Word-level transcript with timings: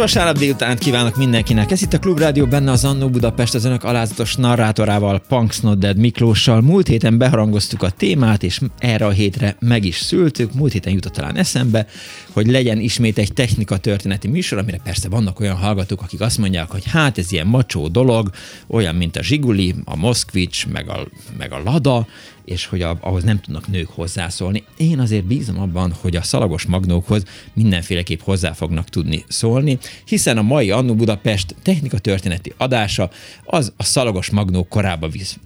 Vasárnap 0.00 0.38
délután 0.38 0.76
kívánok 0.76 1.16
mindenkinek. 1.16 1.70
Ez 1.70 1.82
itt 1.82 1.92
a 1.92 1.98
Klubrádió 1.98 2.46
benne 2.46 2.70
az 2.70 2.84
Annó 2.84 3.08
Budapest 3.08 3.54
az 3.54 3.64
önök 3.64 3.84
alázatos 3.84 4.36
narrátorával, 4.36 5.22
Punks 5.28 5.60
Nodded 5.60 5.96
Miklóssal. 5.96 6.60
Múlt 6.60 6.86
héten 6.86 7.18
beharangoztuk 7.18 7.82
a 7.82 7.90
témát, 7.90 8.42
és 8.42 8.60
erre 8.78 9.06
a 9.06 9.10
hétre 9.10 9.56
meg 9.58 9.84
is 9.84 9.96
szültük. 9.96 10.54
Múlt 10.54 10.72
héten 10.72 10.92
jutott 10.92 11.12
talán 11.12 11.36
eszembe, 11.36 11.86
hogy 12.32 12.46
legyen 12.46 12.78
ismét 12.78 13.18
egy 13.18 13.32
technika 13.32 13.76
történeti 13.76 14.28
műsor, 14.28 14.58
amire 14.58 14.80
persze 14.84 15.08
vannak 15.08 15.40
olyan 15.40 15.56
hallgatók, 15.56 16.02
akik 16.02 16.20
azt 16.20 16.38
mondják, 16.38 16.70
hogy 16.70 16.84
hát 16.86 17.18
ez 17.18 17.32
ilyen 17.32 17.46
macsó 17.46 17.88
dolog, 17.88 18.30
olyan, 18.66 18.94
mint 18.94 19.16
a 19.16 19.22
Zsiguli, 19.22 19.74
a 19.84 19.96
Moszkvics, 19.96 20.66
meg 20.66 20.88
a, 20.88 21.06
meg 21.38 21.52
a 21.52 21.62
Lada, 21.64 22.06
és 22.50 22.66
hogy 22.66 22.82
a, 22.82 22.98
ahhoz 23.00 23.22
nem 23.22 23.40
tudnak 23.40 23.68
nők 23.68 23.88
hozzászólni. 23.88 24.64
Én 24.76 24.98
azért 24.98 25.24
bízom 25.24 25.60
abban, 25.60 25.92
hogy 26.00 26.16
a 26.16 26.22
szalagos 26.22 26.64
magnókhoz 26.64 27.24
mindenféleképp 27.52 28.20
hozzá 28.20 28.52
fognak 28.52 28.88
tudni 28.88 29.24
szólni, 29.28 29.78
hiszen 30.04 30.38
a 30.38 30.42
mai 30.42 30.70
Annu 30.70 30.94
Budapest 30.94 31.54
technika 31.62 31.98
történeti 31.98 32.52
adása 32.56 33.10
az 33.44 33.72
a 33.76 33.82
szalagos 33.82 34.30
magnók 34.30 34.68
korába 34.68 35.08
visz 35.08 35.38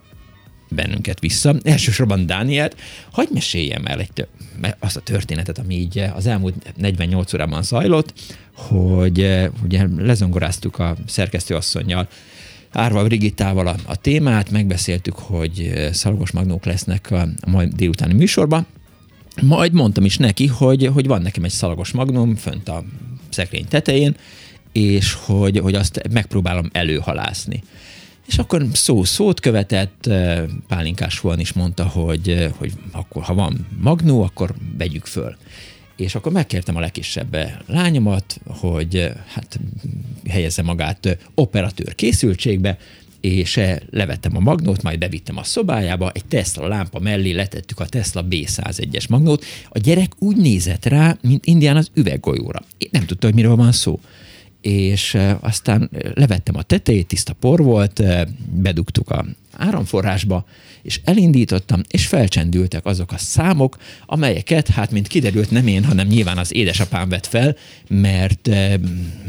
bennünket 0.68 1.20
vissza. 1.20 1.54
Elsősorban 1.62 2.26
Dánielt, 2.26 2.76
hagyd 3.10 3.32
meséljem 3.32 3.86
el 3.86 4.00
egy 4.00 4.26
azt 4.78 4.96
a 4.96 5.00
történetet, 5.00 5.58
ami 5.58 5.74
így 5.74 5.98
az 6.14 6.26
elmúlt 6.26 6.72
48 6.76 7.34
órában 7.34 7.62
zajlott, 7.62 8.12
hogy 8.54 9.48
ugye 9.62 9.86
lezongoráztuk 9.96 10.78
a 10.78 10.96
szerkesztőasszonynal 11.06 12.08
Árva 12.74 13.04
Brigittával 13.04 13.66
a, 13.66 13.76
a 13.84 13.96
témát, 13.96 14.50
megbeszéltük, 14.50 15.18
hogy 15.18 15.88
szalagos 15.92 16.30
magnók 16.30 16.64
lesznek 16.64 17.10
a, 17.10 17.20
a 17.40 17.50
majd 17.50 17.72
délutáni 17.72 18.14
műsorban, 18.14 18.66
majd 19.42 19.72
mondtam 19.72 20.04
is 20.04 20.16
neki, 20.16 20.46
hogy, 20.46 20.86
hogy 20.86 21.06
van 21.06 21.22
nekem 21.22 21.44
egy 21.44 21.50
szalagos 21.50 21.92
magnum 21.92 22.36
fönt 22.36 22.68
a 22.68 22.84
szekrény 23.28 23.68
tetején, 23.68 24.16
és 24.72 25.12
hogy, 25.12 25.58
hogy 25.58 25.74
azt 25.74 26.00
megpróbálom 26.10 26.68
előhalászni. 26.72 27.62
És 28.26 28.38
akkor 28.38 28.66
szó 28.72 29.04
szót 29.04 29.40
követett, 29.40 30.10
Pálinkás 30.68 31.18
Fuan 31.18 31.38
is 31.38 31.52
mondta, 31.52 31.86
hogy, 31.86 32.48
hogy 32.56 32.72
akkor, 32.92 33.22
ha 33.22 33.34
van 33.34 33.66
magnó, 33.80 34.22
akkor 34.22 34.54
vegyük 34.78 35.06
föl. 35.06 35.36
És 35.96 36.14
akkor 36.14 36.32
megkértem 36.32 36.76
a 36.76 36.80
legkisebb 36.80 37.36
lányomat, 37.66 38.40
hogy 38.46 39.12
hát 39.26 39.60
helyezze 40.28 40.62
magát 40.62 41.18
operatőr 41.34 41.94
készültségbe, 41.94 42.78
és 43.20 43.60
levettem 43.90 44.36
a 44.36 44.40
magnót, 44.40 44.82
majd 44.82 44.98
bevittem 44.98 45.36
a 45.36 45.44
szobájába, 45.44 46.10
egy 46.10 46.24
Tesla 46.24 46.68
lámpa 46.68 46.98
mellé 46.98 47.30
letettük 47.30 47.80
a 47.80 47.86
Tesla 47.86 48.24
B101-es 48.30 49.08
magnót. 49.08 49.44
A 49.68 49.78
gyerek 49.78 50.12
úgy 50.18 50.36
nézett 50.36 50.84
rá, 50.84 51.16
mint 51.20 51.46
Indián 51.46 51.76
az 51.76 51.90
üveggolyóra. 51.94 52.62
Én 52.78 52.88
nem 52.92 53.06
tudta, 53.06 53.26
hogy 53.26 53.34
miről 53.34 53.56
van 53.56 53.72
szó 53.72 54.00
és 54.64 55.18
aztán 55.40 55.90
levettem 56.14 56.56
a 56.56 56.62
tetejét, 56.62 57.06
tiszta 57.06 57.32
por 57.32 57.62
volt, 57.62 58.02
bedugtuk 58.52 59.10
a 59.10 59.24
áramforrásba, 59.56 60.44
és 60.84 61.00
elindítottam, 61.04 61.80
és 61.88 62.06
felcsendültek 62.06 62.86
azok 62.86 63.12
a 63.12 63.18
számok, 63.18 63.76
amelyeket, 64.06 64.68
hát 64.68 64.90
mint 64.90 65.06
kiderült, 65.06 65.50
nem 65.50 65.66
én, 65.66 65.84
hanem 65.84 66.06
nyilván 66.06 66.38
az 66.38 66.54
édesapám 66.54 67.08
vett 67.08 67.26
fel, 67.26 67.56
mert, 67.88 68.48
eh, 68.48 68.74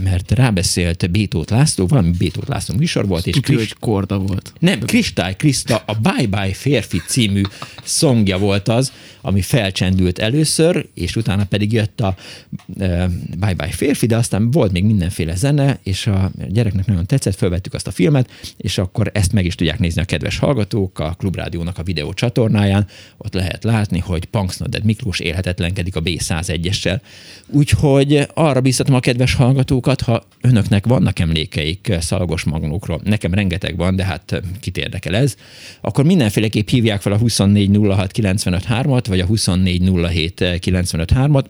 mert 0.04 0.32
rábeszélt 0.32 1.12
Bétót 1.12 1.50
László, 1.50 1.86
valami 1.88 2.12
Bétót 2.18 2.48
László 2.48 2.76
műsor 2.76 3.08
volt. 3.08 3.28
És 3.28 3.34
Tudja, 3.34 3.56
Krist... 3.56 3.80
Korda 3.80 4.18
volt. 4.18 4.54
Nem, 4.60 4.80
Kristály 4.80 5.36
Krista, 5.36 5.84
a 5.86 5.94
Bye 5.94 6.28
Bye 6.28 6.54
Férfi 6.54 7.02
című 7.08 7.42
szongja 7.84 8.38
volt 8.38 8.68
az, 8.68 8.92
ami 9.22 9.42
felcsendült 9.42 10.20
először, 10.20 10.88
és 10.94 11.16
utána 11.16 11.46
pedig 11.46 11.72
jött 11.72 12.02
a 12.02 12.16
uh, 12.68 13.04
Bye 13.38 13.54
Bye 13.54 13.72
Férfi, 13.72 14.06
de 14.06 14.16
aztán 14.16 14.52
volt 14.52 14.72
még 14.72 14.84
mindenféle 14.84 15.36
zene, 15.36 15.80
és 15.84 16.08
a 16.08 16.32
gyereknek 16.48 16.86
nagyon 16.86 17.06
tetszett, 17.06 17.36
felvettük 17.36 17.74
azt 17.74 17.88
a 17.88 17.92
filmet, 17.92 18.30
és 18.58 18.78
akkor 18.78 19.10
ezt 19.14 19.32
meg 19.32 19.46
is 19.46 19.56
tudják 19.56 19.80
nézni 19.80 20.02
a 20.02 20.06
kedves 20.16 20.38
hallgatók 20.38 21.00
a 21.00 21.16
Klubrádiónak 21.18 21.78
a 21.78 21.84
videó 21.84 22.14
csatornáján, 22.14 22.88
ott 23.18 23.34
lehet 23.34 23.64
látni, 23.64 24.00
hogy 24.00 24.26
Punksnodded 24.26 24.84
Miklós 24.84 25.20
élhetetlenkedik 25.20 25.96
a 25.96 26.02
B101-essel. 26.02 27.00
Úgyhogy 27.48 28.28
arra 28.34 28.62
biztatom 28.62 28.96
a 28.96 29.00
kedves 29.00 29.34
hallgatókat, 29.34 30.02
ha 30.02 30.24
önöknek 30.42 30.86
vannak 30.86 31.20
emlékeik 31.20 31.94
szalagos 32.00 32.44
magnókról, 32.44 33.02
nekem 33.04 33.34
rengeteg 33.34 33.78
van, 33.78 33.96
de 33.96 34.06
hát 34.06 34.42
kit 34.60 34.78
érdekel 34.78 35.16
ez, 35.16 35.36
akkor 35.82 36.06
mindenféleképp 36.06 36.68
hívják 36.68 37.02
fel 37.02 37.12
a 37.12 37.20
2406953-at, 37.20 39.04
vagy 39.08 39.20
a 39.20 39.28
2407953-at, 39.28 41.46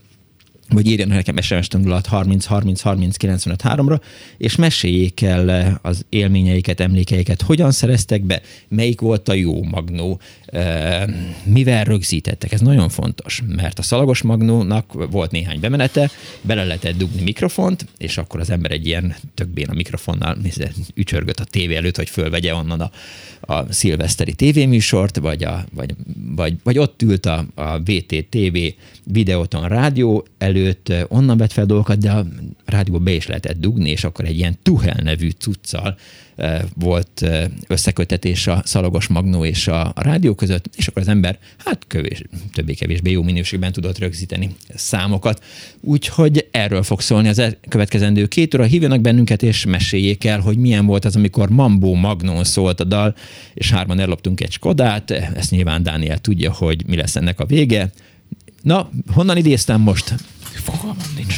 vagy 0.69 0.87
írjanak 0.87 1.15
nekem 1.15 1.41
SMS 1.41 1.67
tanulát 1.67 2.05
30 2.05 2.45
30 2.45 2.81
30 2.81 3.17
95 3.17 3.61
3-ra, 3.63 3.99
és 4.37 4.55
meséljék 4.55 5.21
el 5.21 5.79
az 5.81 6.05
élményeiket, 6.09 6.79
emlékeiket, 6.79 7.41
hogyan 7.41 7.71
szereztek 7.71 8.21
be, 8.21 8.41
melyik 8.67 9.01
volt 9.01 9.29
a 9.29 9.33
jó 9.33 9.63
magnó, 9.63 10.19
mivel 11.43 11.83
rögzítettek. 11.83 12.51
Ez 12.51 12.61
nagyon 12.61 12.89
fontos, 12.89 13.41
mert 13.47 13.79
a 13.79 13.81
szalagos 13.81 14.21
magnónak 14.21 14.93
volt 15.11 15.31
néhány 15.31 15.59
bemenete, 15.59 16.11
bele 16.41 16.63
lehetett 16.63 16.97
dugni 16.97 17.21
mikrofont, 17.21 17.85
és 17.97 18.17
akkor 18.17 18.39
az 18.39 18.49
ember 18.49 18.71
egy 18.71 18.85
ilyen 18.85 19.15
tökbén 19.33 19.67
a 19.69 19.73
mikrofonnal 19.73 20.37
ücsörgött 20.93 21.39
a 21.39 21.43
tévé 21.43 21.75
előtt, 21.75 21.95
hogy 21.95 22.09
fölvegye 22.09 22.53
onnan 22.55 22.81
a, 22.81 22.91
a 23.53 23.73
szilveszteri 23.73 24.33
tévéműsort, 24.33 25.17
vagy, 25.17 25.43
a, 25.43 25.65
vagy, 25.73 25.95
vagy, 26.35 26.53
vagy 26.63 26.77
ott 26.77 27.01
ült 27.01 27.25
a, 27.25 27.45
a 27.55 27.79
VTTV 27.79 28.57
videóton 29.03 29.67
rádió 29.67 30.25
előtt, 30.37 30.93
onnan 31.07 31.37
vett 31.37 31.51
fel 31.51 31.65
dolgokat, 31.65 31.97
de 31.97 32.11
a 32.11 32.25
rádióba 32.65 32.99
be 32.99 33.11
is 33.11 33.27
lehetett 33.27 33.59
dugni, 33.59 33.89
és 33.89 34.03
akkor 34.03 34.25
egy 34.25 34.37
ilyen 34.37 34.57
Tuhel 34.63 34.99
nevű 35.03 35.29
cuccal 35.29 35.97
volt 36.73 37.25
összekötetés 37.67 38.47
a 38.47 38.61
szalagos 38.65 39.07
magnó 39.07 39.45
és 39.45 39.67
a, 39.67 39.85
a 39.85 40.01
rádió 40.01 40.33
között, 40.35 40.69
és 40.75 40.87
akkor 40.87 41.01
az 41.01 41.07
ember 41.07 41.37
hát 41.65 41.83
kövés, 41.87 42.21
többé-kevésbé 42.53 43.11
jó 43.11 43.23
minőségben 43.23 43.71
tudott 43.71 43.97
rögzíteni 43.97 44.55
számokat. 44.75 45.43
Úgyhogy 45.81 46.47
erről 46.51 46.83
fog 46.83 47.01
szólni 47.01 47.27
az 47.27 47.55
következendő 47.69 48.25
két 48.25 48.55
óra. 48.55 48.63
Hívjanak 48.63 49.01
bennünket, 49.01 49.43
és 49.43 49.65
meséljék 49.65 50.25
el, 50.25 50.39
hogy 50.39 50.57
milyen 50.57 50.85
volt 50.85 51.05
az, 51.05 51.15
amikor 51.15 51.49
Mambó 51.49 51.93
Magnon 51.93 52.43
szólt 52.43 52.79
a 52.79 52.83
dal, 52.83 53.15
és 53.53 53.71
hárman 53.71 53.99
elloptunk 53.99 54.41
egy 54.41 54.51
Skodát. 54.51 55.11
Ezt 55.11 55.51
nyilván 55.51 55.83
Dániel 55.83 56.17
tudja, 56.17 56.51
hogy 56.51 56.83
mi 56.87 56.95
lesz 56.95 57.15
ennek 57.15 57.39
a 57.39 57.45
vége. 57.45 57.91
Na, 58.61 58.89
honnan 59.13 59.37
idéztem 59.37 59.81
most? 59.81 60.13
Fogalmam 60.41 60.97
nincs. 61.15 61.35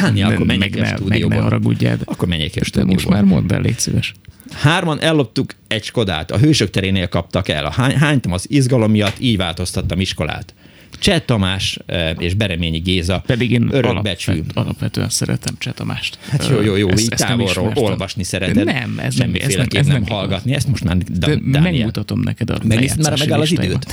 Dániel, 0.00 0.30
akkor 0.30 0.46
menjek 0.46 0.76
a 0.76 0.84
stúdióba. 0.84 1.28
Meg 1.28 1.38
ne 1.38 1.42
haragudjál. 1.42 1.98
Akkor 2.04 2.28
menjek 2.28 2.52
a 2.60 2.64
stúdióba. 2.64 2.92
Most 2.92 3.08
már 3.08 3.24
mondd 3.24 3.52
el, 3.52 3.60
légy 3.60 3.78
szíves. 3.78 4.14
Hárman 4.52 5.00
elloptuk 5.00 5.50
egy 5.68 5.84
Skodát, 5.84 6.30
a 6.30 6.38
Hősök 6.38 6.70
terénél 6.70 7.08
kaptak 7.08 7.48
el. 7.48 7.64
A 7.64 7.70
hány, 7.70 7.96
hánytam 7.96 8.32
az 8.32 8.46
izgalom 8.50 8.90
miatt, 8.90 9.16
így 9.18 9.36
változtattam 9.36 10.00
iskolát. 10.00 10.54
Cseh 10.98 11.20
Tamás 11.24 11.78
eh, 11.86 12.10
és 12.18 12.34
Bereményi 12.34 12.78
Géza 12.78 13.22
Pedig 13.26 13.50
én 13.50 13.68
örökbecsű. 13.70 14.32
alapvet, 14.32 14.56
alapvetően 14.56 15.08
szeretem 15.08 15.54
Cseh 15.58 15.72
Tamást. 15.72 16.18
Hát 16.28 16.48
jó, 16.48 16.60
jó, 16.60 16.76
jó, 16.76 16.88
Ezt- 16.88 17.02
így 17.02 17.12
ezt 17.12 17.28
nem 17.28 17.38
távolról 17.38 17.72
olvasni 17.74 18.22
szereted. 18.24 18.64
Nem, 18.64 18.98
ez 18.98 19.14
nem, 19.14 19.30
ez 19.34 19.54
nem, 19.54 19.66
ez 19.70 19.86
nem, 19.86 20.02
nem 20.02 20.06
hallgatni. 20.06 20.54
Ezt 20.54 20.68
most 20.68 20.84
már 20.84 20.96
De 20.96 21.26
Dániel. 21.26 21.60
megmutatom 21.60 22.20
neked 22.20 22.50
a 22.50 22.58
Megnézted 22.64 23.02
már 23.02 23.18
megáll 23.18 23.40
az 23.40 23.50
időt? 23.52 23.86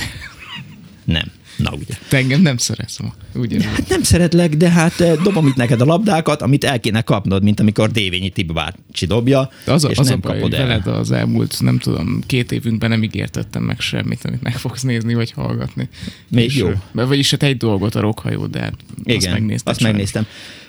Nem. 1.04 1.30
Na 1.56 1.70
ugye. 1.72 1.94
Te 2.08 2.16
engem 2.16 2.40
nem 2.42 2.56
szeretsz 2.56 2.98
ma. 2.98 3.14
Ugye? 3.34 3.62
Hát 3.62 3.88
nem 3.88 4.02
szeretlek, 4.02 4.56
de 4.56 4.70
hát 4.70 5.00
eh, 5.00 5.14
dobom 5.22 5.46
itt 5.46 5.54
neked 5.56 5.80
a 5.80 5.84
labdákat, 5.84 6.42
amit 6.42 6.64
el 6.64 6.80
kéne 6.80 7.02
kapnod, 7.02 7.42
mint 7.42 7.60
amikor 7.60 7.90
Dévényi 7.90 8.30
Tibi 8.30 8.52
bácsi 8.52 9.06
dobja, 9.06 9.50
De 9.64 9.72
az 9.72 9.84
a, 9.84 9.88
és 9.90 9.98
az 9.98 10.08
nem 10.08 10.18
a 10.22 10.26
baj, 10.26 10.34
kapod 10.36 10.54
el. 10.54 10.66
veled 10.66 10.86
az 10.86 11.10
elmúlt, 11.10 11.56
nem 11.60 11.78
tudom, 11.78 12.20
két 12.26 12.52
évünkben 12.52 12.90
nem 12.90 13.02
ígértettem 13.02 13.62
meg 13.62 13.80
semmit, 13.80 14.24
amit 14.24 14.42
meg 14.42 14.56
fogsz 14.56 14.82
nézni, 14.82 15.14
vagy 15.14 15.30
hallgatni. 15.30 15.88
Még 16.28 16.44
És, 16.44 16.56
jó. 16.56 16.68
ö, 16.94 17.06
Vagyis 17.06 17.30
hát 17.30 17.42
egy 17.42 17.56
dolgot 17.56 17.94
a 17.94 18.00
rokhajó, 18.00 18.46
de 18.46 18.60
hát 18.60 18.74
Igen, 19.04 19.16
azt 19.16 19.30
megnéztem. 19.30 19.72
azt 19.72 19.82
megnéztem. 19.82 20.26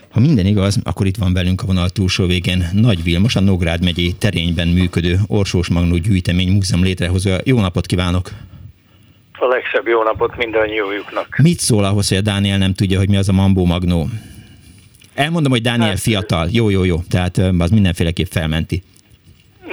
Ha 0.09 0.19
minden 0.21 0.45
igaz, 0.45 0.79
akkor 0.83 1.05
itt 1.07 1.17
van 1.17 1.33
velünk 1.33 1.61
a 1.61 1.65
vonal 1.65 1.89
túlsó 1.89 2.25
végén 2.25 2.69
Nagy 2.73 3.03
Vilmos, 3.03 3.35
a 3.35 3.39
Nógrád 3.39 3.83
megyei 3.83 4.13
terényben 4.13 4.67
működő 4.67 5.19
Orsós 5.27 5.67
Magnó 5.67 5.97
Gyűjtemény 5.97 6.51
Múzeum 6.51 6.83
létrehozója. 6.83 7.37
Jó 7.43 7.59
napot 7.59 7.85
kívánok! 7.85 8.31
A 9.39 9.45
legszebb 9.45 9.87
jó 9.87 10.03
napot 10.03 10.35
mindannyiójuknak. 10.35 11.37
Mit 11.41 11.59
szól 11.59 11.83
ahhoz, 11.83 12.07
hogy 12.07 12.17
a 12.17 12.21
Dániel 12.21 12.57
nem 12.57 12.73
tudja, 12.73 12.97
hogy 12.97 13.09
mi 13.09 13.17
az 13.17 13.29
a 13.29 13.33
Mambó 13.33 13.65
Magnó? 13.65 14.07
Elmondom, 15.15 15.51
hogy 15.51 15.61
Dániel 15.61 15.89
Hát- 15.89 15.99
fiatal. 15.99 16.47
Jó, 16.51 16.69
jó, 16.69 16.83
jó. 16.83 16.95
Tehát 17.09 17.37
az 17.37 17.69
mindenféleképp 17.69 18.27
felmenti. 18.29 18.83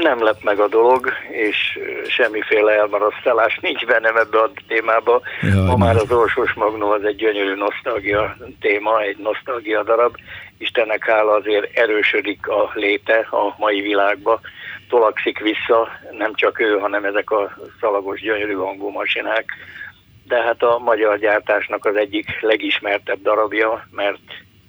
Nem 0.01 0.23
lep 0.23 0.43
meg 0.43 0.59
a 0.61 0.69
dolog, 0.69 1.13
és 1.49 1.57
semmiféle 2.09 2.73
elmarasztalás 2.73 3.59
nincs 3.61 3.85
bennem 3.87 4.17
ebbe 4.17 4.39
a 4.39 4.53
témába. 4.69 5.21
Jaj, 5.43 5.67
Ma 5.67 5.77
már 5.77 5.97
az 5.97 6.11
Orsós 6.13 6.53
Magnó 6.53 6.91
az 6.91 7.05
egy 7.05 7.17
gyönyörű 7.17 7.55
nosztalgia 7.55 8.37
téma, 8.61 9.01
egy 9.01 9.17
nosztalgia 9.19 9.83
darab. 9.83 10.17
Istennek 10.59 11.05
hála 11.07 11.33
azért 11.33 11.77
erősödik 11.79 12.49
a 12.49 12.71
léte 12.75 13.27
a 13.31 13.55
mai 13.59 13.81
világba. 13.81 14.41
Tolakszik 14.93 15.39
vissza, 15.39 15.89
nem 16.11 16.35
csak 16.35 16.61
ő, 16.61 16.79
hanem 16.79 17.05
ezek 17.05 17.31
a 17.31 17.57
szalagos, 17.81 18.21
gyönyörű 18.21 18.53
hangú 18.53 18.89
masinák. 18.89 19.45
De 20.25 20.43
hát 20.43 20.63
a 20.63 20.79
magyar 20.79 21.19
gyártásnak 21.19 21.85
az 21.85 21.97
egyik 21.97 22.41
legismertebb 22.41 23.23
darabja, 23.23 23.87
mert 23.91 24.21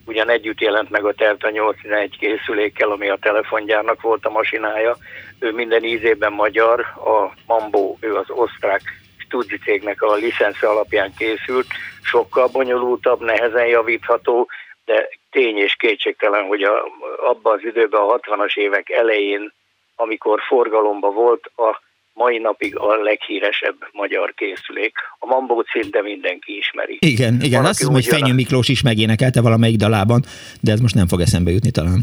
ugyan 0.05 0.29
együtt 0.29 0.59
jelent 0.61 0.89
meg 0.89 1.05
a 1.05 1.13
Terta 1.13 1.49
81 1.49 2.17
készülékkel, 2.17 2.91
ami 2.91 3.09
a 3.09 3.17
telefongyárnak 3.21 4.01
volt 4.01 4.25
a 4.25 4.29
masinája. 4.29 4.97
Ő 5.39 5.51
minden 5.51 5.83
ízében 5.83 6.33
magyar, 6.33 6.79
a 6.79 7.33
Mambo, 7.47 7.95
ő 7.99 8.15
az 8.15 8.29
osztrák 8.29 8.81
Studi 9.17 9.57
cégnek 9.57 10.01
a 10.01 10.13
licensze 10.13 10.67
alapján 10.67 11.13
készült, 11.17 11.67
sokkal 12.01 12.47
bonyolultabb, 12.47 13.21
nehezen 13.21 13.65
javítható, 13.65 14.49
de 14.85 15.09
tény 15.31 15.57
és 15.57 15.75
kétségtelen, 15.75 16.43
hogy 16.43 16.61
a, 16.61 16.83
abban 17.29 17.53
az 17.53 17.63
időben, 17.63 18.01
a 18.01 18.17
60-as 18.17 18.55
évek 18.55 18.89
elején, 18.89 19.53
amikor 19.95 20.41
forgalomba 20.47 21.11
volt, 21.11 21.51
a 21.55 21.81
mai 22.13 22.37
napig 22.37 22.77
a 22.77 22.95
leghíresebb 22.95 23.75
magyar 23.91 24.33
készülék. 24.33 24.97
A 25.19 25.25
Mambó 25.25 25.63
szinte 25.71 26.01
mindenki 26.01 26.57
ismeri. 26.57 26.97
Igen, 26.99 27.33
igen. 27.33 27.61
Valaki 27.61 27.69
Azt 27.69 27.77
hiszem, 27.77 27.93
hogy 27.93 28.05
Fenyő 28.05 28.33
Miklós 28.33 28.67
is 28.69 28.81
megénekelte 28.81 29.41
valamelyik 29.41 29.77
dalában, 29.77 30.21
de 30.61 30.71
ez 30.71 30.79
most 30.79 30.95
nem 30.95 31.07
fog 31.07 31.19
eszembe 31.19 31.51
jutni 31.51 31.71
talán. 31.71 32.01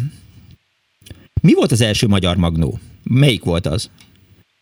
Mi 1.43 1.55
volt 1.55 1.71
az 1.71 1.81
első 1.81 2.07
magyar 2.07 2.37
magnó? 2.37 2.79
Melyik 3.05 3.45
volt 3.45 3.67
az? 3.67 3.91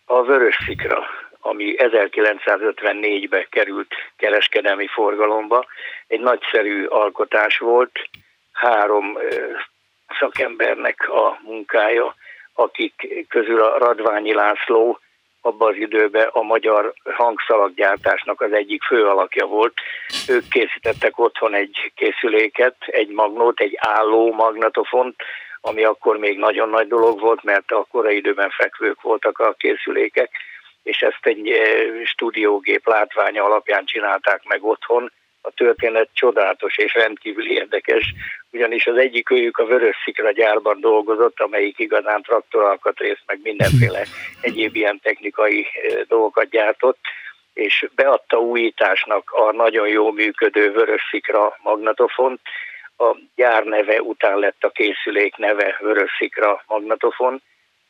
A 0.04 0.22
Vörös 0.22 0.56
Szikra, 0.66 0.98
ami 1.40 1.74
1954-ben 1.76 3.46
került 3.50 3.94
kereskedelmi 4.16 4.86
forgalomba, 4.86 5.66
egy 6.06 6.20
nagyszerű 6.20 6.84
alkotás 6.84 7.58
volt, 7.58 8.08
három 8.52 9.18
szakembernek 10.18 11.08
a 11.08 11.38
munkája, 11.44 12.14
akik 12.58 13.26
közül 13.28 13.62
a 13.62 13.78
Radványi 13.78 14.34
László 14.34 14.98
abban 15.40 15.68
az 15.68 15.76
időben 15.76 16.28
a 16.32 16.42
magyar 16.42 16.94
hangszalaggyártásnak 17.04 18.40
az 18.40 18.52
egyik 18.52 18.82
fő 18.82 19.04
alakja 19.04 19.46
volt. 19.46 19.72
Ők 20.28 20.48
készítettek 20.48 21.18
otthon 21.18 21.54
egy 21.54 21.92
készüléket, 21.94 22.76
egy 22.86 23.08
magnót, 23.08 23.60
egy 23.60 23.76
álló 23.80 24.32
magnetofont, 24.32 25.14
ami 25.60 25.84
akkor 25.84 26.16
még 26.16 26.38
nagyon 26.38 26.68
nagy 26.68 26.88
dolog 26.88 27.20
volt, 27.20 27.42
mert 27.42 27.70
a 27.70 27.86
korai 27.90 28.16
időben 28.16 28.50
fekvők 28.50 29.02
voltak 29.02 29.38
a 29.38 29.54
készülékek, 29.58 30.30
és 30.82 31.00
ezt 31.00 31.26
egy 31.26 31.48
eh, 31.48 32.04
stúdiógép 32.04 32.86
látványa 32.86 33.44
alapján 33.44 33.84
csinálták 33.84 34.44
meg 34.44 34.64
otthon. 34.64 35.12
A 35.42 35.50
történet 35.50 36.08
csodálatos 36.12 36.78
és 36.78 36.94
rendkívül 36.94 37.50
érdekes, 37.50 38.14
ugyanis 38.50 38.86
az 38.86 38.96
egyik 38.96 39.30
őjük 39.30 39.58
a 39.58 39.64
Vörös 39.64 39.96
Szikra 40.04 40.32
gyárban 40.32 40.80
dolgozott, 40.80 41.40
amelyik 41.40 41.78
igazán 41.78 42.22
traktoralkatrészt, 42.22 43.22
meg 43.26 43.38
mindenféle 43.42 44.04
egyéb 44.40 44.76
ilyen 44.76 45.00
technikai 45.02 45.66
eh, 45.72 46.00
dolgokat 46.08 46.48
gyártott, 46.48 46.98
és 47.52 47.86
beadta 47.94 48.38
újításnak 48.38 49.30
a 49.30 49.52
nagyon 49.52 49.88
jó 49.88 50.12
működő 50.12 50.72
Vörös 50.72 51.02
Szikra 51.10 51.56
magnetofont, 51.62 52.40
a 52.98 53.16
gyár 53.34 53.64
neve 53.64 54.02
után 54.02 54.38
lett 54.38 54.64
a 54.64 54.70
készülék 54.70 55.36
neve 55.36 55.76
Vörös 55.80 56.16
Szikra 56.18 56.62
magnetofon. 56.66 57.42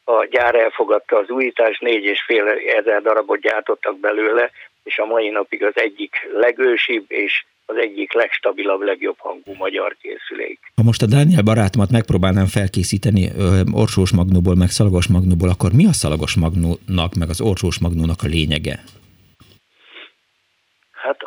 A 0.04 0.24
gyár 0.24 0.54
elfogadta 0.54 1.16
az 1.16 1.28
újítást, 1.28 1.80
négy 1.80 2.04
és 2.04 2.22
fél 2.22 2.48
ezer 2.76 3.02
darabot 3.02 3.40
gyártottak 3.40 3.98
belőle, 3.98 4.50
és 4.88 4.98
a 4.98 5.06
mai 5.06 5.28
napig 5.28 5.64
az 5.64 5.72
egyik 5.74 6.12
legősibb 6.32 7.04
és 7.08 7.44
az 7.66 7.76
egyik 7.76 8.12
legstabilabb, 8.12 8.80
legjobb 8.80 9.18
hangú 9.18 9.52
magyar 9.58 9.96
készülék. 10.02 10.58
Ha 10.76 10.82
most 10.82 11.02
a 11.02 11.06
Dániel 11.06 11.42
barátomat 11.42 11.90
megpróbálnám 11.90 12.46
felkészíteni 12.46 13.24
ö, 13.38 13.60
orsós 13.82 14.10
magnóból, 14.12 14.54
meg 14.54 14.68
szalagos 14.68 15.06
magnóból, 15.08 15.48
akkor 15.48 15.70
mi 15.72 15.84
a 15.86 15.92
szalagos 16.02 16.34
magnónak, 16.44 17.10
meg 17.20 17.28
az 17.28 17.40
orsós 17.40 17.78
magnónak 17.78 18.20
a 18.22 18.30
lényege? 18.36 18.76
Hát 21.04 21.20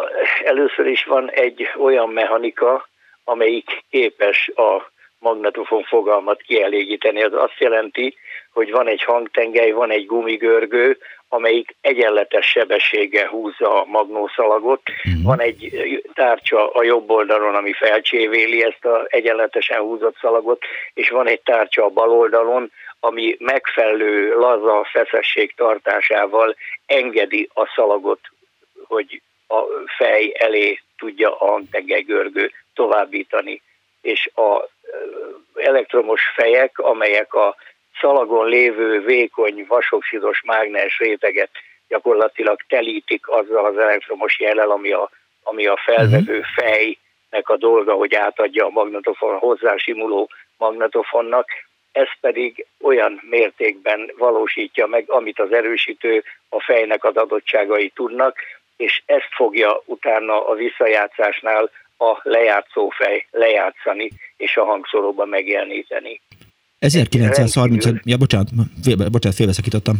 először 0.43 0.85
is 0.85 1.03
van 1.03 1.31
egy 1.31 1.67
olyan 1.87 2.09
mechanika, 2.09 2.89
amelyik 3.23 3.69
képes 3.89 4.49
a 4.55 4.91
magnetofon 5.19 5.83
fogalmat 5.83 6.41
kielégíteni. 6.41 7.21
Az 7.23 7.33
azt 7.33 7.59
jelenti, 7.59 8.15
hogy 8.53 8.71
van 8.71 8.87
egy 8.87 9.03
hangtengely, 9.03 9.71
van 9.71 9.91
egy 9.91 10.05
gumigörgő, 10.05 10.97
amelyik 11.29 11.75
egyenletes 11.81 12.45
sebességgel 12.45 13.27
húzza 13.27 13.81
a 13.81 13.85
magnószalagot. 13.85 14.81
Mhm. 15.03 15.23
Van 15.23 15.41
egy 15.41 15.71
tárcsa 16.13 16.69
a 16.69 16.83
jobb 16.83 17.09
oldalon, 17.09 17.55
ami 17.55 17.73
felcsévéli 17.73 18.63
ezt 18.63 18.85
a 18.85 19.05
egyenletesen 19.07 19.79
húzott 19.79 20.17
szalagot, 20.21 20.61
és 20.93 21.09
van 21.09 21.27
egy 21.27 21.41
tárcsa 21.41 21.85
a 21.85 21.89
bal 21.89 22.09
oldalon, 22.09 22.71
ami 22.99 23.35
megfelelő 23.39 24.35
laza 24.35 24.87
feszesség 24.91 25.55
tartásával 25.55 26.55
engedi 26.85 27.49
a 27.53 27.71
szalagot, 27.75 28.19
hogy 28.87 29.21
a 29.47 29.59
fej 29.97 30.33
elé 30.39 30.79
tudja 30.97 31.35
a 31.39 31.45
hangtengely 31.45 32.01
görgő 32.01 32.51
továbbítani. 32.73 33.61
És 34.01 34.29
a 34.35 34.69
elektromos 35.55 36.21
fejek, 36.35 36.79
amelyek 36.79 37.33
a 37.33 37.55
szalagon 38.01 38.47
lévő 38.47 38.99
vékony 38.99 39.65
vasoxidos 39.67 40.41
mágnes 40.45 40.99
réteget 40.99 41.49
gyakorlatilag 41.87 42.59
telítik 42.67 43.27
azzal 43.27 43.65
az 43.65 43.77
elektromos 43.77 44.39
jellel, 44.39 44.69
ami 44.69 44.91
a, 44.91 45.09
ami 45.43 45.65
a 45.65 45.77
felvevő 45.85 46.41
fejnek 46.55 47.49
a 47.49 47.57
dolga, 47.57 47.93
hogy 47.93 48.15
átadja 48.15 48.65
a 48.65 48.69
magnetofon 48.69 49.37
hozzásimuló 49.37 50.29
magnetofonnak, 50.57 51.47
ez 51.91 52.07
pedig 52.21 52.65
olyan 52.81 53.21
mértékben 53.29 54.11
valósítja 54.17 54.87
meg, 54.87 55.03
amit 55.07 55.39
az 55.39 55.51
erősítő 55.51 56.23
a 56.49 56.61
fejnek 56.61 57.03
az 57.03 57.15
adottságai 57.15 57.89
tudnak, 57.89 58.37
és 58.77 59.01
ezt 59.05 59.29
fogja 59.31 59.81
utána 59.85 60.47
a 60.47 60.53
visszajátszásnál 60.53 61.69
a 61.97 62.19
lejátszó 62.23 62.89
fej 62.89 63.27
lejátszani, 63.31 64.11
és 64.37 64.57
a 64.57 64.63
hangszóróban 64.63 65.29
megjeleníteni. 65.29 66.21
1930, 66.81 67.85
ja 68.03 68.17
bocsánat, 68.17 68.49
fél, 68.83 68.95
bocsánat, 69.09 69.37
félbeszakítottam. 69.37 69.99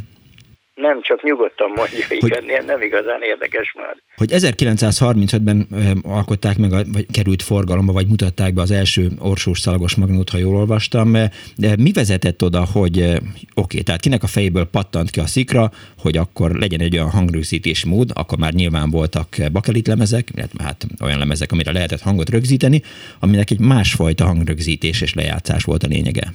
Nem, 0.76 1.02
csak 1.02 1.24
nyugodtan 1.24 1.68
mondja, 1.76 2.06
Hogy- 2.08 2.24
igen, 2.48 2.66
nem 2.66 2.82
igazán 2.82 3.22
érdekes 3.22 3.74
már. 3.78 3.96
Hogy 4.16 4.32
1935-ben 4.32 5.68
ö, 5.72 5.92
alkották 6.04 6.58
meg, 6.58 6.74
a- 6.74 6.84
vagy 6.94 7.06
került 7.12 7.42
forgalomba, 7.42 7.94
vagy 7.94 8.08
mutatták 8.08 8.54
be 8.54 8.62
az 8.62 8.72
első 8.72 9.12
orsós 9.20 9.60
szalagos 9.60 9.96
magnót, 9.96 10.30
ha 10.30 10.38
jól 10.38 10.56
olvastam. 10.56 11.12
De 11.56 11.76
mi 11.78 11.92
vezetett 11.92 12.44
oda, 12.44 12.66
hogy 12.66 13.22
oké, 13.54 13.82
tehát 13.82 14.02
kinek 14.02 14.24
a 14.24 14.28
fejéből 14.28 14.66
pattant 14.66 15.10
ki 15.10 15.20
a 15.20 15.26
szikra, 15.26 15.72
hogy 15.98 16.18
akkor 16.18 16.52
legyen 16.56 16.80
egy 16.80 16.94
olyan 16.96 17.10
hangrögzítési 17.10 17.88
mód, 17.90 18.12
akkor 18.14 18.38
már 18.38 18.54
nyilván 18.54 18.90
voltak 18.90 19.36
bakelit 19.52 19.88
lemezek, 19.88 20.30
illetve 20.36 20.64
hát 20.64 20.86
olyan 21.04 21.20
lemezek, 21.20 21.52
amire 21.52 21.72
lehetett 21.72 22.02
hangot 22.02 22.30
rögzíteni, 22.30 22.82
aminek 23.20 23.52
egy 23.52 23.60
másfajta 23.60 24.26
hangrögzítés 24.26 25.02
és 25.02 25.14
lejátszás 25.14 25.64
volt 25.64 25.84
a 25.84 25.88
lényege. 25.88 26.34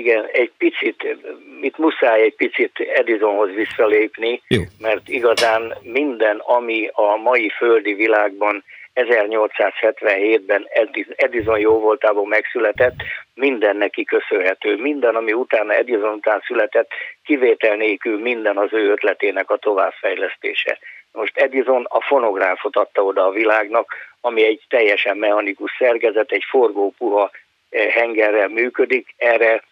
Igen, 0.00 0.26
egy 0.32 0.52
picit, 0.58 1.16
itt 1.60 1.78
muszáj 1.78 2.22
egy 2.22 2.34
picit 2.34 2.78
Edisonhoz 2.94 3.50
visszalépni, 3.54 4.42
Jó. 4.48 4.62
mert 4.78 5.08
igazán 5.08 5.74
minden, 5.82 6.38
ami 6.38 6.90
a 6.92 7.16
mai 7.16 7.48
földi 7.48 7.94
világban 7.94 8.64
1877-ben 8.94 10.68
Edison 11.16 11.58
jó 11.58 11.78
voltából 11.78 12.26
megszületett, 12.26 12.94
minden 13.34 13.76
neki 13.76 14.04
köszönhető. 14.04 14.76
Minden, 14.76 15.14
ami 15.14 15.32
utána 15.32 15.74
Edison 15.74 16.12
után 16.12 16.42
született, 16.46 16.90
kivétel 17.24 17.76
nélkül 17.76 18.20
minden 18.20 18.56
az 18.56 18.72
ő 18.72 18.90
ötletének 18.90 19.50
a 19.50 19.56
továbbfejlesztése. 19.56 20.78
Most 21.12 21.36
Edison 21.36 21.86
a 21.88 22.00
fonográfot 22.00 22.76
adta 22.76 23.02
oda 23.02 23.26
a 23.26 23.30
világnak, 23.30 23.94
ami 24.20 24.44
egy 24.44 24.62
teljesen 24.68 25.16
mechanikus 25.16 25.76
szerkezet, 25.78 26.30
egy 26.30 26.44
forgó 26.48 26.94
puha 26.98 27.30
eh, 27.70 27.86
hengerrel 27.92 28.48
működik, 28.48 29.14
erre 29.16 29.62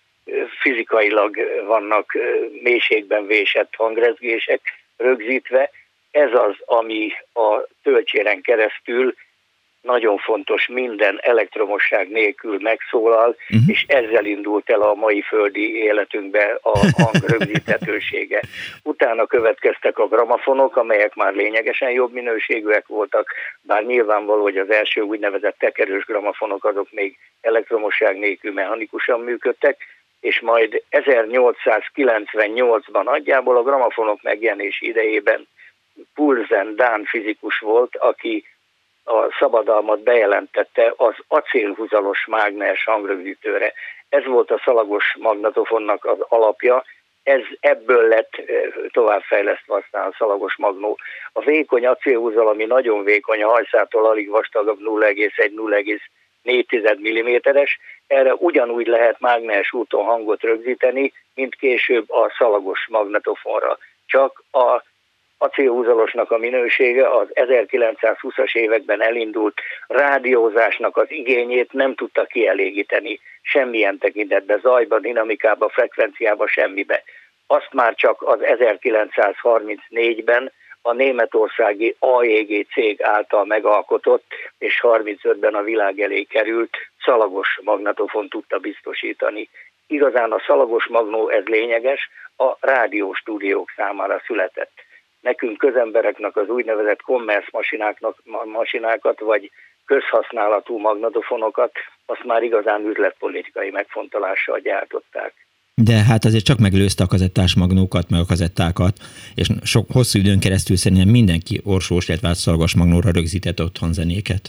fizikailag 0.61 1.37
vannak 1.67 2.17
mélységben 2.63 3.27
vésett 3.27 3.75
hangrezgések 3.77 4.61
rögzítve. 4.97 5.71
Ez 6.11 6.33
az, 6.33 6.55
ami 6.65 7.13
a 7.33 7.67
töltséren 7.83 8.41
keresztül 8.41 9.15
nagyon 9.83 10.19
fontos, 10.19 10.67
minden 10.67 11.19
elektromosság 11.23 12.09
nélkül 12.09 12.59
megszólal, 12.61 13.29
uh-huh. 13.29 13.69
és 13.69 13.85
ezzel 13.87 14.25
indult 14.25 14.71
el 14.71 14.81
a 14.81 14.95
mai 14.95 15.23
földi 15.23 15.77
életünkbe 15.77 16.59
a 16.63 16.79
hang 16.79 17.25
rögzíthetősége. 17.27 18.41
Utána 18.83 19.27
következtek 19.27 19.99
a 19.99 20.09
gramafonok, 20.09 20.77
amelyek 20.77 21.15
már 21.15 21.35
lényegesen 21.35 21.91
jobb 21.91 22.13
minőségűek 22.13 22.87
voltak, 22.87 23.33
bár 23.61 23.85
nyilvánvaló, 23.85 24.43
hogy 24.43 24.57
az 24.57 24.71
első 24.71 25.01
úgynevezett 25.01 25.59
tekerős 25.59 26.05
gramafonok 26.05 26.65
azok 26.65 26.89
még 26.91 27.17
elektromosság 27.41 28.19
nélkül 28.19 28.53
mechanikusan 28.53 29.21
működtek, 29.21 29.77
és 30.21 30.41
majd 30.41 30.83
1898-ban 30.91 33.03
nagyjából 33.03 33.57
a 33.57 33.63
gramafonok 33.63 34.23
megjelenési 34.23 34.87
idejében 34.87 35.49
Pulzen 36.15 36.77
Dán 36.77 37.05
fizikus 37.05 37.59
volt, 37.59 37.97
aki 37.97 38.45
a 39.05 39.35
szabadalmat 39.39 40.03
bejelentette 40.03 40.95
az 40.97 41.15
acélhúzalos 41.29 42.27
mágnes 42.27 42.85
hangrögzítőre. 42.85 43.73
Ez 44.09 44.25
volt 44.25 44.51
a 44.51 44.61
szalagos 44.65 45.17
magnetofonnak 45.19 46.05
az 46.05 46.19
alapja, 46.29 46.85
ez 47.23 47.41
ebből 47.61 48.09
lett 48.09 48.31
továbbfejlesztve 48.91 49.75
aztán 49.75 50.07
a 50.07 50.15
szalagos 50.19 50.57
magnó. 50.57 50.99
A 51.33 51.41
vékony 51.41 51.87
acélhúzal, 51.87 52.49
ami 52.49 52.65
nagyon 52.65 53.05
vékony, 53.05 53.43
a 53.43 53.49
hajszától 53.49 54.07
alig 54.07 54.29
vastagabb 54.29 54.81
0,1-0,4 56.45 57.55
mm-es, 57.55 57.79
erre 58.07 58.35
ugyanúgy 58.35 58.87
lehet 58.87 59.21
mágnes 59.21 59.73
úton 59.73 60.05
hangot 60.05 60.43
rögzíteni, 60.43 61.13
mint 61.35 61.55
később 61.55 62.11
a 62.11 62.35
szalagos 62.39 62.87
magnetofonra. 62.91 63.79
Csak 64.07 64.43
a 64.53 64.83
acélhúzalosnak 65.39 66.31
a 66.31 66.39
minősége 66.39 67.11
az 67.11 67.29
1920-as 67.35 68.57
években 68.57 69.03
elindult 69.03 69.61
rádiózásnak 69.87 70.97
az 70.97 71.11
igényét 71.11 71.73
nem 71.73 71.95
tudta 71.95 72.25
kielégíteni 72.25 73.21
semmilyen 73.43 73.99
tekintetbe, 73.99 74.59
zajba, 74.59 74.99
dinamikába, 74.99 75.69
frekvenciába, 75.69 76.47
semmibe. 76.47 77.03
Azt 77.47 77.73
már 77.73 77.95
csak 77.95 78.23
az 78.23 78.39
1934-ben 78.43 80.53
a 80.89 80.93
németországi 80.93 81.97
AEG 81.99 82.67
cég 82.73 83.03
által 83.03 83.45
megalkotott, 83.45 84.25
és 84.59 84.81
35-ben 84.83 85.55
a 85.55 85.63
világ 85.63 86.01
elé 86.01 86.23
került 86.23 86.77
szalagos 87.05 87.59
magnetofon 87.63 88.29
tudta 88.29 88.59
biztosítani. 88.59 89.49
Igazán 89.87 90.33
a 90.33 90.43
szalagos 90.47 90.87
magnó 90.87 91.29
ez 91.29 91.45
lényeges, 91.45 92.11
a 92.37 92.57
rádióstúdiók 92.61 93.73
számára 93.77 94.23
született 94.27 94.87
nekünk 95.21 95.59
közembereknek 95.59 96.37
az 96.37 96.49
úgynevezett 96.49 97.03
commerce 97.03 97.49
masináknak, 97.53 98.17
masinákat, 98.45 99.21
vagy 99.21 99.51
közhasználatú 99.87 100.79
magnetofonokat, 100.79 101.73
azt 102.07 102.25
már 102.25 102.43
igazán 102.43 102.87
üzletpolitikai 102.87 103.71
megfontolással 103.71 104.59
gyártották. 104.59 105.35
De 105.85 105.97
hát 106.09 106.25
azért 106.25 106.45
csak 106.45 106.59
meglőzte 106.59 107.05
a 107.05 107.07
kazettás 107.07 107.57
magnókat, 107.57 108.11
meg 108.11 108.21
a 108.21 108.31
kazettákat, 108.33 108.95
és 109.35 109.47
sok 109.65 109.87
hosszú 109.93 110.19
időn 110.19 110.41
keresztül 110.41 110.77
szerintem 110.77 111.09
mindenki 111.09 111.61
orsós, 111.65 112.09
illetve 112.09 112.35
szalgas 112.35 112.77
magnóra 112.77 113.11
rögzített 113.11 113.61
otthon 113.61 113.93
zenéket. 113.93 114.45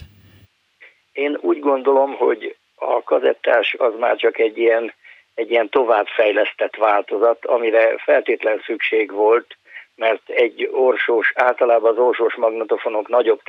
Én 1.12 1.38
úgy 1.40 1.60
gondolom, 1.60 2.10
hogy 2.16 2.56
a 2.74 3.02
kazettás 3.02 3.74
az 3.78 3.92
már 3.98 4.16
csak 4.16 4.38
egy 4.38 4.58
ilyen, 4.58 4.92
egy 5.34 5.50
ilyen 5.50 5.68
továbbfejlesztett 5.68 6.76
változat, 6.76 7.46
amire 7.46 7.98
feltétlen 8.04 8.62
szükség 8.66 9.12
volt, 9.12 9.56
mert 9.96 10.22
egy 10.26 10.68
orsós, 10.72 11.32
általában 11.34 11.90
az 11.90 11.98
orsós 11.98 12.34
magnetofonok 12.34 13.08
nagyobb 13.08 13.40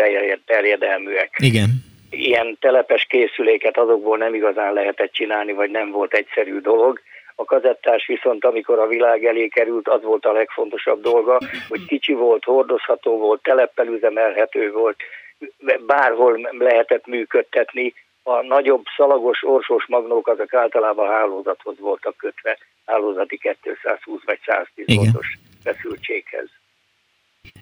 terjedelműek. 0.46 1.36
Igen. 1.38 1.70
Ilyen 2.10 2.58
telepes 2.60 3.06
készüléket 3.06 3.78
azokból 3.78 4.18
nem 4.18 4.34
igazán 4.34 4.74
lehetett 4.74 5.12
csinálni, 5.12 5.54
vagy 5.54 5.72
nem 5.72 5.92
volt 5.92 6.14
egyszerű 6.14 6.60
dolog. 6.60 7.02
A 7.42 7.46
kazettás 7.46 8.06
viszont, 8.08 8.46
amikor 8.46 8.80
a 8.80 8.88
világ 8.88 9.26
elé 9.26 9.48
került, 9.48 9.88
az 9.88 10.04
volt 10.04 10.26
a 10.26 10.32
legfontosabb 10.32 11.02
dolga, 11.02 11.40
hogy 11.70 11.86
kicsi 11.86 12.14
volt, 12.14 12.44
hordozható 12.44 13.18
volt, 13.18 13.42
teleppel 13.42 13.88
üzemelhető 13.88 14.72
volt, 14.72 14.96
bárhol 15.86 16.50
lehetett 16.52 17.06
működtetni. 17.06 17.94
A 18.24 18.42
nagyobb 18.42 18.84
szalagos 18.96 19.44
orsós 19.44 19.86
magnók 19.88 20.28
azok 20.28 20.54
általában 20.54 21.08
hálózathoz 21.08 21.80
voltak 21.80 22.18
kötve, 22.18 22.58
hálózati 22.86 23.38
220 23.62 24.22
vagy 24.26 24.40
110 24.46 24.96
voltos 24.96 25.38
feszültséghez. 25.64 26.50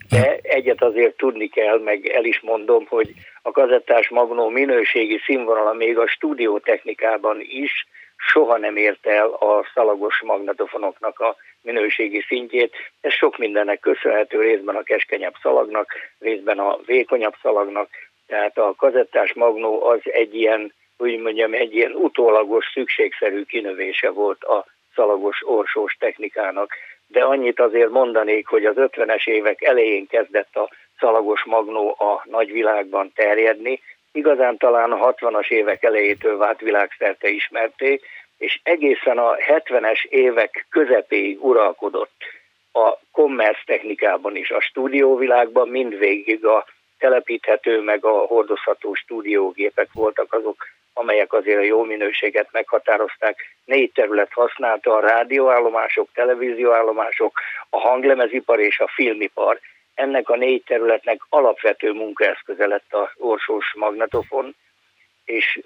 De 0.09 0.39
egyet 0.41 0.81
azért 0.81 1.17
tudni 1.17 1.47
kell, 1.47 1.79
meg 1.79 2.05
el 2.05 2.25
is 2.25 2.39
mondom, 2.39 2.85
hogy 2.87 3.13
a 3.41 3.51
kazettás 3.51 4.09
magnó 4.09 4.49
minőségi 4.49 5.21
színvonala 5.25 5.73
még 5.73 5.97
a 5.97 6.07
stúdiótechnikában 6.07 7.37
is 7.41 7.87
soha 8.19 8.57
nem 8.57 8.75
ért 8.77 9.07
el 9.07 9.27
a 9.29 9.65
szalagos 9.73 10.21
magnetofonoknak 10.21 11.19
a 11.19 11.35
minőségi 11.61 12.21
szintjét. 12.27 12.75
Ez 13.01 13.13
sok 13.13 13.37
mindennek 13.37 13.79
köszönhető 13.79 14.41
részben 14.41 14.75
a 14.75 14.83
keskenyebb 14.83 15.33
szalagnak, 15.41 15.93
részben 16.19 16.59
a 16.59 16.77
vékonyabb 16.85 17.33
szalagnak, 17.41 17.89
tehát 18.27 18.57
a 18.57 18.73
kazettás 18.77 19.33
magnó 19.33 19.83
az 19.83 19.99
egy 20.03 20.35
ilyen, 20.35 20.73
úgy 20.97 21.19
mondjam, 21.19 21.53
egy 21.53 21.75
ilyen 21.75 21.91
utólagos, 21.91 22.65
szükségszerű 22.73 23.43
kinövése 23.43 24.09
volt 24.09 24.43
a 24.43 24.65
szalagos 24.95 25.41
orsós 25.45 25.95
technikának. 25.99 26.73
De 27.07 27.23
annyit 27.23 27.59
azért 27.59 27.89
mondanék, 27.89 28.47
hogy 28.47 28.65
az 28.65 28.75
50-es 28.77 29.27
évek 29.27 29.61
elején 29.61 30.07
kezdett 30.07 30.55
a 30.55 30.69
szalagos 30.99 31.43
magnó 31.43 31.95
a 31.99 32.21
nagyvilágban 32.23 33.11
terjedni, 33.15 33.81
igazán 34.11 34.57
talán 34.57 34.91
a 34.91 35.13
60-as 35.13 35.49
évek 35.49 35.83
elejétől 35.83 36.37
vált 36.37 36.59
világszerte 36.59 37.29
ismerté, 37.29 37.99
és 38.37 38.59
egészen 38.63 39.17
a 39.17 39.35
70-es 39.35 40.03
évek 40.03 40.65
közepéig 40.69 41.43
uralkodott 41.43 42.23
a 42.71 42.97
commerce 43.11 43.61
technikában 43.65 44.35
is, 44.35 44.49
a 44.49 44.61
stúdióvilágban 44.61 45.67
mindvégig 45.67 46.45
a 46.45 46.65
telepíthető 46.99 47.81
meg 47.81 48.05
a 48.05 48.11
hordozható 48.11 48.93
stúdiógépek 48.93 49.89
voltak 49.93 50.33
azok, 50.33 50.67
amelyek 50.93 51.33
azért 51.33 51.59
a 51.59 51.63
jó 51.63 51.83
minőséget 51.83 52.47
meghatározták. 52.51 53.37
Négy 53.65 53.91
terület 53.91 54.33
használta 54.33 54.95
a 54.95 54.99
rádióállomások, 54.99 56.09
televízióállomások, 56.13 57.39
a 57.69 57.79
hanglemezipar 57.79 58.59
és 58.59 58.79
a 58.79 58.87
filmipar. 58.87 59.59
Ennek 59.99 60.29
a 60.29 60.35
négy 60.35 60.63
területnek 60.63 61.21
alapvető 61.29 61.91
munkaeszköze 61.91 62.67
lett 62.67 62.93
a 62.93 63.11
orsós 63.17 63.73
magnetofon, 63.75 64.55
és 65.25 65.59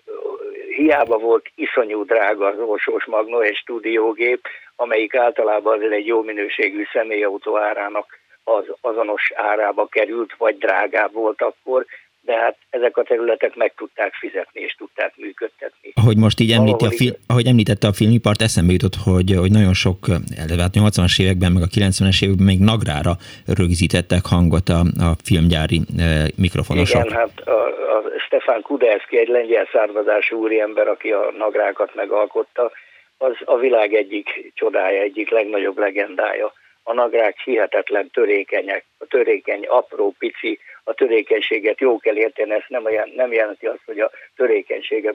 hiába 0.75 1.17
volt 1.17 1.51
iszonyú 1.55 2.03
drága 2.05 2.47
az 2.47 2.59
orsós 2.59 3.05
magnó 3.05 3.39
egy 3.39 3.55
stúdiógép, 3.55 4.47
amelyik 4.75 5.15
általában 5.15 5.83
az 5.83 5.91
egy 5.91 6.05
jó 6.05 6.21
minőségű 6.21 6.83
személyautó 6.93 7.57
árának 7.57 8.19
az 8.43 8.65
azonos 8.81 9.31
árába 9.35 9.87
került, 9.87 10.35
vagy 10.37 10.57
drágább 10.57 11.13
volt 11.13 11.41
akkor, 11.41 11.85
de 12.25 12.35
hát 12.37 12.57
ezek 12.69 12.97
a 12.97 13.03
területek 13.03 13.55
meg 13.55 13.73
tudták 13.77 14.13
fizetni 14.13 14.61
és 14.61 14.75
tudták 14.77 15.13
működtetni. 15.15 15.91
Ahogy 15.93 16.17
most 16.17 16.39
így 16.39 16.51
említi 16.51 16.85
a 16.85 16.89
film, 16.89 17.13
ahogy 17.27 17.47
említette 17.47 17.87
a 17.87 17.93
filmipart, 17.93 18.41
eszembe 18.41 18.71
jutott, 18.71 18.95
hogy, 19.03 19.35
hogy 19.37 19.51
nagyon 19.51 19.73
sok, 19.73 19.97
hát 20.37 20.73
80-as 20.79 21.21
években, 21.21 21.51
meg 21.51 21.63
a 21.63 21.71
90-es 21.75 22.23
években 22.23 22.45
még 22.45 22.59
nagrára 22.59 23.13
rögzítettek 23.59 24.23
hangot 24.33 24.67
a, 24.69 24.79
a 25.07 25.11
filmgyári 25.23 25.79
e, 25.97 26.03
mikrofonosok. 26.45 27.05
Igen, 27.05 27.17
hát 27.17 27.39
a, 27.39 27.59
a 27.95 28.03
Stefan 28.25 28.61
Kudelski, 28.61 29.17
egy 29.17 29.27
lengyel 29.27 29.67
származású 29.71 30.37
úriember, 30.37 30.87
aki 30.87 31.11
a 31.11 31.31
nagrákat 31.37 31.95
megalkotta, 31.95 32.71
az 33.17 33.35
a 33.45 33.57
világ 33.57 33.93
egyik 33.93 34.51
csodája, 34.53 35.01
egyik 35.01 35.29
legnagyobb 35.29 35.77
legendája. 35.77 36.53
A 36.83 36.93
nagrák 36.93 37.39
hihetetlen 37.39 38.09
törékenyek, 38.13 38.85
törékeny, 39.09 39.65
apró, 39.65 40.15
pici, 40.19 40.59
a 40.83 40.93
törékenységet 40.93 41.79
jó 41.79 41.97
kell 41.97 42.15
érteni, 42.15 42.51
ez 42.51 42.63
nem, 42.67 42.85
olyan, 42.85 43.11
nem 43.15 43.31
jelenti 43.31 43.65
azt, 43.65 43.81
hogy 43.85 43.99
a 43.99 44.11
törékenysége 44.35 45.11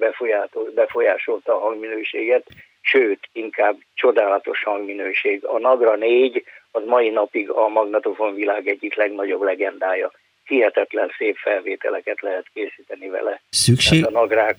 befolyásolta 0.74 1.54
a 1.54 1.58
hangminőséget, 1.58 2.46
sőt, 2.80 3.28
inkább 3.32 3.76
csodálatos 3.94 4.62
hangminőség. 4.62 5.44
A 5.44 5.58
Nagra 5.58 5.96
4 5.96 6.44
az 6.70 6.82
mai 6.86 7.08
napig 7.08 7.50
a 7.50 7.68
magnetofon 7.68 8.34
világ 8.34 8.68
egyik 8.68 8.94
legnagyobb 8.94 9.42
legendája. 9.42 10.12
Hihetetlen 10.44 11.10
szép 11.18 11.36
felvételeket 11.36 12.20
lehet 12.20 12.46
készíteni 12.54 13.08
vele. 13.08 13.40
Szükség... 13.50 14.00
Tehát 14.00 14.14
a 14.14 14.18
Nagrák 14.18 14.56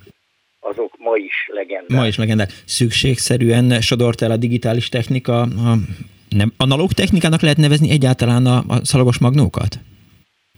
azok 0.60 0.94
ma 0.98 1.16
is 1.16 1.48
legendák. 1.48 1.98
Ma 1.98 2.08
is 2.08 2.18
legendák. 2.18 2.50
Szükségszerűen 2.66 3.82
sodort 3.82 4.22
el 4.22 4.32
a 4.32 4.38
digitális 4.38 4.90
technika, 4.90 5.42
a 5.42 5.76
nem, 6.30 6.54
analóg 6.58 6.92
technikának 6.92 7.42
lehet 7.42 7.58
nevezni 7.58 7.90
egyáltalán 7.90 8.46
a, 8.46 8.64
a 8.68 8.86
szalagos 8.86 9.20
magnókat? 9.20 9.76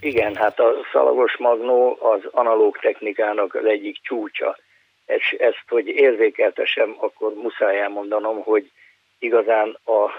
Igen, 0.04 0.36
hát 0.36 0.60
a 0.60 0.74
szalagos 0.92 1.38
magnó 1.38 1.98
az 2.00 2.22
analóg 2.32 2.78
technikának 2.78 3.56
az 3.56 3.66
egyik 3.66 3.98
csúcsa. 4.02 4.58
Ezt, 5.06 5.42
ezt 5.42 5.64
hogy 5.68 5.88
érzékeltesem, 5.88 6.96
akkor 6.98 7.34
muszáj 7.34 7.80
elmondanom, 7.80 8.42
hogy 8.44 8.72
igazán 9.20 9.78
az 9.84 10.10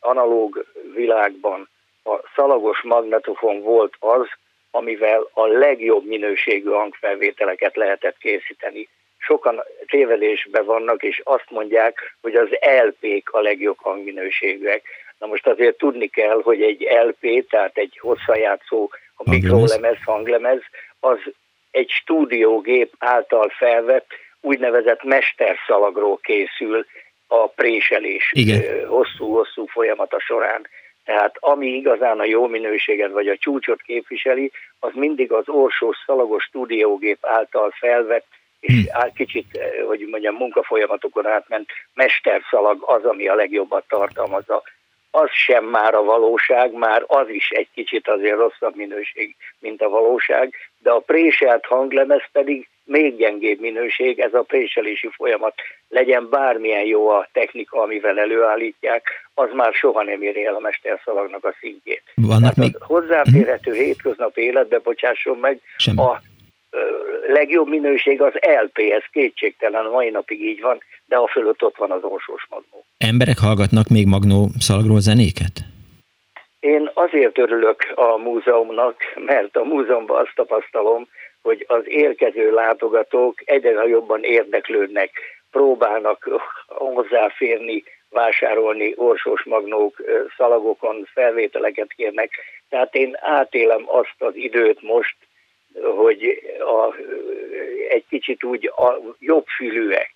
analóg 0.00 0.64
világban 0.94 1.68
a 2.04 2.20
szalagos 2.34 2.82
magnetofon 2.82 3.60
volt 3.60 3.94
az, 3.98 4.26
amivel 4.70 5.28
a 5.32 5.46
legjobb 5.46 6.04
minőségű 6.04 6.70
hangfelvételeket 6.70 7.76
lehetett 7.76 8.18
készíteni. 8.18 8.88
Sokan 9.18 9.62
tévedésben 9.86 10.64
vannak, 10.64 11.02
és 11.02 11.20
azt 11.24 11.50
mondják, 11.50 12.16
hogy 12.20 12.34
az 12.34 12.48
LP-k 12.84 13.30
a 13.32 13.40
legjobb 13.40 13.78
hangminőségűek. 13.78 14.82
Na 15.18 15.26
most 15.26 15.46
azért 15.46 15.78
tudni 15.78 16.06
kell, 16.06 16.40
hogy 16.42 16.62
egy 16.62 16.86
LP, 17.06 17.48
tehát 17.48 17.76
egy 17.76 17.98
hosszajátszó 18.00 18.90
a 19.16 19.30
mikrolemez, 19.30 19.96
hanglemez, 20.04 20.60
az 21.00 21.18
egy 21.70 21.90
stúdiógép 21.90 22.94
által 22.98 23.48
felvett 23.48 24.06
úgynevezett 24.40 25.02
mesterszalagról 25.02 26.18
készül 26.22 26.86
a 27.26 27.46
préselés 27.46 28.32
hosszú-hosszú 28.86 29.66
folyamata 29.66 30.20
során. 30.20 30.66
Tehát 31.04 31.36
ami 31.40 31.66
igazán 31.66 32.20
a 32.20 32.24
jó 32.24 32.46
minőséget 32.46 33.10
vagy 33.10 33.28
a 33.28 33.36
csúcsot 33.36 33.82
képviseli, 33.82 34.50
az 34.78 34.90
mindig 34.94 35.32
az 35.32 35.48
orsós 35.48 35.96
szalagos 36.06 36.44
stúdiógép 36.44 37.18
által 37.20 37.70
felvett, 37.78 38.26
és 38.60 38.72
hmm. 38.72 39.12
kicsit, 39.14 39.46
hogy 39.86 40.06
mondjam, 40.10 40.34
munkafolyamatokon 40.34 41.26
átment 41.26 41.68
mesterszalag 41.94 42.82
az, 42.86 43.04
ami 43.04 43.28
a 43.28 43.34
legjobbat 43.34 43.84
tartalmazza. 43.88 44.62
Az 45.22 45.30
sem 45.30 45.64
már 45.64 45.94
a 45.94 46.02
valóság, 46.02 46.72
már 46.72 47.04
az 47.06 47.28
is 47.28 47.50
egy 47.50 47.68
kicsit 47.74 48.08
azért 48.08 48.36
rosszabb 48.36 48.76
minőség, 48.76 49.36
mint 49.58 49.82
a 49.82 49.88
valóság, 49.88 50.54
de 50.78 50.90
a 50.90 50.98
préselt 50.98 51.66
hanglemez 51.66 52.22
pedig 52.32 52.68
még 52.84 53.16
gyengébb 53.16 53.60
minőség, 53.60 54.18
ez 54.18 54.34
a 54.34 54.42
préselési 54.42 55.08
folyamat 55.12 55.54
legyen 55.88 56.28
bármilyen 56.30 56.84
jó 56.84 57.08
a 57.08 57.28
technika, 57.32 57.80
amivel 57.80 58.18
előállítják, 58.18 59.02
az 59.34 59.48
már 59.52 59.72
soha 59.72 60.02
nem 60.02 60.22
éri 60.22 60.44
el 60.44 60.54
a 60.54 60.60
mesterszalagnak 60.60 61.44
a 61.44 61.54
szintjét. 61.60 62.02
Vannak 62.14 62.54
még... 62.54 62.76
hozzáférhető 62.80 63.70
hmm. 63.70 63.80
hétköznapi 63.80 64.40
életbe 64.40 64.78
bocsásson 64.78 65.38
meg, 65.38 65.60
Semmi. 65.76 65.98
a 65.98 66.20
legjobb 67.26 67.68
minőség 67.68 68.22
az 68.22 68.32
LP, 68.62 68.78
ez 68.78 69.04
kétségtelen, 69.12 69.84
a 69.84 69.90
mai 69.90 70.10
napig 70.10 70.42
így 70.42 70.60
van, 70.60 70.82
de 71.06 71.16
a 71.16 71.26
fölött 71.28 71.62
ott 71.62 71.76
van 71.76 71.90
az 71.90 72.02
orsós 72.02 72.46
magnó. 72.50 72.84
Emberek 72.98 73.38
hallgatnak 73.38 73.88
még 73.88 74.06
magnó 74.06 74.48
szalagról 74.58 75.00
zenéket? 75.00 75.54
Én 76.60 76.90
azért 76.94 77.38
örülök 77.38 77.92
a 77.94 78.16
múzeumnak, 78.16 78.96
mert 79.14 79.56
a 79.56 79.64
múzeumban 79.64 80.20
azt 80.20 80.34
tapasztalom, 80.34 81.08
hogy 81.42 81.64
az 81.68 81.82
érkező 81.84 82.52
látogatók 82.54 83.34
egyre 83.44 83.86
jobban 83.86 84.22
érdeklődnek, 84.22 85.10
próbálnak 85.50 86.28
hozzáférni, 86.66 87.84
vásárolni 88.10 88.92
orsós 88.96 89.44
magnók 89.44 90.02
szalagokon, 90.36 91.08
felvételeket 91.12 91.92
kérnek. 91.96 92.30
Tehát 92.68 92.94
én 92.94 93.16
átélem 93.20 93.82
azt 93.86 94.16
az 94.18 94.36
időt 94.36 94.82
most, 94.82 95.16
hogy 95.96 96.42
a, 96.58 96.94
egy 97.88 98.04
kicsit 98.08 98.44
úgy 98.44 98.66
a 98.76 99.00
jobb 99.18 99.46
fülűek, 99.46 100.10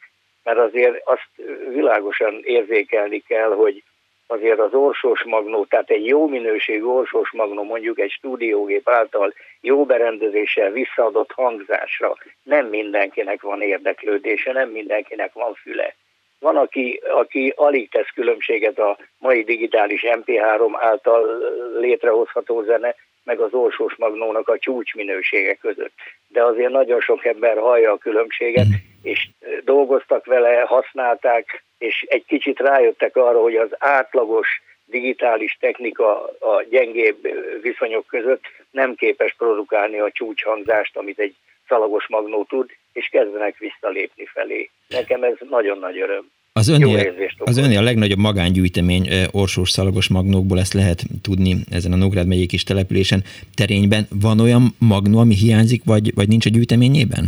mert 0.45 0.59
azért 0.59 1.01
azt 1.05 1.29
világosan 1.69 2.41
érzékelni 2.45 3.19
kell, 3.19 3.51
hogy 3.51 3.83
azért 4.27 4.59
az 4.59 4.75
orsós 4.75 5.23
magnó, 5.25 5.65
tehát 5.65 5.91
egy 5.91 6.07
jó 6.07 6.27
minőségű 6.29 6.85
orsós 6.85 7.31
magnó 7.33 7.63
mondjuk 7.63 7.99
egy 7.99 8.11
stúdiógép 8.11 8.89
által 8.89 9.35
jó 9.61 9.85
berendezéssel 9.85 10.71
visszaadott 10.71 11.33
hangzásra 11.33 12.17
nem 12.43 12.67
mindenkinek 12.67 13.43
van 13.43 13.63
érdeklődése, 13.63 14.53
nem 14.53 14.69
mindenkinek 14.69 15.33
van 15.33 15.55
füle. 15.55 15.95
Van, 16.39 16.57
aki, 16.57 17.01
aki 17.11 17.53
alig 17.57 17.91
tesz 17.91 18.11
különbséget 18.15 18.79
a 18.79 18.99
mai 19.19 19.43
digitális 19.43 20.05
MP3 20.07 20.77
által 20.81 21.39
létrehozható 21.79 22.63
zene, 22.63 22.95
meg 23.25 23.41
az 23.41 23.53
orsós 23.53 23.97
magnónak 23.97 24.49
a 24.49 24.59
csúcsminősége 24.59 25.55
között. 25.55 25.95
De 26.29 26.45
azért 26.45 26.71
nagyon 26.71 27.01
sok 27.01 27.25
ember 27.25 27.59
hallja 27.59 27.93
a 27.93 27.99
különbséget, 27.99 28.67
és 29.03 29.29
dolgoztak 29.65 30.25
vele, 30.25 30.61
használták, 30.61 31.63
és 31.79 32.07
egy 32.09 32.25
kicsit 32.27 32.59
rájöttek 32.59 33.17
arra, 33.17 33.41
hogy 33.41 33.57
az 33.57 33.71
átlagos 33.79 34.63
digitális 34.85 35.57
technika 35.61 36.25
a 36.25 36.63
gyengébb 36.71 37.29
viszonyok 37.63 38.07
között 38.07 38.43
nem 38.71 38.95
képes 38.95 39.35
produkálni 39.39 40.01
a 40.01 40.11
csúcshangzást, 40.11 40.97
amit 40.97 41.19
egy 41.19 41.35
szalagos 41.69 42.09
magnó 42.09 42.45
tud, 42.45 42.71
és 42.93 43.09
kezdenek 43.09 43.59
visszalépni 43.59 44.27
felé. 44.27 44.71
Nekem 44.89 45.23
ez 45.23 45.35
nagyon 45.49 45.79
nagy 45.79 46.01
öröm. 46.01 46.31
Az 46.53 46.69
önnél, 46.69 47.13
az 47.39 47.59
önnél 47.59 47.79
a 47.79 47.83
legnagyobb 47.83 48.19
magángyűjtemény 48.19 49.09
orsós 49.33 49.71
szalagos 49.71 50.09
magnókból, 50.09 50.59
ezt 50.59 50.73
lehet 50.73 51.03
tudni 51.23 51.55
ezen 51.71 51.93
a 51.93 51.97
Nógrád 51.97 52.27
megyei 52.27 52.47
kis 52.47 52.65
településen 52.65 53.23
terényben. 53.57 54.07
Van 54.23 54.41
olyan 54.41 54.63
magnó, 54.79 55.19
ami 55.19 55.35
hiányzik, 55.35 55.83
vagy, 55.85 56.15
vagy 56.15 56.29
nincs 56.29 56.47
a 56.47 56.51
gyűjteményében? 56.51 57.25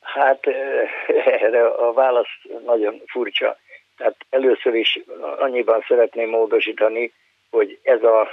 Hát 0.00 0.40
erre 1.44 1.66
a 1.66 1.92
válasz 1.92 2.34
nagyon 2.66 3.02
furcsa. 3.06 3.56
Tehát 3.96 4.16
először 4.30 4.74
is 4.74 5.00
annyiban 5.38 5.84
szeretném 5.88 6.28
módosítani, 6.28 7.12
hogy 7.50 7.78
ez 7.82 8.00
az 8.02 8.26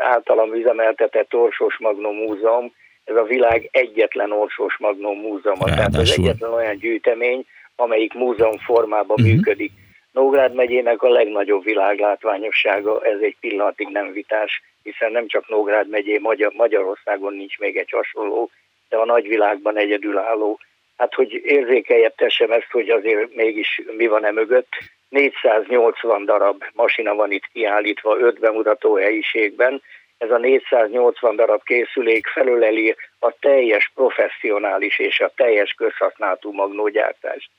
általam 0.00 0.54
üzemeltetett 0.54 1.34
Orsós 1.34 1.78
Magnó 1.78 2.10
Múzeum, 2.12 2.72
ez 3.04 3.16
a 3.16 3.22
világ 3.22 3.68
egyetlen 3.72 4.32
Orsós 4.32 4.76
Magnó 4.78 5.12
Múzeuma. 5.12 5.64
Tehát 5.64 5.96
ez 5.96 6.14
egyetlen 6.16 6.52
olyan 6.52 6.76
gyűjtemény, 6.76 7.46
amelyik 7.76 8.12
múzeum 8.12 8.58
formában 8.58 9.16
uh-huh. 9.20 9.34
működik. 9.34 9.72
Nógrád 10.12 10.54
megyének 10.54 11.02
a 11.02 11.08
legnagyobb 11.08 11.64
világlátványossága, 11.64 13.04
ez 13.04 13.18
egy 13.20 13.36
pillanatig 13.40 13.88
nem 13.88 14.12
vitás, 14.12 14.62
hiszen 14.82 15.12
nem 15.12 15.26
csak 15.26 15.48
Nógrád 15.48 15.88
megyé, 15.88 16.18
Magyar, 16.18 16.52
Magyarországon 16.52 17.34
nincs 17.34 17.58
még 17.58 17.76
egy 17.76 17.90
hasonló, 17.90 18.50
de 18.88 18.96
a 18.96 19.04
nagyvilágban 19.04 19.76
egyedülálló. 19.76 20.58
Hát, 20.96 21.14
hogy 21.14 21.32
érzékeljettessem 21.32 22.50
ezt, 22.50 22.70
hogy 22.70 22.90
azért 22.90 23.34
mégis 23.34 23.82
mi 23.96 24.06
van 24.06 24.24
e 24.24 24.30
mögött. 24.30 24.68
480 25.08 26.24
darab 26.24 26.64
masina 26.72 27.14
van 27.14 27.32
itt 27.32 27.48
kiállítva, 27.52 28.18
öt 28.18 28.38
bemutató 28.38 28.94
helyiségben. 28.94 29.82
Ez 30.18 30.30
a 30.30 30.38
480 30.38 31.36
darab 31.36 31.62
készülék 31.62 32.26
felöleli 32.26 32.96
a 33.18 33.38
teljes 33.40 33.90
professzionális 33.94 34.98
és 34.98 35.20
a 35.20 35.32
teljes 35.36 35.72
közhasználtú 35.72 36.52
magnógyártást 36.52 37.50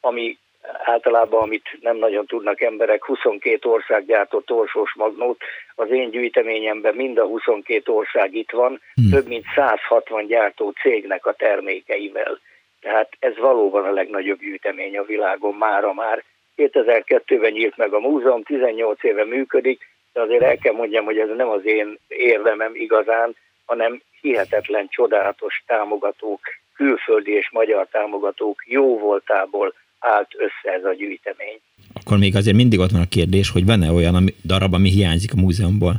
ami 0.00 0.38
általában, 0.84 1.42
amit 1.42 1.78
nem 1.80 1.96
nagyon 1.96 2.26
tudnak 2.26 2.60
emberek, 2.60 3.04
22 3.04 3.68
ország 3.68 4.06
gyártott 4.06 4.50
orsós 4.50 4.94
magnót, 4.94 5.42
az 5.74 5.90
én 5.90 6.10
gyűjteményemben 6.10 6.94
mind 6.94 7.18
a 7.18 7.24
22 7.24 7.92
ország 7.92 8.34
itt 8.34 8.50
van, 8.50 8.80
hmm. 8.94 9.10
több 9.10 9.26
mint 9.26 9.44
160 9.54 10.26
gyártó 10.26 10.70
cégnek 10.70 11.26
a 11.26 11.32
termékeivel. 11.32 12.40
Tehát 12.80 13.08
ez 13.18 13.36
valóban 13.36 13.84
a 13.84 13.92
legnagyobb 13.92 14.38
gyűjtemény 14.38 14.98
a 14.98 15.04
világon 15.04 15.54
mára 15.54 15.92
már. 15.92 16.24
2002-ben 16.56 17.52
nyílt 17.52 17.76
meg 17.76 17.92
a 17.92 18.00
múzeum, 18.00 18.42
18 18.42 19.04
éve 19.04 19.24
működik, 19.24 19.88
de 20.12 20.20
azért 20.20 20.42
el 20.42 20.56
kell 20.56 20.74
mondjam, 20.74 21.04
hogy 21.04 21.18
ez 21.18 21.28
nem 21.36 21.48
az 21.48 21.64
én 21.64 21.98
érdemem 22.08 22.74
igazán, 22.74 23.36
hanem 23.64 24.02
hihetetlen, 24.20 24.88
csodálatos 24.88 25.62
támogatók, 25.66 26.40
külföldi 26.74 27.32
és 27.32 27.50
magyar 27.50 27.86
támogatók 27.90 28.62
jó 28.66 28.98
voltából 28.98 29.74
állt 30.00 30.28
össze 30.36 30.74
ez 30.74 30.84
a 30.84 30.94
gyűjtemény. 30.94 31.60
Akkor 31.92 32.18
még 32.18 32.36
azért 32.36 32.56
mindig 32.56 32.78
ott 32.78 32.90
van 32.90 33.00
a 33.00 33.14
kérdés, 33.16 33.50
hogy 33.50 33.64
van-e 33.64 33.90
olyan 33.90 34.14
ami, 34.14 34.34
darab, 34.44 34.74
ami 34.74 34.88
hiányzik 34.88 35.32
a 35.32 35.40
múzeumból? 35.40 35.94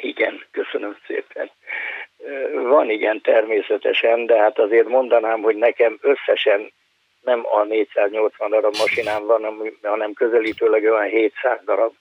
Igen, 0.00 0.44
köszönöm 0.50 0.96
szépen. 1.06 1.50
Van 2.52 2.90
igen, 2.90 3.20
természetesen, 3.20 4.26
de 4.26 4.38
hát 4.38 4.58
azért 4.58 4.88
mondanám, 4.88 5.40
hogy 5.40 5.56
nekem 5.56 5.98
összesen 6.00 6.72
nem 7.20 7.40
a 7.44 7.64
480 7.64 8.50
darab 8.50 8.76
masinám 8.78 9.26
van, 9.26 9.72
hanem 9.82 10.12
közelítőleg 10.12 10.82
olyan 10.82 11.08
700 11.08 11.58
darab. 11.64 11.92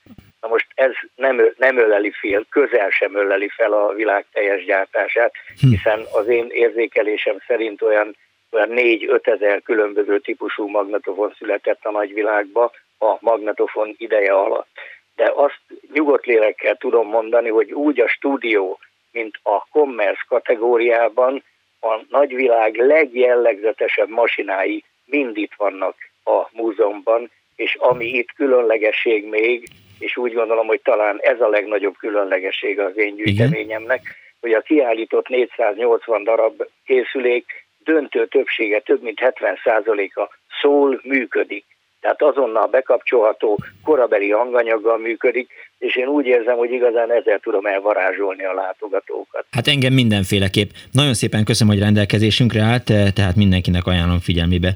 Na 0.42 0.48
most 0.48 0.68
ez 0.76 0.92
nem, 1.16 1.54
nem 1.58 1.78
öleli 1.78 2.12
fel, 2.12 2.46
közel 2.50 2.90
sem 2.90 3.16
öleli 3.16 3.50
fel 3.50 3.74
a 3.74 3.94
világ 3.94 4.26
teljes 4.32 4.66
gyártását, 4.66 5.34
hm. 5.62 5.70
hiszen 5.70 6.00
az 6.12 6.28
én 6.28 6.48
érzékelésem 6.50 7.38
szerint 7.48 7.82
olyan 7.82 8.16
olyan 8.52 8.70
4-5 8.72 9.28
ezer 9.28 9.62
különböző 9.62 10.20
típusú 10.20 10.68
magnetofon 10.68 11.34
született 11.38 11.86
a 11.86 11.92
nagyvilágba 11.92 12.72
a 13.00 13.18
magnetofon 13.20 13.96
ideje 13.98 14.34
alatt. 14.34 14.68
De 15.16 15.32
azt 15.36 15.62
nyugodt 15.94 16.26
lélekkel 16.26 16.76
tudom 16.76 17.08
mondani, 17.08 17.50
hogy 17.50 17.72
úgy 17.72 18.00
a 18.00 18.08
stúdió, 18.08 18.80
mint 19.12 19.40
a 19.44 19.68
commerce 19.72 20.24
kategóriában 20.28 21.44
a 21.82 22.00
nagyvilág 22.10 22.76
legjellegzetesebb 22.76 24.10
masinái 24.10 24.84
mind 25.06 25.38
itt 25.38 25.54
vannak 25.58 25.96
a 26.24 26.48
múzeumban, 26.52 27.32
és 27.56 27.76
ami 27.76 28.06
itt 28.06 28.32
különlegesség 28.36 29.26
még, 29.26 29.68
és 30.00 30.18
úgy 30.18 30.34
gondolom, 30.34 30.68
hogy 30.68 30.82
talán 30.82 31.18
ez 31.22 31.42
a 31.42 31.50
legnagyobb 31.50 31.96
különlegesség 31.98 32.80
az 32.80 32.98
én 32.98 33.16
gyűjteményemnek, 33.16 34.00
Igen. 34.02 34.16
hogy 34.40 34.54
a 34.54 34.62
kiállított 34.62 35.28
480 35.28 36.24
darab 36.24 36.64
készülék 36.86 37.68
döntő 37.92 38.28
többsége, 38.28 38.80
több 38.80 39.02
mint 39.02 39.20
70%-a 39.22 40.24
szól, 40.62 41.02
működik. 41.04 41.66
Tehát 42.02 42.22
azonnal 42.22 42.68
bekapcsolható, 42.68 43.60
korabeli 43.84 44.30
hanganyaggal 44.32 44.98
működik, 44.98 45.50
és 45.78 45.96
én 45.96 46.08
úgy 46.08 46.26
érzem, 46.26 46.58
hogy 46.58 46.72
igazán 46.72 47.12
ezzel 47.12 47.40
tudom 47.40 47.66
elvarázsolni 47.66 48.46
a 48.46 48.54
látogatókat. 48.54 49.46
Hát 49.52 49.68
engem 49.68 49.94
mindenféleképp. 49.94 50.70
Nagyon 50.92 51.14
szépen 51.14 51.44
köszönöm, 51.44 51.74
hogy 51.74 51.84
rendelkezésünkre 51.84 52.62
állt, 52.62 52.84
tehát 53.16 53.36
mindenkinek 53.36 53.86
ajánlom 53.86 54.20
figyelmébe 54.20 54.72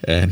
eh, 0.00 0.22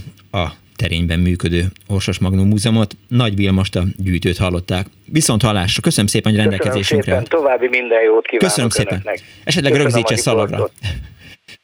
a 0.43 0.47
terényben 0.77 1.19
működő 1.19 1.63
Orsos 1.89 2.19
Magnum 2.19 2.49
Múzeumot. 2.49 2.93
Nagy 3.09 3.37
Vilmost 3.37 3.77
a 3.77 3.83
gyűjtőt 3.97 4.39
hallották. 4.39 4.87
Viszont 5.13 5.43
hallásra. 5.43 5.83
Köszönöm 5.83 6.07
szépen, 6.07 6.33
hogy 6.33 6.41
rendelkezésünkre 6.41 7.15
állt. 7.15 7.29
További 7.29 7.69
minden 7.69 8.03
jót 8.03 8.27
kívánok 8.27 8.49
Köszönöm 8.49 8.71
szépen. 8.71 8.93
Önöknek. 8.93 9.19
Esetleg 9.45 9.75
rögzítse 9.75 10.17
szalagra. 10.17 10.63
Oké. 10.63 10.73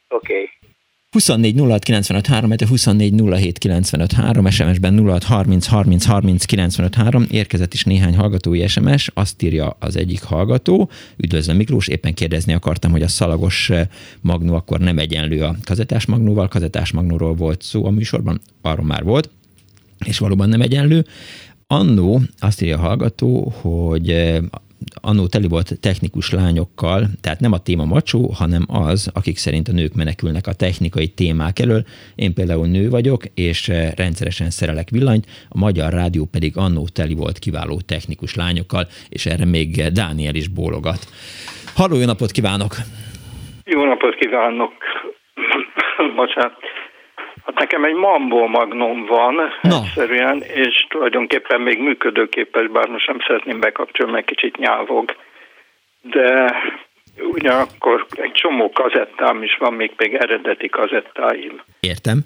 Okay. 0.09 0.58
24 1.11 1.55
06 1.57 1.83
95 1.83 2.27
3, 2.27 2.51
24 2.67 3.13
07 3.13 3.57
95 3.57 4.11
3, 4.11 4.49
SMS-ben 4.49 5.05
06 5.05 5.23
30 5.23 5.65
30 5.65 6.05
30 6.05 6.45
95 6.45 6.95
3, 6.95 7.25
érkezett 7.29 7.73
is 7.73 7.83
néhány 7.83 8.15
hallgatói 8.15 8.67
SMS, 8.67 9.11
azt 9.13 9.41
írja 9.41 9.75
az 9.79 9.95
egyik 9.95 10.23
hallgató, 10.23 10.89
üdvözlöm 11.17 11.55
Miklós, 11.55 11.87
éppen 11.87 12.13
kérdezni 12.13 12.53
akartam, 12.53 12.91
hogy 12.91 13.01
a 13.01 13.07
szalagos 13.07 13.69
eh, 13.69 13.87
magnó 14.21 14.55
akkor 14.55 14.79
nem 14.79 14.97
egyenlő 14.97 15.43
a 15.43 15.55
kazetás 15.63 16.05
magnóval, 16.05 16.47
kazetás 16.47 16.91
magnóról 16.91 17.33
volt 17.33 17.61
szó 17.61 17.85
a 17.85 17.89
műsorban, 17.89 18.41
arról 18.61 18.85
már 18.85 19.03
volt, 19.03 19.29
és 20.05 20.17
valóban 20.17 20.49
nem 20.49 20.61
egyenlő. 20.61 21.05
Annó 21.67 22.21
azt 22.39 22.61
írja 22.61 22.77
a 22.77 22.81
hallgató, 22.81 23.53
hogy 23.61 24.09
eh, 24.09 24.37
annó 25.01 25.27
teli 25.27 25.47
volt 25.47 25.79
technikus 25.79 26.31
lányokkal, 26.31 27.07
tehát 27.21 27.39
nem 27.39 27.51
a 27.51 27.57
téma 27.57 27.85
macsó, 27.85 28.31
hanem 28.37 28.65
az, 28.67 29.11
akik 29.13 29.37
szerint 29.37 29.67
a 29.67 29.71
nők 29.71 29.93
menekülnek 29.93 30.47
a 30.47 30.53
technikai 30.53 31.07
témák 31.07 31.59
elől. 31.59 31.83
Én 32.15 32.33
például 32.33 32.67
nő 32.67 32.89
vagyok, 32.89 33.23
és 33.33 33.69
eh, 33.69 33.91
rendszeresen 33.95 34.49
szerelek 34.49 34.89
villanyt, 34.89 35.25
a 35.49 35.57
Magyar 35.57 35.93
Rádió 35.93 36.25
pedig 36.31 36.57
annó 36.57 36.87
teli 36.93 37.13
volt 37.13 37.39
kiváló 37.39 37.79
technikus 37.87 38.35
lányokkal, 38.35 38.87
és 39.09 39.25
erre 39.25 39.45
még 39.45 39.87
Dániel 39.87 40.35
is 40.35 40.47
bólogat. 40.47 40.99
Halló, 41.75 41.95
jó 41.95 42.05
napot 42.05 42.31
kívánok! 42.31 42.75
Jó 43.63 43.85
napot 43.85 44.15
kívánok! 44.15 44.73
Bocsánat. 46.15 46.57
Hát 47.45 47.59
nekem 47.59 47.83
egy 47.83 47.93
Mambo 47.93 48.47
Magnum 48.47 49.05
van, 49.05 49.35
no. 49.61 49.75
egyszerűen, 49.75 50.41
és 50.41 50.85
tulajdonképpen 50.89 51.61
még 51.61 51.79
működőképes, 51.79 52.67
bár 52.67 52.87
most 52.87 53.07
nem 53.07 53.19
szeretném 53.27 53.59
bekapcsolni, 53.59 54.11
mert 54.11 54.25
kicsit 54.25 54.57
nyávog. 54.57 55.15
De 56.01 56.55
ugyanakkor 57.17 58.05
egy 58.09 58.31
csomó 58.31 58.69
kazettám 58.69 59.43
is 59.43 59.57
van, 59.59 59.73
még 59.73 59.91
még 59.97 60.13
eredeti 60.13 60.69
kazettáim. 60.69 61.61
Értem. 61.79 62.19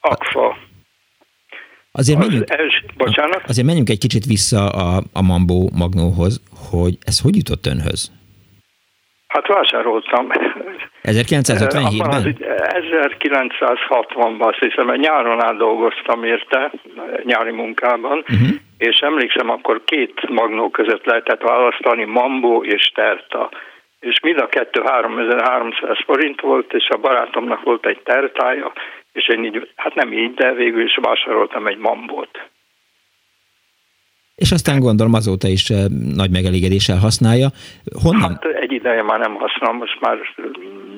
Akfa. 0.00 0.56
Azért 1.92 2.18
menjünk, 2.18 2.50
az 2.50 2.58
els, 2.58 2.84
bocsánat? 2.96 3.42
Azért 3.46 3.66
menjünk 3.66 3.88
egy 3.88 3.98
kicsit 3.98 4.24
vissza 4.24 4.68
a, 4.68 5.02
a 5.12 5.22
Mambo 5.22 5.68
Magnóhoz, 5.78 6.42
hogy 6.70 6.98
ez 7.00 7.20
hogy 7.20 7.36
jutott 7.36 7.66
önhöz? 7.66 8.10
Hát 9.28 9.46
vásároltam. 9.46 10.28
1957-ben? 11.02 12.36
1960-ban, 13.18 14.38
azt 14.38 14.58
hiszem, 14.58 14.86
mert 14.86 15.00
nyáron 15.00 15.44
át 15.44 15.56
dolgoztam 15.56 16.24
érte, 16.24 16.72
nyári 17.22 17.50
munkában, 17.50 18.18
uh-huh. 18.18 18.48
és 18.78 18.98
emlékszem, 18.98 19.50
akkor 19.50 19.84
két 19.84 20.28
magnó 20.28 20.70
között 20.70 21.04
lehetett 21.04 21.42
választani, 21.42 22.04
Mambo 22.04 22.62
és 22.62 22.90
Terta. 22.94 23.50
És 24.00 24.20
mind 24.20 24.38
a 24.38 24.48
kettő 24.48 24.82
3300 24.84 25.98
forint 26.04 26.40
volt, 26.40 26.72
és 26.72 26.88
a 26.88 26.96
barátomnak 26.96 27.62
volt 27.62 27.86
egy 27.86 28.00
tertája, 28.04 28.72
és 29.12 29.28
én 29.28 29.44
így, 29.44 29.70
hát 29.76 29.94
nem 29.94 30.12
így, 30.12 30.34
de 30.34 30.52
végül 30.52 30.82
is 30.82 30.98
vásároltam 31.02 31.66
egy 31.66 31.78
Mambót 31.78 32.48
és 34.42 34.50
aztán 34.52 34.80
gondolom 34.80 35.14
azóta 35.14 35.48
is 35.48 35.70
eh, 35.70 35.84
nagy 36.22 36.30
megelégedéssel 36.30 36.98
használja. 37.06 37.48
Honnan? 38.02 38.30
Hát 38.30 38.44
egy 38.44 38.72
ideje 38.72 39.02
már 39.02 39.18
nem 39.18 39.34
használom, 39.34 39.76
most 39.76 40.00
már, 40.00 40.16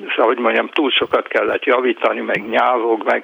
szóval, 0.09 0.25
hogy 0.31 0.37
mondjam, 0.37 0.69
túl 0.69 0.89
sokat 0.89 1.27
kellett 1.27 1.63
javítani, 1.63 2.21
meg 2.21 2.49
nyávog, 2.49 3.03
meg 3.05 3.23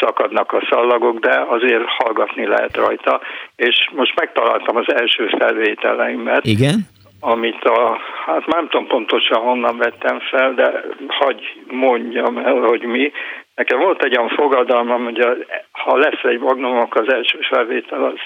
szakadnak 0.00 0.52
a 0.52 0.66
szallagok, 0.70 1.18
de 1.18 1.44
azért 1.48 1.84
hallgatni 1.98 2.46
lehet 2.46 2.76
rajta, 2.76 3.20
és 3.56 3.76
most 3.94 4.14
megtaláltam 4.20 4.76
az 4.76 4.92
első 4.94 5.28
felvételeimet. 5.38 6.44
Igen? 6.46 6.78
amit 7.20 7.64
a, 7.64 7.98
hát 8.26 8.46
nem 8.46 8.68
tudom 8.68 8.86
pontosan 8.86 9.40
honnan 9.40 9.76
vettem 9.76 10.18
fel, 10.20 10.54
de 10.54 10.84
hagy 11.08 11.62
mondjam 11.70 12.38
el, 12.38 12.54
hogy 12.54 12.82
mi. 12.82 13.12
Nekem 13.54 13.78
volt 13.78 14.04
egy 14.04 14.16
olyan 14.16 14.28
fogadalmam, 14.28 15.04
hogy 15.04 15.20
a, 15.20 15.36
ha 15.70 15.96
lesz 15.96 16.22
egy 16.22 16.38
magnum, 16.38 16.86
az 16.90 17.12
első 17.12 17.38
felvétel 17.50 18.04
az 18.04 18.18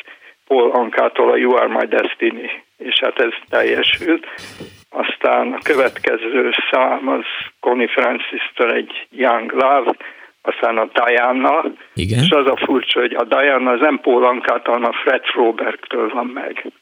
Paul 0.47 0.71
Ankától 0.71 1.31
a 1.31 1.37
You 1.37 1.55
Are 1.55 1.69
My 1.69 1.87
Destiny, 1.87 2.51
és 2.77 2.99
hát 3.01 3.19
ez 3.19 3.33
teljesült. 3.49 4.27
Aztán 4.91 5.53
a 5.53 5.59
következő 5.65 6.51
szám 6.71 7.09
az 7.09 7.25
Connie 7.61 7.89
Francis-től 7.89 8.73
egy 8.73 9.07
Young 9.11 9.53
Love, 9.53 9.95
aztán 10.43 10.79
a 10.79 10.89
Diana, 10.93 11.65
Igen? 11.95 12.19
és 12.19 12.31
az 12.31 12.47
a 12.47 12.57
furcsa, 12.57 13.01
hogy 13.01 13.15
a 13.15 13.25
Diana 13.25 13.71
az 13.71 13.81
nem 13.81 14.01
Paul 14.01 14.25
Ankától, 14.25 14.75
hanem 14.75 14.91
a 14.91 15.01
Fred 15.03 15.25
Frobergtől 15.25 16.09
van 16.09 16.27
meg. 16.27 16.73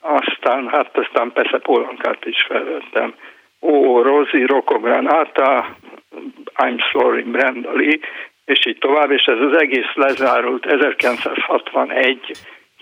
Aztán, 0.00 0.68
hát 0.68 0.98
aztán 0.98 1.32
persze 1.32 1.58
Paul 1.58 1.86
Ankát 1.90 2.24
is 2.24 2.42
felvettem. 2.48 3.14
Ó, 3.60 4.02
Rosie, 4.02 4.46
Rocco 4.46 4.78
Granata, 4.78 5.76
I'm 6.56 6.78
Sorry, 6.90 7.22
Brenda 7.22 7.72
Lee, 7.72 7.98
és 8.44 8.66
így 8.66 8.78
tovább, 8.78 9.10
és 9.10 9.24
ez 9.24 9.38
az 9.40 9.60
egész 9.60 9.94
lezárult 9.94 10.66
1961 10.66 12.32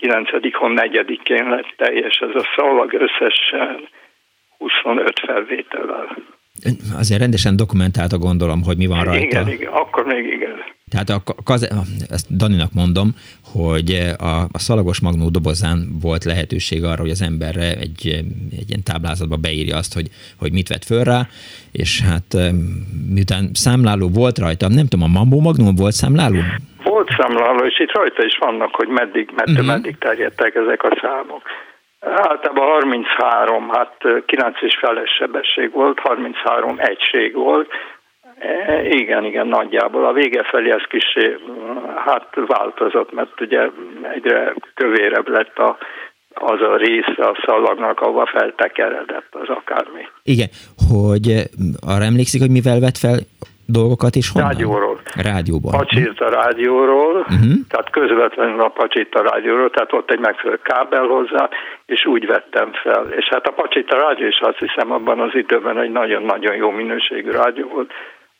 9-hon, 0.01 0.89
4-én 0.91 1.49
lett 1.49 1.73
teljes 1.77 2.17
ez 2.17 2.35
a 2.41 2.45
szalag 2.55 2.93
összesen 2.93 3.87
25 4.57 5.19
felvétellel. 5.19 6.17
Azért 6.97 7.19
rendesen 7.19 7.55
dokumentálta 7.55 8.17
gondolom, 8.17 8.63
hogy 8.63 8.77
mi 8.77 8.85
van 8.85 9.03
rajta. 9.03 9.23
Igen, 9.23 9.49
igen, 9.49 9.71
akkor 9.71 10.05
még 10.05 10.25
igen. 10.25 10.55
Tehát 10.89 11.09
a, 11.09 11.21
ezt 12.09 12.35
Daninak 12.35 12.73
mondom, 12.73 13.15
hogy 13.53 13.91
a, 14.17 14.39
a 14.51 14.59
szalagos 14.59 15.01
magnó 15.01 15.29
dobozán 15.29 15.99
volt 16.01 16.23
lehetőség 16.23 16.83
arra, 16.83 17.01
hogy 17.01 17.09
az 17.09 17.21
emberre 17.21 17.75
egy, 17.75 18.07
egy 18.51 18.69
ilyen 18.69 18.83
táblázatba 18.83 19.35
beírja 19.35 19.77
azt, 19.77 19.93
hogy, 19.93 20.07
hogy 20.39 20.51
mit 20.51 20.67
vett 20.67 20.83
föl 20.83 21.03
rá, 21.03 21.27
és 21.71 22.01
hát 22.01 22.37
miután 23.13 23.49
számláló 23.53 24.09
volt 24.09 24.37
rajta, 24.37 24.67
nem 24.67 24.87
tudom, 24.87 25.05
a 25.05 25.11
Mambo 25.19 25.39
Magnum 25.39 25.75
volt 25.75 25.93
számláló? 25.93 26.39
Volt 26.83 26.96
számláló, 27.17 27.65
és 27.65 27.79
itt 27.79 27.95
rajta 27.95 28.23
is 28.23 28.37
vannak, 28.37 28.75
hogy 28.75 28.87
meddig, 28.87 29.29
meddig, 29.35 29.53
uh-huh. 29.53 29.67
meddig 29.67 29.97
terjedtek 29.97 30.55
ezek 30.55 30.83
a 30.83 30.97
számok. 31.01 31.41
Általában 31.99 32.67
33, 32.67 33.69
hát 33.69 33.93
9 34.25 34.61
és 34.61 34.77
feles 34.79 35.09
sebesség 35.19 35.71
volt, 35.71 35.99
33 35.99 36.75
egység 36.79 37.33
volt. 37.33 37.69
E, 38.39 38.85
igen, 38.85 39.23
igen, 39.25 39.47
nagyjából. 39.47 40.05
A 40.05 40.13
vége 40.13 40.43
felé 40.43 40.71
ez 40.71 40.83
kis 40.89 41.17
hát 42.05 42.27
változott, 42.47 43.11
mert 43.13 43.41
ugye 43.41 43.69
egyre 44.13 44.53
kövérebb 44.73 45.27
lett 45.27 45.57
a, 45.57 45.77
az 46.33 46.61
a 46.61 46.75
része 46.75 47.23
a 47.27 47.37
szalagnak, 47.45 48.01
ahova 48.01 48.25
feltekeredett 48.25 49.27
az 49.31 49.49
akármi. 49.49 50.07
Igen, 50.23 50.47
hogy 50.89 51.49
arra 51.87 52.03
emlékszik, 52.03 52.41
hogy 52.41 52.51
mivel 52.51 52.79
vett 52.79 52.97
fel 52.97 53.17
dolgokat, 53.67 54.15
és 54.15 54.29
honnan? 54.29 54.49
Rádióról. 54.49 54.99
Rádióban. 55.15 55.71
Pacsirta 55.71 56.29
rádióról, 56.29 57.15
uh-huh. 57.19 57.53
tehát 57.69 57.89
közvetlenül 57.89 58.61
a 58.61 58.69
Pacsirta 58.69 59.21
rádióról, 59.21 59.69
tehát 59.69 59.93
ott 59.93 60.11
egy 60.11 60.19
megfelelő 60.19 60.59
kábel 60.63 61.05
hozzá, 61.05 61.49
és 61.85 62.05
úgy 62.05 62.25
vettem 62.25 62.69
fel. 62.73 63.07
És 63.09 63.25
hát 63.29 63.47
a 63.47 63.51
Pacsirta 63.51 63.95
rádió 63.95 64.27
is 64.27 64.39
azt 64.39 64.57
hiszem 64.57 64.91
abban 64.91 65.19
az 65.19 65.35
időben 65.35 65.79
egy 65.79 65.91
nagyon-nagyon 65.91 66.55
jó 66.55 66.69
minőségű 66.69 67.31
rádió 67.31 67.67
volt, 67.67 67.91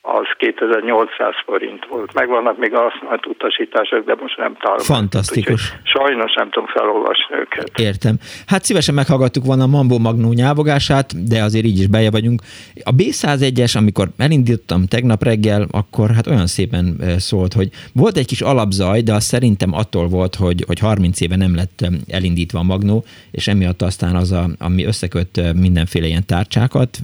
az 0.01 0.27
2800 0.37 1.33
forint 1.45 1.85
volt. 1.85 2.13
Megvannak 2.13 2.57
még 2.57 2.73
a 2.73 2.81
használt 2.81 3.25
utasítások, 3.25 4.05
de 4.05 4.15
most 4.21 4.37
nem 4.37 4.55
találom. 4.59 4.83
Fantasztikus. 4.83 5.73
sajnos 5.83 6.33
nem 6.33 6.49
tudom 6.49 6.67
felolvasni 6.67 7.35
őket. 7.35 7.79
Értem. 7.79 8.15
Hát 8.45 8.63
szívesen 8.63 8.95
meghallgattuk 8.95 9.45
volna 9.45 9.63
a 9.63 9.67
Mambo 9.67 9.97
Magnó 9.97 10.31
nyávogását, 10.33 11.27
de 11.29 11.43
azért 11.43 11.65
így 11.65 11.79
is 11.79 11.87
beje 11.87 12.11
vagyunk. 12.11 12.41
A 12.83 12.91
B101-es, 12.91 13.77
amikor 13.77 14.07
elindítottam 14.17 14.85
tegnap 14.85 15.23
reggel, 15.23 15.67
akkor 15.71 16.09
hát 16.11 16.27
olyan 16.27 16.47
szépen 16.47 17.01
szólt, 17.17 17.53
hogy 17.53 17.69
volt 17.93 18.17
egy 18.17 18.27
kis 18.27 18.41
alapzaj, 18.41 19.01
de 19.01 19.13
az 19.13 19.23
szerintem 19.23 19.73
attól 19.73 20.07
volt, 20.07 20.35
hogy, 20.35 20.63
hogy 20.67 20.79
30 20.79 21.21
éve 21.21 21.35
nem 21.35 21.55
lett 21.55 21.85
elindítva 22.11 22.59
a 22.59 22.63
Magnó, 22.63 23.03
és 23.31 23.47
emiatt 23.47 23.81
aztán 23.81 24.15
az, 24.15 24.31
a, 24.31 24.45
ami 24.59 24.85
összeköt 24.85 25.53
mindenféle 25.53 26.05
ilyen 26.07 26.25
tárcsákat, 26.25 26.97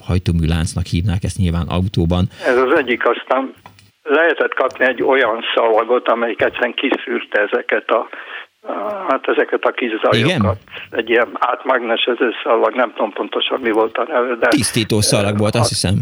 hajtóműláncnak 0.00 0.86
hívnák 0.86 1.24
ezt 1.24 1.38
nyilván 1.38 1.66
autóban. 1.84 2.24
Ez 2.46 2.56
az 2.56 2.72
egyik, 2.76 3.02
aztán 3.08 3.52
lehetett 4.02 4.54
kapni 4.54 4.84
egy 4.84 5.02
olyan 5.02 5.40
szalagot, 5.54 6.08
amelyik 6.08 6.42
egyszerűen 6.42 6.74
kiszűrte 6.74 7.40
ezeket 7.40 7.90
a 7.90 8.08
Hát 9.08 9.28
ezeket 9.28 9.64
a 9.64 9.70
kis 9.70 9.88
zajokat. 9.88 10.14
Igen? 10.14 10.56
Egy 10.90 11.10
ilyen 11.10 11.28
átmágnesező 11.38 12.30
szalag, 12.42 12.74
nem 12.74 12.92
tudom 12.92 13.12
pontosan 13.12 13.60
mi 13.60 13.70
volt 13.70 13.96
a 13.96 14.04
neve, 14.08 14.34
de... 14.34 14.48
Tisztító 14.48 15.00
szalag 15.00 15.38
volt, 15.38 15.54
azt 15.54 15.68
hiszem. 15.68 15.94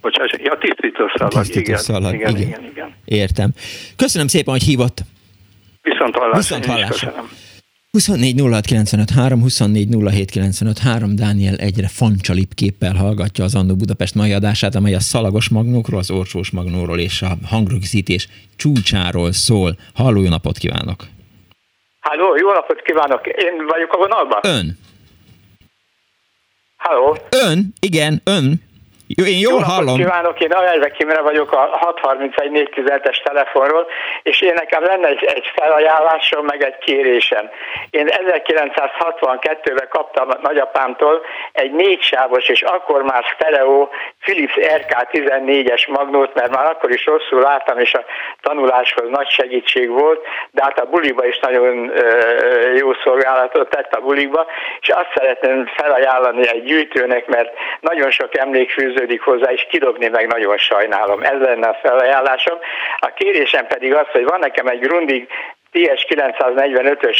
Bocsás, 0.00 0.30
ja, 0.42 0.58
tisztító 0.58 1.10
szalag, 1.14 1.32
tisztító 1.32 1.60
igen, 1.60 1.76
szalag. 1.76 2.14
Igen, 2.14 2.30
igen, 2.30 2.48
igen, 2.48 2.64
igen. 2.70 2.94
Értem. 3.04 3.50
Köszönöm 3.96 4.26
szépen, 4.26 4.52
hogy 4.52 4.62
hívott. 4.62 4.98
Viszont 5.82 6.16
hallásra. 6.16 6.38
Viszont 6.38 6.66
hallásra. 6.66 7.14
24 7.98 8.40
3, 9.14 9.40
24 9.40 9.88
3, 10.82 11.16
Dániel 11.16 11.54
egyre 11.56 11.88
fancsalip 11.88 12.54
képpel 12.54 12.94
hallgatja 12.94 13.44
az 13.44 13.54
Annó 13.54 13.76
Budapest 13.76 14.14
mai 14.14 14.32
adását, 14.32 14.74
amely 14.74 14.94
a 14.94 15.00
szalagos 15.00 15.48
magnókról, 15.48 15.98
az 15.98 16.10
orsós 16.10 16.50
magnóról 16.50 16.98
és 16.98 17.22
a 17.22 17.36
hangrögzítés 17.46 18.28
csúcsáról 18.56 19.32
szól. 19.32 19.76
Halló, 19.94 20.22
jó 20.22 20.28
napot 20.28 20.58
kívánok! 20.58 21.04
Halló, 22.00 22.36
jó 22.36 22.52
napot 22.52 22.82
kívánok! 22.82 23.26
Én 23.26 23.66
vagyok 23.68 23.92
a 23.92 23.98
vonalban? 23.98 24.40
Ön. 24.42 24.78
Halló? 26.76 27.16
Ön? 27.30 27.72
Igen, 27.80 28.20
ön. 28.24 28.62
Én 29.14 29.38
jól 29.38 29.60
Jó 29.60 29.66
hallom. 29.66 29.96
kívánok, 29.96 30.40
én 30.40 30.52
Alelve 30.52 30.90
Kimre 30.90 31.20
vagyok 31.20 31.52
a 31.52 31.68
631 31.72 32.70
es 33.02 33.18
telefonról, 33.18 33.86
és 34.22 34.40
én 34.40 34.52
nekem 34.54 34.82
lenne 34.82 35.08
egy, 35.08 35.24
egy 35.24 35.50
felajánlásom, 35.54 36.44
meg 36.44 36.62
egy 36.62 36.78
kérésem. 36.78 37.50
Én 37.90 38.08
1962-ben 38.08 39.88
kaptam 39.88 40.28
nagyapámtól 40.42 41.24
egy 41.52 41.72
négysávos, 41.72 42.48
és 42.48 42.62
akkor 42.62 43.02
már 43.02 43.24
stereo 43.34 43.88
Philips 44.20 44.54
RK14-es 44.56 45.88
magnót, 45.88 46.34
mert 46.34 46.54
már 46.54 46.66
akkor 46.66 46.90
is 46.90 47.06
rosszul 47.06 47.40
láttam, 47.40 47.78
és 47.78 47.94
a 47.94 48.04
tanuláshoz 48.40 49.08
nagy 49.10 49.28
segítség 49.28 49.90
volt, 49.90 50.24
de 50.50 50.62
hát 50.62 50.78
a 50.78 50.84
buliba 50.84 51.26
is 51.26 51.38
nagyon 51.38 51.92
jó 52.76 52.92
szolgálatot 53.04 53.70
tett 53.70 53.94
a 53.94 54.00
buliba, 54.00 54.46
és 54.80 54.88
azt 54.88 55.12
szeretném 55.14 55.66
felajánlani 55.76 56.48
egy 56.48 56.62
gyűjtőnek, 56.62 57.26
mert 57.26 57.50
nagyon 57.80 58.10
sok 58.10 58.36
emlék 58.36 58.70
fűződik 58.98 59.22
hozzá, 59.22 59.50
és 59.50 59.66
kidobni 59.70 60.08
meg 60.08 60.26
nagyon 60.26 60.58
sajnálom. 60.58 61.22
Ez 61.22 61.40
lenne 61.40 61.68
a 61.68 61.78
felajánlásom. 61.82 62.58
A 62.98 63.06
kérésem 63.06 63.66
pedig 63.66 63.94
az, 63.94 64.06
hogy 64.12 64.24
van 64.24 64.38
nekem 64.38 64.66
egy 64.66 64.80
Grundig 64.80 65.28
TS 65.72 66.06
945-ös 66.08 67.18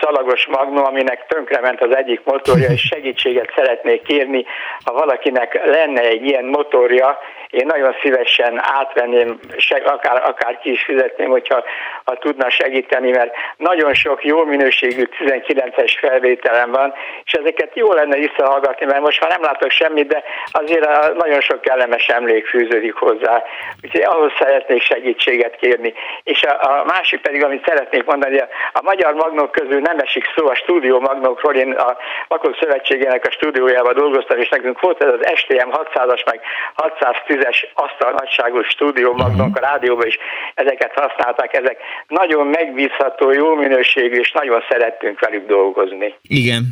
szalagos 0.00 0.46
magnó, 0.46 0.84
aminek 0.84 1.26
tönkrement 1.26 1.80
az 1.80 1.96
egyik 1.96 2.20
motorja, 2.24 2.68
és 2.68 2.80
segítséget 2.80 3.52
szeretnék 3.56 4.02
kérni, 4.02 4.44
ha 4.84 4.92
valakinek 4.92 5.64
lenne 5.64 6.00
egy 6.00 6.24
ilyen 6.24 6.44
motorja, 6.44 7.18
én 7.50 7.66
nagyon 7.66 7.94
szívesen 8.02 8.60
átvenném, 8.62 9.38
akár, 9.84 10.22
akár 10.24 10.58
ki 10.58 10.70
is 10.70 10.82
fizetném, 10.82 11.30
hogyha 11.30 11.64
ha 12.04 12.14
tudna 12.14 12.50
segíteni, 12.50 13.10
mert 13.10 13.34
nagyon 13.56 13.94
sok 13.94 14.24
jó 14.24 14.44
minőségű 14.44 15.02
19-es 15.18 15.96
felvételem 16.00 16.70
van, 16.70 16.94
és 17.24 17.32
ezeket 17.32 17.70
jó 17.74 17.92
lenne 17.92 18.16
visszahallgatni, 18.16 18.86
mert 18.86 19.00
most 19.00 19.20
már 19.20 19.30
nem 19.30 19.42
látok 19.42 19.70
semmit, 19.70 20.06
de 20.06 20.22
azért 20.50 21.14
nagyon 21.14 21.40
sok 21.40 21.60
kellemes 21.60 22.08
emlék 22.08 22.46
fűződik 22.46 22.94
hozzá. 22.94 23.42
Úgyhogy 23.84 24.02
ahhoz 24.02 24.32
szeretnék 24.38 24.82
segítséget 24.82 25.56
kérni. 25.56 25.92
És 26.22 26.42
a, 26.42 26.80
a 26.80 26.84
másik 26.84 27.20
pedig, 27.20 27.44
amit 27.44 27.66
szeretnék 27.66 28.04
mondani, 28.04 28.38
a, 28.38 28.48
a 28.72 28.82
magyar 28.82 29.14
magnók 29.14 29.52
közül 29.52 29.80
nem 29.86 29.98
esik 29.98 30.24
szó 30.36 30.46
a 30.48 30.54
stúdió 30.54 31.00
magnókról, 31.00 31.54
én 31.54 31.72
a 31.72 31.96
Vakok 32.28 32.56
Szövetségének 32.60 33.26
a 33.26 33.30
stúdiójában 33.30 33.94
dolgoztam, 33.94 34.38
és 34.38 34.48
nekünk 34.48 34.80
volt 34.80 35.02
ez 35.02 35.12
az 35.12 35.32
STM 35.34 35.70
600-as, 35.70 36.24
meg 36.30 36.40
610-es 36.76 37.58
asztal 37.74 38.12
nagyságú 38.12 38.62
stúdió 38.62 39.12
magnók 39.12 39.56
a 39.56 39.60
rádióban 39.60 40.06
is 40.06 40.18
ezeket 40.54 40.92
használták, 40.94 41.56
ezek 41.56 41.76
nagyon 42.08 42.46
megbízható, 42.46 43.30
jó 43.30 43.54
minőségű, 43.54 44.18
és 44.18 44.32
nagyon 44.32 44.62
szerettünk 44.68 45.20
velük 45.20 45.46
dolgozni. 45.46 46.14
Igen. 46.22 46.62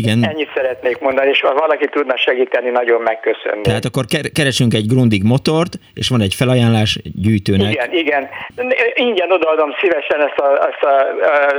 Igen. 0.00 0.24
Ennyit 0.24 0.50
szeretnék 0.54 0.98
mondani, 0.98 1.28
és 1.28 1.40
ha 1.40 1.54
valaki 1.54 1.88
tudna 1.88 2.16
segíteni, 2.16 2.70
nagyon 2.70 3.00
megköszönni. 3.00 3.62
Tehát 3.62 3.84
akkor 3.84 4.04
keresünk 4.32 4.74
egy 4.74 4.86
Grundig 4.86 5.22
motort, 5.22 5.72
és 5.94 6.08
van 6.08 6.20
egy 6.20 6.34
felajánlás 6.34 6.98
gyűjtőnek. 7.24 7.72
Igen, 7.72 7.92
igen. 7.92 8.28
Ingyen 8.94 9.30
odaadom 9.32 9.70
szívesen 9.80 10.20
ezt 10.26 10.38
a, 10.38 10.48
ezt 10.68 10.82
a, 10.82 10.94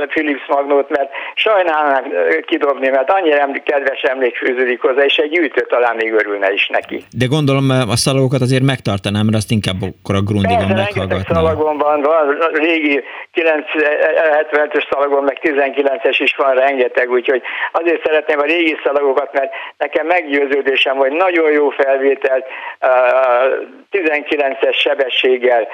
a 0.02 0.06
Philips 0.06 0.46
magnót, 0.48 0.88
mert 0.88 1.10
sajnálnám 1.34 2.04
kidobni, 2.46 2.88
mert 2.88 3.10
annyira 3.10 3.50
kedves 3.64 4.02
emlék 4.02 4.36
fűződik 4.36 4.80
hozzá, 4.80 5.04
és 5.04 5.16
egy 5.16 5.30
gyűjtő 5.30 5.66
talán 5.68 5.96
még 5.96 6.12
örülne 6.12 6.52
is 6.52 6.68
neki. 6.68 7.04
De 7.10 7.26
gondolom 7.26 7.70
a 7.70 7.96
szalagokat 7.96 8.40
azért 8.40 8.62
megtartanám, 8.62 9.24
mert 9.24 9.36
azt 9.36 9.50
inkább 9.50 9.80
akkor 9.82 10.14
a 10.14 10.20
Grundigon 10.20 10.68
meghallgatnám. 10.68 11.36
szalagom 11.36 11.78
van, 11.78 12.00
van 12.00 12.38
régi 12.52 13.02
975-ös 13.34 14.84
szalagon, 14.90 15.24
meg 15.24 15.38
19-es 15.42 16.16
is 16.18 16.36
van 16.36 16.54
rengeteg, 16.54 17.10
úgyhogy 17.10 17.42
azért 17.72 18.04
szeretném 18.04 18.24
szeretném 18.26 18.38
a 18.38 18.56
régi 18.56 18.76
szalagokat, 18.84 19.32
mert 19.32 19.52
nekem 19.78 20.06
meggyőződésem, 20.06 20.96
hogy 20.96 21.12
nagyon 21.12 21.50
jó 21.50 21.68
felvételt 21.68 22.46
19-es 23.92 24.74
sebességgel 24.74 25.68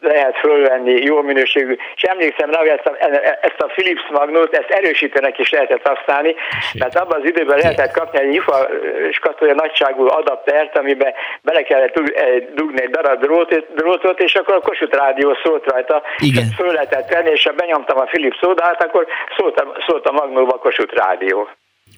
lehet 0.00 0.38
fölvenni, 0.38 0.92
jó 0.92 1.22
minőségű. 1.22 1.76
És 1.94 2.02
emlékszem 2.02 2.50
rá, 2.50 2.58
hogy 2.58 2.68
ezt 2.68 2.86
a, 2.86 2.96
ezt 3.40 3.60
a 3.60 3.66
Philips 3.66 4.02
Magnót, 4.10 4.56
ezt 4.56 4.70
erősítőnek 4.70 5.38
is 5.38 5.50
lehetett 5.50 5.86
használni, 5.86 6.34
mert 6.78 6.98
abban 6.98 7.20
az 7.20 7.28
időben 7.28 7.58
lehetett 7.58 7.92
kapni 7.92 8.18
egy 8.18 8.34
IFA 8.34 8.68
skatolja 9.12 9.54
nagyságú 9.54 10.06
adaptert, 10.06 10.78
amiben 10.78 11.12
bele 11.42 11.62
kellett 11.62 12.00
dugni 12.54 12.82
egy 12.82 12.90
darab 12.90 13.20
drótot, 13.20 13.74
drótot 13.74 14.20
és 14.20 14.34
akkor 14.34 14.54
a 14.54 14.60
Kossuth 14.60 14.96
Rádió 14.96 15.36
szólt 15.44 15.70
rajta, 15.70 16.02
Igen. 16.18 16.44
föl 16.56 16.72
lehetett 16.72 17.12
venni, 17.12 17.30
és 17.30 17.44
ha 17.44 17.52
benyomtam 17.52 17.98
a 17.98 18.04
Philips 18.04 18.38
szódát, 18.40 18.82
akkor 18.82 19.06
szólt 19.36 19.60
a, 19.60 19.76
szólt 19.86 20.06
a 20.06 20.12
Magnóba 20.12 20.54
a 20.54 20.58
Kossuth 20.58 20.94
Rádió. 20.94 21.47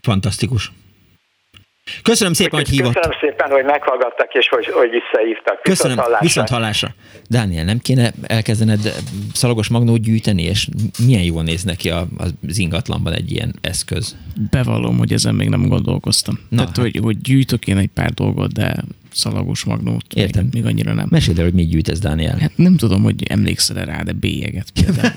Fantasztikus. 0.02 0.72
Köszönöm 2.02 2.32
szépen, 2.32 2.58
hogy 2.58 2.68
hívott. 2.68 2.94
Köszönöm 2.94 3.18
szépen, 3.20 3.50
hogy 3.50 3.64
meghallgattak, 3.64 4.34
és 4.34 4.48
hogy, 4.48 4.66
hogy 4.66 4.90
visszahívtak. 4.90 5.62
Köszönöm, 5.62 5.96
viszont 5.96 6.00
hallásra. 6.00 6.26
viszont 6.26 6.48
hallásra. 6.48 6.94
Dániel, 7.28 7.64
nem 7.64 7.78
kéne 7.78 8.12
elkezdened 8.26 8.80
szalagos 9.32 9.68
magnót 9.68 10.00
gyűjteni, 10.00 10.42
és 10.42 10.68
milyen 11.06 11.22
jól 11.22 11.42
néz 11.42 11.64
neki 11.64 11.90
az 11.90 12.58
ingatlanban 12.58 13.12
egy 13.12 13.30
ilyen 13.30 13.54
eszköz? 13.60 14.16
Bevallom, 14.50 14.98
hogy 14.98 15.12
ezen 15.12 15.34
még 15.34 15.48
nem 15.48 15.68
gondolkoztam. 15.68 16.34
Na, 16.48 16.56
Tehát, 16.56 16.76
hát. 16.76 16.84
hogy, 16.84 17.00
hogy 17.02 17.20
gyűjtök 17.20 17.66
én 17.66 17.76
egy 17.76 17.90
pár 17.94 18.10
dolgot, 18.10 18.52
de 18.52 18.74
szalagos 19.12 19.64
magnót. 19.64 20.04
Értem. 20.14 20.42
Még, 20.44 20.52
még 20.52 20.72
annyira 20.72 20.94
nem. 20.94 21.06
Mesélj 21.10 21.38
el, 21.38 21.44
hogy 21.44 21.54
mit 21.54 21.68
gyűjtesz, 21.68 21.98
Dániel. 21.98 22.38
Hát 22.38 22.52
nem 22.56 22.76
tudom, 22.76 23.02
hogy 23.02 23.22
emlékszel 23.28 23.84
rá, 23.84 24.02
de 24.02 24.12
bélyeget 24.12 24.70
például. 24.70 25.12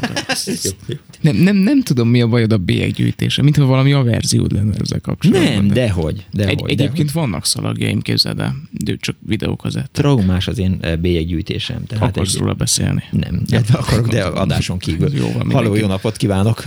nem, 1.22 1.36
nem, 1.36 1.56
nem 1.56 1.82
tudom, 1.82 2.08
mi 2.08 2.22
a 2.22 2.28
bajod 2.28 2.52
a 2.52 2.58
bélyeggyűjtése, 2.58 3.42
mintha 3.42 3.66
valami 3.66 3.94
averziód 3.94 4.52
lenne 4.52 4.74
ezzel 4.80 5.00
kapcsolatban. 5.00 5.54
Nem, 5.54 5.68
dehogy. 5.68 6.26
dehogy 6.32 6.54
Egy, 6.54 6.62
egyébként 6.64 7.12
dehogy. 7.12 7.14
vannak 7.14 7.46
szalagjaim, 7.46 8.02
képzeld 8.02 8.40
el, 8.40 8.56
de 8.72 8.96
csak 9.00 9.16
videókazett. 9.20 9.94
Traumás 9.94 10.48
az 10.48 10.60
én 10.60 10.78
eh, 10.82 10.96
bélyeggyűjtésem. 10.96 11.86
Tehát 11.86 12.10
Akarsz 12.10 12.34
egy... 12.34 12.40
róla 12.40 12.54
beszélni? 12.54 13.04
Nem, 13.12 13.42
de 13.50 13.62
akarok, 13.78 14.08
de 14.08 14.24
adáson 14.24 14.78
kívül. 14.78 15.10
Jó, 15.14 15.32
van, 15.32 15.52
Halló, 15.52 15.76
jó 15.76 15.88
napot 15.88 16.18
kívánok! 16.18 16.64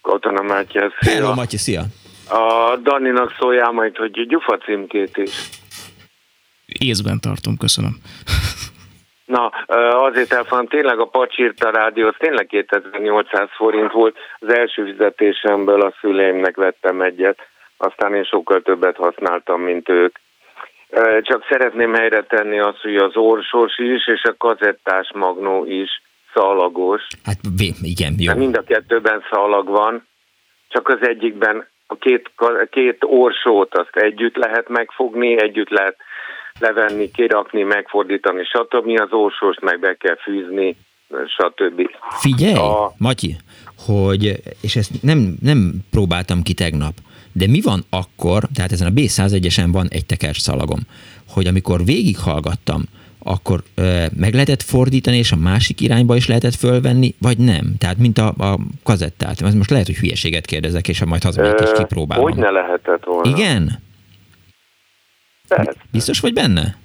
Katona 0.00 0.42
Mátyás, 0.42 0.92
szia! 1.00 1.12
Hello, 1.12 1.34
Matyi, 1.34 1.56
szia! 1.56 1.84
A 2.28 2.76
Daninak 2.82 3.36
szóljál 3.40 3.72
majd, 3.72 3.96
hogy 3.96 4.26
gyufa 4.28 4.58
címkét 4.58 5.16
is 5.16 5.30
észben 6.78 7.20
tartom, 7.20 7.56
köszönöm. 7.56 7.94
Na, 9.24 9.46
azért 10.08 10.32
elfogom, 10.32 10.66
tényleg 10.66 10.98
a 10.98 11.04
pacsírta 11.04 11.70
rádió, 11.70 12.06
az 12.06 12.14
tényleg 12.18 12.46
2800 12.46 13.48
forint 13.56 13.92
volt. 13.92 14.16
Az 14.38 14.54
első 14.54 14.84
fizetésemből 14.84 15.80
a 15.80 15.94
szüleimnek 16.00 16.56
vettem 16.56 17.02
egyet, 17.02 17.38
aztán 17.76 18.14
én 18.14 18.24
sokkal 18.24 18.62
többet 18.62 18.96
használtam, 18.96 19.60
mint 19.60 19.88
ők. 19.88 20.16
Csak 21.22 21.46
szeretném 21.48 21.94
helyre 21.94 22.22
tenni 22.22 22.58
azt, 22.58 22.80
hogy 22.80 22.96
az 22.96 23.16
orsos 23.16 23.78
is, 23.78 24.06
és 24.06 24.22
a 24.22 24.34
kazettás 24.38 25.10
magnó 25.14 25.64
is 25.64 26.02
szalagos. 26.34 27.06
Hát 27.24 27.38
igen, 27.82 28.14
jó. 28.18 28.34
Mind 28.34 28.56
a 28.56 28.62
kettőben 28.62 29.22
szalag 29.30 29.68
van, 29.68 30.06
csak 30.68 30.88
az 30.88 30.98
egyikben 31.00 31.66
a 31.86 31.96
két, 31.96 32.30
két 32.70 32.96
orsót 33.00 33.74
azt 33.74 33.96
együtt 33.96 34.36
lehet 34.36 34.68
megfogni, 34.68 35.40
együtt 35.40 35.68
lehet 35.68 35.96
levenni, 36.58 37.10
kirakni, 37.10 37.62
megfordítani, 37.62 38.44
stb. 38.44 39.00
Az 39.00 39.12
orsóst 39.12 39.60
meg 39.60 39.80
be 39.80 39.94
kell 39.94 40.16
fűzni, 40.16 40.76
stb. 41.26 41.90
Figyelj, 42.20 42.54
a... 42.54 42.92
Matyi, 42.98 43.36
hogy, 43.86 44.42
és 44.62 44.76
ezt 44.76 45.02
nem, 45.02 45.36
nem 45.42 45.72
próbáltam 45.90 46.42
ki 46.42 46.54
tegnap, 46.54 46.94
de 47.32 47.46
mi 47.46 47.60
van 47.60 47.80
akkor, 47.90 48.42
tehát 48.54 48.72
ezen 48.72 48.86
a 48.86 48.90
B101-esen 48.90 49.68
van 49.72 49.86
egy 49.90 50.06
teker 50.06 50.34
szalagom, 50.34 50.80
hogy 51.28 51.46
amikor 51.46 51.84
végighallgattam, 51.84 52.82
akkor 53.24 53.60
ö, 53.74 54.04
meg 54.16 54.32
lehetett 54.32 54.62
fordítani, 54.62 55.16
és 55.16 55.32
a 55.32 55.36
másik 55.36 55.80
irányba 55.80 56.16
is 56.16 56.28
lehetett 56.28 56.54
fölvenni, 56.54 57.14
vagy 57.20 57.38
nem? 57.38 57.74
Tehát, 57.78 57.98
mint 57.98 58.18
a, 58.18 58.26
a 58.26 58.58
kazettát. 58.84 59.40
Ez 59.40 59.54
most 59.54 59.70
lehet, 59.70 59.86
hogy 59.86 59.96
hülyeséget 59.96 60.46
kérdezek, 60.46 60.88
és 60.88 61.04
majd 61.04 61.22
hazamegyek 61.22 61.60
és 61.60 61.70
kipróbálom. 61.76 62.24
Hogy 62.24 62.34
ne 62.34 62.50
lehetett 62.50 63.04
volna? 63.04 63.30
Igen? 63.30 63.82
Persze. 65.56 65.80
Biztos 65.92 66.20
vagy 66.20 66.32
benne? 66.32 66.76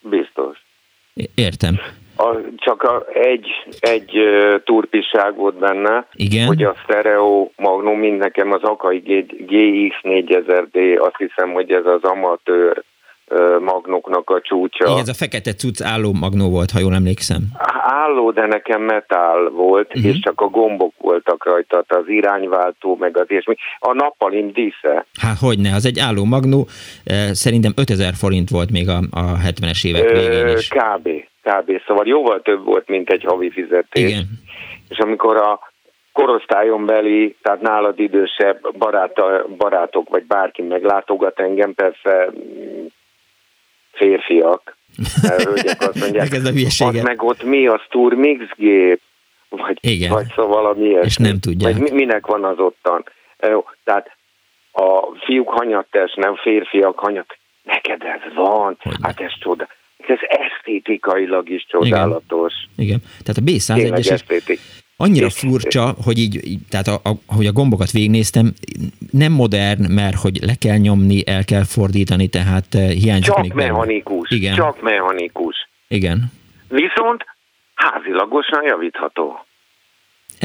Biztos. 0.00 0.62
Értem. 1.34 1.74
A, 2.16 2.36
csak 2.56 2.82
a, 2.82 3.06
egy, 3.12 3.46
egy 3.80 4.18
uh, 4.18 4.62
turpisság 4.64 5.34
volt 5.36 5.58
benne, 5.58 6.06
Igen? 6.12 6.46
hogy 6.46 6.62
a 6.62 6.74
Stereo 6.82 7.50
Magnum, 7.56 7.98
mind 7.98 8.18
nekem 8.18 8.52
az 8.52 8.62
Akai 8.62 8.98
GX 8.98 9.96
4000D, 10.02 10.98
azt 10.98 11.16
hiszem, 11.16 11.52
hogy 11.52 11.70
ez 11.70 11.86
az 11.86 12.02
amatőr 12.02 12.84
magnoknak 13.60 14.30
a 14.30 14.40
csúcsa. 14.40 14.86
Igen, 14.86 14.98
ez 14.98 15.08
a 15.08 15.14
fekete 15.14 15.52
cucc 15.52 15.82
álló 15.82 16.12
magnó 16.12 16.50
volt, 16.50 16.70
ha 16.70 16.78
jól 16.78 16.94
emlékszem. 16.94 17.42
Álló, 17.82 18.30
de 18.30 18.46
nekem 18.46 18.82
metál 18.82 19.48
volt, 19.48 19.86
uh-huh. 19.86 20.04
és 20.04 20.18
csak 20.20 20.40
a 20.40 20.46
gombok 20.46 20.92
voltak 20.98 21.44
rajta, 21.44 21.84
az 21.88 22.08
irányváltó, 22.08 22.96
meg 22.96 23.18
az 23.18 23.30
ilyesmi. 23.30 23.56
A 23.78 23.92
nappalim 23.92 24.52
dísze. 24.52 25.06
Hát 25.20 25.38
hogyne, 25.38 25.74
az 25.74 25.86
egy 25.86 25.98
álló 25.98 26.24
magnó, 26.24 26.66
szerintem 27.30 27.72
5000 27.76 28.14
forint 28.14 28.50
volt 28.50 28.70
még 28.70 28.88
a, 28.88 28.98
a 29.10 29.22
70-es 29.48 29.86
évek 29.86 30.10
végén 30.10 30.56
is. 30.56 30.68
Kb. 30.68 31.08
Kb. 31.42 31.80
Szóval 31.86 32.06
jóval 32.06 32.42
több 32.42 32.64
volt, 32.64 32.88
mint 32.88 33.10
egy 33.10 33.24
havi 33.24 33.50
fizetés. 33.50 34.10
Igen. 34.10 34.24
És 34.88 34.98
amikor 34.98 35.36
a 35.36 35.72
korosztályon 36.12 36.86
beli, 36.86 37.36
tehát 37.42 37.60
nálad 37.60 37.98
idősebb 37.98 38.76
baráta, 38.78 39.46
barátok, 39.56 40.08
vagy 40.08 40.24
bárki 40.26 40.62
meglátogat 40.62 41.40
engem, 41.40 41.74
persze 41.74 42.30
férfiak, 43.94 44.76
hölgyek 45.44 45.80
azt 45.80 46.00
mondják, 46.00 46.32
ez 46.32 46.44
a 46.44 46.50
hülyeséget. 46.50 47.02
meg 47.02 47.22
ott 47.22 47.42
mi 47.42 47.66
az 47.66 47.80
Turmix 47.90 48.44
gép, 48.56 49.00
vagy, 49.48 49.78
Igen. 49.80 50.10
vagy 50.10 50.26
szóval 50.34 50.62
valami 50.62 50.84
ilyesmi. 50.84 51.06
És 51.06 51.16
nem 51.16 51.40
tudják. 51.40 51.76
Vagy 51.76 51.92
minek 51.92 52.26
van 52.26 52.44
az 52.44 52.58
ottan. 52.58 53.04
Jó, 53.48 53.64
tehát 53.84 54.16
a 54.72 55.16
fiúk 55.24 55.48
hanyattes, 55.48 56.14
nem 56.14 56.36
férfiak 56.36 56.98
hanyat. 56.98 57.38
Neked 57.62 58.02
ez 58.02 58.34
van, 58.34 58.76
Hogyne. 58.80 58.98
hát 59.02 59.20
ez 59.20 59.32
csoda. 59.40 59.68
Ez 60.06 60.18
esztétikailag 60.20 61.48
is 61.48 61.66
csodálatos. 61.68 62.52
Igen. 62.76 63.02
Tehát 63.24 63.36
a 63.36 63.74
Tényleg 63.74 64.00
B101-es 64.00 64.10
esztétik. 64.10 64.60
Annyira 64.96 65.26
És- 65.26 65.34
furcsa, 65.38 65.94
hogy 66.04 66.18
így, 66.18 66.46
így 66.46 66.60
tehát 66.68 66.86
a, 66.86 66.94
a, 67.08 67.12
ahogy 67.26 67.46
a 67.46 67.52
gombokat 67.52 67.90
végignéztem, 67.90 68.52
nem 69.10 69.32
modern, 69.32 69.92
mert 69.92 70.16
hogy 70.16 70.38
le 70.42 70.54
kell 70.54 70.76
nyomni, 70.76 71.26
el 71.26 71.44
kell 71.44 71.64
fordítani, 71.64 72.28
tehát 72.28 72.74
eh, 72.74 72.90
hiányzik 72.90 73.32
Csak 73.32 73.40
még 73.40 73.52
mechanikus. 73.52 74.30
Igen. 74.30 74.54
Csak 74.54 74.82
mechanikus. 74.82 75.56
Igen. 75.88 76.32
Viszont 76.68 77.24
házilagosan 77.74 78.62
javítható. 78.64 79.46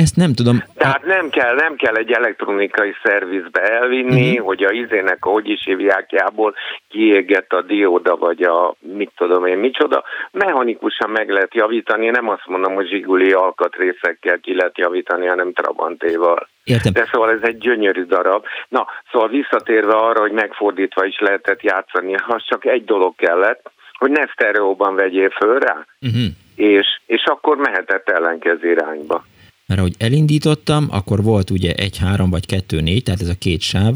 Ezt 0.03 0.15
nem 0.15 0.33
tudom. 0.33 0.63
Tehát 0.75 1.05
nem 1.05 1.29
kell, 1.29 1.55
nem 1.55 1.75
kell 1.75 1.95
egy 1.95 2.11
elektronikai 2.11 2.93
szervizbe 3.03 3.61
elvinni, 3.61 4.29
uh-huh. 4.29 4.45
hogy 4.45 4.63
a 4.63 4.71
izének, 4.71 5.23
hogy 5.23 5.49
is 5.49 5.61
hívjákjából 5.63 6.55
kiégett 6.89 7.51
a 7.51 7.61
dióda, 7.61 8.15
vagy 8.15 8.41
a 8.41 8.75
mit 8.79 9.11
tudom 9.15 9.45
én 9.45 9.57
micsoda. 9.57 10.03
Mechanikusan 10.31 11.09
meg 11.09 11.29
lehet 11.29 11.53
javítani, 11.53 12.09
nem 12.09 12.29
azt 12.29 12.47
mondom, 12.47 12.73
hogy 12.73 12.87
zsiguli 12.87 13.31
alkatrészekkel 13.31 14.37
ki 14.39 14.55
lehet 14.55 14.77
javítani, 14.77 15.25
hanem 15.25 15.53
Trabantéval. 15.53 16.47
Értem. 16.63 16.93
De 16.93 17.07
szóval 17.11 17.31
ez 17.31 17.41
egy 17.41 17.57
gyönyörű 17.57 18.03
darab. 18.03 18.45
Na, 18.67 18.87
szóval 19.11 19.27
visszatérve 19.27 19.93
arra, 19.93 20.19
hogy 20.19 20.31
megfordítva 20.31 21.05
is 21.05 21.19
lehetett 21.19 21.61
játszani, 21.61 22.15
az 22.27 22.43
csak 22.45 22.65
egy 22.65 22.85
dolog 22.85 23.15
kellett, 23.15 23.71
hogy 23.97 24.11
ne 24.11 24.25
sztereóban 24.33 24.95
vegyél 24.95 25.29
föl 25.29 25.59
rá, 25.59 25.85
Uh-huh. 26.01 26.21
és, 26.55 26.87
és 27.05 27.23
akkor 27.25 27.57
mehetett 27.57 28.09
ellenkező 28.09 28.69
irányba. 28.71 29.23
Mert 29.69 29.81
ahogy 29.81 29.95
elindítottam, 29.99 30.87
akkor 30.91 31.23
volt 31.23 31.49
ugye 31.49 31.73
egy, 31.73 31.97
három 31.97 32.29
vagy 32.29 32.45
kettő, 32.45 32.81
négy, 32.81 33.03
tehát 33.03 33.21
ez 33.21 33.27
a 33.29 33.37
két 33.39 33.61
sáv, 33.61 33.93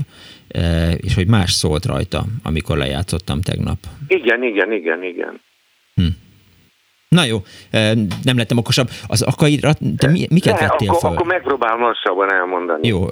eh, 0.47 0.93
és 0.97 1.15
hogy 1.15 1.27
más 1.27 1.51
szólt 1.51 1.85
rajta, 1.85 2.23
amikor 2.43 2.77
lejátszottam 2.77 3.41
tegnap. 3.41 3.77
Igen, 4.07 4.43
igen, 4.43 4.71
igen, 4.71 5.03
igen. 5.03 5.41
Na 7.07 7.23
jó, 7.23 7.37
eh, 7.71 7.91
nem 8.23 8.37
lettem 8.37 8.57
okosabb. 8.57 8.89
Az 9.07 9.21
akaidra, 9.21 9.71
te 9.97 10.07
mi, 10.07 10.27
miket 10.29 10.53
De, 10.59 10.67
vettél 10.67 10.89
akkor, 10.89 11.01
fel? 11.01 11.11
akkor 11.11 11.25
megpróbálom 11.25 11.81
lassabban 11.81 12.33
elmondani. 12.33 12.87
Jó, 12.87 13.05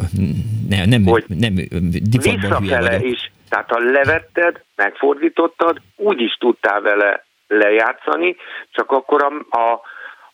nem, 0.69 0.89
nem, 0.89 1.04
Hogy 1.06 1.24
nem 1.28 1.54
divatból 2.12 2.60
hülye 2.60 2.80
vagyok. 2.80 3.04
is, 3.04 3.32
tehát 3.50 3.69
ha 3.69 3.80
levetted, 3.80 4.62
megfordítottad, 4.76 5.82
úgy 5.95 6.21
is 6.21 6.38
tudtál 6.39 6.82
vele 6.82 7.26
lejátszani, 7.47 8.36
csak 8.71 8.91
akkor 8.91 9.24
a, 9.24 9.58
a, 9.58 9.82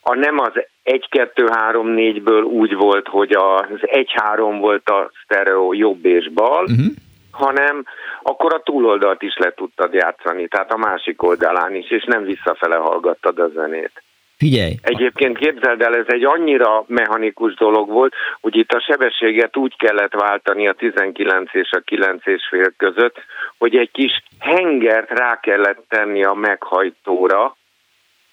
a 0.10 0.16
nem 0.16 0.40
az 0.40 0.52
1-2-3-4-ből 0.86 2.44
úgy 2.44 2.76
volt, 2.76 3.08
hogy 3.08 3.32
az 3.32 3.80
1-3 3.82 4.58
volt 4.60 4.90
a 4.90 5.12
stereo 5.24 5.74
jobb 5.74 6.06
és 6.06 6.30
bal, 6.34 6.64
Uh-huh. 6.64 6.86
hanem 7.32 7.84
akkor 8.22 8.54
a 8.54 8.62
túloldalt 8.64 9.22
is 9.22 9.38
le 9.38 9.54
tudtad 9.54 9.94
játszani, 9.94 10.48
tehát 10.48 10.72
a 10.72 10.78
másik 10.78 11.24
oldalán 11.24 11.76
is, 11.76 11.92
és 11.92 12.04
nem 12.04 12.24
visszafele 12.24 12.76
hallgattad 12.76 13.40
a 13.40 13.48
zenét. 13.48 14.04
Figyelj, 14.38 14.74
Egyébként 14.82 15.38
képzeld 15.38 15.82
el, 15.82 15.96
ez 15.96 16.06
egy 16.08 16.26
annyira 16.26 16.84
mechanikus 16.88 17.54
dolog 17.54 17.90
volt, 17.90 18.14
hogy 18.42 18.56
itt 18.56 18.72
a 18.72 18.80
sebességet 18.80 19.58
úgy 19.58 19.76
kellett 19.78 20.14
váltani 20.14 20.68
a 20.68 20.74
19 20.74 21.54
és 21.54 21.70
a 21.72 21.80
9 21.80 22.26
és 22.26 22.48
fél 22.50 22.72
között, 22.78 23.16
hogy 23.58 23.76
egy 23.76 23.92
kis 23.92 24.24
hengert 24.40 25.10
rá 25.10 25.40
kellett 25.40 25.84
tenni 25.90 26.24
a 26.24 26.34
meghajtóra, 26.34 27.57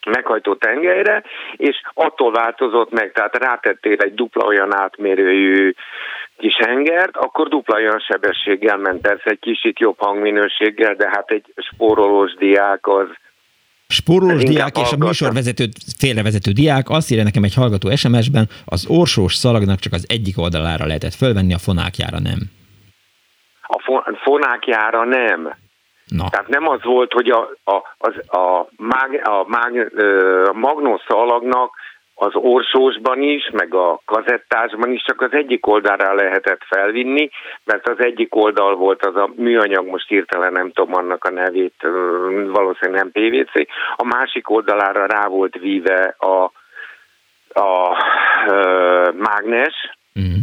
meghajtó 0.05 0.55
tengelyre, 0.55 1.23
és 1.57 1.81
attól 1.95 2.33
változott 2.33 2.91
meg, 2.91 3.13
tehát 3.13 3.37
rátettél 3.37 3.97
egy 3.99 4.15
dupla 4.15 4.47
olyan 4.47 4.75
átmérőjű 4.77 5.75
kis 6.39 6.57
hengert, 6.57 7.17
akkor 7.17 7.49
dupla 7.49 7.75
olyan 7.75 7.99
sebességgel 7.99 8.77
ment, 8.77 9.01
persze 9.01 9.31
egy 9.31 9.39
kicsit 9.39 9.79
jobb 9.79 9.99
hangminőséggel, 9.99 10.95
de 10.95 11.09
hát 11.09 11.31
egy 11.31 11.53
spórolós 11.57 12.35
diák 12.35 12.87
az 12.87 13.07
Spórolós 13.89 14.43
diák 14.43 14.79
és 14.79 14.93
a 14.93 14.97
műsorvezető, 14.97 15.65
félrevezető 15.99 16.51
diák 16.51 16.89
azt 16.89 17.11
írja 17.11 17.25
nekem 17.25 17.43
egy 17.43 17.55
hallgató 17.55 17.97
SMS-ben, 17.97 18.49
az 18.65 18.87
orsós 18.89 19.35
szalagnak 19.35 19.79
csak 19.79 19.93
az 19.93 20.05
egyik 20.09 20.39
oldalára 20.39 20.87
lehetett 20.87 21.15
fölvenni, 21.15 21.55
a 21.55 21.59
fonákjára 21.59 22.19
nem. 22.19 22.39
a 23.63 23.79
fo- 23.83 24.19
fonákjára 24.23 25.05
nem. 25.05 25.55
Na, 26.09 26.29
Tehát 26.31 26.49
nem 26.49 26.69
az 26.69 26.83
volt, 26.83 27.13
hogy 27.13 27.31
a, 27.31 27.51
a, 27.65 27.95
az, 27.99 28.15
a, 28.39 28.67
mág, 28.77 29.21
a, 29.25 29.45
mág, 29.49 29.93
a 30.49 30.53
magnószalagnak 30.53 31.75
az 32.15 32.35
orsósban 32.35 33.23
is, 33.23 33.51
meg 33.53 33.75
a 33.75 34.01
kazettásban 34.05 34.93
is 34.93 35.03
csak 35.03 35.21
az 35.21 35.33
egyik 35.33 35.67
oldalra 35.67 36.15
lehetett 36.15 36.63
felvinni, 36.69 37.31
mert 37.65 37.89
az 37.89 37.99
egyik 37.99 38.35
oldal 38.35 38.77
volt 38.77 39.05
az 39.05 39.17
a 39.17 39.31
műanyag, 39.37 39.87
most 39.87 40.09
hirtelen 40.09 40.53
nem 40.53 40.71
tudom 40.73 40.95
annak 40.95 41.25
a 41.25 41.31
nevét, 41.31 41.75
valószínűleg 42.53 43.01
nem 43.01 43.11
PVC, 43.11 43.69
a 43.97 44.05
másik 44.05 44.51
oldalára 44.51 45.07
rá 45.07 45.27
volt 45.27 45.59
víve 45.59 46.15
a, 46.19 46.51
a 47.61 47.97
ö, 48.47 49.11
mágnes, 49.17 49.75
mm. 50.21 50.41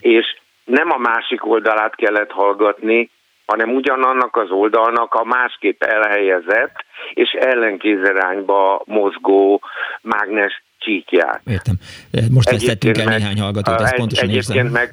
és 0.00 0.36
nem 0.64 0.90
a 0.90 0.98
másik 0.98 1.46
oldalát 1.46 1.94
kellett 1.94 2.30
hallgatni, 2.30 3.10
hanem 3.50 3.74
ugyanannak 3.74 4.36
az 4.36 4.50
oldalnak 4.50 5.14
a 5.14 5.24
másképp 5.24 5.82
elhelyezett 5.82 6.74
és 7.14 7.30
ellenkézirányba 7.40 8.82
mozgó 8.86 9.60
mágnes 10.00 10.62
csíkját. 10.78 11.40
értem. 11.46 11.74
Most 12.30 12.50
vesztettünk 12.50 12.98
el 12.98 13.16
néhány 13.18 13.40
hallgatót, 13.40 13.80
ezt 13.80 13.92
egy- 13.92 13.98
pontosan 13.98 14.28
Egyébként 14.28 14.58
érzem. 14.58 14.72
meg, 14.72 14.90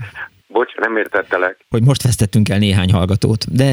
bocs, 0.48 0.76
nem 0.76 0.98
értettelek. 0.98 1.58
Hogy 1.70 1.84
most 1.84 2.04
vesztettünk 2.04 2.50
el 2.50 2.58
néhány 2.58 2.92
hallgatót, 2.92 3.56
de 3.56 3.70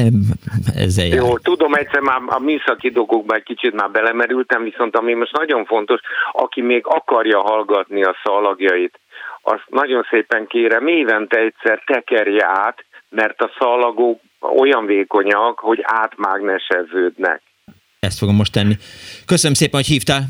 ezzel 0.75 1.05
jár. 1.05 1.17
Jó, 1.17 1.37
tudom, 1.37 1.73
egyszer 1.73 1.99
már 1.99 2.21
a 2.25 2.39
műszaki 2.39 2.89
dolgokba 2.89 3.35
egy 3.35 3.43
kicsit 3.43 3.73
már 3.73 3.91
belemerültem, 3.91 4.63
viszont 4.63 4.95
ami 4.97 5.13
most 5.13 5.37
nagyon 5.37 5.65
fontos, 5.65 5.99
aki 6.31 6.61
még 6.61 6.81
akarja 6.85 7.39
hallgatni 7.41 8.03
a 8.03 8.15
szalagjait, 8.23 8.99
azt 9.41 9.63
nagyon 9.69 10.07
szépen 10.09 10.47
kérem, 10.47 10.87
évente 10.87 11.37
egyszer 11.37 11.83
tekerje 11.85 12.45
át, 12.47 12.85
mert 13.09 13.41
a 13.41 13.51
szalagok 13.59 14.19
olyan 14.57 14.85
vékonyak, 14.85 15.59
hogy 15.59 15.79
átmágneseződnek. 15.81 17.41
Ezt 17.99 18.17
fogom 18.17 18.35
most 18.35 18.51
tenni. 18.51 18.75
Köszönöm 19.25 19.53
szépen, 19.53 19.79
hogy 19.79 19.89
hívtál. 19.89 20.23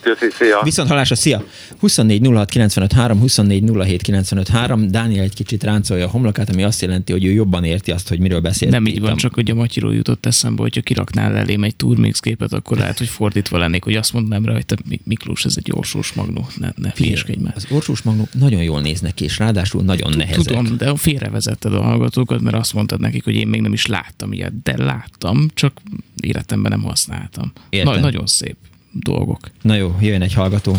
Köszi, 0.00 0.26
szia. 0.30 0.60
Viszont 0.62 0.88
halásra, 0.88 1.14
szia! 1.14 1.44
24 1.78 2.26
06 2.26 2.48
95 2.50 2.92
3, 2.92 3.18
24 3.18 3.70
07 3.70 4.02
95 4.02 4.48
3. 4.48 4.90
Dániel 4.90 5.24
egy 5.24 5.34
kicsit 5.34 5.62
ráncolja 5.62 6.06
a 6.06 6.08
homlokát, 6.08 6.50
ami 6.50 6.62
azt 6.62 6.80
jelenti, 6.80 7.12
hogy 7.12 7.24
ő 7.24 7.32
jobban 7.32 7.64
érti 7.64 7.90
azt, 7.90 8.08
hogy 8.08 8.18
miről 8.18 8.40
beszél. 8.40 8.68
Nem 8.68 8.86
így 8.86 9.00
van, 9.00 9.16
csak 9.16 9.34
hogy 9.34 9.50
a 9.50 9.54
Matyiról 9.54 9.94
jutott 9.94 10.26
eszembe, 10.26 10.62
hogyha 10.62 10.80
kiraknál 10.80 11.36
elém 11.36 11.64
egy 11.64 11.76
Turmix 11.76 12.20
képet, 12.20 12.52
akkor 12.52 12.78
lehet, 12.78 12.98
hogy 12.98 13.08
fordítva 13.08 13.58
lennék, 13.58 13.84
hogy 13.84 13.94
azt 13.94 14.12
mondanám 14.12 14.44
rá, 14.44 14.52
hogy 14.52 14.66
te 14.66 14.76
Miklós, 15.04 15.44
ez 15.44 15.54
egy 15.56 15.70
orsós 15.74 16.12
magnó, 16.12 16.46
ne, 16.56 16.68
ne 16.76 16.92
hülyeskedj 16.96 17.42
már. 17.42 17.52
Az 17.56 17.66
orsós 17.70 18.02
magnók 18.02 18.34
nagyon 18.34 18.62
jól 18.62 18.80
néznek 18.80 19.14
ki, 19.14 19.24
és 19.24 19.38
ráadásul 19.38 19.82
nagyon 19.82 20.12
nehezek. 20.16 20.44
Tudom, 20.44 20.76
de 20.76 20.96
félrevezetted 20.96 21.74
a 21.74 21.82
hallgatókat, 21.82 22.40
mert 22.40 22.56
azt 22.56 22.74
mondtad 22.74 23.00
nekik, 23.00 23.24
hogy 23.24 23.34
én 23.34 23.48
még 23.48 23.60
nem 23.60 23.72
is 23.72 23.86
láttam 23.86 24.32
ilyet, 24.32 24.62
de 24.62 24.82
láttam, 24.82 25.50
csak 25.54 25.80
életemben 26.20 26.70
nem 26.70 26.82
használtam. 26.82 27.52
Értem. 27.68 27.94
Na, 27.94 28.00
nagyon 28.00 28.26
szép 28.26 28.56
dolgok. 28.92 29.38
Na 29.62 29.74
jó, 29.74 29.88
jöjjön 30.00 30.22
egy 30.22 30.34
hallgató. 30.34 30.72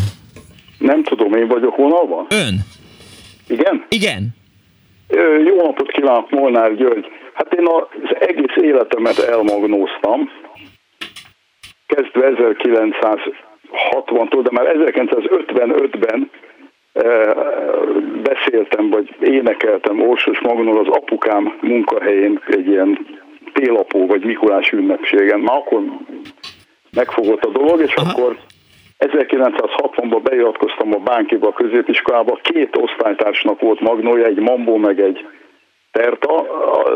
Nem 0.78 1.02
tudom, 1.02 1.34
én 1.34 1.46
vagyok 1.48 1.76
vonalban? 1.76 2.26
Ön? 2.30 2.54
Igen? 3.48 3.84
Igen? 3.88 4.28
Ö, 5.08 5.38
Jó 5.42 5.56
napot 5.56 5.90
kívánok, 5.90 6.30
Molnár 6.30 6.74
György. 6.74 7.06
Hát 7.34 7.52
én 7.54 7.66
az 7.66 8.16
egész 8.20 8.56
életemet 8.62 9.18
elmagnóztam, 9.18 10.30
kezdve 11.86 12.30
1960-tól, 12.58 14.40
de 14.42 14.50
már 14.50 14.66
1955-ben 14.76 16.30
eh, 16.92 17.32
beszéltem, 18.22 18.90
vagy 18.90 19.16
énekeltem 19.20 20.00
Orsos 20.00 20.40
Magnól 20.40 20.78
az 20.78 20.96
apukám 20.96 21.58
munkahelyén 21.60 22.40
egy 22.46 22.66
ilyen 22.66 23.06
télapó 23.52 24.06
vagy 24.06 24.24
Mikulás 24.24 24.70
ünnepségen. 24.72 25.40
Már 25.40 25.56
akkor 25.56 25.82
megfogott 26.94 27.44
a 27.44 27.50
dolog, 27.50 27.80
és 27.80 27.94
Aha. 27.94 28.10
akkor 28.10 28.36
1960-ban 28.98 30.20
beiratkoztam 30.22 30.94
a 30.94 30.98
Bánkiba 30.98 31.48
a 31.48 31.52
középiskolába, 31.52 32.38
két 32.42 32.76
osztálytársnak 32.76 33.60
volt 33.60 33.80
magnója, 33.80 34.24
egy 34.24 34.38
Mambó 34.38 34.76
meg 34.76 35.00
egy 35.00 35.26
Terta, 35.92 36.34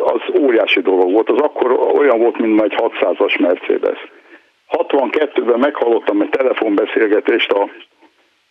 az 0.05 0.20
óriási 0.40 0.80
dolog 0.80 1.12
volt. 1.12 1.30
Az 1.30 1.40
akkor 1.40 1.72
olyan 1.99 2.18
volt, 2.18 2.38
mint 2.38 2.62
egy 2.62 2.74
600-as 2.76 3.40
Mercedes. 3.40 3.99
62-ben 4.70 5.59
meghallottam 5.59 6.20
egy 6.20 6.28
telefonbeszélgetést, 6.28 7.53
a, 7.53 7.70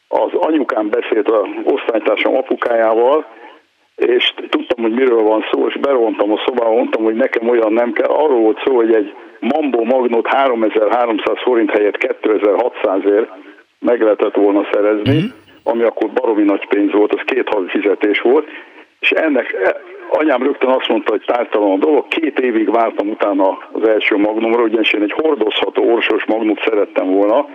az 0.08 0.32
anyukám 0.34 0.90
beszélt 0.90 1.30
az 1.30 1.48
osztálytársam 1.64 2.36
apukájával, 2.36 3.26
és 3.96 4.34
tudtam, 4.50 4.84
hogy 4.84 4.94
miről 4.94 5.22
van 5.22 5.46
szó, 5.52 5.68
és 5.68 5.78
berontam 5.78 6.32
a 6.32 6.42
szobába, 6.46 6.72
mondtam, 6.72 7.04
hogy 7.04 7.16
nekem 7.16 7.50
olyan 7.50 7.74
nem 7.74 7.92
kell. 7.92 8.10
Arról 8.10 8.40
volt 8.40 8.62
szó, 8.66 8.76
hogy 8.76 8.94
egy 8.94 9.14
Mambo 9.40 9.84
Magnót 9.84 10.28
3300 10.28 11.38
forint 11.42 11.72
helyett 11.72 11.98
2600ért 11.98 13.28
meg 13.80 14.02
lehetett 14.02 14.36
volna 14.36 14.68
szerezni, 14.72 15.14
mm-hmm. 15.14 15.28
ami 15.64 15.84
akkor 15.84 16.10
baromi 16.10 16.44
nagy 16.44 16.68
pénz 16.68 16.92
volt, 16.92 17.14
az 17.14 17.22
két 17.26 17.50
havi 17.50 17.68
fizetés 17.68 18.22
volt, 18.22 18.48
és 19.00 19.12
ennek 19.12 19.54
e, 19.64 19.82
anyám 20.10 20.44
rögtön 20.44 20.70
azt 20.70 20.88
mondta, 20.88 21.12
hogy 21.12 21.24
tártalan 21.26 21.72
a 21.72 21.78
dolog, 21.78 22.08
két 22.08 22.40
évig 22.40 22.72
vártam 22.72 23.10
utána 23.10 23.58
az 23.72 23.88
első 23.88 24.18
magnumra, 24.18 24.64
ugyanis 24.64 24.92
én 24.92 25.02
egy 25.02 25.16
hordozható 25.22 25.94
orsos 25.94 26.26
magnót 26.26 26.62
szerettem 26.66 27.12
volna, 27.12 27.48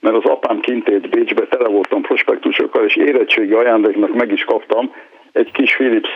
mert 0.00 0.16
az 0.16 0.24
apám 0.24 0.60
kint 0.60 0.88
élt 0.88 1.08
Bécsbe, 1.10 1.46
tele 1.46 1.68
voltam 1.68 2.02
prospektusokkal, 2.02 2.84
és 2.84 2.96
érettségi 2.96 3.52
ajándéknak 3.52 4.14
meg 4.14 4.32
is 4.32 4.44
kaptam 4.44 4.92
egy 5.32 5.50
kis 5.52 5.76
Philips 5.76 6.10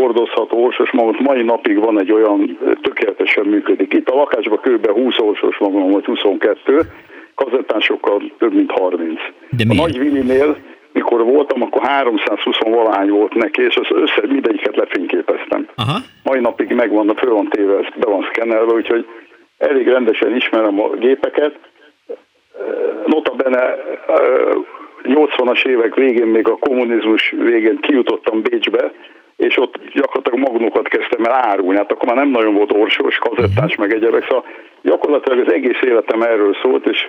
hordozható 0.00 0.64
orsos 0.64 0.90
magnót. 0.90 1.20
Mai 1.20 1.42
napig 1.42 1.78
van 1.78 2.00
egy 2.00 2.12
olyan, 2.12 2.58
tökéletesen 2.82 3.44
működik. 3.44 3.92
Itt 3.92 4.08
a 4.08 4.14
lakásban 4.14 4.58
kb. 4.62 4.90
20 4.90 5.18
orsos 5.18 5.58
magnó, 5.58 5.88
vagy 5.88 6.04
22, 6.04 6.80
kazettásokkal 7.34 8.22
több 8.38 8.54
mint 8.54 8.70
30. 8.70 9.20
De 9.50 9.64
a 9.68 9.74
nagy 9.74 9.98
Vilinél, 9.98 10.56
mikor 10.92 11.24
voltam, 11.24 11.62
akkor 11.62 11.82
320 11.82 12.58
valány 12.58 13.10
volt 13.10 13.34
neki, 13.34 13.62
és 13.62 13.76
az 13.76 13.86
össze 13.90 14.22
mindegyiket 14.28 14.76
lefényképeztem. 14.76 15.68
Aha. 15.74 15.98
Mai 16.24 16.40
napig 16.40 16.72
megvan, 16.72 17.14
föl 17.16 17.30
van 17.30 17.48
téve, 17.48 17.78
ez 17.78 17.86
be 17.96 18.10
van 18.10 18.26
szkennelve, 18.30 18.72
úgyhogy 18.72 19.06
elég 19.58 19.88
rendesen 19.88 20.36
ismerem 20.36 20.80
a 20.80 20.88
gépeket. 20.88 21.58
Nota 23.06 23.32
bene 23.32 23.74
80-as 25.02 25.66
évek 25.66 25.94
végén, 25.94 26.26
még 26.26 26.48
a 26.48 26.56
kommunizmus 26.56 27.34
végén 27.38 27.78
kijutottam 27.80 28.42
Bécsbe, 28.42 28.92
és 29.36 29.58
ott 29.58 29.78
gyakorlatilag 29.92 30.38
magnókat 30.38 30.88
kezdtem 30.88 31.24
el 31.24 31.32
árulni. 31.32 31.76
Hát 31.76 31.92
akkor 31.92 32.08
már 32.08 32.16
nem 32.16 32.28
nagyon 32.28 32.54
volt 32.54 32.72
orsós, 32.72 33.18
kazettás, 33.18 33.74
meg 33.74 33.92
egyebek, 33.92 34.26
szóval 34.28 34.44
gyakorlatilag 34.82 35.46
az 35.46 35.52
egész 35.52 35.82
életem 35.82 36.22
erről 36.22 36.56
szólt, 36.62 36.86
és, 36.86 37.08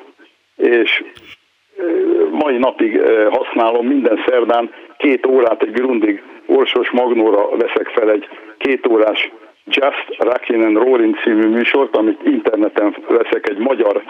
és 0.56 1.04
mai 2.32 2.58
napig 2.58 3.02
használom 3.30 3.88
minden 3.88 4.24
szerdán 4.26 4.72
két 4.98 5.26
órát 5.26 5.62
egy 5.62 5.72
grundig 5.72 6.24
orsos 6.46 6.90
magnóra 6.90 7.50
veszek 7.58 7.88
fel 7.88 8.12
egy 8.12 8.28
két 8.58 8.88
órás 8.88 9.32
Just 9.66 10.06
Rockin' 10.18 10.64
and 10.64 10.78
Roaring 10.78 11.18
című 11.18 11.48
műsort, 11.48 11.98
amit 11.98 12.20
interneten 12.24 12.96
veszek 13.08 13.50
egy 13.50 13.58
magyar 13.58 14.04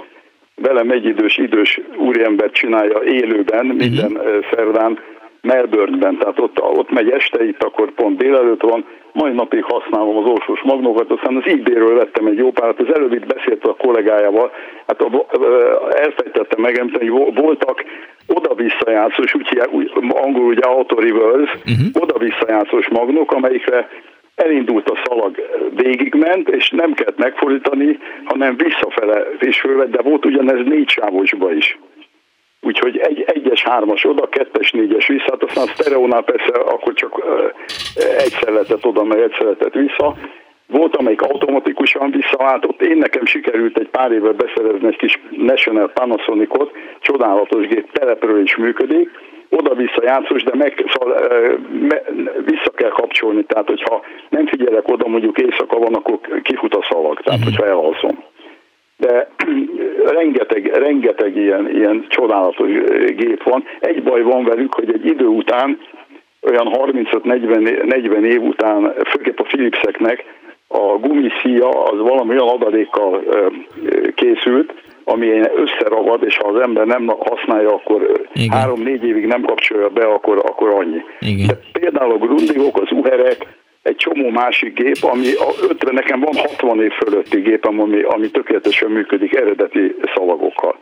velem 0.56 0.90
egyidős 0.90 1.38
idős 1.38 1.80
úriember 1.98 2.52
csinálja 2.52 3.04
élőben 3.04 3.66
minden 3.66 4.12
uh-huh. 4.12 4.46
szerdán 4.52 5.00
Melbourneben, 5.48 6.18
tehát 6.18 6.40
ott, 6.40 6.62
ott 6.62 6.92
megy 6.92 7.10
este, 7.10 7.48
itt 7.48 7.64
akkor 7.64 7.92
pont 7.92 8.18
délelőtt 8.18 8.62
van, 8.62 8.86
mai 9.12 9.32
napig 9.32 9.64
használom 9.64 10.18
az 10.18 10.26
orsós 10.26 10.62
magnókat, 10.62 11.12
aztán 11.12 11.36
az 11.36 11.52
eBay-ről 11.52 11.96
vettem 11.96 12.26
egy 12.26 12.38
jó 12.38 12.52
párat, 12.52 12.80
az 12.80 12.96
előbb 12.96 13.14
itt 13.14 13.36
beszélt 13.36 13.64
a 13.64 13.76
kollégájával, 13.76 14.52
hát 14.88 15.02
a, 15.02 15.26
elfejtettem 15.90 16.62
megemlíteni, 16.62 17.08
hogy 17.08 17.36
voltak 17.36 17.84
oda-visszajátszós, 18.28 19.34
úgy, 19.34 19.48
hívják, 19.48 19.74
úgy 19.74 19.92
angolul 20.10 20.48
ugye 20.48 20.68
auto 20.68 21.00
reverse, 21.00 21.54
uh-huh. 21.54 22.02
oda-visszajátszós 22.02 22.88
magnók, 22.88 23.32
amelyikre 23.32 23.90
elindult 24.36 24.90
a 24.90 25.00
szalag, 25.04 25.36
végigment, 25.76 26.50
és 26.50 26.70
nem 26.70 26.94
kellett 26.94 27.18
megfordítani, 27.18 28.00
hanem 28.24 28.56
visszafele 28.58 29.28
is 29.40 29.60
fölvett, 29.60 29.92
de 29.92 30.02
volt 30.02 30.26
ugyanez 30.26 30.66
négy 30.66 30.90
sávosba 30.90 31.54
is. 31.54 31.78
Úgyhogy 32.68 32.98
egy, 32.98 33.24
egyes, 33.28 33.64
hármas 33.64 34.06
oda, 34.06 34.30
kettes, 34.30 34.72
négyes 34.72 35.08
vissza, 35.08 35.32
hát 35.32 35.44
aztán 35.44 35.68
a 35.68 35.68
sztereónál 35.68 36.24
persze 36.24 36.52
akkor 36.54 36.94
csak 36.94 37.24
egyszer 38.18 38.52
lehetett 38.52 38.86
oda, 38.86 39.04
meg 39.04 39.20
egyszer 39.20 39.42
lehetett 39.42 39.74
vissza. 39.74 40.16
Volt, 40.68 40.96
amelyik 40.96 41.22
automatikusan 41.22 42.12
visszaváltott. 42.12 42.82
Én 42.82 42.98
nekem 42.98 43.26
sikerült 43.26 43.78
egy 43.78 43.90
pár 43.90 44.12
évvel 44.12 44.32
beszerezni 44.34 44.88
egy 44.88 44.96
kis 44.96 45.20
National 45.30 45.92
Panasonicot, 45.94 46.72
csodálatos 47.00 47.68
gép, 47.68 47.92
telepről 47.92 48.42
is 48.42 48.56
működik, 48.56 49.10
oda-vissza 49.50 50.04
játszós, 50.04 50.44
de 50.44 50.56
meg, 50.56 50.86
szóval, 50.94 51.22
me, 51.90 52.02
vissza 52.46 52.72
kell 52.76 52.90
kapcsolni, 52.90 53.44
tehát 53.44 53.68
hogyha 53.68 54.02
nem 54.30 54.48
figyelek 54.48 54.88
oda, 54.88 55.08
mondjuk 55.08 55.38
éjszaka 55.38 55.80
van, 55.80 55.94
akkor 55.94 56.20
kifut 56.42 56.76
a 56.76 56.86
szalag, 56.90 57.22
tehát 57.22 57.40
uh-huh. 57.40 57.56
hogyha 57.56 57.72
elalszom. 57.72 58.24
De 58.98 59.30
rengeteg, 60.18 60.66
rengeteg 60.66 61.36
ilyen, 61.36 61.70
ilyen 61.76 62.06
csodálatos 62.08 62.70
gép 63.16 63.44
van. 63.44 63.64
Egy 63.80 64.04
baj 64.04 64.22
van 64.22 64.44
velük, 64.44 64.74
hogy 64.74 64.94
egy 64.94 65.06
idő 65.06 65.26
után, 65.26 65.80
olyan 66.42 66.68
35-40 66.72 68.24
év 68.24 68.42
után, 68.42 68.94
főképp 69.06 69.40
a 69.40 69.44
Philipseknek 69.44 70.26
a 70.68 70.98
gumiszia 71.00 71.70
az 71.70 72.00
valami 72.00 72.30
olyan 72.30 72.48
adalékkal 72.48 73.24
készült, 74.16 74.74
ami 75.04 75.28
összeragad, 75.56 76.24
és 76.24 76.38
ha 76.38 76.48
az 76.48 76.60
ember 76.60 76.86
nem 76.86 77.08
használja, 77.08 77.74
akkor 77.74 78.22
három-négy 78.50 79.04
évig 79.04 79.26
nem 79.26 79.42
kapcsolja 79.42 79.90
be, 79.90 80.06
akkor, 80.06 80.38
akkor 80.38 80.70
annyi. 80.70 81.02
Igen. 81.20 81.48
De 81.48 81.80
például 81.80 82.12
a 82.12 82.18
grundigok, 82.18 82.82
az 82.82 82.92
uherek, 82.92 83.48
egy 83.88 83.96
csomó 83.96 84.30
másik 84.30 84.74
gép, 84.74 84.98
ami 85.02 85.34
a 85.34 85.50
50, 85.70 85.94
nekem 85.94 86.20
van 86.20 86.36
60 86.36 86.82
év 86.82 86.92
fölötti 86.92 87.40
gépem, 87.40 87.80
ami, 87.80 88.02
ami 88.02 88.32
tökéletesen 88.32 88.92
működik 88.92 89.36
eredeti 89.36 89.96
szalagokkal. 90.16 90.78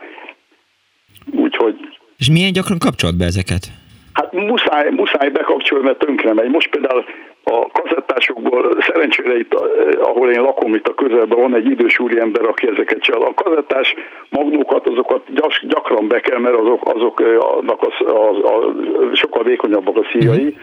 Úgyhogy... 1.32 1.74
És 2.18 2.30
milyen 2.30 2.52
gyakran 2.52 2.78
kapcsolt 2.78 3.16
be 3.16 3.24
ezeket? 3.24 3.64
Hát 4.12 4.32
muszáj, 4.32 4.90
muszáj 4.90 5.28
bekapcsolni, 5.28 5.84
mert 5.84 5.98
tönkre 5.98 6.32
megy. 6.32 6.50
Most 6.50 6.70
például 6.70 7.04
a 7.44 7.66
kazettásokból 7.72 8.76
szerencsére 8.80 9.38
itt, 9.38 9.54
ahol 10.00 10.30
én 10.30 10.40
lakom 10.40 10.74
itt 10.74 10.88
a 10.88 10.94
közelben 10.94 11.38
van 11.38 11.54
egy 11.54 11.70
idős 11.70 11.98
úriember, 11.98 12.44
aki 12.44 12.68
ezeket 12.68 13.00
csinál. 13.00 13.20
A 13.20 13.34
kazettás 13.34 13.94
magnókat, 14.28 14.86
azokat 14.86 15.22
gyakran 15.62 16.08
be 16.08 16.20
kell, 16.20 16.38
mert 16.38 16.56
azok, 16.56 16.94
azok 16.94 17.20
azok 17.20 17.82
az, 17.82 18.06
az, 18.06 18.36
az, 18.42 19.18
sokkal 19.18 19.42
vékonyabbak 19.42 19.96
a 19.96 20.06
szíjai. 20.12 20.56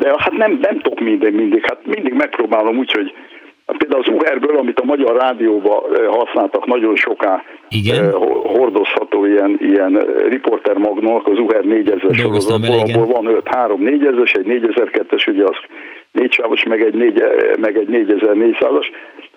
De 0.00 0.14
hát 0.16 0.32
nem, 0.32 0.58
nem 0.62 0.78
tudok 0.78 1.00
mindig, 1.00 1.34
mindig. 1.34 1.64
Hát 1.68 1.86
mindig 1.86 2.12
megpróbálom 2.12 2.78
úgy, 2.78 2.92
hogy 2.92 3.14
hát 3.66 3.76
például 3.76 4.02
az 4.02 4.12
Uherből, 4.14 4.56
amit 4.56 4.80
a 4.80 4.84
Magyar 4.84 5.16
Rádióban 5.16 5.82
használtak 6.06 6.66
nagyon 6.66 6.96
soká, 6.96 7.42
Igen? 7.68 8.12
hordozható 8.42 9.24
ilyen, 9.24 9.58
ilyen 9.60 9.92
riporter 10.28 10.76
magnók, 10.76 11.26
az 11.26 11.38
Uher 11.38 11.64
4000 11.64 12.14
sorozatból, 12.14 12.78
abból 12.78 13.06
van 13.06 13.26
5, 13.26 13.48
3 13.48 13.80
4000-es, 13.84 14.36
egy 14.36 14.46
4002-es, 14.46 15.28
ugye 15.28 15.44
az 15.44 15.56
négy 16.12 16.32
sávos, 16.32 16.64
meg 16.64 16.82
egy, 16.82 16.94
négy, 16.94 17.22
meg 17.60 17.76
egy 17.76 17.88
4400-as, 17.90 18.86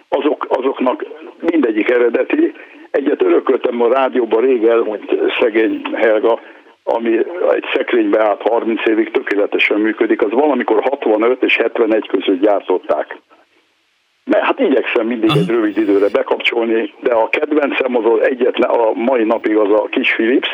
azok, 0.09 0.45
azoknak 0.49 1.05
mindegyik 1.51 1.89
eredeti, 1.89 2.53
egyet 2.91 3.23
örököltem 3.23 3.81
a 3.81 3.93
rádióban 3.93 4.41
rég 4.41 4.63
elhunyt 4.63 5.15
szegény 5.39 5.81
Helga, 5.93 6.39
ami 6.83 7.17
egy 7.53 7.65
szekrénybe 7.73 8.23
állt 8.23 8.41
30 8.41 8.87
évig 8.87 9.11
tökéletesen 9.11 9.79
működik, 9.79 10.21
az 10.21 10.31
valamikor 10.31 10.83
65 10.89 11.43
és 11.43 11.55
71 11.55 12.07
között 12.07 12.41
gyártották. 12.41 13.17
Mert 14.25 14.43
hát 14.43 14.59
igyekszem 14.59 15.07
mindig 15.07 15.29
egy 15.35 15.49
rövid 15.49 15.77
időre 15.77 16.07
bekapcsolni, 16.11 16.93
de 17.01 17.13
a 17.13 17.29
kedvencem 17.29 17.95
az, 17.95 18.05
az 18.05 18.27
egyetlen, 18.27 18.69
a 18.69 18.91
mai 18.93 19.23
napig 19.23 19.57
az 19.57 19.71
a 19.71 19.87
kis 19.89 20.13
Philips, 20.13 20.49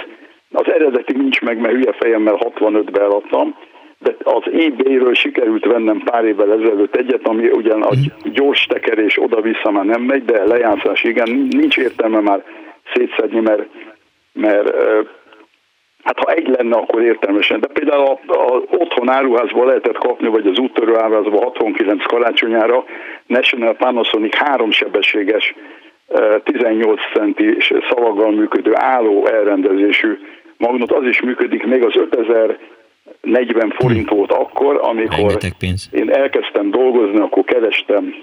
az 0.51 0.71
eredeti 0.71 1.13
nincs 1.17 1.41
meg, 1.41 1.59
mert 1.59 1.73
hülye 1.73 1.91
fejemmel 1.91 2.37
65-be 2.39 3.01
eladtam, 3.01 3.55
de 3.99 4.15
az 4.23 4.43
eBay-ről 4.51 5.13
sikerült 5.13 5.65
vennem 5.65 6.01
pár 6.05 6.23
évvel 6.23 6.51
ezelőtt 6.51 6.95
egyet, 6.95 7.27
ami 7.27 7.49
ugyan 7.49 7.81
a 7.81 7.89
mhm. 7.89 8.31
gyors 8.31 8.65
tekerés 8.65 9.17
oda-vissza 9.21 9.71
már 9.71 9.85
nem 9.85 10.01
megy, 10.01 10.25
de 10.25 10.45
lejátszás 10.45 11.03
igen, 11.03 11.29
nincs 11.49 11.77
értelme 11.77 12.19
már 12.19 12.43
szétszedni, 12.93 13.39
mert, 13.39 13.67
mert 14.33 14.75
hát 16.09 16.25
ha 16.25 16.31
egy 16.31 16.47
lenne, 16.47 16.75
akkor 16.75 17.01
értelmesen. 17.01 17.59
De 17.59 17.67
például 17.67 18.05
a, 18.05 18.33
a 18.33 18.63
otthon 18.69 19.09
áruházban 19.09 19.65
lehetett 19.65 19.97
kapni, 19.97 20.27
vagy 20.27 20.47
az 20.47 20.57
úttörő 20.57 20.97
áruházban 20.97 21.43
69 21.43 22.03
karácsonyára 22.05 22.83
National 23.25 23.73
Panasonic 23.75 24.35
háromsebességes 24.35 25.55
18 26.43 27.01
centi 27.13 27.57
szavaggal 27.89 28.31
működő 28.31 28.71
álló 28.75 29.27
elrendezésű 29.27 30.17
magnót, 30.57 30.91
az 30.91 31.05
is 31.05 31.21
működik, 31.21 31.65
még 31.65 31.83
az 31.83 31.95
5000 31.95 32.57
40 33.21 33.69
forint 33.69 34.09
volt 34.09 34.31
akkor, 34.31 34.79
amikor 34.81 35.37
én 35.91 36.09
elkezdtem 36.09 36.71
dolgozni, 36.71 37.19
akkor 37.19 37.43
kerestem 37.43 38.15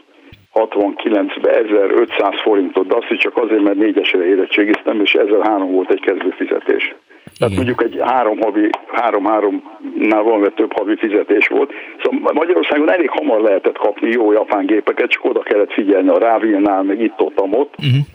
69-ben 0.56 1.64
1500 1.64 2.40
forintot, 2.42 2.86
de 2.86 2.96
azt 2.96 3.10
is 3.10 3.18
csak 3.18 3.36
azért, 3.36 3.62
mert 3.62 3.76
négyesre 3.76 4.26
érettségiztem, 4.26 5.00
és 5.00 5.14
1003 5.14 5.70
volt 5.70 5.90
egy 5.90 6.00
kezdőfizetés. 6.00 6.94
Tehát 7.38 7.54
mondjuk 7.54 7.82
egy 7.82 8.00
három 8.04 8.38
havi, 8.40 8.70
három-háromnál 8.86 10.22
valami 10.22 10.46
több 10.54 10.72
havi 10.72 10.96
fizetés 10.96 11.48
volt. 11.48 11.72
Szóval 12.02 12.32
Magyarországon 12.32 12.90
elég 12.90 13.10
hamar 13.10 13.40
lehetett 13.40 13.78
kapni 13.78 14.10
jó 14.10 14.32
japán 14.32 14.66
gépeket, 14.66 15.10
csak 15.10 15.24
oda 15.24 15.40
kellett 15.40 15.72
figyelni 15.72 16.08
a 16.08 16.18
Rávilnál, 16.18 16.82
meg 16.82 17.00
itt-ott, 17.00 17.40
ott. 17.40 17.74
Uh-huh 17.78 18.06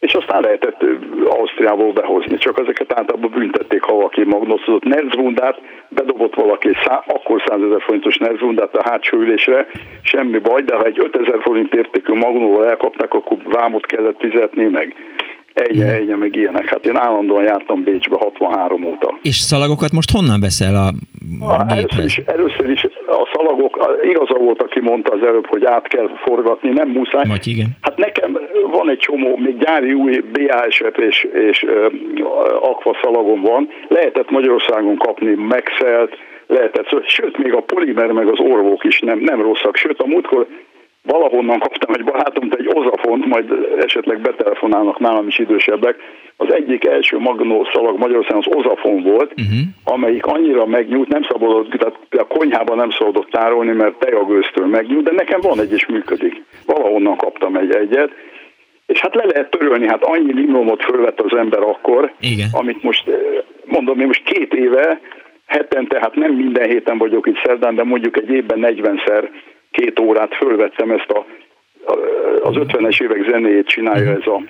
és 0.00 0.14
aztán 0.14 0.42
lehetett 0.42 0.84
Ausztriából 1.24 1.92
behozni, 1.92 2.38
csak 2.38 2.58
ezeket 2.58 2.98
általában 2.98 3.30
büntették, 3.30 3.82
ha 3.82 3.94
valaki 3.94 4.24
magnosztozott 4.24 4.84
Nerzrundát, 4.84 5.60
bedobott 5.88 6.34
valaki 6.34 6.70
szá, 6.84 7.04
akkor 7.06 7.42
100 7.46 7.62
ezer 7.62 7.82
forintos 7.82 8.16
Nerzrundát 8.16 8.76
a 8.76 8.88
hátsó 8.88 9.18
ülésre, 9.18 9.66
semmi 10.02 10.38
baj, 10.38 10.62
de 10.62 10.74
ha 10.74 10.84
egy 10.84 10.98
5000 10.98 11.40
forint 11.40 11.74
értékű 11.74 12.12
magnóval 12.12 12.66
elkapták, 12.66 13.14
akkor 13.14 13.36
vámot 13.44 13.86
kellett 13.86 14.20
fizetni 14.20 14.64
meg 14.64 14.94
egy, 15.52 15.80
egy, 15.80 16.16
meg 16.16 16.36
ilyenek. 16.36 16.68
Hát 16.68 16.86
én 16.86 16.96
állandóan 16.96 17.42
jártam 17.42 17.82
Bécsbe 17.82 18.16
63 18.20 18.84
óta. 18.84 19.18
És 19.22 19.36
szalagokat 19.36 19.92
most 19.92 20.10
honnan 20.10 20.40
veszel 20.40 20.74
a, 20.74 20.88
a 21.44 21.64
először, 21.68 22.04
is, 22.04 22.16
először 22.18 22.70
is 22.70 22.84
a 23.06 23.28
szalagok, 23.32 23.98
igaza 24.02 24.34
volt, 24.34 24.62
aki 24.62 24.80
mondta 24.80 25.12
az 25.12 25.22
előbb, 25.22 25.46
hogy 25.46 25.64
át 25.64 25.88
kell 25.88 26.08
forgatni, 26.24 26.70
nem 26.70 26.88
muszáj. 26.88 27.24
Majd 27.26 27.46
igen. 27.46 27.68
Hát 27.80 27.96
nekem 27.96 28.38
van 28.70 28.90
egy 28.90 28.98
csomó, 28.98 29.36
még 29.36 29.58
gyári 29.58 29.92
új 29.92 30.22
BASF 30.32 30.96
és, 30.96 31.28
és 31.50 31.62
uh, 31.62 31.92
Aqua 32.60 32.98
szalagom 33.02 33.40
van. 33.40 33.68
Lehetett 33.88 34.30
Magyarországon 34.30 34.96
kapni 34.96 35.34
Maxelt, 35.34 36.16
lehetett, 36.46 37.06
sőt, 37.06 37.38
még 37.38 37.52
a 37.52 37.60
polimer 37.60 38.12
meg 38.12 38.26
az 38.26 38.38
orvók 38.38 38.84
is 38.84 39.00
nem, 39.00 39.18
nem 39.18 39.42
rosszak. 39.42 39.76
Sőt, 39.76 40.00
a 40.00 40.06
múltkor 40.06 40.46
valahonnan 41.02 41.58
kaptam 41.58 41.94
egy 41.94 42.04
barátomtól 42.04 42.58
egy 42.58 42.70
ozafont, 42.74 43.26
majd 43.26 43.52
esetleg 43.78 44.20
betelefonálnak 44.20 44.98
nálam 44.98 45.26
is 45.26 45.38
idősebbek. 45.38 45.96
Az 46.36 46.52
egyik 46.52 46.86
első 46.86 47.18
magnó 47.18 47.66
szalag 47.72 47.98
Magyarországon 47.98 48.42
az 48.46 48.54
ozafon 48.56 49.02
volt, 49.02 49.30
uh-huh. 49.30 49.58
amelyik 49.84 50.26
annyira 50.26 50.66
megnyújt, 50.66 51.08
nem 51.08 51.22
szabadott, 51.22 51.70
tehát 51.70 51.96
a 52.10 52.26
konyhában 52.26 52.76
nem 52.76 52.90
szabadott 52.90 53.30
tárolni, 53.30 53.72
mert 53.72 53.98
tejagőztől 53.98 54.66
megnyújt, 54.66 55.04
de 55.04 55.12
nekem 55.12 55.40
van 55.40 55.60
egy 55.60 55.72
és 55.72 55.86
működik. 55.86 56.42
Valahonnan 56.66 57.16
kaptam 57.16 57.56
egy 57.56 57.74
egyet, 57.74 58.10
és 58.86 59.00
hát 59.00 59.14
le 59.14 59.24
lehet 59.24 59.50
törölni, 59.50 59.86
hát 59.86 60.04
annyi 60.04 60.32
limnomot 60.32 60.82
fölvett 60.82 61.20
az 61.20 61.38
ember 61.38 61.62
akkor, 61.62 62.12
Igen. 62.20 62.48
amit 62.52 62.82
most, 62.82 63.08
eh, 63.08 63.14
mondom, 63.64 64.00
én 64.00 64.06
most 64.06 64.22
két 64.22 64.54
éve, 64.54 65.00
hetente, 65.46 65.98
hát 66.00 66.14
nem 66.14 66.32
minden 66.32 66.68
héten 66.68 66.98
vagyok 66.98 67.26
itt 67.26 67.42
szerdán, 67.44 67.74
de 67.74 67.84
mondjuk 67.84 68.16
egy 68.16 68.30
évben 68.30 68.58
40-szer 68.62 69.28
két 69.70 70.00
órát 70.00 70.34
fölvettem 70.34 70.90
ezt 70.90 71.10
a, 71.10 71.26
az 72.42 72.54
50-es 72.56 73.02
évek 73.02 73.30
zenéjét 73.30 73.66
csinálja 73.66 74.10
ez 74.10 74.26
a 74.26 74.42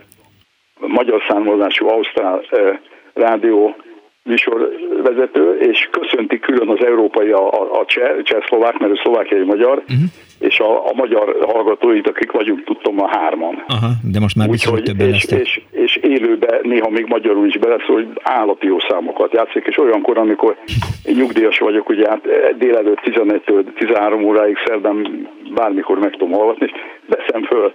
magyar 0.87 1.23
származású 1.29 1.89
Ausztrál 1.89 2.43
eh, 2.51 2.79
rádió 3.15 3.77
műsorvezető, 4.23 5.59
és 5.59 5.89
köszönti 5.91 6.39
külön 6.39 6.69
az 6.69 6.85
európai, 6.85 7.31
a, 7.31 7.53
a, 7.53 7.81
a 7.81 7.85
cseh, 7.85 8.23
cseh-szlovák, 8.23 8.79
mert 8.79 8.93
ő 8.93 9.01
szlovákiai 9.03 9.45
magyar, 9.45 9.79
uh-huh. 9.79 9.99
És 10.41 10.59
a, 10.59 10.87
a 10.89 10.93
magyar 10.95 11.37
hallgatóit, 11.47 12.09
akik 12.09 12.33
vagyunk, 12.33 12.65
tudtam 12.65 13.03
a 13.03 13.09
hárman. 13.09 13.65
Aha, 13.67 13.91
de 14.13 14.21
most 14.21 14.37
már 14.37 14.49
biztos, 14.49 14.73
hogy 14.73 14.83
többen 14.83 15.09
és, 15.09 15.25
és, 15.25 15.61
és, 15.71 15.97
élőbe 15.97 16.61
néha 16.63 16.91
még 16.91 17.07
magyarul 17.07 17.47
is 17.47 17.59
beleszól, 17.59 17.95
hogy 17.95 18.09
állati 18.23 18.67
jó 18.67 18.77
számokat 18.89 19.33
játszik, 19.33 19.67
és 19.67 19.79
olyankor, 19.79 20.19
amikor 20.19 20.57
én 21.05 21.17
nyugdíjas 21.17 21.59
vagyok, 21.59 21.89
ugye 21.89 22.09
hát 22.09 22.23
délelőtt 22.59 23.01
11-től 23.05 23.65
13 23.79 24.25
óráig 24.25 24.57
szerdán 24.67 25.29
bármikor 25.55 25.99
meg 25.99 26.11
tudom 26.11 26.33
hallgatni, 26.33 26.67
és 26.67 26.73
veszem 27.07 27.43
föl 27.45 27.73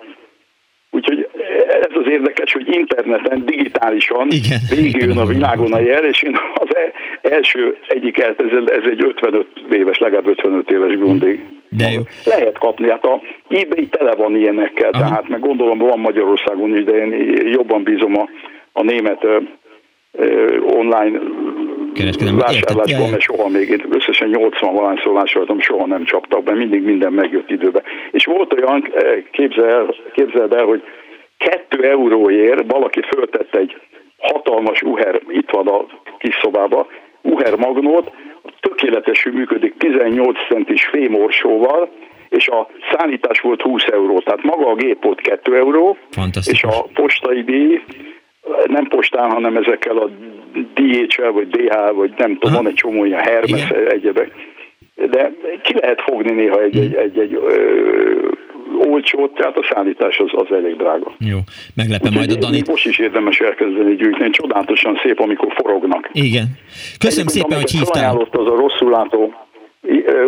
Úgyhogy 0.96 1.30
ez 1.82 1.96
az 2.04 2.08
érdekes, 2.10 2.54
hogy 2.54 2.76
interneten, 2.76 3.46
digitálisan 3.46 4.28
végigjön 4.70 5.18
a 5.18 5.26
világon 5.26 5.74
a 5.74 5.80
jel, 5.80 6.06
és 6.06 6.22
én 6.22 6.38
az 6.54 6.76
e- 6.76 6.92
első 7.30 7.78
egyik 7.88 8.18
ez, 8.18 8.36
ez 8.66 8.84
egy 8.90 9.04
55 9.04 9.48
éves, 9.72 9.98
legalább 9.98 10.28
55 10.28 10.72
éves 10.72 10.96
grundig. 10.96 11.40
De 11.78 11.92
jó. 11.92 12.02
Lehet 12.26 12.58
kapni, 12.58 12.90
hát 12.90 13.06
a 13.06 13.22
eBay 13.48 13.88
tele 13.88 14.16
van 14.16 14.36
ilyenekkel, 14.36 14.90
Aha. 14.90 15.04
tehát 15.04 15.28
meg 15.28 15.40
gondolom 15.40 15.78
van 15.78 16.00
Magyarországon 16.00 16.76
is, 16.78 16.84
de 16.84 16.92
én 16.92 17.12
jobban 17.48 17.84
bízom 17.84 18.18
a, 18.18 18.30
a 18.72 18.84
német 18.84 19.24
ö, 19.24 19.38
ö, 20.12 20.60
online 20.60 21.20
vásárlásban, 22.38 23.10
mert 23.10 23.22
soha 23.22 23.48
még 23.48 23.70
én 23.70 23.86
összesen 23.90 24.30
80 24.30 24.74
valányszor 24.74 25.14
vásároltam, 25.14 25.60
soha 25.60 25.86
nem 25.86 26.04
csaptak 26.06 26.44
be, 26.44 26.54
mindig 26.54 26.84
minden 26.84 27.14
megjött 27.14 27.50
időbe. 27.50 27.82
És 28.12 28.26
volt 28.26 28.54
olyan, 28.54 28.94
képzel, 29.32 29.96
képzeld 30.14 30.54
el, 30.54 30.66
hogy 30.66 30.84
2 31.38 31.84
euróért 31.84 32.72
valaki 32.72 33.02
föltett 33.02 33.56
egy 33.56 33.78
hatalmas 34.18 34.82
uher, 34.82 35.22
itt 35.28 35.50
van 35.50 35.68
a 35.68 35.86
kis 36.18 36.40
szobába, 36.42 36.88
uher 37.22 37.56
magnót, 37.56 38.12
tökéletesül 38.68 39.34
működik 39.34 39.74
18 39.78 40.38
centis 40.48 40.86
fémorsóval, 40.86 41.90
és 42.30 42.48
a 42.48 42.68
szállítás 42.92 43.40
volt 43.40 43.62
20 43.62 43.84
euró, 43.92 44.20
tehát 44.20 44.44
maga 44.44 44.70
a 44.70 44.76
gép 44.76 45.04
volt 45.04 45.22
2 45.22 45.56
euró, 45.56 45.98
és 46.52 46.64
a 46.64 46.84
postai 46.94 47.44
díj 47.44 47.82
nem 48.66 48.88
postán, 48.88 49.32
hanem 49.32 49.58
ezekkel 49.58 49.98
a 49.98 50.10
DHL, 50.74 51.32
vagy 51.32 51.48
DH, 51.48 51.96
vagy 51.96 52.14
nem 52.18 52.38
tudom, 52.38 52.56
van 52.56 52.68
egy 52.68 52.74
csomó 52.74 53.06
ilyen 53.06 53.20
Hermes 53.20 53.70
egyebek. 53.70 54.32
De 54.96 55.32
ki 55.64 55.74
lehet 55.80 56.02
fogni 56.02 56.32
néha 56.32 56.62
egy, 56.62 56.78
egy, 56.78 56.94
egy, 56.94 57.20
egy 57.20 57.34
ö, 57.34 58.32
olcsót, 58.78 59.34
tehát 59.34 59.58
a 59.58 59.68
szállítás 59.74 60.20
az, 60.20 60.30
az 60.32 60.56
elég 60.56 60.76
drága. 60.76 61.12
Jó, 61.20 61.38
meglepem 61.76 62.14
majd 62.14 62.32
a 62.32 62.36
Danit. 62.36 62.68
Most 62.68 62.86
is 62.86 63.00
érdemes 63.00 63.40
elkezdeni 63.40 63.96
gyűjteni, 63.96 64.30
csodálatosan 64.30 65.00
szép, 65.04 65.20
amikor 65.20 65.54
forognak. 65.56 66.10
Igen. 66.12 66.46
Köszönöm 67.00 67.28
Egyébként, 67.28 67.30
szépen, 67.30 67.58
hogy 67.58 67.72
hívtál. 67.72 68.28
az 68.32 68.52
a 68.52 68.56
rosszul 68.56 68.90
látó 68.90 69.34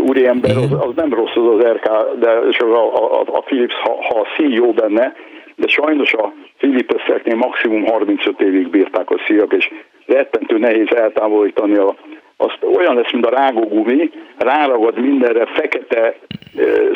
úriember, 0.07 0.57
az, 0.57 0.71
az 0.71 0.95
nem 0.95 1.13
rossz 1.13 1.35
az 1.35 1.55
az 1.57 1.65
RK, 1.65 1.89
de 2.19 2.29
a, 2.65 3.19
a, 3.19 3.21
a 3.25 3.39
Philips, 3.39 3.73
ha, 3.73 3.95
ha 4.09 4.19
a 4.19 4.27
CEO 4.35 4.71
benne, 4.71 5.13
de 5.55 5.67
sajnos 5.67 6.13
a 6.13 6.33
Philips-eknél 6.57 7.35
maximum 7.35 7.85
35 7.85 8.41
évig 8.41 8.69
bírták 8.69 9.09
a 9.09 9.21
szíjak, 9.27 9.53
és 9.53 9.69
rettentő 10.05 10.57
nehéz 10.57 10.87
eltávolítani 10.95 11.75
a, 11.75 11.95
azt 12.37 12.57
olyan 12.75 12.95
lesz, 12.95 13.11
mint 13.11 13.25
a 13.25 13.29
rágógumi, 13.29 14.09
ráragad 14.37 14.99
mindenre, 14.99 15.45
fekete, 15.45 16.15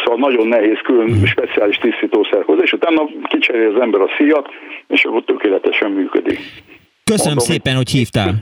szóval 0.03 0.17
nagyon 0.17 0.47
nehéz 0.47 0.77
külön 0.83 1.25
speciális 1.25 1.77
tisztítószerhoz, 1.77 2.59
és 2.61 2.73
utána 2.73 3.09
kicserél 3.23 3.73
az 3.75 3.81
ember 3.81 4.01
a 4.01 4.09
szíjat, 4.17 4.47
és 4.87 5.03
akkor 5.03 5.23
tökéletesen 5.23 5.91
működik. 5.91 6.39
Köszönöm 7.03 7.35
Mondom, 7.35 7.53
szépen, 7.53 7.75
hogy 7.75 7.89
hívtál. 7.89 8.33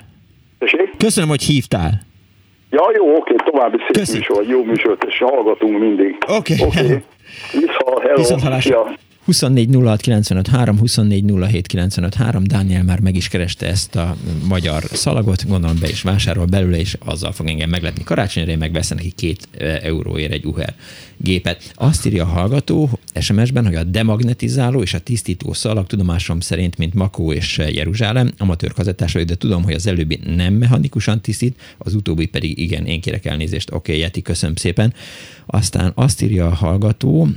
Tessék? 0.60 0.90
Köszönöm, 0.98 1.30
hogy 1.30 1.42
hívtál. 1.42 1.92
Ja, 2.70 2.92
jó, 2.94 3.16
oké, 3.16 3.36
további 3.36 3.78
szép 3.78 3.92
Köszönöm. 3.92 4.22
műsor, 4.28 4.46
jó 4.46 4.64
műsort, 4.64 5.04
és 5.04 5.18
hallgatunk 5.18 5.80
mindig. 5.80 6.18
Oké. 6.38 6.54
Okay. 6.64 6.78
Okay. 6.80 6.98
Viszont, 7.52 8.00
hello. 8.02 8.16
Viszont 8.16 9.00
24 9.30 9.70
06 9.76 10.02
95 10.02 10.48
3, 10.48 10.78
24 10.78 11.24
07 11.50 11.68
95 11.68 12.14
3. 12.14 12.44
Dániel 12.44 12.84
már 12.84 13.00
meg 13.00 13.16
is 13.16 13.28
kereste 13.28 13.68
ezt 13.68 13.96
a 13.96 14.18
magyar 14.48 14.84
szalagot, 14.92 15.48
gondolom 15.48 15.80
be 15.80 15.90
is 15.90 16.02
vásárol 16.02 16.46
belőle, 16.46 16.80
és 16.80 16.98
azzal 17.00 17.32
fog 17.32 17.48
engem 17.48 17.70
meglepni. 17.70 18.04
Karácsonyra 18.04 18.52
én 18.52 18.58
megveszem 18.58 18.98
neki 18.98 19.12
két 19.12 19.48
euróért 19.82 20.32
egy 20.32 20.46
Uher 20.46 20.74
gépet. 21.18 21.72
Azt 21.76 22.06
írja 22.06 22.24
a 22.24 22.28
hallgató 22.28 23.00
SMS-ben, 23.20 23.66
hogy 23.66 23.76
a 23.76 23.84
demagnetizáló 23.84 24.82
és 24.82 24.94
a 24.94 25.00
tisztító 25.00 25.54
szalag 25.54 25.88
tudomásom 25.88 26.40
szerint, 26.40 26.78
mint 26.78 26.94
Makó 26.94 27.34
és 27.34 27.58
Jeruzsálem, 27.72 28.32
amatőr 28.38 28.74
kazettás 28.74 29.14
de 29.14 29.36
tudom, 29.36 29.64
hogy 29.64 29.74
az 29.74 29.88
előbbi 29.88 30.20
nem 30.36 30.54
mechanikusan 30.54 31.22
tisztít, 31.22 31.60
az 31.78 31.94
utóbbi 31.94 32.26
pedig 32.26 32.58
igen, 32.58 32.86
én 32.86 33.02
kérek 33.02 33.26
elnézést. 33.26 33.70
Oké, 33.70 33.92
okay, 33.92 34.04
Jeti, 34.04 34.22
köszönöm 34.22 34.56
szépen. 34.56 34.94
Aztán 35.46 35.92
azt 35.96 36.22
írja 36.22 36.46
a 36.46 36.54
hallgató, 36.54 37.28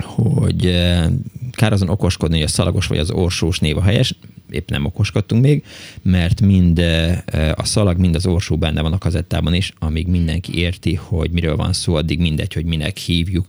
hogy 0.00 0.66
eh, 0.66 1.06
kár 1.50 1.72
azon 1.72 1.88
okoskodni, 1.88 2.36
hogy 2.36 2.44
a 2.44 2.48
szalagos 2.48 2.86
vagy 2.86 2.98
az 2.98 3.10
orsós 3.10 3.58
név 3.58 3.76
a 3.76 3.82
helyes, 3.82 4.14
épp 4.50 4.70
nem 4.70 4.84
okoskodtunk 4.84 5.42
még, 5.42 5.64
mert 6.02 6.40
mind 6.40 6.78
eh, 6.78 7.18
a 7.54 7.64
szalag, 7.64 7.98
mind 7.98 8.14
az 8.14 8.26
orsó 8.26 8.56
benne 8.56 8.82
van 8.82 8.92
a 8.92 8.98
kazettában 8.98 9.54
is, 9.54 9.72
amíg 9.78 10.06
mindenki 10.06 10.58
érti, 10.58 10.94
hogy 10.94 11.30
miről 11.30 11.56
van 11.56 11.72
szó, 11.72 11.94
addig 11.94 12.18
mindegy, 12.18 12.54
hogy 12.54 12.64
minek 12.64 12.96
hívjuk 12.96 13.46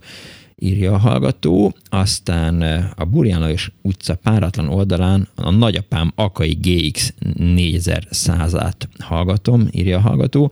írja 0.55 0.93
a 0.93 0.97
hallgató. 0.97 1.75
Aztán 1.89 2.61
eh, 2.61 2.85
a 2.95 3.05
Burján 3.05 3.57
utca 3.81 4.15
páratlan 4.15 4.69
oldalán 4.69 5.27
a 5.35 5.51
nagyapám 5.51 6.11
Akai 6.15 6.57
GX 6.61 7.13
4100-át 7.39 8.87
hallgatom, 8.99 9.67
írja 9.71 9.97
a 9.97 10.01
hallgató. 10.01 10.51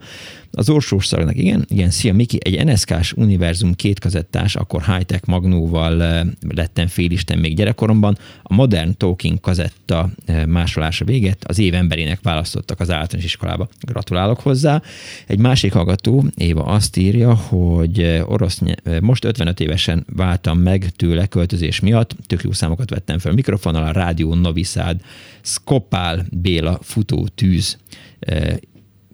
Az 0.54 0.68
orsós 0.68 1.06
szarnak, 1.06 1.36
igen, 1.36 1.64
igen, 1.68 1.90
szia 1.90 2.14
Miki, 2.14 2.38
egy 2.42 2.64
NSK-s 2.64 3.12
univerzum 3.12 3.74
kétkazettás, 3.74 4.56
akkor 4.56 4.82
high-tech 4.82 5.28
magnóval 5.28 6.24
lettem 6.48 6.86
félisten 6.86 7.38
még 7.38 7.56
gyerekkoromban. 7.56 8.18
A 8.42 8.54
Modern 8.54 8.94
Talking 8.96 9.40
kazetta 9.40 10.10
másolása 10.46 11.04
véget, 11.04 11.44
az 11.44 11.58
év 11.58 11.74
emberének 11.74 12.18
választottak 12.22 12.80
az 12.80 12.90
általános 12.90 13.24
iskolába. 13.24 13.68
Gratulálok 13.80 14.40
hozzá. 14.40 14.82
Egy 15.26 15.38
másik 15.38 15.72
hallgató, 15.72 16.24
Éva 16.36 16.64
azt 16.64 16.96
írja, 16.96 17.34
hogy 17.34 18.22
orosz, 18.26 18.60
most 19.00 19.24
55 19.24 19.60
évesen 19.60 20.06
váltam 20.16 20.58
meg 20.58 20.90
tőle 20.96 21.26
költözés 21.26 21.80
miatt, 21.80 22.16
tök 22.26 22.42
jó 22.42 22.52
számokat 22.52 22.90
vettem 22.90 23.18
fel 23.18 23.32
mikrofonnal, 23.32 23.82
a 23.84 23.92
Rádió 23.92 24.34
Noviszád, 24.34 25.00
Skopál 25.40 26.26
Béla 26.30 26.78
futó 26.82 27.28
tűz 27.34 27.78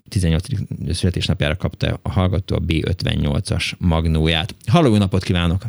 18. 0.09 0.45
születésnapjára 0.93 1.57
kapta 1.57 1.87
a 2.03 2.11
hallgató 2.11 2.55
a 2.55 2.61
B58-as 2.69 3.73
magnóját. 3.79 4.55
Halló, 4.73 4.97
napot 4.97 5.23
kívánok! 5.23 5.63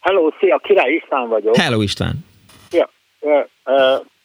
Hello, 0.00 0.30
szia, 0.40 0.60
Király 0.62 0.92
István 0.92 1.28
vagyok. 1.28 1.56
Hello 1.56 1.82
István! 1.82 2.24
Ja, 2.70 2.90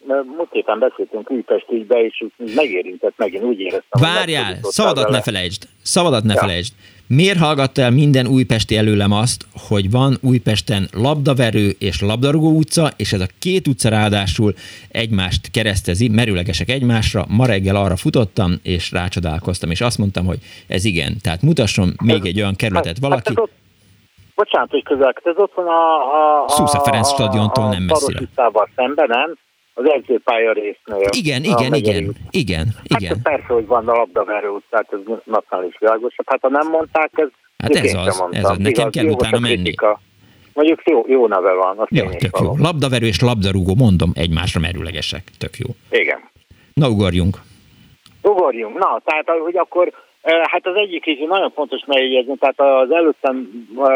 múlt 0.07 0.51
héten 0.51 0.79
beszéltünk 0.79 1.31
Újpest 1.31 1.65
ügybe, 1.71 2.03
és 2.03 2.25
megérintett 2.55 3.13
megint, 3.17 3.43
úgy 3.43 3.59
éreztem. 3.59 4.01
Várjál, 4.01 4.57
szavadat 4.61 5.09
ne 5.09 5.21
felejtsd, 5.21 5.63
szavadat 5.81 6.23
ne 6.23 6.33
ja. 6.33 6.39
felejtsd. 6.39 6.73
Miért 7.15 7.37
hallgatta 7.37 7.81
el 7.81 7.91
minden 7.91 8.27
újpesti 8.27 8.77
előlem 8.77 9.11
azt, 9.11 9.45
hogy 9.69 9.91
van 9.91 10.17
Újpesten 10.21 10.87
labdaverő 10.93 11.69
és 11.79 12.01
labdarúgó 12.01 12.49
utca, 12.57 12.89
és 12.97 13.13
ez 13.13 13.21
a 13.21 13.25
két 13.39 13.67
utca 13.67 13.89
ráadásul 13.89 14.53
egymást 14.91 15.51
keresztezi, 15.51 16.09
merőlegesek 16.09 16.69
egymásra. 16.69 17.25
Ma 17.27 17.45
reggel 17.45 17.75
arra 17.75 17.95
futottam, 17.95 18.51
és 18.63 18.91
rácsodálkoztam, 18.91 19.71
és 19.71 19.81
azt 19.81 19.97
mondtam, 19.97 20.25
hogy 20.25 20.39
ez 20.67 20.85
igen. 20.85 21.13
Tehát 21.21 21.41
mutasson 21.41 21.89
még 22.03 22.25
egy 22.25 22.39
olyan 22.41 22.55
kerületet 22.55 22.97
valaki. 22.99 23.29
Hát 23.29 23.39
ott, 23.39 23.51
bocsánat, 24.35 24.69
hogy 24.69 24.83
közel, 24.83 25.13
ez 25.23 25.37
ott 25.37 25.53
van 25.55 25.67
a, 25.67 25.81
a, 26.19 26.43
a 26.45 26.49
Szusza 26.49 26.79
Ferenc 26.79 27.07
stadiontól 27.07 27.69
nem 27.69 27.83
messzire. 27.83 28.19
szemben, 28.75 29.07
nem? 29.07 29.37
Az 29.83 29.91
edzőpálya 29.91 30.53
résznél. 30.53 31.09
Igen, 31.17 31.43
igen, 31.43 31.73
igen, 31.73 32.15
igen, 32.29 32.67
igen. 32.83 33.07
Hát 33.07 33.21
persze, 33.23 33.53
hogy 33.53 33.65
van 33.65 33.87
a 33.87 33.93
labdaverő 33.93 34.49
tehát 34.69 34.87
ez 34.91 34.99
napnál 35.23 35.65
is 35.65 35.75
világosabb. 35.79 36.25
Hát 36.29 36.41
ha 36.41 36.49
nem 36.49 36.67
mondták, 36.67 37.11
ez 37.13 37.29
Hát 37.61 37.75
ez 37.75 37.93
az, 37.93 38.23
ez 38.31 38.43
az, 38.43 38.57
nekem 38.57 38.87
Igaz, 38.87 38.91
kell 38.91 39.05
utána 39.05 39.39
menni. 39.39 39.73
Mondjuk 40.53 40.81
jó, 40.85 41.03
jó 41.07 41.27
neve 41.27 41.53
van. 41.53 41.77
Azt 41.77 41.91
ja, 41.91 42.09
tök 42.09 42.37
jó. 42.41 42.55
Labdaverő 42.57 43.05
és 43.05 43.21
labdarúgó, 43.21 43.75
mondom, 43.75 44.11
egymásra 44.13 44.59
merőlegesek. 44.59 45.23
Tök 45.37 45.57
jó. 45.57 45.67
Igen. 45.99 46.19
Na, 46.73 46.89
ugorjunk. 46.89 47.37
Ugorjunk. 48.21 48.77
Na, 48.77 49.01
tehát, 49.05 49.29
hogy 49.43 49.57
akkor 49.57 49.91
eh, 50.21 50.41
Hát 50.43 50.67
az 50.67 50.75
egyik 50.75 51.05
is 51.05 51.17
nagyon 51.27 51.51
fontos 51.51 51.81
megjegyezni, 51.85 52.37
tehát 52.37 52.59
az 52.59 52.91
előttem 52.91 53.49
eh, 53.77 53.93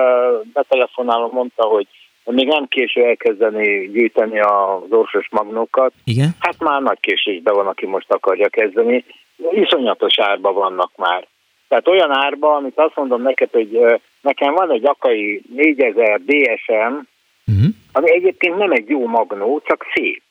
betelefonáló 0.53 1.29
mondta, 1.31 1.63
hogy 1.63 1.87
még 2.33 2.47
nem 2.47 2.67
késő 2.67 3.03
elkezdeni 3.03 3.89
gyűjteni 3.91 4.39
az 4.39 4.89
orsos 4.89 5.27
magnókat. 5.31 5.93
Igen? 6.03 6.29
Hát 6.39 6.59
már 6.59 6.81
nagy 6.81 6.99
késésben 6.99 7.53
van, 7.53 7.67
aki 7.67 7.85
most 7.85 8.11
akarja 8.11 8.49
kezdeni. 8.49 9.05
Iszonyatos 9.51 10.19
árba 10.19 10.53
vannak 10.53 10.91
már. 10.95 11.27
Tehát 11.67 11.87
olyan 11.87 12.11
árba, 12.11 12.55
amit 12.55 12.77
azt 12.77 12.95
mondom 12.95 13.21
neked, 13.21 13.49
hogy 13.51 13.79
nekem 14.21 14.53
van 14.53 14.71
egy 14.71 14.85
akai 14.85 15.41
4000 15.55 16.21
DSM, 16.25 16.71
uh-huh. 16.71 17.73
ami 17.91 18.11
egyébként 18.11 18.57
nem 18.57 18.71
egy 18.71 18.89
jó 18.89 19.07
magnó, 19.07 19.61
csak 19.65 19.85
szép. 19.93 20.21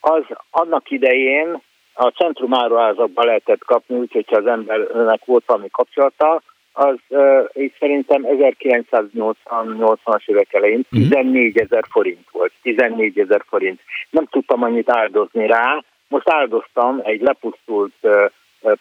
Az 0.00 0.22
annak 0.50 0.90
idején 0.90 1.62
a 1.94 2.08
centrum 2.08 2.54
áruházakban 2.54 3.26
lehetett 3.26 3.64
kapni, 3.64 3.96
úgyhogy 3.96 4.26
az 4.28 4.46
embernek 4.46 5.24
volt 5.24 5.44
valami 5.46 5.68
kapcsolata, 5.70 6.42
az 6.76 6.96
uh, 7.08 7.48
így 7.54 7.72
szerintem 7.78 8.26
1980-as 8.26 10.26
évek 10.26 10.52
elején 10.52 10.84
14 10.90 11.54
mhm. 11.54 11.62
ezer 11.62 11.84
forint 11.90 12.28
volt. 12.32 12.52
14 12.62 13.18
ezer 13.18 13.44
forint. 13.48 13.80
Nem 14.10 14.24
tudtam 14.24 14.62
annyit 14.62 14.90
áldozni 14.90 15.46
rá. 15.46 15.84
Most 16.08 16.28
áldoztam 16.28 17.00
egy 17.04 17.20
lepusztult 17.20 17.92
uh, 18.02 18.30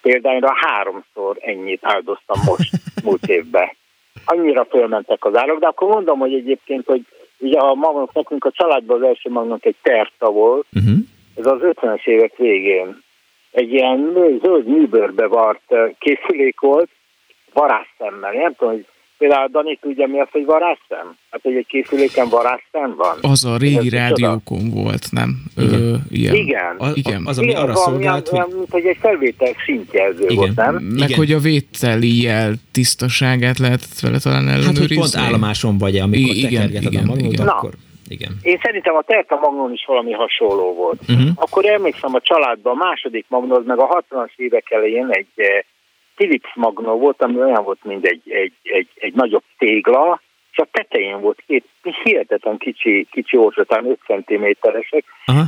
példányra, 0.02 0.54
háromszor 0.56 1.38
ennyit 1.40 1.80
áldoztam 1.82 2.42
most, 2.46 2.72
múlt 3.06 3.28
évben. 3.28 3.70
Annyira 4.26 4.66
fölmentek 4.66 5.26
az 5.26 5.36
árak, 5.36 5.60
de 5.60 5.68
akkor 5.68 5.88
mondom, 5.88 6.20
hogy 6.20 6.34
egyébként, 6.34 6.86
hogy 6.86 7.02
ugye 7.40 7.60
a 7.60 7.74
magnok, 7.74 8.14
nekünk 8.14 8.46
a 8.46 8.52
családban 8.52 9.02
az 9.02 9.08
első 9.08 9.30
magnok 9.30 9.66
egy 9.66 9.76
terta 9.82 10.30
volt, 10.30 10.66
uh-huh. 10.74 10.98
ez 11.36 11.46
az 11.46 11.60
50-es 11.62 12.06
évek 12.06 12.36
végén. 12.36 13.02
Egy 13.52 13.74
ilyen 13.74 14.14
zöld 14.44 14.66
műbőrbe 14.66 15.28
vart 15.28 15.76
készülék 16.00 16.60
volt, 16.60 16.90
varázsszemmel. 17.54 18.32
Nem 18.32 18.56
tudom, 18.56 18.74
hogy 18.74 18.86
például 19.18 19.48
Dani 19.48 19.78
tudja 19.82 20.08
mi 20.08 20.20
az, 20.20 20.28
hogy 20.32 20.46
varázsszem? 20.46 21.18
Hát, 21.32 21.42
hogy 21.42 21.56
egy 21.56 21.66
készüléken 21.66 22.30
varázsszem 22.30 22.96
van. 22.96 23.18
Az 23.22 23.46
a 23.46 23.58
régi 23.58 23.90
rádiókon 23.90 24.70
volt, 24.70 25.12
nem? 25.12 25.30
Igen. 25.58 25.82
Ö, 25.82 25.96
ilyen. 26.10 26.36
Igen. 26.36 26.76
A, 26.78 26.88
igen. 26.94 27.24
Az, 27.26 27.38
ami 27.38 27.48
igen, 27.48 27.62
arra 27.62 27.76
szolgált, 27.76 28.28
hogy... 28.28 28.54
Mint, 28.54 28.70
hogy 28.70 28.86
egy 28.86 28.98
felvétel 29.00 29.54
szintjelző 29.66 30.24
igen. 30.24 30.36
volt, 30.36 30.56
nem? 30.56 30.76
Meg 30.76 31.10
igen. 31.10 31.18
hogy 31.18 31.32
a 31.32 31.40
vételi 31.40 32.22
jel 32.22 32.54
tisztaságát 32.72 33.58
lehetett 33.58 34.00
vele 34.02 34.20
talán 34.20 34.48
ellenőrizni. 34.48 34.80
Hát, 34.80 34.88
hogy 34.88 34.98
pont 34.98 35.16
állomáson 35.16 35.78
vagy, 35.78 35.96
amikor 35.96 36.36
igen, 36.36 36.70
igen, 36.70 37.04
a 37.04 37.06
magnót, 37.06 37.34
igen. 37.34 37.48
akkor... 37.48 37.72
Igen. 38.08 38.32
Én 38.42 38.60
szerintem 38.64 38.96
a 38.96 39.02
Terta 39.02 39.36
Magnon 39.36 39.72
is 39.72 39.86
valami 39.88 40.12
hasonló 40.12 40.74
volt. 40.74 41.02
Uh-huh. 41.08 41.30
Akkor 41.36 41.66
emlékszem 41.66 42.14
a 42.14 42.22
családban, 42.22 42.74
a 42.74 42.84
második 42.86 43.26
Magnon, 43.28 43.64
meg 43.66 43.80
a 43.80 44.04
60-as 44.10 44.32
évek 44.36 44.72
elején 44.72 45.08
egy 45.10 45.28
eh, 45.36 45.64
Philips 46.16 46.56
Magno 46.56 46.98
volt, 46.98 47.22
ami 47.22 47.40
olyan 47.40 47.64
volt, 47.64 47.84
mint 47.84 48.06
egy, 48.06 48.32
egy, 48.32 48.54
egy, 48.64 48.88
egy 48.96 49.14
nagyobb 49.14 49.44
tégla, 49.58 50.22
és 50.52 50.58
a 50.58 50.68
tetején 50.72 51.22
volt 51.22 51.44
két 51.48 51.66
hihetetlen 52.04 52.58
kicsi, 52.58 53.08
kicsi 53.12 53.38
talán 53.68 53.86
5 53.86 54.00
cm-esek, 54.06 55.06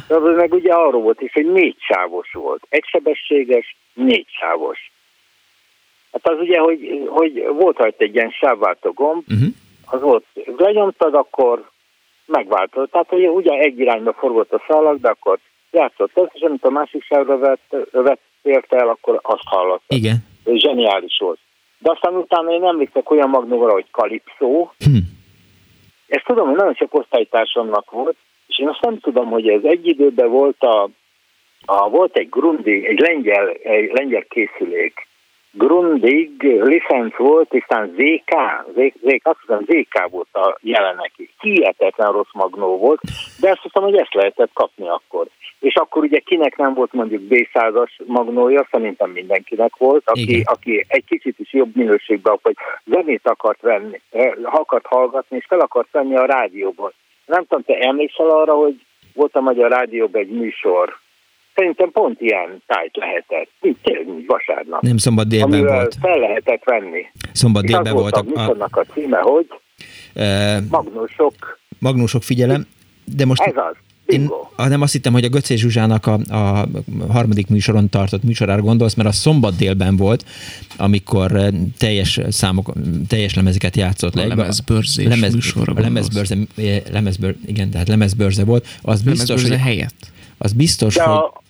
de 0.07 0.15
az 0.15 0.35
meg 0.35 0.53
ugye 0.53 0.73
arról 0.73 1.01
volt 1.01 1.21
is, 1.21 1.33
hogy 1.33 1.51
négy 1.51 1.75
sávos 1.79 2.31
volt. 2.33 2.65
Egysebességes, 2.69 3.75
négy 3.93 4.27
sávos. 4.39 4.91
Hát 6.11 6.27
az 6.27 6.39
ugye, 6.39 6.59
hogy, 6.59 7.07
hogy 7.07 7.45
volt 7.53 7.77
rajta 7.77 8.03
egy 8.03 8.15
ilyen 8.15 8.29
sávváltó 8.29 8.91
gomb, 8.91 9.23
uh-huh. 9.27 9.47
az 9.85 10.01
volt, 10.01 10.25
lenyomtad, 10.57 11.13
akkor 11.13 11.69
megváltozott. 12.25 12.91
Tehát 12.91 13.13
ugye, 13.13 13.29
ugye 13.29 13.51
egy 13.51 13.79
irányba 13.79 14.13
forgott 14.13 14.53
a 14.53 14.63
szalag, 14.67 14.99
de 14.99 15.09
akkor 15.09 15.39
játszott 15.71 16.17
ez, 16.17 16.27
és 16.33 16.41
amit 16.41 16.63
a 16.63 16.69
másik 16.69 17.03
sávra 17.03 17.37
vett, 17.37 17.75
vett 17.91 18.21
érte 18.41 18.77
el, 18.77 18.89
akkor 18.89 19.19
azt 19.21 19.43
hallott. 19.45 19.83
Igen 19.87 20.33
zseniális 20.53 21.17
volt. 21.19 21.39
De 21.77 21.91
aztán 21.91 22.15
utána 22.15 22.51
én 22.51 22.63
emlékszek 22.63 23.11
olyan 23.11 23.29
magnóra, 23.29 23.71
hogy 23.71 23.85
Kalipszó. 23.91 24.71
Hm. 24.77 24.97
Ezt 26.07 26.25
tudom, 26.25 26.47
hogy 26.47 26.55
nagyon 26.55 26.73
sok 26.73 26.93
osztálytársamnak 26.93 27.91
volt, 27.91 28.15
és 28.47 28.59
én 28.59 28.67
azt 28.67 28.81
nem 28.81 28.99
tudom, 28.99 29.29
hogy 29.29 29.47
ez 29.47 29.63
egy 29.63 29.87
időben 29.87 30.29
volt 30.29 30.63
a, 30.63 30.89
a 31.65 31.89
volt 31.89 32.17
egy 32.17 32.29
Grundig, 32.29 32.85
egy 32.85 32.99
lengyel, 32.99 33.49
egy 33.49 33.91
lengyel 33.93 34.23
készülék. 34.29 35.07
Grundig 35.57 36.43
licenc 36.43 37.17
volt, 37.17 37.53
és 37.53 37.65
aztán 37.67 37.95
ZK, 37.97 38.33
ZK, 38.75 39.27
azt 39.27 39.39
hiszem 39.41 39.65
ZK 39.65 40.09
volt 40.09 40.33
a 40.33 40.57
jelenek. 40.61 41.11
Hihetetlen 41.39 42.11
rossz 42.11 42.33
magnó 42.33 42.77
volt, 42.77 43.01
de 43.39 43.49
azt 43.49 43.61
hiszem, 43.61 43.83
hogy 43.83 43.95
ezt 43.95 44.13
lehetett 44.13 44.51
kapni 44.53 44.87
akkor 44.87 45.27
és 45.65 45.75
akkor 45.75 46.03
ugye 46.03 46.19
kinek 46.19 46.57
nem 46.57 46.73
volt 46.73 46.93
mondjuk 46.93 47.21
B100-as 47.29 47.89
magnója, 48.05 48.67
szerintem 48.71 49.09
mindenkinek 49.09 49.75
volt, 49.77 50.03
aki, 50.05 50.41
aki 50.45 50.85
egy 50.87 51.03
kicsit 51.05 51.39
is 51.39 51.53
jobb 51.53 51.75
minőségben, 51.75 52.39
hogy 52.41 52.55
zenét 52.85 53.27
akart 53.27 53.61
venni, 53.61 54.01
eh, 54.11 54.31
akart 54.43 54.85
hallgatni, 54.85 55.37
és 55.37 55.45
fel 55.47 55.59
akart 55.59 55.87
venni 55.91 56.15
a 56.15 56.25
rádióból. 56.25 56.93
Nem 57.25 57.41
tudom, 57.41 57.63
te 57.63 57.73
emlékszel 57.73 58.29
arra, 58.29 58.53
hogy 58.53 58.75
volt 59.13 59.35
a 59.35 59.41
Magyar 59.41 59.71
Rádióban 59.71 60.21
egy 60.21 60.29
műsor, 60.29 60.97
szerintem 61.55 61.91
pont 61.91 62.21
ilyen 62.21 62.63
tájt 62.67 62.95
lehetett, 62.97 63.49
mint 63.61 63.77
tényleg 63.81 64.25
vasárnap. 64.27 64.81
Nem 64.81 64.97
szombat 64.97 65.27
délben 65.27 65.65
volt. 65.65 65.95
fel 66.01 66.19
lehetett 66.19 66.63
venni. 66.63 67.05
Szombat 67.31 67.63
És 67.63 67.69
délben 67.69 67.93
volt. 67.93 68.15
A, 68.15 68.23
a, 68.33 68.67
a 68.71 68.85
címe, 68.93 69.17
hogy 69.17 69.47
e, 70.13 70.59
Magnusok. 70.69 71.59
Magnusok 71.79 72.23
figyelem. 72.23 72.67
De 73.15 73.25
most 73.25 73.41
Ez 73.41 73.55
az. 73.55 73.75
Én 74.05 74.29
nem 74.57 74.81
azt 74.81 74.91
hittem, 74.91 75.13
hogy 75.13 75.23
a 75.23 75.29
Göcé 75.29 75.55
Zsuzsának 75.55 76.05
a, 76.05 76.13
a 76.13 76.67
harmadik 77.09 77.47
műsoron 77.47 77.89
tartott 77.89 78.23
műsorára 78.23 78.61
gondolsz, 78.61 78.93
mert 78.93 79.09
a 79.09 79.11
szombat 79.11 79.55
délben 79.55 79.95
volt, 79.95 80.25
amikor 80.77 81.51
teljes 81.77 82.19
számok, 82.29 82.73
teljes 83.07 83.33
lemezeket 83.33 83.75
játszott 83.75 84.13
le. 84.13 84.25
Lemezbörzés 84.25 85.07
lemez, 85.07 85.33
műsorra 85.33 85.73
a 85.73 85.79
lemezbörze, 85.79 86.35
eh, 86.57 86.81
lemezbör, 86.91 87.35
igen, 87.45 87.69
tehát 87.69 87.87
lemezbörze 87.87 88.45
volt. 88.45 88.67
Az 88.81 89.01
biztos, 89.01 89.41
hogy, 89.41 89.57
helyett. 89.57 90.11
Az 90.37 90.53
biztos, 90.53 90.95
de 90.95 91.03
hogy... 91.03 91.43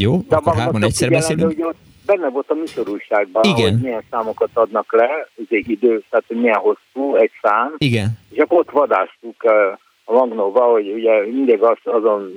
Jó, 0.00 0.20
de 0.28 0.36
akkor 0.36 0.54
hárman 0.54 0.82
egyszer 0.82 1.10
beszélünk. 1.10 1.64
Hogy 1.64 1.74
benne 2.06 2.28
volt 2.28 2.50
a 2.50 2.54
műsorúságban, 2.54 3.42
Igen. 3.44 3.72
hogy 3.72 3.82
milyen 3.82 4.04
számokat 4.10 4.50
adnak 4.54 4.92
le, 4.92 5.28
ez 5.36 5.44
egy 5.48 5.70
idő, 5.70 6.02
tehát 6.10 6.24
hogy 6.26 6.36
milyen 6.36 6.58
hosszú 6.58 7.16
egy 7.16 7.30
szám. 7.42 7.74
Igen. 7.78 8.18
És 8.30 8.38
akkor 8.38 8.58
ott 8.58 8.70
vadásztuk 8.70 9.44
uh, 9.44 9.78
a 10.04 10.12
Magnóba, 10.12 10.64
hogy 10.64 10.92
ugye 10.92 11.26
mindig 11.26 11.62
az, 11.62 11.78
azon 11.84 12.32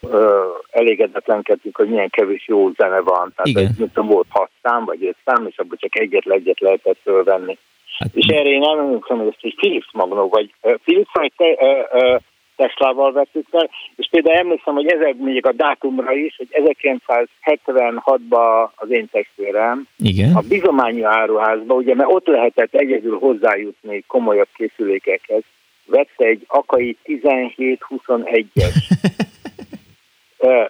ö, 0.00 0.42
elégedetlenkedtünk, 0.70 1.76
hogy 1.76 1.88
milyen 1.88 2.10
kevés 2.10 2.48
jó 2.48 2.70
zene 2.70 3.00
van. 3.00 3.32
Tehát, 3.36 3.46
Igen. 3.46 3.74
mint 3.78 3.92
tudom, 3.92 4.08
volt 4.08 4.26
hat 4.28 4.50
szám, 4.62 4.84
vagy 4.84 5.04
öt 5.04 5.16
szám, 5.24 5.46
és 5.46 5.58
abból 5.58 5.76
csak 5.76 5.98
egyet-egyet 5.98 6.60
lehetett 6.60 6.98
fölvenni. 7.02 7.58
Hát, 7.98 8.14
és 8.14 8.26
erre 8.26 8.48
én 8.48 8.58
nem 8.58 8.78
emlékszem, 8.78 9.18
hogy 9.18 9.26
ezt 9.26 9.38
egy 9.40 9.54
Philips 9.54 9.88
Magnó, 9.92 10.28
vagy 10.28 10.54
uh, 10.62 10.74
Philips 10.74 11.10
vagy 11.12 11.32
te, 11.36 11.44
uh, 11.44 12.02
uh, 12.02 12.20
Teslával 12.62 13.12
vettük 13.12 13.46
fel, 13.50 13.70
és 13.96 14.08
például 14.10 14.36
emlékszem, 14.36 14.74
hogy 14.74 14.86
ezek 14.86 15.16
még 15.16 15.46
a 15.46 15.52
dátumra 15.52 16.12
is, 16.12 16.36
hogy 16.36 16.48
1976-ban 16.52 18.68
az 18.74 18.90
én 18.90 19.08
testvérem 19.10 19.86
Igen. 19.98 20.34
a 20.34 20.40
bizományi 20.48 21.02
áruházba, 21.02 21.74
ugye, 21.74 21.94
mert 21.94 22.12
ott 22.12 22.26
lehetett 22.26 22.74
egyedül 22.74 23.18
hozzájutni 23.18 24.04
komolyabb 24.06 24.48
készülékekhez, 24.54 25.42
vette 25.86 26.24
egy 26.24 26.44
Akai 26.46 26.96
17-21-es. 27.04 28.74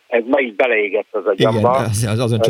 Ez 0.07 0.23
ma 0.27 0.41
is 0.41 0.55
beleégett 0.55 1.09
az 1.11 1.27
agyamba. 1.27 1.59
Igen, 1.59 1.71
az, 1.71 2.07
az 2.11 2.19
azon 2.19 2.41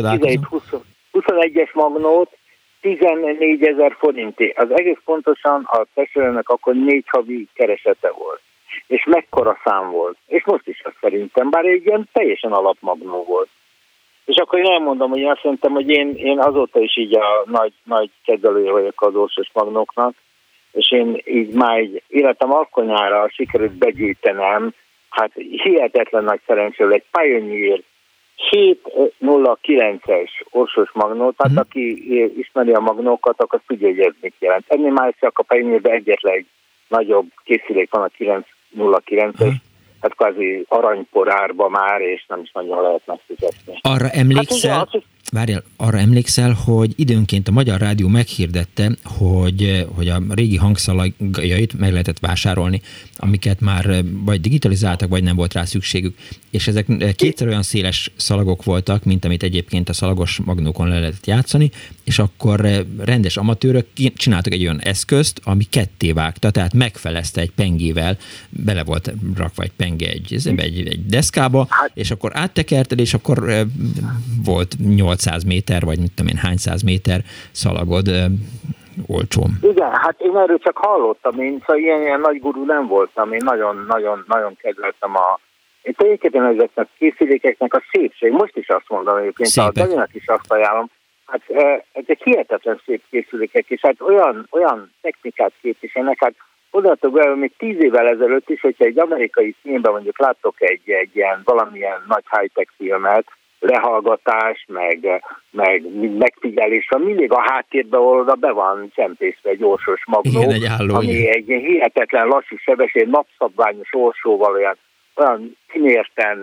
21-es 1.13 1.73
magnót 1.73 2.37
14 2.81 3.63
ezer 3.63 3.97
forinti. 3.99 4.53
Az 4.57 4.69
egész 4.71 4.99
pontosan 5.05 5.63
a 5.65 5.87
testvéremnek 5.95 6.49
akkor 6.49 6.75
négy 6.75 7.05
havi 7.07 7.49
keresete 7.55 8.11
volt. 8.11 8.41
És 8.87 9.05
mekkora 9.05 9.59
szám 9.65 9.91
volt. 9.91 10.17
És 10.27 10.45
most 10.45 10.67
is 10.69 10.81
azt 10.85 10.97
szerintem, 11.01 11.51
bár 11.51 11.65
egy 11.65 11.87
ilyen 11.87 12.09
teljesen 12.13 12.53
alapmagnó 12.53 13.25
volt. 13.25 13.49
És 14.25 14.37
akkor 14.37 14.59
én 14.59 14.71
elmondom, 14.71 15.11
hogy 15.11 15.19
én 15.19 15.31
azt 15.31 15.41
szerintem, 15.43 15.73
hogy 15.73 15.89
én, 15.89 16.15
én 16.15 16.39
azóta 16.39 16.81
is 16.81 16.97
így 16.97 17.17
a 17.17 17.45
nagy, 17.47 17.73
nagy 17.85 18.11
kedvelője 18.25 18.71
vagyok 18.71 19.03
az 19.03 19.15
orsos 19.15 19.51
magnóknak, 19.53 20.15
és 20.73 20.93
én 20.93 21.23
így 21.25 21.53
már 21.53 21.79
egy 21.79 22.03
életem 22.09 22.53
alkonyára 22.53 23.29
sikerült 23.29 23.73
begyűjtenem, 23.73 24.75
hát 25.09 25.31
hihetetlen 25.35 26.25
nagy 26.25 26.41
szerencsől 26.47 26.93
egy 26.93 27.05
Pioneer 27.11 27.81
709-es 28.51 30.31
orsos 30.51 30.91
magnót, 30.93 31.37
tehát 31.37 31.53
mm. 31.53 31.57
aki 31.57 32.39
ismeri 32.39 32.73
a 32.73 32.81
magnókat, 32.81 33.41
akkor 33.41 33.61
tudja, 33.67 33.89
hogy 33.89 34.01
ez 34.01 34.13
mit 34.21 34.35
jelent. 34.39 34.65
Ennél 34.69 34.91
már 34.91 35.15
csak 35.21 35.39
a 35.39 35.43
Pioneerben 35.43 35.93
egyetlen 35.93 36.35
egy 36.35 36.47
nagyobb 36.89 37.27
készülék 37.45 37.91
van 37.91 38.03
a 38.03 38.09
909-es, 38.77 39.47
mm 39.47 39.71
hát 40.03 40.15
kvázi 40.15 40.65
aranyporárba 40.69 41.69
már, 41.69 42.01
és 42.01 42.25
nem 42.29 42.41
is 42.41 42.51
nagyon 42.53 42.83
lehet 42.83 43.03
megfizetni. 43.07 43.79
Arra 43.81 44.09
emlékszel, 44.09 44.77
hát, 44.77 44.95
ugye, 44.95 45.05
várjál, 45.31 45.63
arra 45.77 45.99
emlékszel, 45.99 46.53
hogy 46.53 46.93
időnként 46.97 47.49
a 47.49 47.53
Magyar 47.53 47.81
Rádió 47.81 48.09
meghirdette, 48.09 48.97
hogy, 49.05 49.87
hogy 49.95 50.09
a 50.09 50.23
régi 50.29 50.57
hangszalagjait 50.57 51.79
meg 51.79 51.91
lehetett 51.91 52.19
vásárolni, 52.19 52.81
amiket 53.17 53.61
már 53.61 54.05
vagy 54.25 54.41
digitalizáltak, 54.41 55.09
vagy 55.09 55.23
nem 55.23 55.37
volt 55.37 55.53
rá 55.53 55.65
szükségük. 55.65 56.17
És 56.51 56.67
ezek 56.67 57.15
kétszer 57.17 57.47
olyan 57.47 57.63
széles 57.63 58.11
szalagok 58.17 58.65
voltak, 58.65 59.05
mint 59.05 59.25
amit 59.25 59.43
egyébként 59.43 59.89
a 59.89 59.93
szalagos 59.93 60.41
magnókon 60.45 60.89
le 60.89 60.99
lehetett 60.99 61.27
játszani, 61.27 61.71
és 62.05 62.19
akkor 62.19 62.87
rendes 62.99 63.37
amatőrök 63.37 63.87
csináltak 64.15 64.53
egy 64.53 64.63
olyan 64.63 64.81
eszközt, 64.81 65.41
ami 65.45 65.65
ketté 65.65 66.13
vágta, 66.13 66.51
tehát 66.51 66.75
megfelezte 66.75 67.41
egy 67.41 67.51
pengével, 67.51 68.19
bele 68.49 68.85
volt 68.85 69.15
rakva 69.35 69.63
egy 69.63 69.73
penge 69.77 70.11
egy, 70.11 70.43
egy, 70.57 70.87
egy 70.87 71.07
deszkába, 71.07 71.67
hát, 71.71 71.91
és 71.95 72.11
akkor 72.11 72.31
áttekerted, 72.35 72.99
és 72.99 73.15
akkor 73.15 73.67
volt 74.45 74.77
800 75.13 75.45
méter, 75.45 75.83
vagy 75.85 75.99
mit 75.99 76.13
tudom 76.15 76.31
én, 76.33 76.41
hány 76.47 76.57
száz 76.57 76.83
méter 76.83 77.21
szalagod 77.51 78.07
olcsón. 79.07 79.51
Igen, 79.63 79.91
hát 79.93 80.21
én 80.21 80.37
erről 80.37 80.59
csak 80.59 80.77
hallottam, 80.77 81.41
én 81.41 81.59
szóval 81.59 81.83
ilyen, 81.83 82.01
ilyen 82.01 82.21
nagy 82.21 82.41
gurú 82.41 82.65
nem 82.65 82.87
voltam, 82.87 83.33
én 83.33 83.41
nagyon-nagyon-nagyon 83.45 84.57
kedveltem 84.57 85.17
a 85.17 85.41
én 85.83 85.95
tulajdonképpen 85.95 86.45
ezeknek 86.45 86.87
a 86.87 86.95
készülékeknek 86.99 87.75
a 87.75 87.83
szépség, 87.91 88.33
most 88.33 88.57
is 88.57 88.69
azt 88.69 88.89
mondom 88.89 89.17
egyébként, 89.17 89.49
Szépek. 89.49 89.71
a 89.71 89.73
Daninak 89.73 90.15
is 90.15 90.27
azt 90.27 90.53
ajánlom, 90.53 90.91
hát 91.27 91.41
ezek 91.93 92.23
hihetetlen 92.23 92.81
szép 92.85 93.03
készülékek, 93.11 93.65
és 93.69 93.81
hát 93.81 94.01
olyan, 94.01 94.47
olyan 94.51 94.93
technikát 95.01 95.53
képviselnek, 95.63 96.17
hát 96.21 96.35
odatok 96.71 97.13
be, 97.13 97.35
még 97.35 97.53
tíz 97.59 97.83
évvel 97.83 98.09
ezelőtt 98.09 98.49
is, 98.49 98.61
hogyha 98.61 98.85
egy 98.85 98.99
amerikai 98.99 99.55
filmben 99.63 99.93
mondjuk 99.93 100.19
láttok 100.19 100.55
egy, 100.59 100.91
egy 100.91 101.17
ilyen 101.17 101.41
valamilyen 101.45 102.05
nagy 102.09 102.25
high-tech 102.31 102.73
filmet, 102.77 103.25
lehallgatás, 103.63 104.65
meg, 104.69 105.23
meg 105.51 105.83
megfigyelés 106.19 106.87
van, 106.91 107.01
mindig 107.01 107.33
a 107.33 107.41
háttérbe 107.51 107.99
oda 107.99 108.35
be 108.35 108.51
van 108.51 108.91
csempészve 108.95 109.51
egy 109.51 109.65
orsos 109.65 110.03
magnó, 110.07 110.41
Igen, 110.41 110.51
egy 110.51 110.65
álló, 110.65 110.95
ami 110.95 111.29
egy 111.29 111.47
hihetetlen 111.47 112.27
lassú 112.27 112.57
sebesség, 112.57 113.09
napszabványos 113.09 113.89
orsóval 113.93 114.53
olyan, 114.53 114.77
olyan 115.17 115.57
kimérten 115.69 116.39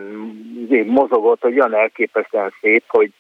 mozogott, 0.86 1.42
hogy 1.42 1.60
olyan 1.60 1.76
elképesztően 1.76 2.54
szép, 2.62 2.84
hogy 2.88 3.12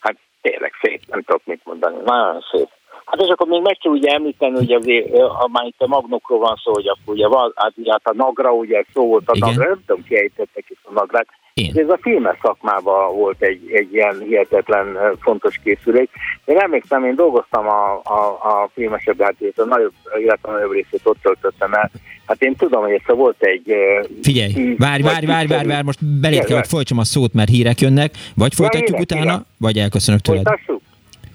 hát 0.00 0.16
tényleg 0.40 0.72
szép, 0.82 1.00
nem 1.06 1.22
tudok 1.22 1.42
mit 1.44 1.60
mondani, 1.64 1.96
nagyon 2.04 2.44
szép. 2.52 2.68
Hát 3.04 3.20
és 3.20 3.28
akkor 3.28 3.46
még 3.46 3.62
meg 3.62 3.78
kell 3.82 3.92
ugye 3.92 4.12
említeni, 4.12 4.54
hogy 4.54 4.72
azért, 4.72 5.18
ha 5.18 5.48
már 5.52 5.64
itt 5.66 5.80
a 5.80 5.86
magnokról 5.86 6.38
van 6.38 6.56
szó, 6.64 6.72
hogy 6.72 6.88
akkor 6.88 7.14
ugye 7.14 7.28
van, 7.28 7.52
hát, 7.56 7.72
ugye, 7.76 7.92
hát 7.92 8.06
a 8.06 8.14
nagra, 8.14 8.52
ugye 8.52 8.84
szó 8.92 9.06
volt 9.06 9.28
a 9.28 9.32
Igen. 9.34 9.48
nagra, 9.48 9.68
nem 9.68 9.82
tudom, 9.86 10.04
kiejtettek 10.04 10.64
is 10.68 10.78
a 10.82 10.92
nagrát. 10.92 11.26
Én. 11.58 11.72
Ez 11.74 11.88
a 11.88 11.98
filmes 12.00 12.38
szakmában 12.42 13.16
volt 13.16 13.42
egy, 13.42 13.70
egy 13.72 13.94
ilyen 13.94 14.22
hihetetlen 14.28 14.86
fontos 15.20 15.60
készülék. 15.64 16.10
Én 16.44 16.58
emlékszem, 16.58 17.04
én 17.04 17.14
dolgoztam 17.14 17.66
a, 17.68 18.00
a, 18.04 18.20
a 18.28 18.70
filmesebb 18.74 19.22
hát 19.22 19.34
a 19.56 19.64
nagyobb, 19.64 19.92
illetve 20.18 20.48
a 20.48 20.52
nagyobb 20.52 20.72
részét 20.72 21.00
ott 21.02 21.18
töltöttem 21.22 21.72
el. 21.72 21.90
Hát 22.26 22.42
én 22.42 22.54
tudom, 22.56 22.82
hogy 22.82 22.92
ez 22.92 23.16
volt 23.16 23.42
egy... 23.42 23.74
Figyelj, 24.22 24.74
várj, 24.78 25.02
várj, 25.02 25.26
várj, 25.26 25.46
várj, 25.46 25.68
várj, 25.68 25.84
most 25.84 26.04
belét 26.20 26.44
kell, 26.44 26.56
hogy 26.56 26.68
folytsam 26.68 26.98
a 26.98 27.04
szót, 27.04 27.32
mert 27.32 27.48
hírek 27.48 27.80
jönnek. 27.80 28.14
Vagy 28.34 28.54
folytatjuk 28.54 28.96
ja, 28.96 29.02
utána, 29.02 29.22
hírek. 29.22 29.46
vagy 29.58 29.78
elköszönök 29.78 30.20
tőled. 30.20 30.46
Folytassuk? 30.46 30.82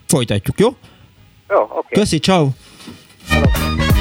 Folytatjuk, 0.08 0.60
jó? 0.60 0.68
Jó, 1.50 1.62
oké. 1.62 1.72
Okay. 1.72 1.92
Köszi, 1.92 2.20
ciao. 2.20 2.48
A 3.30 3.93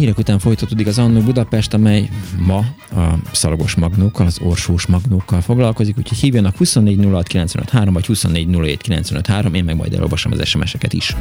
hírek 0.00 0.18
után 0.18 0.38
folytatódik 0.38 0.86
az 0.86 0.98
Annó 0.98 1.20
Budapest, 1.20 1.74
amely 1.74 2.08
ma 2.38 2.56
a 2.90 3.18
szalagos 3.32 3.74
magnókkal, 3.74 4.26
az 4.26 4.38
orsós 4.42 4.86
magnókkal 4.86 5.40
foglalkozik, 5.40 5.98
úgyhogy 5.98 6.18
hívjanak 6.18 6.56
24 6.56 6.98
vagy 7.92 8.06
24 8.06 8.46
én 9.54 9.64
meg 9.64 9.76
majd 9.76 9.94
elolvasom 9.94 10.32
az 10.32 10.46
SMS-eket 10.46 10.92
is. 10.92 11.16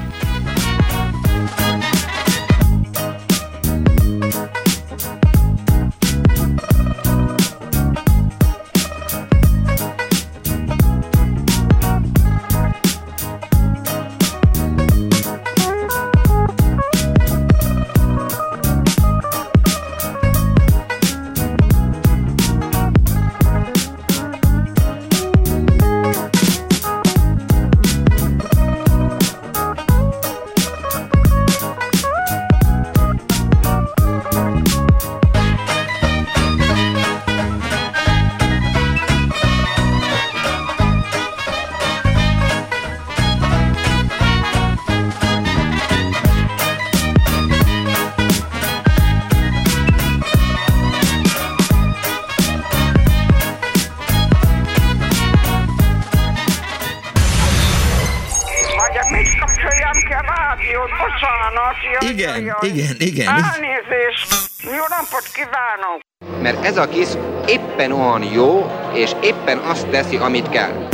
A 66.80 66.88
kis 66.88 67.08
éppen 67.48 67.92
olyan 67.92 68.24
jó, 68.24 68.72
és 68.94 69.12
éppen 69.22 69.58
azt 69.58 69.88
teszi, 69.88 70.16
amit 70.16 70.50
kell. 70.50 70.88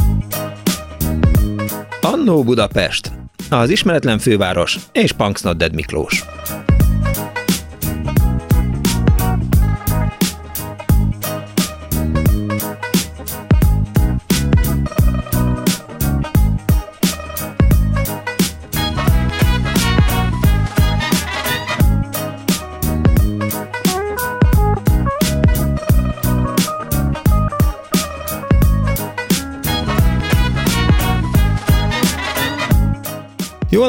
Annó 2.01 2.43
Budapest, 2.43 3.11
az 3.49 3.69
ismeretlen 3.69 4.19
főváros 4.19 4.77
és 4.91 5.11
Punksnodded 5.11 5.73
Miklós. 5.73 6.23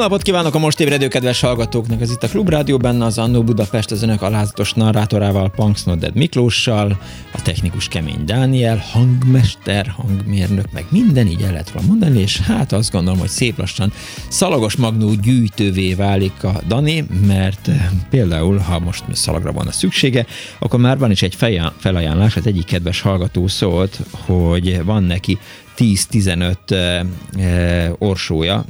Napot 0.07 0.21
kívánok 0.21 0.55
a 0.55 0.59
most 0.59 0.79
ébredő 0.79 1.07
kedves 1.07 1.39
hallgatóknak! 1.39 2.01
Ez 2.01 2.11
itt 2.11 2.23
a 2.23 2.27
Klubrádió 2.27 2.77
benne 2.77 3.05
az 3.05 3.17
Annó 3.17 3.43
Budapest 3.43 3.91
az 3.91 4.03
önök 4.03 4.21
alázatos 4.21 4.73
narrátorával, 4.73 5.49
Punks 5.49 5.83
Nodded 5.83 6.15
Miklóssal, 6.15 6.97
a 7.31 7.41
technikus 7.41 7.87
Kemény 7.87 8.25
Dániel, 8.25 8.83
hangmester, 8.91 9.87
hangmérnök, 9.87 10.65
meg 10.71 10.85
minden 10.89 11.27
így 11.27 11.41
el 11.41 11.51
lehet 11.51 11.71
róla 11.71 11.85
mondani, 11.87 12.19
és 12.19 12.39
hát 12.39 12.71
azt 12.71 12.91
gondolom, 12.91 13.19
hogy 13.19 13.29
szép 13.29 13.57
lassan 13.57 13.91
szalagos 14.27 14.75
magnó 14.75 15.13
gyűjtővé 15.13 15.93
válik 15.93 16.43
a 16.43 16.61
Dani, 16.67 17.05
mert 17.27 17.67
eh, 17.67 17.89
például, 18.09 18.57
ha 18.57 18.79
most 18.79 19.03
szalagra 19.11 19.51
van 19.51 19.67
a 19.67 19.71
szüksége, 19.71 20.25
akkor 20.59 20.79
már 20.79 20.97
van 20.97 21.11
is 21.11 21.21
egy 21.21 21.35
felajánlás, 21.77 22.33
hát 22.33 22.45
egyik 22.45 22.65
kedves 22.65 23.01
hallgató 23.01 23.47
szólt, 23.47 23.99
hogy 24.11 24.83
van 24.83 25.03
neki 25.03 25.37
10-15 25.77 26.71
eh, 26.71 26.99
eh, 27.37 27.91
orsója, 27.97 28.65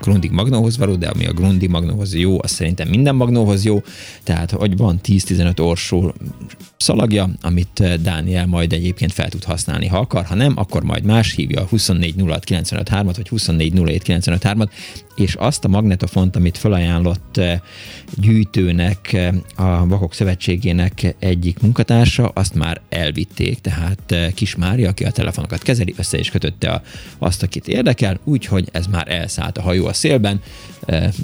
Grundig 0.00 0.30
Magnóhoz 0.30 0.78
való, 0.78 0.96
de 0.96 1.08
ami 1.08 1.26
a 1.26 1.32
Grundig 1.32 1.70
Magnóhoz 1.70 2.14
jó, 2.14 2.42
az 2.42 2.50
szerintem 2.50 2.88
minden 2.88 3.14
Magnóhoz 3.14 3.64
jó, 3.64 3.82
tehát 4.22 4.50
hogy 4.50 4.76
van 4.76 5.00
10-15 5.04 5.60
orsó 5.60 6.14
szalagja, 6.76 7.30
amit 7.42 8.00
Dániel 8.02 8.46
majd 8.46 8.72
egyébként 8.72 9.12
fel 9.12 9.28
tud 9.28 9.44
használni, 9.44 9.86
ha 9.86 9.98
akar, 9.98 10.24
ha 10.24 10.34
nem, 10.34 10.52
akkor 10.56 10.82
majd 10.82 11.04
más. 11.04 11.32
Hívja 11.34 11.60
a 11.60 11.64
24 11.64 12.14
06 12.26 12.44
953 12.44 13.08
at 13.08 13.16
vagy 13.16 13.28
24 13.28 13.72
07 13.72 14.02
953 14.02 14.60
at 14.60 14.72
és 15.14 15.34
azt 15.34 15.64
a 15.64 15.68
magnetofont, 15.68 16.36
amit 16.36 16.58
felajánlott 16.58 17.40
gyűjtőnek 18.14 19.16
a 19.54 19.86
Vakok 19.86 20.14
Szövetségének 20.14 21.14
egyik 21.18 21.58
munkatársa, 21.60 22.28
azt 22.28 22.54
már 22.54 22.80
elvitték, 22.88 23.60
tehát 23.60 24.12
eh, 24.12 24.30
Kis 24.34 24.56
Mária, 24.56 24.88
aki 24.88 25.04
a 25.04 25.10
telefonokat 25.10 25.62
kezeli, 25.62 25.93
össze 25.96 26.18
is 26.18 26.30
kötötte 26.30 26.70
a, 26.70 26.82
azt, 27.18 27.42
akit 27.42 27.68
érdekel, 27.68 28.18
úgyhogy 28.24 28.68
ez 28.72 28.86
már 28.86 29.08
elszállt 29.08 29.58
a 29.58 29.62
hajó 29.62 29.86
a 29.86 29.92
szélben. 29.92 30.40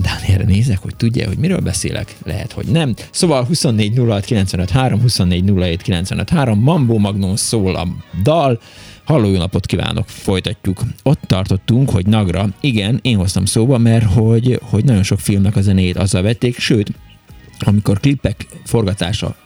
Dánielre 0.02 0.44
nézek, 0.46 0.78
hogy 0.78 0.96
tudja, 0.96 1.26
hogy 1.26 1.38
miről 1.38 1.60
beszélek, 1.60 2.16
lehet, 2.24 2.52
hogy 2.52 2.66
nem. 2.66 2.94
Szóval 3.10 3.44
24 3.44 3.98
06 3.98 4.24
953, 4.24 5.00
24 5.00 5.52
07 5.56 5.82
953, 5.82 6.60
Mambo 6.60 6.98
Magnum 6.98 7.36
szól 7.36 7.74
a 7.76 7.86
dal, 8.22 8.60
Halló, 9.04 9.30
jó 9.30 9.38
napot 9.38 9.66
kívánok! 9.66 10.08
Folytatjuk. 10.08 10.80
Ott 11.02 11.20
tartottunk, 11.26 11.90
hogy 11.90 12.06
Nagra, 12.06 12.48
igen, 12.60 12.98
én 13.02 13.16
hoztam 13.16 13.44
szóba, 13.44 13.78
mert 13.78 14.12
hogy, 14.12 14.60
hogy 14.62 14.84
nagyon 14.84 15.02
sok 15.02 15.20
filmnek 15.20 15.56
a 15.56 15.60
zenét 15.60 15.96
azzal 15.96 16.22
vették, 16.22 16.58
sőt, 16.58 16.92
amikor 17.58 18.00
klipek 18.00 18.46
forgatása 18.64 19.36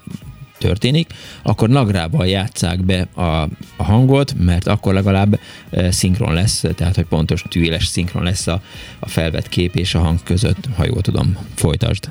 történik, 0.59 1.07
akkor 1.43 1.69
nagrával 1.69 2.27
játszák 2.27 2.79
be 2.85 3.07
a, 3.17 3.43
a 3.77 3.85
hangot, 3.85 4.33
mert 4.45 4.67
akkor 4.67 4.95
legalább 4.95 5.33
e, 5.71 5.91
szinkron 5.91 6.35
lesz, 6.35 6.65
tehát 6.77 6.95
hogy 6.95 7.07
pontos 7.09 7.43
tűéles 7.51 7.85
szinkron 7.85 8.23
lesz 8.23 8.47
a, 8.47 8.59
a 9.01 9.09
felvett 9.09 9.49
kép 9.49 9.75
és 9.75 9.95
a 9.95 9.99
hang 9.99 10.19
között, 10.25 10.65
ha 10.77 10.85
jól 10.85 11.01
tudom. 11.01 11.37
Folytasd. 11.57 12.05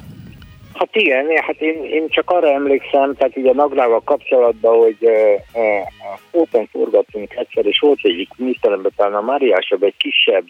Hát 0.73 0.95
igen, 0.95 1.25
hát 1.41 1.61
én, 1.61 1.83
én 1.83 2.07
csak 2.09 2.29
arra 2.29 2.51
emlékszem, 2.51 3.15
tehát 3.15 3.37
ugye 3.37 3.49
a 3.49 3.53
Nagrával 3.53 4.01
kapcsolatban, 4.01 4.77
hogy 4.77 4.97
uh, 4.99 5.11
uh, 5.53 6.41
Open 6.41 6.67
forgattunk 6.71 7.35
egyszer, 7.35 7.65
és 7.65 7.79
volt 7.79 7.99
egyik 8.01 8.29
műteremben 8.37 8.91
talán 8.95 9.13
a 9.13 9.21
Máriásabb 9.21 9.83
egy 9.83 9.97
kisebb 9.97 10.47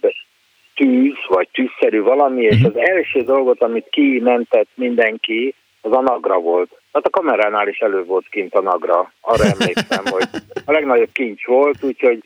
tűz, 0.76 1.18
vagy 1.28 1.48
tűzszerű 1.52 2.02
valami, 2.02 2.41
és 2.41 2.64
az 2.64 2.78
első 2.78 3.22
dolgot, 3.22 3.62
amit 3.62 3.88
kimentett 3.89 4.70
mindenki, 4.76 5.56
az 5.82 5.91
a 5.91 6.02
Nagra 6.02 6.39
volt. 6.39 6.82
Tehát 6.94 7.08
a 7.08 7.20
kameránál 7.20 7.68
is 7.68 7.80
elő 7.80 8.04
volt 8.04 8.30
kint 8.30 8.54
a 8.54 8.62
Nagra. 8.62 9.12
Arra 9.22 9.44
emlékszem, 9.44 10.04
hogy 10.06 10.28
a 10.66 10.72
legnagyobb 10.72 11.12
kincs 11.12 11.46
volt, 11.46 11.84
úgyhogy 11.84 12.20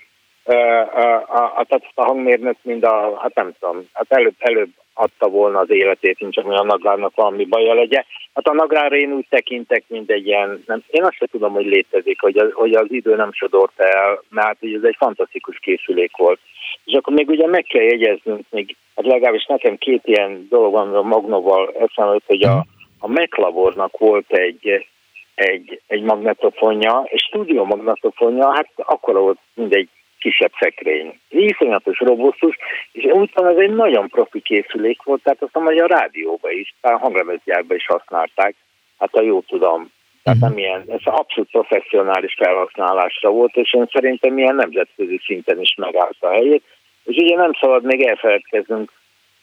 uh, 0.46 0.56
a, 0.98 1.54
a, 1.58 1.66
tehát 1.68 1.92
a 1.94 2.04
hangmérnök 2.04 2.58
mind 2.62 2.84
a, 2.84 3.20
hát 3.22 3.36
nem 3.36 3.52
tudom, 3.60 3.88
hát 3.94 4.12
előbb, 4.12 4.36
előbb 4.38 4.70
adta 4.94 5.28
volna 5.28 5.60
az 5.60 5.70
életét, 5.70 6.18
csak 6.30 6.46
hogy 6.46 6.56
a 6.56 6.64
Nagrának 6.64 7.16
valami 7.16 7.46
baja 7.46 7.74
legyen. 7.74 8.06
Hát 8.34 8.48
a 8.48 8.54
Nagrára 8.54 8.96
én 8.96 9.12
úgy 9.12 9.26
tekintek, 9.30 9.84
mint 9.88 10.10
egy 10.10 10.28
ilyen, 10.28 10.64
nem, 10.66 10.84
én 10.90 11.04
azt 11.04 11.16
sem 11.16 11.28
tudom, 11.32 11.54
hogy 11.54 11.66
létezik, 11.66 12.22
hogy 12.22 12.38
az, 12.38 12.50
hogy 12.54 12.74
az 12.74 12.86
idő 12.90 13.16
nem 13.16 13.34
sodort 13.34 13.80
el, 13.80 14.24
mert 14.30 14.60
hogy 14.60 14.74
ez 14.74 14.84
egy 14.84 14.96
fantasztikus 14.98 15.60
készülék 15.60 16.18
volt. 16.18 16.40
És 16.86 16.94
akkor 16.94 17.14
még 17.14 17.30
ugye 17.30 17.48
meg 17.48 17.64
kell 17.64 17.84
jegyeznünk, 17.84 18.46
még, 18.50 18.76
hát 18.96 19.06
legalábbis 19.06 19.46
nekem 19.46 19.78
két 19.78 20.02
ilyen 20.04 20.48
dolog 20.50 20.72
van 20.72 20.96
a 20.96 21.02
Magnóval 21.02 21.74
eszembe, 21.80 22.20
hogy 22.26 22.44
a, 22.44 22.66
a 23.08 23.22
McLabornak 23.22 23.98
volt 23.98 24.32
egy, 24.32 24.88
egy, 25.36 25.82
egy 25.88 26.02
magnetofonja, 26.02 27.04
egy 27.06 27.20
stúdió 27.20 27.66
magnetofonja, 27.66 28.54
hát 28.54 28.70
akkor 28.76 29.14
volt 29.14 29.40
mindegy 29.54 29.90
kisebb 30.20 30.52
szekrény. 30.60 31.20
Iszonyatos 31.30 32.00
robosztus, 32.00 32.58
és 32.92 33.04
úgy 33.04 33.30
van, 33.34 33.48
ez 33.48 33.58
egy 33.58 33.76
nagyon 33.76 34.08
profi 34.08 34.42
készülék 34.42 35.04
volt, 35.04 35.24
tehát 35.24 35.42
azt 35.42 35.56
a 35.56 35.60
magyar 35.60 35.90
rádióban 35.90 36.52
is, 36.52 36.74
talán 36.82 37.00
hanglemezgyárban 37.00 37.78
is 37.78 37.86
használták, 37.86 38.56
hát 39.00 39.10
ha 39.12 39.22
jól 39.22 39.44
tudom. 39.48 39.92
Tehát 40.24 40.40
nem 40.40 40.58
ilyen, 40.58 40.84
ez 40.88 41.00
abszolút 41.04 41.50
professzionális 41.50 42.34
felhasználásra 42.34 43.30
volt, 43.30 43.56
és 43.56 43.74
én 43.74 43.90
szerintem 43.92 44.38
ilyen 44.38 44.56
nemzetközi 44.56 45.22
szinten 45.26 45.62
is 45.62 45.76
megállt 45.76 46.18
a 46.20 46.30
helyét. 46.30 46.64
És 47.04 47.16
ugye 47.16 47.36
nem 47.36 47.54
szabad 47.60 47.84
még 47.84 48.02
elfeledkeznünk, 48.02 48.92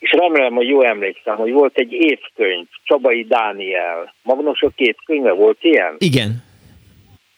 és 0.04 0.12
remélem, 0.12 0.54
hogy 0.54 0.68
jó 0.68 0.82
emlékszem, 0.82 1.36
hogy 1.36 1.52
volt 1.52 1.78
egy 1.78 1.92
évkönyv, 1.92 2.66
Csabai 2.84 3.24
Dániel. 3.24 4.14
Magnosok 4.22 4.72
évkönyve 4.76 5.32
volt 5.32 5.58
ilyen? 5.60 5.94
Igen. 5.98 6.44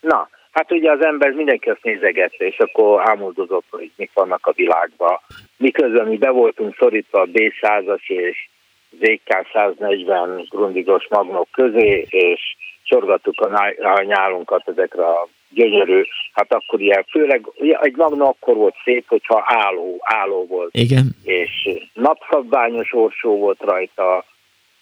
Na, 0.01 0.29
hát 0.51 0.73
ugye 0.73 0.91
az 0.91 1.05
ember 1.05 1.31
mindenki 1.31 1.69
azt 1.69 1.83
nézegette, 1.83 2.47
és 2.47 2.59
akkor 2.59 3.09
álmodozott, 3.09 3.65
hogy 3.71 3.91
mik 3.97 4.11
vannak 4.15 4.47
a 4.47 4.53
világban. 4.53 5.19
Miközben 5.57 6.07
mi 6.07 6.17
be 6.17 6.31
voltunk 6.31 6.77
szorítva 6.79 7.21
a 7.21 7.29
B100-as 7.33 8.07
és 8.07 8.49
ZK 8.91 9.49
140 9.53 10.47
grundigos 10.49 11.07
magnok 11.09 11.49
közé, 11.51 12.07
és 12.09 12.41
sorgattuk 12.83 13.41
a 13.41 14.03
nyálunkat 14.03 14.69
ezekre 14.69 15.05
a 15.05 15.29
gyönyörű, 15.57 16.03
hát 16.33 16.53
akkor 16.53 16.81
ilyen, 16.81 17.05
főleg 17.11 17.47
egy 17.81 17.97
magna 17.97 18.29
akkor 18.29 18.57
volt 18.57 18.75
szép, 18.85 19.09
hogyha 19.09 19.45
álló, 19.47 19.97
álló 20.01 20.47
volt. 20.47 20.71
Igen. 20.73 21.05
És 21.25 21.69
napszabványos 21.93 22.93
orsó 22.93 23.39
volt 23.39 23.61
rajta, 23.61 24.25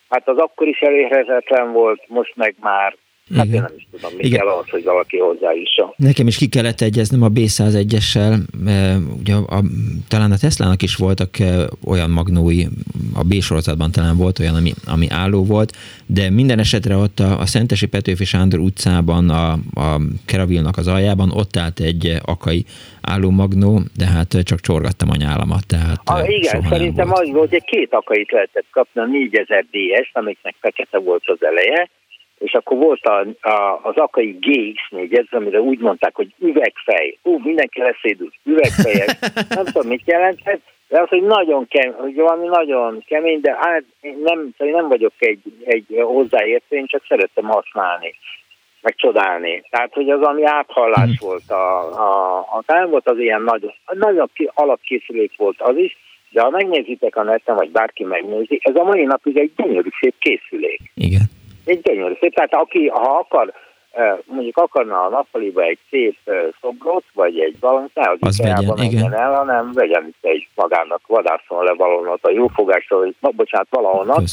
hát 0.09 0.29
az 0.29 0.39
akkor 0.39 0.67
is 0.67 0.81
elérhetetlen 0.81 1.73
volt, 1.73 2.09
most 2.09 2.37
meg 2.37 2.55
már 2.61 2.97
Hát 3.37 3.47
én 3.47 3.61
nem 3.61 3.73
is 3.77 3.87
tudom, 3.91 4.17
mi 4.17 4.25
Igen. 4.25 4.39
kell 4.39 4.49
ahhoz, 4.49 4.69
hogy 4.69 4.85
valaki 4.85 5.19
hozzájusson. 5.19 5.93
Nekem 5.97 6.27
is 6.27 6.37
ki 6.37 6.49
kellett 6.49 6.81
egyeznem 6.81 7.23
a 7.23 7.29
B101-essel, 7.29 8.39
e, 8.67 8.97
ugye 9.21 9.35
a, 9.35 9.63
talán 10.09 10.33
a 10.33 10.37
Teslának 10.37 10.83
is 10.83 10.97
voltak 10.97 11.39
e, 11.39 11.67
olyan 11.87 12.11
magnói, 12.11 12.65
a 13.15 13.23
B 13.23 13.41
sorozatban 13.41 13.91
talán 13.91 14.17
volt 14.17 14.39
olyan, 14.39 14.55
ami, 14.55 14.73
ami 14.87 15.07
álló 15.11 15.45
volt, 15.45 15.73
de 16.07 16.31
minden 16.31 16.59
esetre 16.59 16.97
ott 16.97 17.19
a, 17.19 17.41
a 17.41 17.47
Szentesi 17.47 17.87
Petőfi 17.87 18.25
Sándor 18.25 18.61
utcában, 18.61 19.31
a, 19.31 19.53
a 19.75 20.01
Keravilnak 20.27 20.77
az 20.77 20.87
aljában, 20.87 21.31
ott 21.31 21.57
állt 21.57 21.81
egy 21.81 22.17
akai 22.25 22.65
álló 23.01 23.31
magnó, 23.31 23.81
de 23.97 24.07
hát 24.07 24.37
csak 24.43 24.61
csorgattam 24.61 25.11
a 25.11 25.17
nyálamat, 25.17 25.67
tehát 25.67 26.01
Ah, 26.05 26.21
e, 26.21 26.31
igen, 26.31 26.63
szerintem 26.69 27.09
volt. 27.09 27.21
az 27.21 27.33
volt, 27.33 27.51
hogy 27.51 27.65
két 27.65 27.93
akait 27.93 28.31
lehetett 28.31 28.67
kapni, 28.71 29.01
a 29.01 29.07
4000 29.07 29.65
DS, 29.71 30.11
amiknek 30.13 30.55
fekete 30.61 30.99
volt 30.99 31.23
az 31.27 31.39
eleje, 31.41 31.91
és 32.45 32.53
akkor 32.53 32.77
volt 32.77 33.05
a, 33.07 33.27
a, 33.49 33.81
az 33.83 33.97
akai 33.97 34.39
GX4, 34.41 35.31
amire 35.31 35.61
úgy 35.61 35.79
mondták, 35.79 36.15
hogy 36.15 36.35
üvegfej. 36.39 37.19
Ú, 37.23 37.39
mindenki 37.39 37.81
leszédült, 37.81 38.35
üvegfejes. 38.45 39.19
nem 39.49 39.65
tudom, 39.65 39.89
mit 39.89 40.03
jelentett, 40.05 40.61
de 40.89 41.01
az, 41.01 41.09
hogy 41.09 41.23
nagyon 41.23 41.69
kemény, 41.69 41.99
hogy 41.99 42.15
valami 42.15 42.47
nagyon 42.47 43.05
kemény, 43.07 43.41
de 43.41 43.57
hát 43.61 43.83
én 44.01 44.19
nem, 44.25 44.49
szóval 44.59 44.75
én 44.75 44.81
nem 44.81 44.89
vagyok 44.89 45.13
egy, 45.19 45.41
egy 45.65 45.87
hozzáértő, 46.03 46.77
én 46.77 46.87
csak 46.87 47.05
szerettem 47.09 47.45
használni 47.45 48.15
meg 48.85 48.95
csodálni. 48.97 49.63
Tehát, 49.71 49.93
hogy 49.93 50.11
az, 50.11 50.21
ami 50.21 50.45
áthallás 50.45 51.11
Mhm. 51.19 51.27
volt, 51.27 51.51
a, 51.51 51.79
a, 52.07 52.39
a, 52.39 52.63
nem 52.67 52.91
volt 52.91 53.09
az 53.09 53.19
ilyen 53.19 53.43
nagy, 53.43 53.75
nagyon 53.87 54.31
ki, 54.35 54.51
alapkészülék 54.55 55.33
volt 55.37 55.61
az 55.61 55.77
is, 55.77 55.97
De 56.31 56.41
ha 56.41 56.51
megnézitek 56.51 57.17
a 57.17 57.23
neten, 57.23 57.55
vagy 57.57 57.71
bárki 57.71 58.05
megnézi, 58.05 58.61
ez 58.63 58.77
a 58.77 58.85
mai 58.85 59.05
napig 59.05 59.37
egy 59.37 59.53
gyönyörű 59.57 59.89
szép 60.01 60.15
készülék. 60.19 60.81
Igen. 60.95 61.23
Egy 61.65 61.81
gyönyörű 61.83 62.15
szép. 62.21 62.35
Tehát 62.35 62.55
aki, 62.55 62.87
ha 62.89 63.19
akar, 63.19 63.53
mondjuk 64.25 64.57
akarna 64.57 65.01
a 65.05 65.09
nappaliba 65.09 65.63
egy 65.63 65.79
szép 65.91 66.17
szobrot, 66.61 67.05
vagy 67.13 67.39
egy 67.39 67.57
balont, 67.61 67.91
ne 67.95 68.11
az, 68.11 68.17
Az 68.21 68.39
vegyen, 68.39 68.79
igen. 68.79 69.13
el, 69.15 69.33
hanem 69.35 69.73
vegyen 69.73 70.07
itt 70.07 70.25
egy 70.31 70.49
magának 70.55 71.01
vadászon 71.07 71.65
le 71.65 71.73
valahonnan 71.75 72.19
a 72.23 72.31
jófogásról, 72.31 73.01
vagy 73.01 73.15
na, 73.21 73.31
bocsánat, 73.31 73.67
valahonnan 73.71 74.25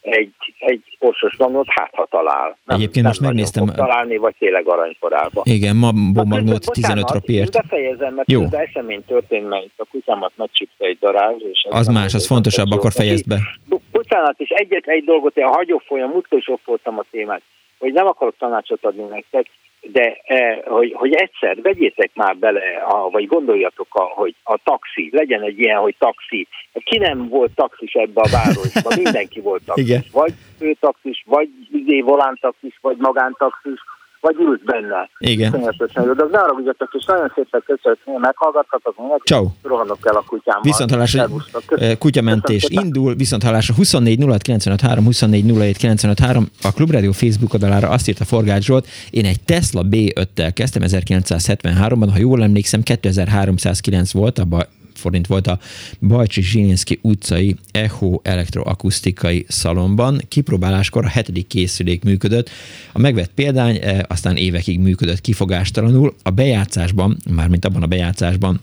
egy, 0.00 0.32
egy 0.58 0.96
orsos 0.98 1.36
magnót 1.36 1.66
hát 1.68 1.90
ha 1.94 2.06
talál. 2.10 2.56
Egyébként 2.66 3.06
most 3.06 3.20
megnéztem- 3.20 3.66
fog 3.66 3.74
találni, 3.76 4.16
vagy 4.16 4.34
tényleg 4.38 4.68
aranykorába. 4.68 5.40
Igen, 5.44 5.76
ma 5.76 5.90
Bocsánat, 6.12 6.64
15 6.72 7.10
ropért. 7.10 7.54
Én 7.54 7.60
befejezem, 7.62 8.14
mert 8.14 8.30
Jó. 8.30 8.40
Jó. 8.40 8.48
esemény 8.50 9.04
történt, 9.06 9.48
mert 9.48 9.68
a 9.76 9.84
kutyámat 9.90 10.32
megcsípte 10.36 10.84
egy 10.86 10.98
darázs. 11.00 11.42
És 11.52 11.66
Az 11.70 11.86
más, 11.86 12.14
az 12.14 12.26
fontosabb, 12.26 12.70
akkor 12.70 12.92
fejezd 12.92 13.28
be. 13.28 13.36
Bo- 13.68 13.80
Bocsánat, 14.10 14.40
és 14.40 14.48
egyet 14.48 14.86
egy 14.86 15.04
dolgot, 15.04 15.36
én 15.36 15.44
a 15.44 15.56
hagyófolyam, 15.56 16.10
múltkor 16.10 16.38
is 16.38 16.50
voltam 16.64 16.98
a 16.98 17.04
témát, 17.10 17.42
hogy 17.78 17.92
nem 17.92 18.06
akarok 18.06 18.34
tanácsot 18.38 18.84
adni 18.84 19.02
nektek, 19.02 19.46
de 19.80 20.20
eh, 20.24 20.58
hogy, 20.64 20.92
hogy 20.92 21.14
egyszer 21.14 21.62
vegyétek 21.62 22.10
már 22.14 22.36
bele, 22.36 22.60
a, 22.88 23.10
vagy 23.10 23.26
gondoljatok, 23.26 23.86
a, 23.90 24.02
hogy 24.02 24.34
a 24.42 24.58
taxi, 24.64 25.08
legyen 25.12 25.42
egy 25.42 25.58
ilyen, 25.58 25.78
hogy 25.78 25.94
taxi. 25.98 26.46
Ki 26.72 26.98
nem 26.98 27.28
volt 27.28 27.54
taxis 27.54 27.92
ebbe 27.92 28.20
a 28.20 28.28
városba, 28.32 28.96
mindenki 29.02 29.40
volt 29.40 29.62
taxis. 29.64 29.88
Igen. 29.88 30.02
Vagy 30.12 30.32
főtaxis, 30.58 31.22
vagy 31.26 31.48
izé 31.72 32.00
volántaxis, 32.00 32.78
vagy 32.80 32.96
magántaxis, 32.96 33.80
vagy 34.20 34.36
ült 34.38 34.64
benne. 34.64 35.10
Igen. 35.18 35.52
Jó, 35.94 36.12
de 36.12 36.24
ne 36.30 36.38
haragudjatok, 36.38 36.88
és 36.92 37.04
nagyon 37.04 37.32
szépen 37.34 37.62
köszönöm, 37.66 38.20
meghallgattatok 38.20 38.98
mindenkit. 38.98 39.26
Ciao. 39.26 39.46
Rohanok 39.62 39.98
el 40.02 40.14
a 40.16 40.24
kutyámmal. 40.26 40.62
Viszont 40.62 40.90
hallásra 40.90 41.18
Szervusztok. 41.18 41.62
Köszönöm. 41.66 41.90
eh, 41.90 41.96
kutyamentés 41.98 42.62
Köszönöm 42.62 42.84
indul, 42.84 43.14
viszont 43.14 43.42
hallásra 43.42 43.74
24 43.74 44.24
06 44.24 44.42
95 44.42 44.80
3, 44.80 45.04
24 45.04 45.56
07 45.56 45.76
95 45.76 46.18
3. 46.18 46.46
A 46.62 46.72
Klubrádió 46.72 47.12
Facebook 47.12 47.52
oldalára 47.52 47.88
azt 47.88 48.08
írta 48.08 48.24
Forgács 48.24 48.64
Zsolt, 48.64 48.86
én 49.10 49.24
egy 49.24 49.40
Tesla 49.44 49.82
B5-tel 49.90 50.50
kezdtem 50.54 50.82
1973-ban, 50.86 52.08
ha 52.12 52.18
jól 52.18 52.42
emlékszem 52.42 52.82
2309 52.82 54.12
volt, 54.12 54.38
abban 54.38 54.64
forint 55.00 55.26
volt 55.26 55.46
a 55.46 55.58
Bajcsi 56.00 56.42
Zsilinszki 56.42 56.98
utcai 57.02 57.56
Echo 57.70 58.20
elektroakusztikai 58.22 59.44
szalomban. 59.48 60.20
Kipróbáláskor 60.28 61.04
a 61.04 61.08
hetedik 61.08 61.46
készülék 61.46 62.04
működött. 62.04 62.50
A 62.92 62.98
megvett 62.98 63.30
példány 63.34 63.78
eh, 63.82 63.98
aztán 64.08 64.36
évekig 64.36 64.78
működött 64.78 65.20
kifogástalanul. 65.20 66.14
A 66.22 66.30
bejátszásban, 66.30 67.16
mármint 67.30 67.64
abban 67.64 67.82
a 67.82 67.86
bejátszásban, 67.86 68.60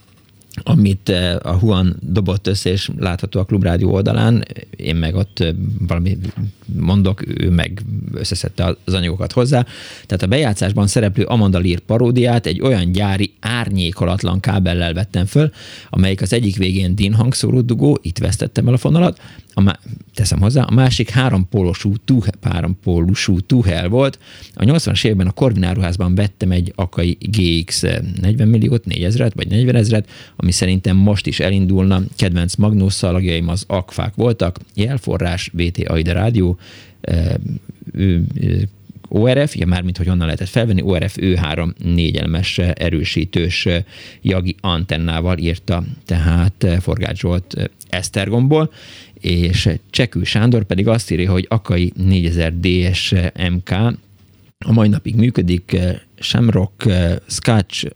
amit 0.64 1.10
eh, 1.10 1.36
a 1.42 1.58
Juan 1.62 1.96
dobott 2.02 2.48
össze, 2.48 2.70
és 2.70 2.90
látható 2.98 3.40
a 3.40 3.44
Klubrádió 3.44 3.92
oldalán, 3.92 4.46
én 4.76 4.96
meg 4.96 5.16
ott 5.16 5.40
eh, 5.40 5.54
valami 5.80 6.18
mondok, 6.76 7.42
ő 7.42 7.50
meg 7.50 7.82
összeszedte 8.14 8.76
az 8.86 8.94
anyagokat 8.94 9.32
hozzá. 9.32 9.66
Tehát 10.06 10.24
a 10.24 10.28
bejátszásban 10.28 10.88
szereplő 10.88 11.24
Amanda 11.24 11.60
Lear 11.60 11.80
paródiát 11.80 12.46
egy 12.46 12.62
olyan 12.62 12.92
gyári 12.92 13.34
árnyékolatlan 13.40 14.40
kábellel 14.40 14.94
vettem 14.94 15.26
föl, 15.26 15.52
amelyik 15.90 16.22
az 16.22 16.34
egyik 16.34 16.58
végén 16.58 16.96
DIN 16.96 17.14
hangszóró 17.14 17.62
dugó, 17.62 18.00
itt 18.02 18.18
vesztettem 18.18 18.68
el 18.68 18.74
a 18.74 18.78
fonalat, 18.78 19.20
a 19.58 19.62
má- 19.62 19.80
teszem 20.14 20.40
hozzá, 20.40 20.62
a 20.62 20.74
másik 20.74 21.10
három 21.10 21.48
pólusú, 21.50 21.94
tuhe, 22.06 22.32
három 22.42 22.78
pólusú 22.84 23.40
tuhel 23.40 23.90
volt. 23.90 24.20
A 24.54 24.64
80-as 24.64 25.06
években 25.06 25.28
a 25.28 25.32
Corvin 25.32 25.64
áruházban 25.64 26.16
vettem 26.16 26.52
egy 26.52 26.74
Akai 26.76 27.18
GX 27.20 27.84
40 28.22 28.48
milliót, 28.48 28.86
4000 28.86 29.32
vagy 29.36 29.48
40 29.48 29.76
ezeret, 29.76 30.10
ami 30.36 30.52
szerintem 30.52 30.96
most 30.96 31.28
is 31.28 31.40
elindulna. 31.40 32.02
Kedvenc 32.16 32.56
magnós 32.56 32.94
szalagjaim 32.94 33.48
az 33.48 33.64
akfák 33.68 34.16
voltak, 34.16 34.60
jelforrás, 34.74 35.52
VT 35.54 35.78
Aida 35.88 36.14
rádió, 36.14 36.58
eh, 37.02 37.34
ORF, 39.10 39.56
ja 39.56 39.66
mármint, 39.66 39.98
hogy 39.98 40.08
honnan 40.08 40.26
lehetett 40.26 40.48
felvenni, 40.48 40.82
ORF 40.82 41.16
ő3 41.20 41.74
négyelmes 41.84 42.58
erősítős 42.58 43.66
eh, 43.66 43.84
jagi 44.22 44.56
antennával 44.62 45.38
írta 45.38 45.84
tehát 46.06 46.64
eh, 46.64 46.80
Forgács 46.80 47.20
Zsolt 47.20 47.72
Esztergomból, 47.90 48.72
és 49.20 49.70
Csekő 49.90 50.24
Sándor 50.24 50.64
pedig 50.64 50.88
azt 50.88 51.12
írja, 51.12 51.32
hogy 51.32 51.46
Akai 51.50 51.94
4000 51.96 52.54
DS 52.60 53.14
MK 53.52 53.72
a 54.66 54.72
mai 54.72 54.88
napig 54.88 55.16
működik, 55.16 55.74
eh, 55.74 56.00
Shamrock 56.16 56.86
eh, 56.86 57.16
Scotch 57.28 57.88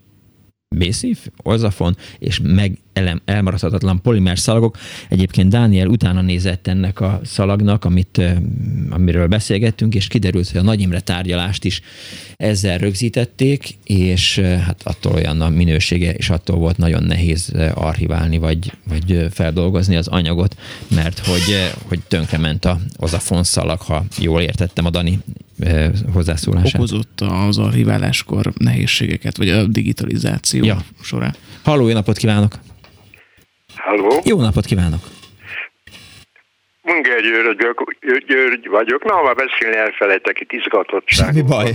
Basic, 0.78 1.18
Ozafon 1.36 1.96
és 2.18 2.40
meg 2.42 2.78
elem, 2.92 3.20
elmaradhatatlan 3.24 4.02
polimer 4.02 4.38
szalagok. 4.38 4.76
Egyébként 5.08 5.48
Dániel 5.48 5.86
utána 5.86 6.20
nézett 6.20 6.66
ennek 6.66 7.00
a 7.00 7.20
szalagnak, 7.24 7.84
amit, 7.84 8.20
amiről 8.90 9.26
beszélgettünk, 9.26 9.94
és 9.94 10.06
kiderült, 10.06 10.50
hogy 10.50 10.60
a 10.60 10.64
Nagy 10.64 10.80
Imre 10.80 11.00
tárgyalást 11.00 11.64
is 11.64 11.80
ezzel 12.36 12.78
rögzítették, 12.78 13.78
és 13.84 14.38
hát 14.38 14.80
attól 14.84 15.12
olyan 15.12 15.40
a 15.40 15.48
minősége, 15.48 16.12
és 16.12 16.30
attól 16.30 16.56
volt 16.56 16.76
nagyon 16.76 17.02
nehéz 17.02 17.50
eh, 17.54 17.84
archiválni, 17.84 18.38
vagy, 18.38 18.72
vagy 18.88 19.26
feldolgozni 19.30 19.96
az 19.96 20.08
anyagot, 20.08 20.56
mert 20.88 21.18
hogy, 21.18 21.72
hogy 21.88 22.00
tönkrement 22.08 22.64
a 22.64 22.80
Ozafon 22.96 23.44
szalag, 23.44 23.80
ha 23.80 24.04
jól 24.18 24.40
értettem 24.40 24.84
a 24.84 24.90
Dani 24.90 25.18
hozzászólását. 26.12 26.74
Okozott 26.74 27.20
az 27.20 27.58
archiváláskor 27.58 28.52
nehézségeket, 28.56 29.36
vagy 29.36 29.48
a 29.48 29.66
digitalizáció 29.66 30.64
Ja. 30.64 30.84
során. 31.02 31.34
Halló, 31.62 31.88
jó 31.88 31.94
napot 31.94 32.16
kívánok! 32.16 32.58
Halló? 33.84 34.10
Jó 34.24 34.40
napot 34.40 34.64
kívánok! 34.64 35.00
Munger 36.82 37.20
György, 37.20 37.44
vagyok- 37.56 37.96
György 38.26 38.68
vagyok. 38.68 39.04
Na, 39.04 39.22
már 39.22 39.34
beszélni 39.34 39.76
elfelejtek 39.76 40.40
itt 40.40 40.52
izgatottság. 40.52 41.26
Semmi 41.26 41.42
baj. 41.42 41.70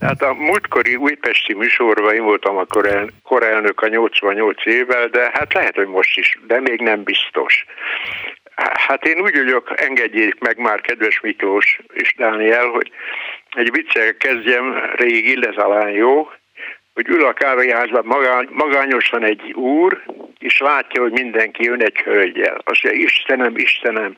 Hát 0.00 0.22
a 0.22 0.32
múltkori 0.34 0.96
újpesti 0.96 1.54
műsorban 1.54 2.14
én 2.14 2.22
voltam 2.22 2.56
a 2.56 2.64
korel, 2.64 3.08
korelnök 3.22 3.80
a 3.80 3.88
88 3.88 4.66
évvel, 4.66 5.08
de 5.08 5.30
hát 5.32 5.52
lehet, 5.54 5.74
hogy 5.74 5.86
most 5.86 6.18
is, 6.18 6.38
de 6.46 6.60
még 6.60 6.80
nem 6.80 7.02
biztos. 7.02 7.64
Hát 8.72 9.04
én 9.04 9.20
úgy 9.20 9.34
vagyok, 9.34 9.72
engedjék 9.80 10.38
meg 10.40 10.58
már, 10.58 10.80
kedves 10.80 11.20
Miklós 11.20 11.80
és 11.92 12.14
Dániel, 12.16 12.66
hogy 12.66 12.90
egy 13.56 13.70
viccel 13.72 14.14
kezdjem, 14.16 14.74
régi, 14.96 15.34
de 15.34 15.52
talán 15.52 15.90
jó, 15.90 16.28
hogy 16.94 17.08
ül 17.08 17.24
a 17.24 17.32
kávéházban 17.32 18.04
magány, 18.04 18.48
magányosan 18.50 19.24
egy 19.24 19.52
úr, 19.52 20.02
és 20.38 20.58
látja, 20.58 21.02
hogy 21.02 21.12
mindenki 21.12 21.64
jön 21.64 21.82
egy 21.82 21.96
hölgyel. 21.96 22.60
Azt 22.64 22.82
mondja, 22.82 23.02
Istenem, 23.02 23.56
Istenem, 23.56 24.16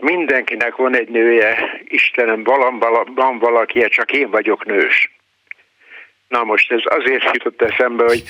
mindenkinek 0.00 0.76
van 0.76 0.96
egy 0.96 1.08
nője, 1.08 1.80
Istenem, 1.84 2.42
van, 2.42 2.78
vala- 2.78 3.10
van 3.14 3.38
valaki, 3.38 3.88
csak 3.88 4.12
én 4.12 4.30
vagyok 4.30 4.64
nős. 4.64 5.10
Na 6.28 6.44
most 6.44 6.72
ez 6.72 6.80
azért 6.84 7.24
jutott 7.32 7.62
eszembe, 7.62 8.04
hogy 8.04 8.22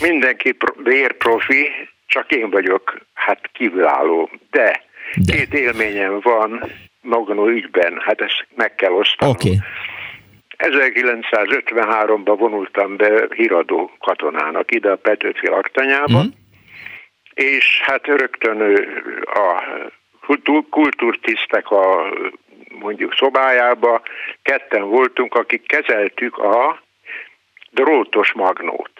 mindenki 0.00 0.52
pro- 0.52 0.76
vérprofi, 0.82 1.70
csak 2.06 2.30
én 2.30 2.50
vagyok, 2.50 2.98
hát 3.14 3.50
kívülálló. 3.52 4.30
De, 4.50 4.82
De. 5.26 5.32
két 5.36 5.54
élményem 5.54 6.20
van 6.22 6.70
Magnó 7.02 7.46
ügyben, 7.46 8.00
hát 8.00 8.20
ezt 8.20 8.46
meg 8.54 8.74
kell 8.74 8.92
osztanom. 8.92 9.34
Okay. 9.34 9.56
1953-ban 10.60 12.34
vonultam 12.38 12.96
be 12.96 13.26
híradó 13.34 13.90
katonának 13.98 14.70
ide 14.74 14.90
a 14.90 14.96
Petőfi 14.96 15.46
laktanyába, 15.48 16.18
Mhm. 16.18 16.26
mm. 16.26 16.30
és 17.34 17.80
hát 17.84 18.06
rögtön 18.06 18.60
a 19.24 19.62
kultúr- 20.26 20.68
kultúrtisztek 20.70 21.70
a 21.70 22.12
mondjuk 22.80 23.14
szobájába 23.14 24.02
ketten 24.42 24.82
voltunk, 24.82 25.34
akik 25.34 25.66
kezeltük 25.66 26.38
a 26.38 26.82
drótos 27.70 28.32
magnót. 28.32 28.90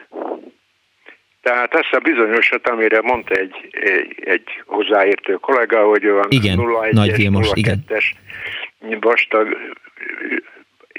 Tehát 1.42 1.74
ezt 1.74 1.92
a 1.92 1.98
bizonyosat, 1.98 2.68
amire 2.68 3.00
mondta 3.00 3.34
egy, 3.34 3.68
egy, 3.70 4.14
egy 4.24 4.62
hozzáértő 4.66 5.34
kollega, 5.34 5.84
hogy 5.84 6.06
olyan 6.06 6.26
Igen, 6.28 6.58
01-es, 6.58 6.92
Nagy 6.92 7.16
Vilmos, 7.16 7.50
igen. 7.54 7.84
02-es 7.88 8.04
vastag, 9.00 9.56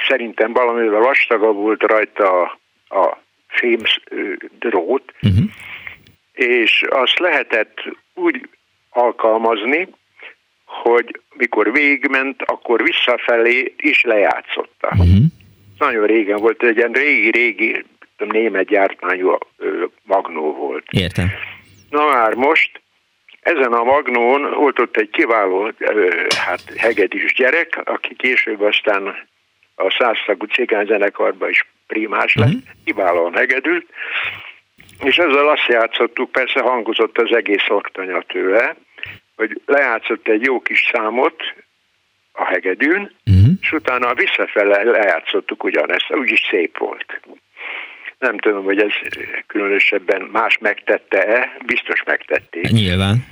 szerintem 0.08 0.54
valamivel 0.54 0.99
vastagabb 0.99 1.56
volt 1.56 1.84
rajta 1.84 2.41
a, 2.41 2.60
a 2.99 3.22
fém 3.47 3.80
drót, 4.60 5.14
Uh-huh. 5.22 5.43
és 6.34 6.86
azt 6.89 7.20
lehetett 7.20 7.78
úgy 8.14 8.49
alkalmazni, 8.89 9.88
hogy 10.66 11.22
mikor 11.34 11.72
végigment, 11.72 12.41
akkor 12.41 12.84
visszafelé 12.84 13.74
is 13.78 14.02
lejátszotta. 14.04 14.88
Uh-huh. 14.91 15.24
Nagyon 15.78 16.06
régen 16.06 16.38
volt, 16.38 16.64
egy 16.64 16.78
ilyen 16.78 16.91
régi-régi 16.91 17.86
német 18.18 18.66
gyártmányú 18.66 19.38
magnó 20.04 20.54
volt. 20.54 20.86
Értem. 20.89 21.32
Na 21.89 22.06
már 22.06 22.34
most 22.34 22.82
ezen 23.41 23.74
a 23.74 23.84
magnón 23.84 24.54
volt 24.54 24.80
ott 24.80 24.97
egy 24.97 25.10
kiváló 25.10 25.72
hát 26.38 26.62
hegedűs 26.78 27.34
gyerek, 27.34 27.82
aki 27.84 28.16
később 28.16 28.62
aztán 28.62 29.28
a 29.82 29.95
százszagú 29.99 30.45
cigányzenekarban 30.45 31.49
is 31.49 31.65
primás 31.88 32.36
lett, 32.36 32.47
Mhm. 32.47 32.57
kiválóan 32.86 33.34
hegedült, 33.34 33.86
és 35.03 35.17
ezzel 35.17 35.47
azt 35.49 35.67
játszottuk, 35.67 36.32
persze 36.32 36.61
hangozott 36.61 37.17
az 37.17 37.36
egész 37.36 37.69
oktanya 37.69 38.21
tőle, 38.21 38.75
hogy 39.36 39.61
lejátszott 39.65 40.27
egy 40.27 40.45
jó 40.45 40.61
kis 40.61 40.89
számot 40.93 41.43
a 42.32 42.45
hegedűn, 42.45 43.11
uh-huh. 43.25 43.53
és 43.61 43.71
utána 43.71 44.13
visszafele 44.13 44.84
lejátszottuk 44.84 45.63
ugyanezt, 45.63 46.13
úgyis 46.13 46.47
szép 46.49 46.77
volt. 46.77 47.19
Nem 48.19 48.38
tudom, 48.38 48.63
hogy 48.63 48.79
ez 48.79 48.91
különösebben 49.47 50.21
más 50.21 50.57
megtette-e, 50.57 51.57
biztos 51.65 52.03
megtették. 52.03 52.69
Nyilván. 52.69 53.25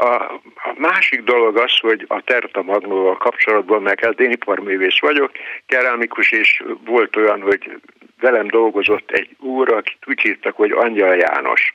A, 0.00 0.40
másik 0.76 1.22
dolog 1.22 1.56
az, 1.56 1.78
hogy 1.78 2.04
a 2.08 2.20
Terta 2.20 2.62
Magnóval 2.62 3.16
kapcsolatban, 3.16 3.82
meg 3.82 4.00
hát 4.00 4.20
én 4.20 4.30
iparművész 4.30 5.00
vagyok, 5.00 5.30
kerámikus, 5.66 6.30
és 6.30 6.62
volt 6.84 7.16
olyan, 7.16 7.40
hogy 7.40 7.80
velem 8.20 8.46
dolgozott 8.46 9.10
egy 9.10 9.36
úr, 9.38 9.72
akit 9.72 9.98
úgy 10.06 10.20
hívtak, 10.20 10.56
hogy 10.56 10.70
Angyal 10.70 11.16
János. 11.16 11.74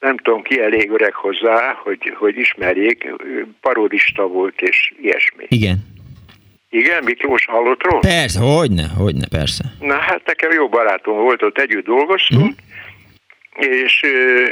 Nem 0.00 0.16
tudom, 0.16 0.42
ki 0.42 0.60
elég 0.60 0.90
öreg 0.90 1.14
hozzá, 1.14 1.72
hogy, 1.82 2.14
hogy 2.16 2.36
ismerjék, 2.36 3.14
parodista 3.60 4.26
volt, 4.26 4.60
és 4.60 4.92
ilyesmi. 5.00 5.44
Igen. 5.48 5.76
Igen, 6.70 7.04
Miklós 7.04 7.44
hallott 7.44 7.82
róla? 7.82 7.98
Persze, 7.98 8.40
hogyne, 8.40 8.86
hogyne, 8.96 9.26
persze. 9.28 9.64
Na 9.80 9.94
hát 9.94 10.26
nekem 10.26 10.50
jó 10.52 10.68
barátom 10.68 11.16
volt, 11.16 11.42
ott 11.42 11.58
együtt 11.58 11.84
dolgoztunk, 11.84 12.54
uh-huh. 13.56 13.76
és 13.76 14.02
ö, 14.02 14.44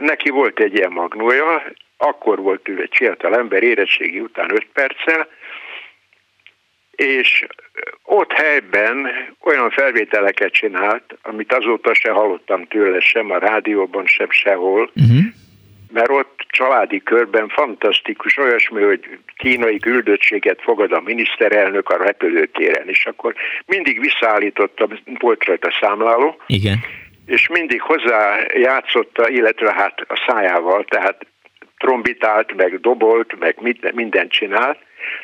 neki 0.00 0.30
volt 0.30 0.60
egy 0.60 0.74
ilyen 0.74 0.92
magnója, 0.92 1.62
akkor 1.96 2.38
volt 2.38 2.68
ő 2.68 2.80
egy 2.80 2.94
fiatal 2.94 3.36
ember, 3.36 3.62
érettségi 3.62 4.20
után 4.20 4.50
5 4.52 4.66
perccel, 4.72 5.28
és 6.96 7.46
ott 8.02 8.32
helyben 8.32 9.06
olyan 9.40 9.70
felvételeket 9.70 10.52
csinált, 10.52 11.18
amit 11.22 11.52
azóta 11.52 11.94
se 11.94 12.10
hallottam 12.10 12.66
tőle, 12.66 13.00
sem 13.00 13.30
a 13.30 13.38
rádióban, 13.38 14.06
sem 14.06 14.30
sehol, 14.30 14.90
uh-huh. 14.94 15.24
mert 15.92 16.10
ott 16.10 16.46
családi 16.48 17.02
körben 17.02 17.48
fantasztikus, 17.48 18.36
olyasmi, 18.36 18.82
hogy 18.82 19.18
kínai 19.36 19.78
küldöttséget 19.78 20.62
fogad 20.62 20.92
a 20.92 21.00
miniszterelnök 21.00 21.88
a 21.88 22.04
repülőtéren, 22.04 22.88
és 22.88 23.06
akkor 23.06 23.34
mindig 23.66 24.00
visszaállította, 24.00 24.88
volt 25.18 25.44
rajta 25.44 25.70
számláló, 25.80 26.40
Igen. 26.46 26.78
és 27.26 27.48
mindig 27.48 27.80
hozzá 27.80 28.38
játszotta, 28.54 29.28
illetve 29.28 29.72
hát 29.72 30.00
a 30.08 30.24
szájával, 30.26 30.84
tehát 30.84 31.26
trombitált, 31.78 32.54
meg 32.54 32.80
dobolt, 32.80 33.38
meg 33.38 33.56
mindent 33.94 34.30
csinált, 34.30 34.78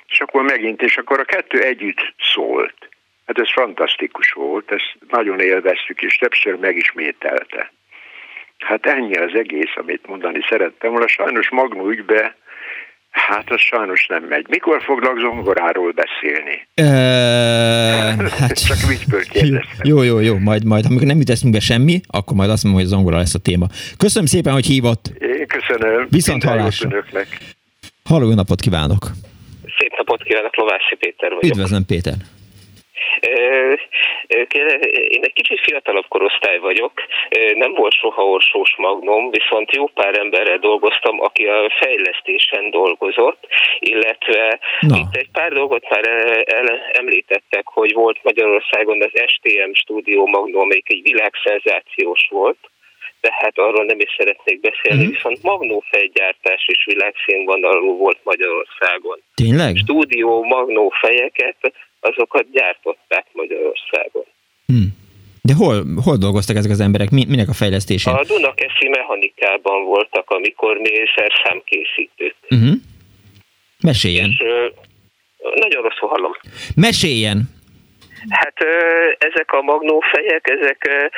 és 0.06 0.20
akkor 0.20 0.42
megint, 0.42 0.82
és 0.82 0.96
akkor 0.96 1.20
a 1.20 1.24
kettő 1.24 1.62
együtt 1.62 2.14
szólt. 2.34 2.88
Hát 3.26 3.38
ez 3.38 3.52
fantasztikus 3.52 4.32
volt, 4.32 4.72
ezt 4.72 4.96
nagyon 5.08 5.40
élveztük, 5.40 6.02
és 6.02 6.16
többször 6.16 6.54
megismételte. 6.54 7.72
Hát 8.58 8.86
ennyi 8.86 9.14
az 9.14 9.34
egész, 9.34 9.72
amit 9.74 10.06
mondani 10.06 10.40
szerettem 10.48 10.90
volna. 10.90 11.06
Sajnos 11.06 11.50
Magnó 11.50 11.88
ügybe 11.88 12.36
Hát 13.12 13.50
az 13.50 13.60
sajnos 13.60 14.06
nem 14.06 14.24
megy. 14.24 14.46
Mikor 14.48 14.82
foglak 14.82 15.18
zongoráról 15.18 15.92
beszélni? 15.92 16.66
E, 16.74 16.84
hát, 18.38 18.64
Csak 18.66 18.88
viccből 18.88 19.22
kérdeztem. 19.22 19.80
Jó, 19.82 20.02
jó, 20.02 20.18
jó, 20.18 20.38
majd, 20.38 20.64
majd, 20.64 20.84
amikor 20.84 21.06
nem 21.06 21.18
jut 21.18 21.30
eszünkbe 21.30 21.60
semmi, 21.60 22.00
akkor 22.06 22.36
majd 22.36 22.50
azt 22.50 22.64
mondom, 22.64 22.80
hogy 22.80 22.90
zongora 22.90 23.16
lesz 23.16 23.34
a 23.34 23.38
téma. 23.38 23.66
Köszönöm 23.96 24.26
szépen, 24.26 24.52
hogy 24.52 24.66
hívott. 24.66 25.10
Én 25.18 25.46
köszönöm. 25.46 26.06
Viszont 26.10 26.44
hallásra. 26.44 27.04
Halló, 28.04 28.28
jó 28.28 28.34
napot 28.34 28.60
kívánok. 28.60 29.10
Szép 29.78 29.92
napot 29.96 30.22
kívánok, 30.22 30.56
Lovászi 30.56 30.96
Péter 30.98 31.28
vagyok. 31.28 31.44
Üdvözlöm, 31.44 31.86
Péter. 31.86 32.14
Én 35.08 35.22
egy 35.22 35.32
kicsit 35.32 35.60
fiatalabb 35.60 36.08
korosztály 36.08 36.58
vagyok, 36.58 36.92
nem 37.54 37.72
volt 37.74 37.92
soha 37.92 38.24
orsós 38.24 38.74
magnom, 38.76 39.30
viszont 39.30 39.74
jó 39.74 39.86
pár 39.86 40.18
emberrel 40.18 40.58
dolgoztam, 40.58 41.20
aki 41.20 41.46
a 41.46 41.70
fejlesztésen 41.80 42.70
dolgozott, 42.70 43.46
illetve 43.78 44.58
Na. 44.80 44.96
itt 44.96 45.16
egy 45.16 45.28
pár 45.32 45.52
dolgot 45.52 45.88
már 45.88 46.04
említettek, 46.92 47.66
hogy 47.66 47.92
volt 47.92 48.22
Magyarországon 48.22 49.02
az 49.02 49.22
STM 49.26 49.72
stúdió 49.72 50.26
magnó, 50.26 50.60
amelyik 50.60 50.92
egy 50.92 51.02
világszenzációs 51.02 52.28
volt, 52.30 52.58
tehát 53.26 53.58
arról 53.58 53.84
nem 53.84 54.00
is 54.00 54.14
szeretnék 54.18 54.60
beszélni, 54.60 55.04
mm. 55.04 55.10
viszont 55.10 55.42
magnófejgyártás 55.42 56.62
is 56.66 56.84
világszínvonalú 56.84 57.96
volt 57.96 58.20
Magyarországon. 58.22 59.18
Tényleg? 59.34 59.76
Stúdió 59.76 60.42
magnófejeket 60.42 61.60
azokat 62.00 62.46
gyártották 62.50 63.26
Magyarországon. 63.32 64.24
Hmm. 64.66 64.88
De 65.42 65.54
hol, 65.54 65.76
hol 66.04 66.16
dolgoztak 66.16 66.56
ezek 66.56 66.70
az 66.70 66.80
emberek? 66.80 67.10
Mi, 67.10 67.24
minek 67.28 67.48
a 67.48 67.52
fejlesztésén? 67.52 68.12
A 68.12 68.24
Dunakeszi 68.24 68.88
mechanikában 68.88 69.84
voltak, 69.84 70.30
amikor 70.30 70.76
mi 70.76 70.90
szerszámkészítők. 71.16 72.34
Uh-huh. 72.50 72.74
Meséljen. 73.82 74.28
És, 74.28 74.36
nagyon 75.54 75.82
rosszul 75.82 76.08
hallom. 76.08 76.32
Meséljen. 76.74 77.38
Hát 78.30 78.56
ezek 79.18 79.52
a 79.52 79.62
magnófejek, 79.62 80.48
ezek 80.48 81.10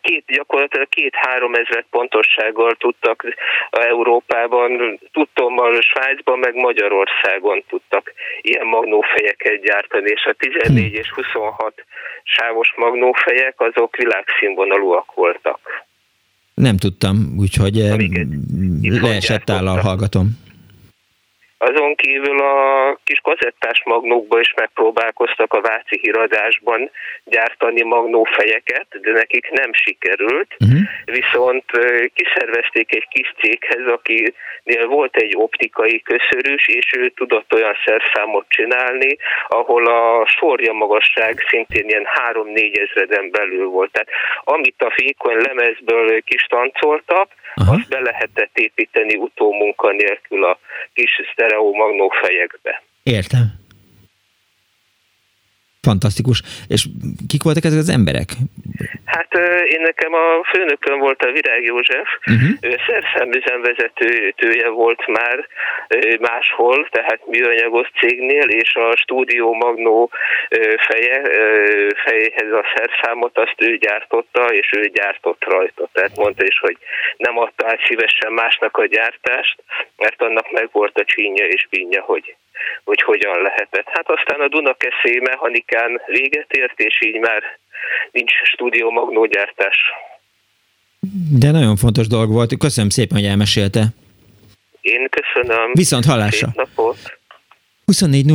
két, 0.00 0.24
gyakorlatilag 0.26 0.88
két-három 0.88 1.54
ezret 1.54 1.86
pontossággal 1.90 2.74
tudtak 2.78 3.34
Európában, 3.70 4.98
tudtommal 5.12 5.80
Svájcban, 5.80 6.38
meg 6.38 6.54
Magyarországon 6.54 7.64
tudtak 7.68 8.12
ilyen 8.40 8.66
magnófejeket 8.66 9.62
gyártani, 9.62 10.10
és 10.10 10.24
a 10.24 10.32
14 10.32 10.92
és 10.92 11.10
26 11.10 11.84
sávos 12.22 12.74
magnófejek 12.76 13.54
azok 13.60 13.96
világszínvonalúak 13.96 15.14
voltak. 15.14 15.60
Nem 16.54 16.76
tudtam, 16.76 17.16
úgyhogy 17.38 17.74
leesett 18.82 19.50
állal 19.50 19.78
hallgatom. 19.78 20.48
Azon 21.62 21.94
kívül 21.94 22.38
a 22.40 22.54
kis 23.04 23.20
kazettás 23.22 23.82
magnókba 23.84 24.40
is 24.40 24.54
megpróbálkoztak 24.56 25.52
a 25.52 25.60
Váci 25.60 25.98
híradásban 26.02 26.90
gyártani 27.24 27.82
magnófejeket, 27.82 28.86
de 29.00 29.12
nekik 29.12 29.50
nem 29.50 29.70
sikerült. 29.72 30.56
Uh-huh. 30.58 30.80
Viszont 31.04 31.64
kiszervezték 32.14 32.94
egy 32.94 33.08
kis 33.08 33.34
céghez, 33.40 33.86
akinél 33.86 34.86
volt 34.86 35.16
egy 35.16 35.34
optikai 35.36 36.02
köszörűs, 36.02 36.68
és 36.68 36.92
ő 36.96 37.08
tudott 37.08 37.54
olyan 37.54 37.76
szerszámot 37.84 38.46
csinálni, 38.48 39.16
ahol 39.48 39.86
a 39.86 40.26
sorja 40.26 40.72
magasság 40.72 41.44
szintén 41.48 41.88
ilyen 41.88 42.06
3-4 42.32 42.88
ezreden 42.88 43.30
belül 43.30 43.66
volt. 43.66 43.92
Tehát 43.92 44.08
amit 44.44 44.82
a 44.82 44.90
fékony 44.90 45.36
lemezből 45.36 46.20
kis 46.22 46.42
tancoltak, 46.42 47.28
Aha. 47.54 47.74
azt 47.74 47.88
be 47.88 48.00
lehetett 48.00 48.58
építeni 48.58 49.16
utómunka 49.16 49.90
nélkül 49.90 50.44
a 50.44 50.58
kis 50.92 51.10
sztereó 51.32 51.74
magnófejekbe. 51.74 52.82
Értem. 53.02 53.58
Fantasztikus. 55.80 56.42
És 56.68 56.86
kik 57.28 57.42
voltak 57.42 57.64
ezek 57.64 57.78
az 57.78 57.88
emberek? 57.88 58.32
Hát 59.04 59.34
én 59.64 59.80
nekem 59.80 60.14
a 60.14 60.44
főnökön 60.52 60.98
volt 60.98 61.22
a 61.22 61.32
Virág 61.32 61.64
József, 61.64 62.08
uh-huh. 62.26 62.50
ő 62.60 62.76
szerszámüzemvezetője 62.86 64.68
volt 64.68 65.06
már 65.06 65.46
máshol, 66.20 66.88
tehát 66.90 67.26
műanyagos 67.26 67.90
cégnél, 68.00 68.48
és 68.48 68.74
a 68.74 68.96
stúdió 68.96 69.54
Magnó 69.54 70.10
feje, 70.76 71.22
fejéhez 72.04 72.52
a 72.52 72.64
szerszámot 72.74 73.38
azt 73.38 73.54
ő 73.58 73.76
gyártotta, 73.76 74.44
és 74.44 74.72
ő 74.76 74.80
gyártott 74.80 75.44
rajta. 75.44 75.88
Tehát 75.92 76.16
mondta 76.16 76.44
is, 76.44 76.58
hogy 76.58 76.76
nem 77.16 77.38
adta 77.38 77.66
át 77.66 77.80
szívesen 77.86 78.32
másnak 78.32 78.76
a 78.76 78.86
gyártást, 78.86 79.62
mert 79.96 80.22
annak 80.22 80.50
meg 80.50 80.68
volt 80.72 80.98
a 80.98 81.04
csínya 81.04 81.46
és 81.46 81.66
bínja, 81.70 82.02
hogy 82.02 82.34
hogy 82.84 83.02
hogyan 83.02 83.42
lehetett. 83.42 83.88
Hát 83.88 84.10
aztán 84.10 84.40
a 84.40 84.48
Dunakeszé 84.48 85.18
mechanikán 85.18 86.02
véget 86.06 86.52
ért, 86.52 86.80
és 86.80 87.00
így 87.00 87.18
már 87.18 87.58
nincs 88.12 88.32
stúdió 88.42 88.90
magnógyártás. 88.90 89.76
De 91.38 91.50
nagyon 91.50 91.76
fontos 91.76 92.06
dolog 92.06 92.30
volt. 92.30 92.56
Köszönöm 92.58 92.90
szépen, 92.90 93.18
hogy 93.18 93.26
elmesélte. 93.26 93.86
Én 94.80 95.08
köszönöm. 95.10 95.70
Viszont 95.72 96.04
hallásra. 96.04 96.46
Szép 96.46 96.56
napot. 96.56 97.18
24 97.84 98.26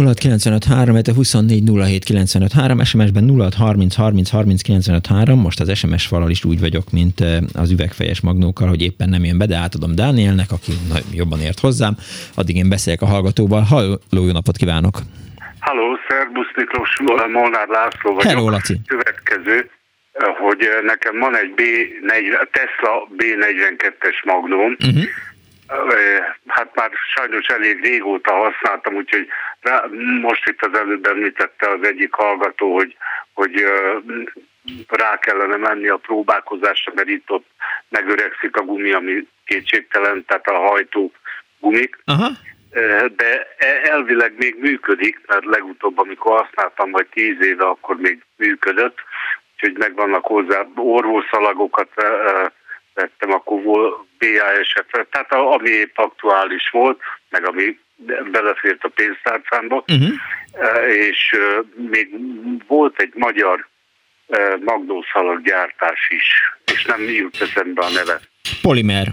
06 2.53 2.85
SMS-ben 2.85 3.29
06 3.29 3.53
30 3.53 3.95
30 3.95 4.29
30 4.29 5.27
Most 5.27 5.59
az 5.59 5.77
SMS 5.77 6.05
falal 6.05 6.29
is 6.29 6.45
úgy 6.45 6.59
vagyok, 6.59 6.91
mint 6.91 7.21
eh, 7.21 7.37
az 7.53 7.71
üvegfejes 7.71 8.21
magnókkal, 8.21 8.67
hogy 8.67 8.81
éppen 8.81 9.09
nem 9.09 9.23
jön 9.23 9.37
be, 9.37 9.45
de 9.45 9.55
átadom 9.55 9.95
Dánielnek, 9.95 10.51
aki 10.51 10.71
jobban 11.13 11.41
ért 11.41 11.59
hozzám. 11.59 11.97
Addig 12.35 12.55
én 12.55 12.69
beszélek 12.69 13.01
a 13.01 13.05
hallgatóval. 13.05 13.61
Halló, 13.61 13.99
jó 14.09 14.31
napot 14.31 14.57
kívánok! 14.57 15.01
Halló, 15.65 15.99
szervusz 16.07 16.51
Miklós, 16.55 16.99
Molnár 17.27 17.67
László 17.67 18.13
vagyok. 18.13 18.31
Hello, 18.31 18.49
Laci. 18.49 18.77
Következő, 18.87 19.69
hogy 20.37 20.69
nekem 20.83 21.19
van 21.19 21.37
egy 21.37 21.53
B40, 21.55 22.47
Tesla 22.51 23.07
B42-es 23.17 24.23
magnóm, 24.25 24.75
uh-huh 24.79 25.03
hát 26.47 26.75
már 26.75 26.91
sajnos 27.15 27.47
elég 27.47 27.83
régóta 27.83 28.33
használtam, 28.33 28.95
úgyhogy 28.95 29.27
rá, 29.61 29.83
most 30.21 30.49
itt 30.49 30.61
az 30.61 30.77
előbb 30.77 31.05
említette 31.05 31.69
az 31.69 31.87
egyik 31.87 32.13
hallgató, 32.13 32.73
hogy, 32.73 32.97
hogy 33.33 33.63
rá 34.87 35.19
kellene 35.19 35.55
menni 35.55 35.87
a 35.87 35.97
próbálkozásra, 35.97 36.91
mert 36.95 37.07
itt 37.07 37.29
ott 37.29 37.47
megöregszik 37.89 38.55
a 38.55 38.61
gumi, 38.61 38.91
ami 38.91 39.27
kétségtelen, 39.45 40.25
tehát 40.25 40.47
a 40.47 40.59
hajtó 40.59 41.11
gumik. 41.59 41.99
Aha. 42.05 42.27
De 43.15 43.47
e- 43.57 43.81
elvileg 43.83 44.33
még 44.37 44.55
működik, 44.59 45.21
mert 45.27 45.45
legutóbb, 45.45 45.99
amikor 45.99 46.41
használtam 46.41 46.89
majd 46.89 47.07
tíz 47.07 47.41
éve, 47.41 47.65
akkor 47.65 47.95
még 47.95 48.23
működött, 48.35 48.97
úgyhogy 49.53 49.77
megvannak 49.77 50.25
hozzá 50.25 50.65
orvoszalagokat 50.75 51.89
vettem, 52.93 53.31
akkor 53.31 53.61
volt 53.61 54.05
BASF, 54.19 55.07
tehát 55.09 55.33
ami 55.33 55.69
épp 55.69 55.97
aktuális 55.97 56.69
volt, 56.71 56.99
meg 57.29 57.47
ami 57.47 57.79
belefért 58.31 58.83
a 58.83 58.91
pénztárcámba, 58.95 59.83
uh-huh. 59.87 60.13
és 60.87 61.35
még 61.89 62.09
volt 62.67 63.01
egy 63.01 63.13
magyar 63.13 63.67
magnószalaggyártás 64.59 66.09
is, 66.09 66.25
és 66.73 66.85
nem 66.85 67.01
jut 67.01 67.41
eszembe 67.41 67.81
a 67.81 67.89
neve. 67.89 68.19
Polimer. 68.61 69.07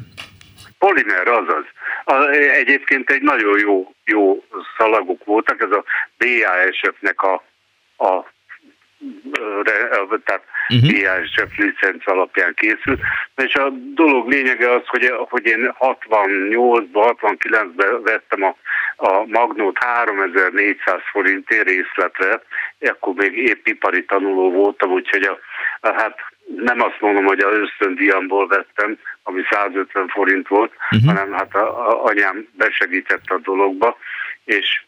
Polimer, 0.87 1.29
azaz. 1.29 1.65
Egyébként 2.55 3.11
egy 3.11 3.23
nagyon 3.23 3.59
jó, 3.59 3.93
jó 4.05 4.45
szalagok 4.77 5.25
voltak, 5.25 5.61
ez 5.61 5.71
a 5.71 5.85
BASF-nek 6.19 7.23
a, 7.23 7.43
a 7.97 8.31
tehát 10.25 10.45
uh-huh. 10.69 10.91
Mhm. 10.91 11.03
BASF 11.03 11.57
licenc 11.57 12.09
alapján 12.09 12.55
készült. 12.55 13.01
És 13.37 13.55
a 13.55 13.69
dolog 13.95 14.29
lényege 14.29 14.75
az, 14.75 14.83
hogy, 14.87 15.13
hogy 15.29 15.47
én 15.47 15.75
68-ban, 15.79 17.15
69-ben 17.21 18.03
vettem 18.03 18.43
a, 18.43 18.57
a 18.97 19.25
Magnót 19.27 19.79
3400 19.79 21.01
forintért 21.11 21.69
részletre, 21.69 22.43
akkor 22.81 23.15
még 23.15 23.37
épp 23.37 23.67
ipari 23.67 24.05
tanuló 24.05 24.51
voltam, 24.51 24.91
úgyhogy 24.91 25.23
a, 25.23 25.39
a, 25.81 25.93
hát 25.93 26.32
nem 26.57 26.81
azt 26.81 27.01
mondom, 27.01 27.25
hogy 27.25 27.39
az 27.41 27.53
ösztöndíjamból 27.53 28.47
vettem, 28.47 28.99
ami 29.23 29.43
150 29.51 30.09
forint 30.09 30.49
volt, 30.49 30.73
uh-huh. 30.91 31.15
hanem 31.15 31.33
hát 31.33 31.55
a, 31.55 31.89
a 31.89 32.05
anyám 32.05 32.49
besegített 32.53 33.25
a 33.27 33.39
dologba, 33.39 33.97
és 34.45 34.83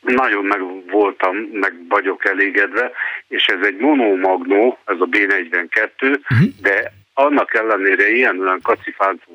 nagyon 0.00 0.44
meg 0.44 0.60
voltam, 0.90 1.36
meg 1.36 1.74
vagyok 1.88 2.24
elégedve, 2.24 2.90
és 3.28 3.46
ez 3.46 3.66
egy 3.66 3.76
monomagnó, 3.76 4.78
ez 4.84 4.96
a 5.00 5.06
B42, 5.10 5.90
uh-huh. 6.00 6.18
Mhm. 6.28 6.44
de 6.62 6.92
annak 7.14 7.54
ellenére 7.54 8.08
ilyen 8.08 8.40
olyan 8.40 8.60
kacifántos, 8.62 9.34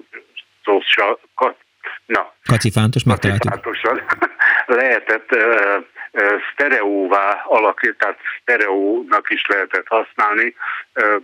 na, 2.06 2.34
kacifántos 2.46 3.04
kacifántosan 3.04 4.02
lehetett 4.82 5.32
uh, 5.32 5.84
uh, 6.12 6.42
sztereóvá 6.54 7.44
alakítani, 7.48 7.96
tehát 7.98 8.20
sztereónak 8.42 9.30
is 9.30 9.46
lehetett 9.48 9.88
használni, 9.88 10.56
uh, 10.96 11.24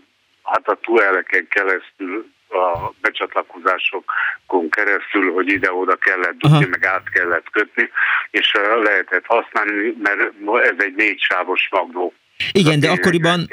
hát 0.51 0.67
a 0.67 0.77
tueleken 0.81 1.47
keresztül 1.47 2.25
a 2.49 2.91
becsatlakozásokon 3.01 4.69
keresztül, 4.69 5.33
hogy 5.33 5.47
ide-oda 5.47 5.95
kellett 5.95 6.37
dugni, 6.37 6.65
meg 6.65 6.85
át 6.85 7.09
kellett 7.09 7.49
kötni, 7.51 7.89
és 8.31 8.51
lehetett 8.83 9.25
használni, 9.25 9.95
mert 10.03 10.19
ez 10.63 10.75
egy 10.77 10.95
négysávos 10.95 11.67
magnó. 11.71 12.13
Igen, 12.51 12.79
de 12.79 12.89
akkoriban, 12.89 13.47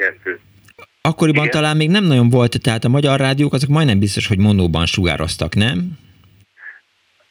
akkoriban 1.01 1.45
Igen? 1.45 1.55
talán 1.55 1.77
még 1.77 1.89
nem 1.89 2.03
nagyon 2.03 2.29
volt, 2.29 2.61
tehát 2.63 2.83
a 2.83 2.89
magyar 2.89 3.19
rádiók 3.19 3.53
azok 3.53 3.69
majdnem 3.69 3.99
biztos, 3.99 4.27
hogy 4.27 4.39
monóban 4.39 4.85
sugároztak, 4.85 5.55
nem? 5.55 5.77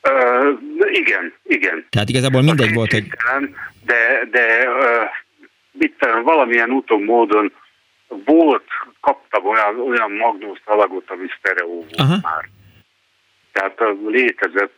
Uh, 0.02 0.58
igen, 0.92 1.34
igen. 1.42 1.86
Tehát 1.90 2.08
igazából 2.08 2.42
mindegy 2.42 2.74
volt, 2.74 2.92
hogy... 2.92 3.06
De, 3.84 4.28
de 4.30 4.68
uh, 4.68 5.08
mit 5.72 5.94
valamilyen 6.24 6.70
úton, 6.70 7.02
módon 7.02 7.52
volt, 8.08 8.66
kaptam 9.08 9.46
olyan, 9.46 9.80
olyan 9.80 10.12
magnus 10.12 10.60
szalagot, 10.66 11.10
ami 11.10 11.26
sztereó 11.38 11.74
volt 11.74 11.94
Aha. 11.96 12.16
már. 12.22 12.48
Tehát 13.52 13.78
létezett, 14.06 14.74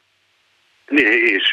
és 1.34 1.50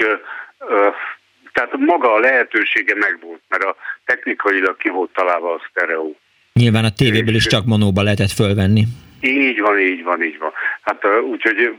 tehát 1.53 1.77
maga 1.77 2.13
a 2.13 2.19
lehetősége 2.19 2.95
megvolt, 2.95 3.41
mert 3.47 3.63
a 3.63 3.75
technikailag 4.05 4.77
ki 4.77 4.89
volt 4.89 5.13
találva 5.13 5.53
a 5.53 5.61
sztereó. 5.69 6.15
Nyilván 6.53 6.83
a 6.83 6.93
tévéből 6.93 7.35
is 7.35 7.45
csak 7.45 7.65
monóba 7.65 8.01
lehetett 8.01 8.31
fölvenni. 8.31 8.83
Így 9.21 9.59
van, 9.59 9.79
így 9.79 10.03
van, 10.03 10.23
így 10.23 10.37
van. 10.37 10.51
Hát 10.81 11.05
úgyhogy 11.21 11.75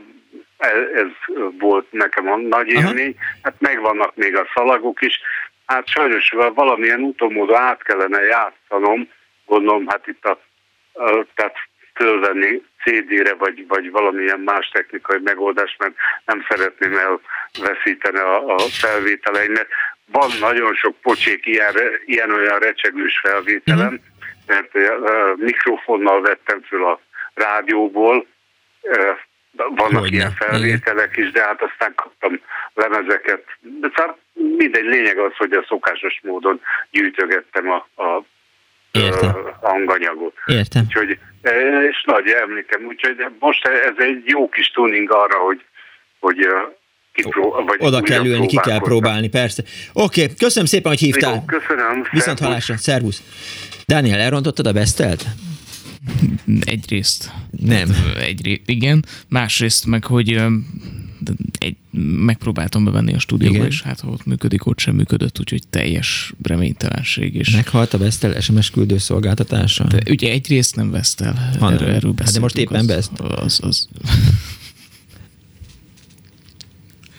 ez, 0.57 0.77
ez 0.93 1.35
volt 1.59 1.91
nekem 1.91 2.27
a 2.27 2.37
nagy 2.37 2.67
élmény. 2.67 3.15
Hát 3.41 3.55
megvannak 3.59 4.15
még 4.15 4.35
a 4.35 4.47
szalagok 4.53 5.01
is. 5.01 5.19
Hát 5.65 5.87
sajnos 5.87 6.33
valamilyen 6.53 7.01
utomódon 7.01 7.61
át 7.61 7.83
kellene 7.83 8.21
játszanom, 8.21 9.09
gondolom, 9.45 9.87
hát 9.87 10.07
itt 10.07 10.25
a 10.25 10.39
tehát 11.35 11.55
fölvenni 11.99 12.61
CD-re, 12.83 13.33
vagy, 13.33 13.67
vagy 13.67 13.91
valamilyen 13.91 14.39
más 14.39 14.69
technikai 14.73 15.19
megoldás, 15.23 15.75
mert 15.79 15.93
nem 16.25 16.45
szeretném 16.49 16.93
elveszíteni 16.97 18.17
a, 18.17 18.55
a 18.55 18.59
felvételeimet. 18.59 19.67
Van 20.05 20.29
nagyon 20.39 20.73
sok 20.73 20.95
pocsék 21.01 21.45
ilyen, 21.45 21.73
ilyen 22.05 22.31
olyan 22.31 22.59
recsegős 22.59 23.19
felvételem, 23.23 23.85
mm-hmm. 23.85 24.47
mert 24.47 24.75
uh, 24.75 25.37
mikrofonnal 25.37 26.21
vettem 26.21 26.61
föl 26.61 26.85
a 26.85 26.99
rádióból, 27.33 28.25
uh, 28.81 29.17
vannak 29.51 29.99
Hogyne. 29.99 30.15
ilyen 30.15 30.31
felvételek 30.31 31.17
is, 31.17 31.31
de 31.31 31.43
hát 31.43 31.61
aztán 31.61 31.95
kaptam 31.95 32.41
lemezeket. 32.73 33.45
De 33.59 33.91
szóval 33.95 34.17
mindegy, 34.33 34.85
lényeg 34.85 35.17
az, 35.17 35.35
hogy 35.37 35.51
a 35.51 35.65
szokásos 35.67 36.19
módon 36.23 36.61
gyűjtögettem 36.91 37.69
a, 37.69 38.03
a 38.03 38.23
Értem. 38.91 39.35
hanganyagot. 39.61 40.33
Értem. 40.45 40.83
Úgyhogy, 40.87 41.19
és 41.89 42.03
nagy 42.05 42.27
emlékem, 42.43 42.85
úgyhogy 42.85 43.15
most 43.39 43.65
ez 43.65 43.95
egy 43.97 44.23
jó 44.25 44.49
kis 44.49 44.71
tuning 44.71 45.11
arra, 45.11 45.37
hogy, 45.37 45.61
hogy 46.19 46.47
kipró, 47.13 47.63
vagy 47.67 47.77
Oda 47.79 48.01
kell 48.01 48.25
ülni, 48.25 48.47
ki 48.47 48.59
kell 48.63 48.79
próbálni, 48.79 49.27
persze. 49.29 49.63
Oké, 49.93 50.23
okay, 50.23 50.35
köszönöm 50.35 50.67
szépen, 50.67 50.91
hogy 50.91 50.99
hívtál. 50.99 51.33
Jó, 51.33 51.59
köszönöm. 51.59 52.07
Viszont 52.11 52.39
hallásra, 52.39 52.77
szervusz. 52.77 53.23
Dániel, 53.85 54.19
elrontottad 54.19 54.67
a 54.67 54.71
besztelt? 54.71 55.25
Egyrészt. 56.59 57.31
Nem. 57.59 57.95
Egyrészt, 58.19 58.61
igen. 58.65 59.05
Másrészt 59.27 59.85
meg, 59.85 60.05
hogy 60.05 60.41
egy, 61.57 61.75
megpróbáltam 62.19 62.83
bevenni 62.83 63.13
a 63.13 63.19
stúdióba, 63.19 63.55
Igen. 63.55 63.67
és 63.67 63.81
hát 63.81 63.99
ha 63.99 64.09
ott 64.09 64.25
működik, 64.25 64.65
ott 64.65 64.79
sem 64.79 64.95
működött, 64.95 65.39
úgyhogy 65.39 65.61
teljes 65.69 66.33
reménytelenség. 66.41 67.35
És 67.35 67.49
Meghalt 67.49 67.93
a 67.93 67.97
Vestel 67.97 68.41
SMS 68.41 68.69
küldő 68.69 68.97
szolgáltatása? 68.97 69.83
De 69.83 70.11
ugye 70.11 70.31
egyrészt 70.31 70.75
nem 70.75 70.91
Vestel, 70.91 71.55
ha, 71.59 71.71
erről, 71.71 71.89
erről 71.89 72.13
hát 72.17 72.33
de 72.33 72.39
most 72.39 72.57
éppen 72.57 72.85
Vest. 72.85 73.19
Az, 73.19 73.59
az, 73.63 73.87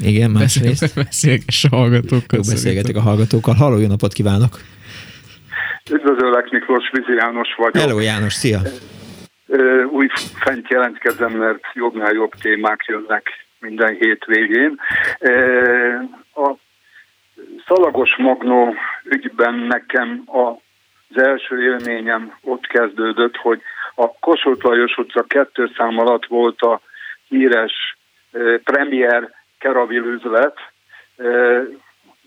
Igen, 0.03 0.31
másrészt. 0.31 0.95
Beszélges 1.05 1.65
a 1.65 1.69
hallgatókkal. 1.69 2.41
Jó, 2.45 2.53
beszélgetek 2.53 2.97
a 2.97 3.01
hallgatókkal. 3.01 3.55
Halló, 3.55 3.79
jó 3.79 3.87
napot 3.87 4.13
kívánok! 4.13 4.61
Üdvözöllek, 5.93 6.51
Miklós, 6.51 6.91
Vizi 6.93 7.15
János 7.15 7.55
vagyok. 7.57 7.77
Hello, 7.77 8.01
János, 8.01 8.33
szia! 8.33 8.59
Új 9.91 10.09
fent 10.41 10.69
jelentkezem, 10.69 11.33
mert 11.33 11.65
jobbnál 11.75 12.13
jobb 12.13 12.33
témák 12.43 12.85
jönnek 12.87 13.47
minden 13.59 13.95
hétvégén. 13.95 14.81
A 16.35 16.53
szalagos 17.67 18.17
magnó 18.17 18.75
ügyben 19.05 19.55
nekem 19.55 20.23
az 20.27 21.23
első 21.23 21.63
élményem 21.63 22.39
ott 22.43 22.67
kezdődött, 22.67 23.37
hogy 23.37 23.61
a 23.95 24.19
Kossuth 24.19 24.65
Lajos 24.65 24.97
utca 24.97 25.23
kettő 25.23 25.71
szám 25.77 25.99
alatt 25.99 26.27
volt 26.27 26.61
a 26.61 26.81
híres 27.29 27.99
premier 28.65 29.35
keravil 29.59 30.03
üzlet. 30.03 30.57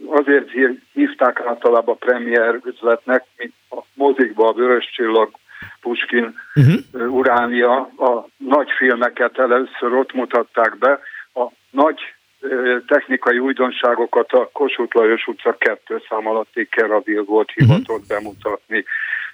Azért 0.08 0.50
hívták 0.94 1.42
általában 1.46 1.98
premier 1.98 2.60
üzletnek, 2.66 3.24
mint 3.38 3.54
a 3.70 3.78
mozikba 3.94 4.48
a 4.48 4.54
Vörös 4.54 4.92
Csillag 4.96 5.32
Puskin 5.82 6.36
uh-huh. 6.56 7.16
Uránia, 7.16 7.76
a 7.98 8.28
nagy 8.38 8.70
filmeket 8.78 9.40
először 9.40 9.94
ott 9.94 10.14
mutatták 10.14 10.78
be, 10.78 11.00
a 11.34 11.48
nagy 11.70 12.00
technikai 12.88 13.40
újdonságokat 13.40 14.32
a 14.32 14.50
Kossuth 14.54 14.96
Lajos 14.96 15.28
utca 15.28 15.56
kettő 15.58 16.02
szám 16.10 16.28
alatti 16.28 16.68
Keravil 16.72 17.24
volt 17.24 17.52
mhm. 17.56 17.66
hivatott 17.66 18.02
uh-huh. 18.02 18.08
bemutatni. 18.08 18.84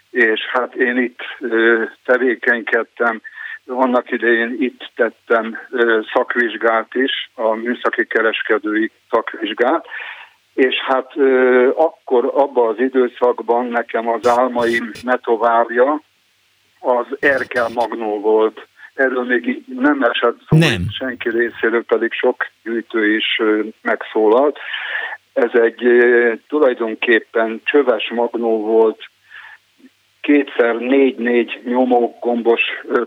És 0.10 0.40
hát 0.52 0.76
én 0.76 0.98
itt 0.98 1.20
tevékenykedtem, 2.06 3.22
annak 3.68 4.12
idején 4.12 4.56
itt 4.60 4.92
tettem 4.96 5.58
szakvizsgát 6.14 6.94
is, 6.94 7.32
a 7.34 7.54
műszaki 7.54 8.06
kereskedői 8.06 8.92
szakvizsgát, 9.10 9.86
és 10.60 10.76
hát 10.76 11.12
akkor 11.76 12.32
abban 12.34 12.68
az 12.68 12.80
időszakban 12.80 13.66
nekem 13.66 14.08
az 14.08 14.28
álmaim 14.28 14.92
metovárja 15.04 16.02
az 16.80 17.06
Erkel 17.20 17.68
Magnó 17.74 18.20
volt 18.20 18.68
erről 19.00 19.24
még 19.24 19.64
nem 19.66 20.04
esett 20.04 20.38
szó, 20.48 20.58
nem. 20.58 20.86
senki 20.90 21.30
részéről 21.30 21.84
pedig 21.84 22.14
sok 22.14 22.48
gyűjtő 22.64 23.16
is 23.16 23.42
megszólalt. 23.82 24.58
Ez 25.34 25.50
egy 25.54 25.84
tulajdonképpen 26.48 27.62
csöves 27.64 28.10
magnó 28.10 28.62
volt, 28.66 29.10
kétszer 30.22 30.76
négy-négy 30.76 31.62
nyomógombos 31.64 32.62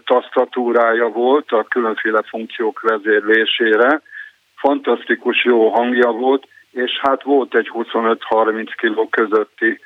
tasztatúrája 0.04 1.08
volt 1.08 1.50
a 1.50 1.64
különféle 1.64 2.22
funkciók 2.22 2.80
vezérlésére. 2.80 4.02
Fantasztikus 4.56 5.44
jó 5.44 5.68
hangja 5.68 6.10
volt, 6.10 6.46
és 6.72 6.90
hát 7.02 7.22
volt 7.22 7.54
egy 7.54 7.70
25-30 7.74 8.68
kg 8.76 9.10
közötti 9.10 9.80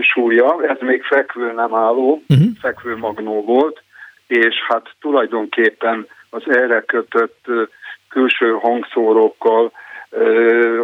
súlya, 0.00 0.64
ez 0.64 0.76
még 0.80 1.02
fekvő 1.02 1.52
nem 1.52 1.74
álló, 1.74 2.22
uh-huh. 2.28 2.46
fekvő 2.60 2.96
magnó 2.96 3.44
volt, 3.44 3.82
és 4.26 4.54
hát 4.68 4.86
tulajdonképpen 5.00 6.06
az 6.30 6.42
erre 6.46 6.80
kötött 6.80 7.44
külső 8.08 8.50
hangszórókkal 8.50 9.72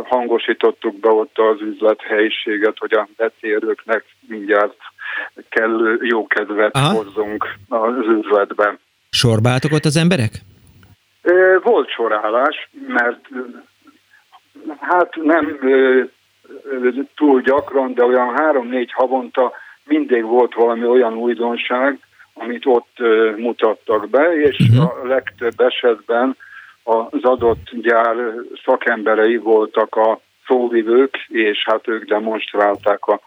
hangosítottuk 0.05 1.01
be 1.01 1.09
ott 1.09 1.39
az 1.39 1.61
üzlethelyiséget, 1.61 2.79
hogy 2.79 2.93
a 2.93 3.09
betérőknek 3.17 4.05
mindjárt 4.29 4.77
kellő 5.49 5.99
jó 6.03 6.27
kedvet 6.27 6.75
Aha. 6.75 6.95
hozzunk 6.95 7.49
az 7.69 8.07
üzletben. 8.07 8.79
Sorbáltok 9.11 9.73
ott 9.73 9.85
az 9.85 9.97
emberek? 9.97 10.31
Volt 11.63 11.89
sorálás, 11.89 12.69
mert 12.87 13.29
hát 14.81 15.15
nem 15.15 15.59
túl 17.15 17.41
gyakran, 17.41 17.95
de 17.95 18.05
olyan 18.05 18.35
három-négy 18.37 18.93
havonta 18.93 19.53
mindig 19.85 20.25
volt 20.25 20.55
valami 20.55 20.85
olyan 20.85 21.15
újdonság, 21.15 21.99
amit 22.35 22.67
ott 22.67 22.99
mutattak 23.37 24.09
be, 24.09 24.37
és 24.37 24.59
uh-huh. 24.59 24.85
a 24.85 25.07
legtöbb 25.07 25.61
esetben 25.61 26.37
az 26.83 27.23
adott 27.23 27.71
gyár 27.73 28.17
szakemberei 28.65 29.37
voltak 29.37 29.97
a 29.97 30.21
szóvivők, 30.47 31.17
és 31.29 31.65
hát 31.65 31.89
ők 31.89 32.05
demonstrálták 32.05 33.07
a 33.07 33.21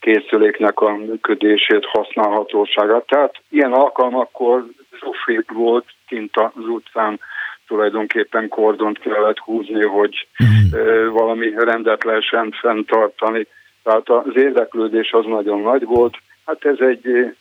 készüléknek 0.00 0.80
a 0.80 0.96
működését, 0.96 1.84
használhatóságát. 1.84 3.06
Tehát 3.06 3.34
ilyen 3.50 3.72
alkalmakkor 3.72 4.64
zsufék 5.00 5.50
volt 5.50 5.86
kint 6.06 6.36
az 6.36 6.66
utcán, 6.66 7.20
tulajdonképpen 7.66 8.48
kordont 8.48 8.98
kellett 8.98 9.38
húzni, 9.38 9.84
hogy 9.84 10.28
uh-huh. 10.38 11.12
valami 11.12 11.50
rendet 11.56 12.04
lehessen 12.04 12.54
fenntartani. 12.60 13.46
Tehát 13.82 14.08
az 14.08 14.36
érdeklődés 14.36 15.12
az 15.12 15.24
nagyon 15.26 15.60
nagy 15.60 15.84
volt. 15.84 16.16
Hát 16.46 16.64
ez 16.64 16.78
egy 16.78 17.34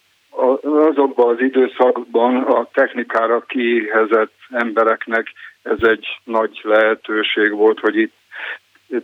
azokban 0.61 1.33
az 1.33 1.41
időszakban 1.41 2.35
a 2.35 2.67
technikára 2.73 3.39
kihezett 3.41 4.33
embereknek 4.49 5.27
ez 5.63 5.77
egy 5.81 6.05
nagy 6.23 6.59
lehetőség 6.63 7.51
volt, 7.51 7.79
hogy 7.79 7.97
itt 7.97 8.13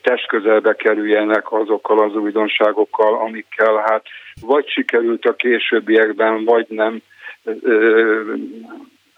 testközelbe 0.01 0.73
kerüljenek 0.75 1.51
azokkal 1.51 1.99
az 1.99 2.15
újdonságokkal, 2.15 3.19
amikkel 3.19 3.75
hát 3.75 4.05
vagy 4.41 4.67
sikerült 4.67 5.25
a 5.25 5.35
későbbiekben, 5.35 6.43
vagy 6.45 6.65
nem 6.69 7.01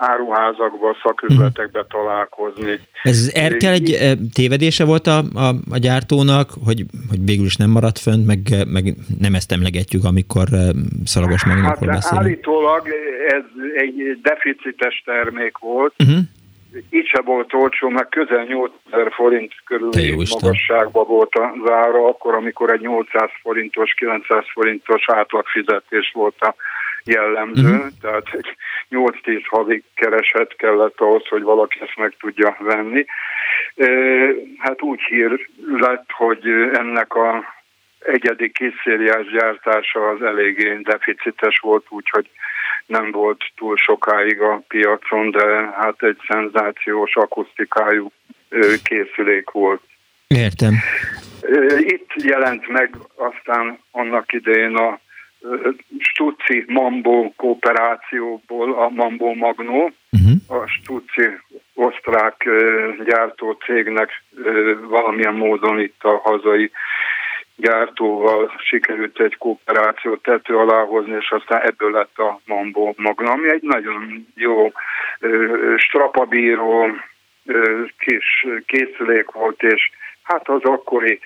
áruházakba, 0.01 0.95
szaküzletekbe 1.03 1.85
találkozni. 1.89 2.79
Ez 3.03 3.31
Erkel 3.33 3.73
egy 3.73 4.17
tévedése 4.33 4.85
volt 4.85 5.07
a, 5.07 5.17
a, 5.17 5.47
a 5.71 5.77
gyártónak, 5.77 6.49
hogy, 6.65 6.85
hogy 7.09 7.19
végül 7.25 7.45
is 7.45 7.55
nem 7.55 7.69
maradt 7.69 7.99
fönt, 7.99 8.25
meg, 8.25 8.39
meg 8.67 8.83
nem 9.19 9.33
ezt 9.33 9.51
emlegetjük, 9.51 10.03
amikor 10.03 10.47
szalagos 11.03 11.45
magnókról 11.45 11.89
hát, 11.89 11.99
beszélünk. 11.99 12.27
Állítólag 12.27 12.87
ez 13.27 13.43
egy 13.75 14.19
deficites 14.21 15.01
termék 15.05 15.57
volt, 15.57 15.93
uh-huh 15.99 16.19
így 16.89 17.07
se 17.07 17.21
volt 17.21 17.53
olcsó, 17.53 17.89
meg 17.89 18.09
közel 18.09 18.43
8000 18.43 19.11
forint 19.11 19.53
körül 19.65 19.89
magasságban 20.41 21.05
volt 21.07 21.33
a 21.33 21.53
zára, 21.65 22.07
akkor, 22.07 22.33
amikor 22.33 22.71
egy 22.71 22.81
800 22.81 23.29
forintos, 23.41 23.93
900 23.93 24.43
forintos 24.53 25.03
átlagfizetés 25.07 26.11
volt 26.13 26.35
a 26.39 26.55
jellemző, 27.03 27.69
uh-huh. 27.69 27.87
tehát 28.01 28.27
egy 28.31 28.55
8-10 28.89 29.41
havi 29.45 29.83
kereset 29.93 30.55
kellett 30.55 30.99
ahhoz, 30.99 31.27
hogy 31.27 31.41
valaki 31.41 31.79
ezt 31.81 31.97
meg 31.97 32.15
tudja 32.19 32.57
venni. 32.59 33.05
Hát 34.57 34.81
úgy 34.81 35.01
hír 35.01 35.47
lett, 35.67 36.05
hogy 36.07 36.47
ennek 36.73 37.13
a 37.13 37.43
egyedi 37.99 38.51
készszériás 38.51 39.25
gyártása 39.31 40.09
az 40.09 40.21
eléggé 40.21 40.79
deficites 40.83 41.59
volt, 41.59 41.85
úgyhogy 41.89 42.29
nem 42.85 43.11
volt 43.11 43.43
túl 43.55 43.77
sokáig 43.77 44.41
a 44.41 44.63
piacon, 44.67 45.31
de 45.31 45.45
hát 45.77 46.03
egy 46.03 46.17
szenzációs 46.27 47.15
akusztikájú 47.15 48.11
készülék 48.83 49.49
volt. 49.49 49.81
Értem. 50.27 50.73
Itt 51.77 52.09
jelent 52.23 52.67
meg 52.67 52.95
aztán 53.15 53.79
annak 53.91 54.33
idején 54.33 54.75
a 54.75 54.99
Stucci 55.99 56.65
Mambo 56.68 57.31
kooperációból 57.35 58.73
a 58.73 58.89
Mambo 58.89 59.34
Magnó, 59.34 59.91
uh-huh. 60.11 60.61
a 60.61 60.68
Stucci 60.68 61.27
osztrák 61.73 62.49
gyártó 63.05 63.51
cégnek 63.51 64.23
valamilyen 64.88 65.34
módon 65.34 65.80
itt 65.80 66.03
a 66.03 66.18
hazai 66.23 66.72
gyártóval 67.55 68.51
sikerült 68.57 69.19
egy 69.19 69.38
kooperációt 69.38 70.22
tető 70.22 70.57
alá 70.57 70.84
hozni, 70.84 71.15
és 71.19 71.30
aztán 71.30 71.61
ebből 71.61 71.91
lett 71.91 72.18
a 72.18 72.39
Mambo 72.45 72.93
Magna, 72.97 73.31
ami 73.31 73.49
egy 73.49 73.61
nagyon 73.61 74.27
jó 74.35 74.72
strapabíró 75.77 76.88
kis 77.97 78.45
készülék 78.65 79.31
volt, 79.31 79.63
és 79.63 79.89
hát 80.31 80.49
az 80.49 80.61
akkori 80.63 81.19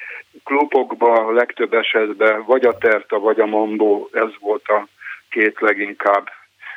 klubokban 0.44 1.34
legtöbb 1.34 1.74
esetben 1.74 2.44
vagy 2.46 2.66
a 2.66 2.78
Terta, 2.78 3.20
vagy 3.20 3.40
a 3.40 3.46
Mambo, 3.46 4.08
ez 4.12 4.30
volt 4.40 4.68
a 4.68 4.88
két 5.30 5.60
leginkább 5.60 6.30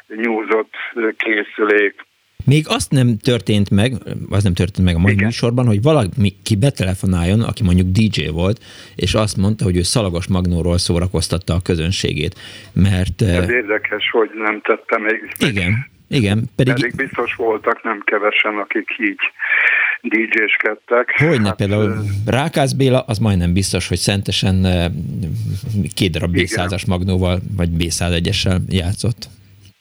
nyúzott 0.06 0.74
készülék. 1.16 2.06
Még 2.44 2.64
azt 2.68 2.90
nem 2.90 3.08
történt 3.22 3.70
meg, 3.70 3.92
az 4.30 4.42
nem 4.42 4.54
történt 4.54 4.86
meg 4.86 4.94
a 4.94 4.98
mai 4.98 5.12
Igen. 5.12 5.24
műsorban, 5.24 5.66
hogy 5.66 5.82
valaki 5.82 6.56
betelefonáljon, 6.58 7.40
aki 7.40 7.62
mondjuk 7.62 7.86
DJ 7.86 8.28
volt, 8.28 8.58
és 8.96 9.14
azt 9.14 9.36
mondta, 9.36 9.64
hogy 9.64 9.76
ő 9.76 9.82
szalagos 9.82 10.28
magnóról 10.28 10.78
szórakoztatta 10.78 11.54
a 11.54 11.62
közönségét, 11.64 12.34
mert... 12.74 13.22
Ez 13.22 13.50
érdekes, 13.50 14.10
hogy 14.10 14.30
nem 14.34 14.60
tette 14.60 14.98
még. 14.98 15.34
Igen, 15.50 15.72
igen. 16.08 16.38
Pedig... 16.56 16.74
pedig 16.74 16.94
biztos 16.96 17.34
voltak 17.34 17.82
nem 17.82 18.02
kevesen, 18.04 18.58
akik 18.58 18.88
így 18.98 19.20
DJ-skedtek. 20.02 21.14
Hogyne, 21.16 21.46
hát, 21.46 21.56
például 21.56 21.94
Rákász 22.26 22.72
Béla, 22.72 23.00
az 23.06 23.18
majdnem 23.18 23.52
biztos, 23.52 23.88
hogy 23.88 23.96
szentesen 23.96 24.54
két 25.94 26.10
darab 26.10 26.30
B100-as 26.34 26.86
magnóval, 26.88 27.38
vagy 27.56 27.68
B101-essel 27.78 28.58
játszott. 28.68 29.28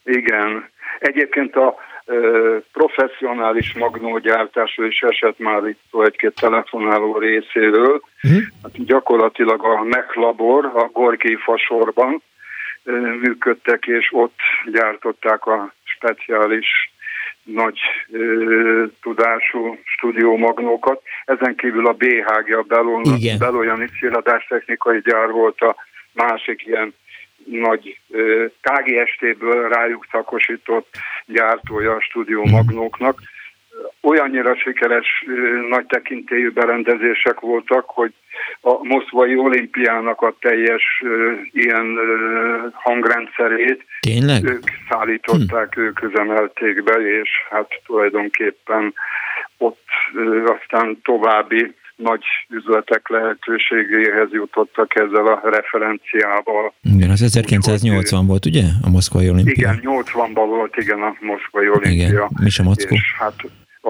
Igen. 0.04 0.70
Egyébként 1.00 1.56
a 1.56 1.76
professzionális 2.72 3.74
magnógyártásról 3.74 4.88
is 4.88 5.00
esett 5.00 5.40
már 5.40 5.68
itt 5.68 5.82
egy-két 6.04 6.34
telefonáló 6.36 7.18
részéről. 7.18 8.02
Uh-huh. 8.24 8.42
Hát 8.64 8.86
gyakorlatilag 8.86 9.64
a 9.64 9.84
MEC 9.84 10.16
labor 10.16 10.66
a 10.66 10.90
Gorki 10.94 11.36
fasorban 11.36 12.22
működtek, 13.22 13.86
és 13.86 14.10
ott 14.12 14.40
gyártották 14.72 15.46
a 15.46 15.74
speciális 15.84 16.68
nagy 17.54 17.80
ö, 18.12 18.86
tudású 19.02 19.78
stúdiómagnókat. 19.84 21.02
Ezen 21.26 21.56
kívül 21.56 21.88
a 21.88 21.94
BHG, 21.94 22.54
a 22.54 22.62
Beloyani 23.38 23.90
technikai 24.48 25.00
gyár 25.00 25.32
volt 25.32 25.62
a 25.62 25.76
másik 26.14 26.66
ilyen 26.66 26.94
nagy 27.46 28.00
KGST-ből 28.62 29.70
rájuk 29.70 30.08
szakosított 30.12 30.88
gyártója 31.26 31.92
a 31.92 32.02
stúdió 32.02 32.42
mhm. 32.42 32.52
magnóknak. 32.52 33.20
Olyannyira 34.02 34.56
sikeres 34.56 35.26
nagy 35.70 35.86
tekintélyű 35.86 36.52
berendezések 36.52 37.40
voltak, 37.40 37.84
hogy 37.86 38.14
a 38.62 38.84
moszkvai 38.84 39.36
olimpiának 39.36 40.22
a 40.22 40.36
teljes 40.40 41.04
ilyen 41.52 41.98
hangrendszerét 42.74 43.86
Tényleg? 44.00 44.44
ők 44.44 44.64
szállították, 44.90 45.74
hm. 45.74 45.82
ők 45.82 46.02
üzemelték 46.02 46.84
be, 46.84 47.20
és 47.22 47.30
hát 47.50 47.82
tulajdonképpen 47.86 48.94
ott 49.58 49.86
aztán 50.46 51.00
további 51.04 51.76
nagy 51.96 52.24
üzletek 52.50 53.10
lehetőségéhez 53.10 54.32
jutottak 54.32 54.96
ezzel 54.96 55.28
a 55.28 55.42
referenciával. 55.44 56.74
Igen, 56.84 57.10
az 57.10 57.22
1980 57.22 58.22
Úgy, 58.22 58.28
volt, 58.28 58.46
ugye? 58.46 58.64
A 58.84 58.90
Moszkvai 58.90 59.30
olimpia. 59.30 59.54
Igen, 59.54 59.80
80-ban 59.84 60.46
volt, 60.48 60.78
igen, 60.78 61.02
a 61.02 61.16
Moszkvai 61.20 61.70
olimpia. 61.70 62.08
Igen, 62.08 62.30
Misa 62.44 62.64
Mockó. 62.64 62.96
És 62.96 63.14
hát 63.20 63.36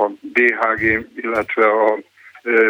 a 0.04 0.12
BHG, 0.22 1.08
illetve 1.16 1.66
a 1.66 2.00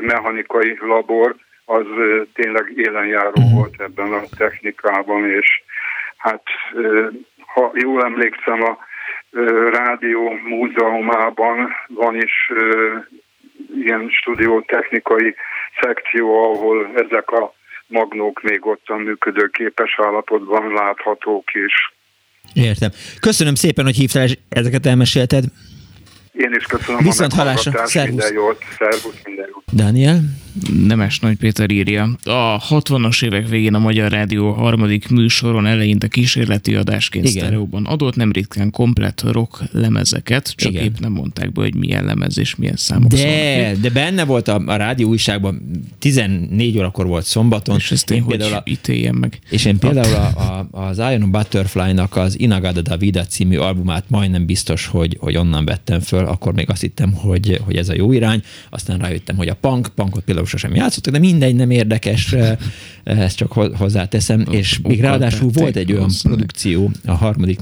mechanikai 0.01 0.77
labor 0.81 1.35
az 1.65 1.85
tényleg 2.33 2.71
élenjáró 2.75 3.31
uh-huh. 3.35 3.53
volt 3.53 3.81
ebben 3.81 4.13
a 4.13 4.21
technikában, 4.37 5.29
és 5.29 5.47
hát 6.17 6.43
ha 7.45 7.71
jól 7.73 8.03
emlékszem, 8.03 8.63
a 8.63 8.77
rádió 9.71 10.31
múzeumában 10.43 11.69
van 11.87 12.15
is 12.15 12.51
ilyen 13.75 14.09
stúdiótechnikai 14.09 15.35
szekció, 15.81 16.53
ahol 16.53 16.91
ezek 16.95 17.29
a 17.31 17.53
magnók 17.87 18.41
még 18.41 18.65
ottan 18.65 18.99
működőképes 18.99 19.99
állapotban 19.99 20.73
láthatók 20.73 21.53
is. 21.53 21.73
Értem. 22.53 22.89
Köszönöm 23.19 23.55
szépen, 23.55 23.85
hogy 23.85 23.95
hívtál, 23.95 24.23
és 24.23 24.37
ezeket 24.49 24.85
elmesélted. 24.85 25.43
Én 26.37 26.55
is 26.57 26.65
köszönöm 26.65 27.03
Viszont 27.03 27.33
a 27.33 27.35
hallásra. 27.35 27.87
Szervusz. 27.87 28.15
Minden 28.15 28.33
jót. 28.33 28.57
Szervusz, 28.77 29.19
minden 29.23 29.45
jót. 29.51 29.63
Dániel? 29.71 30.21
Nemes 30.85 31.19
Nagy 31.19 31.37
Péter 31.37 31.71
írja. 31.71 32.03
A 32.23 32.61
60-as 32.69 33.25
évek 33.25 33.47
végén 33.47 33.73
a 33.73 33.79
Magyar 33.79 34.11
Rádió 34.11 34.51
harmadik 34.51 35.09
műsoron 35.09 35.65
eleinte 35.65 36.07
kísérleti 36.07 36.75
adásként 36.75 37.25
Igen. 37.27 37.43
sztereóban 37.43 37.85
adott 37.85 38.15
nem 38.15 38.31
ritkán 38.31 38.71
komplett 38.71 39.21
rock 39.31 39.59
lemezeket, 39.71 40.53
csak 40.55 40.71
Igen. 40.71 40.83
épp 40.83 40.99
nem 40.99 41.11
mondták 41.11 41.51
be, 41.51 41.61
hogy 41.61 41.75
milyen 41.75 42.05
lemez 42.05 42.37
és 42.37 42.55
milyen 42.55 42.75
számok 42.75 43.11
De, 43.11 43.17
szólnak. 43.17 43.81
de 43.81 43.89
benne 43.89 44.25
volt 44.25 44.47
a, 44.47 44.61
a 44.65 44.75
rádió 44.75 45.07
újságban, 45.07 45.61
14 45.99 46.77
órakor 46.77 47.07
volt 47.07 47.25
szombaton. 47.25 47.75
És 47.75 47.91
ezt 47.91 48.11
én 48.11 48.21
hogy 48.21 48.37
például 48.37 48.57
a, 48.57 48.63
ítéljem 48.65 49.15
meg? 49.15 49.39
és 49.49 49.65
én 49.65 49.77
például 49.77 50.15
a, 50.15 50.31
a, 50.35 50.46
az 50.71 50.97
Iron 50.97 51.31
Butterfly-nak 51.31 52.15
az 52.15 52.39
Inagada 52.39 52.81
da 52.81 52.97
Vida 52.97 53.25
című 53.25 53.57
albumát 53.57 54.03
majdnem 54.07 54.45
biztos, 54.45 54.85
hogy, 54.85 55.17
hogy 55.19 55.37
onnan 55.37 55.65
vettem 55.65 55.99
föl, 55.99 56.25
akkor 56.25 56.53
még 56.53 56.69
azt 56.69 56.81
hittem, 56.81 57.13
hogy, 57.13 57.61
hogy 57.65 57.75
ez 57.75 57.89
a 57.89 57.93
jó 57.93 58.11
irány, 58.11 58.41
aztán 58.69 58.97
rájöttem, 58.97 59.35
hogy 59.35 59.47
a 59.47 59.55
punk, 59.55 59.87
punkot 59.95 60.23
például 60.23 60.45
sosem 60.45 60.75
játszottak, 60.75 61.13
de 61.13 61.19
mindegy, 61.19 61.55
nem 61.55 61.69
érdekes, 61.69 62.33
eh, 62.33 62.57
ezt 63.03 63.37
csak 63.37 63.51
ho- 63.51 63.75
hozzáteszem, 63.75 64.45
és 64.49 64.79
még 64.79 65.01
ráadásul 65.01 65.49
volt 65.53 65.75
egy 65.75 65.93
olyan 65.93 66.11
produkció 66.23 66.91
a 67.05 67.11
harmadik 67.13 67.59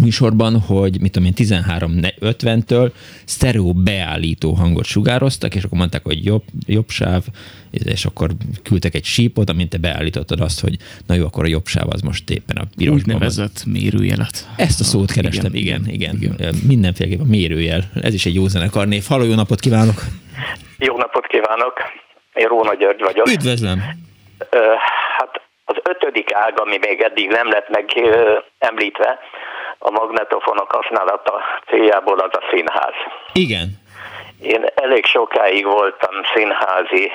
műsorban, 0.00 0.60
hogy 0.60 1.00
mit 1.00 1.12
tudom 1.12 1.28
én, 1.28 1.34
13.50-től 1.36 2.90
sztereó 3.24 3.72
beállító 3.72 4.52
hangot 4.52 4.84
sugároztak, 4.84 5.54
és 5.54 5.64
akkor 5.64 5.78
mondták, 5.78 6.04
hogy 6.04 6.24
jobb, 6.24 6.42
jobb 6.66 6.88
sáv, 6.88 7.22
és 7.70 8.04
akkor 8.04 8.30
küldtek 8.62 8.94
egy 8.94 9.04
sípot, 9.04 9.50
amint 9.50 9.70
te 9.70 9.78
beállítottad 9.78 10.40
azt, 10.40 10.60
hogy 10.60 10.76
na 11.06 11.14
jó, 11.14 11.24
akkor 11.24 11.44
a 11.44 11.48
jobb 11.48 11.66
sáv 11.66 11.86
az 11.88 12.00
most 12.00 12.30
éppen 12.30 12.56
a 12.56 12.64
pirosban 12.76 13.04
van. 13.04 13.14
Úgynevezett 13.14 13.64
mérőjelet. 13.66 14.48
Ezt 14.56 14.80
a 14.80 14.84
szót 14.84 15.12
kerestem, 15.12 15.54
igen, 15.54 15.84
igen. 15.88 16.16
igen. 16.20 16.54
Mindenféleképpen 16.66 16.66
mindenféleképpen 16.66 17.26
mérőjel. 17.26 17.82
Ez 18.02 18.14
is 18.14 18.26
egy 18.26 18.34
jó 18.34 18.46
zenekarnév. 18.46 19.04
Halló, 19.08 19.24
jó 19.24 19.34
napot 19.34 19.60
kívánok! 19.60 20.00
Jó 20.78 20.96
napot 20.96 21.26
kívánok! 21.26 21.72
Én 22.34 22.46
Róna 22.46 22.74
György 22.74 23.00
vagyok. 23.00 23.28
Üdvözlöm! 23.28 23.78
Hát 25.18 25.40
az 25.64 25.76
ötödik 25.82 26.34
ág, 26.34 26.60
ami 26.60 26.78
még 26.80 27.00
eddig 27.00 27.28
nem 27.28 27.48
lett 27.50 27.68
meg 27.68 27.84
említve, 28.58 29.18
a 29.86 29.90
magnetofonok 29.90 30.70
használata 30.72 31.34
céljából 31.68 32.18
az 32.18 32.32
a 32.32 32.42
színház. 32.50 32.94
Igen. 33.32 33.68
Én 34.42 34.64
elég 34.74 35.04
sokáig 35.06 35.64
voltam 35.64 36.14
színházi 36.34 37.10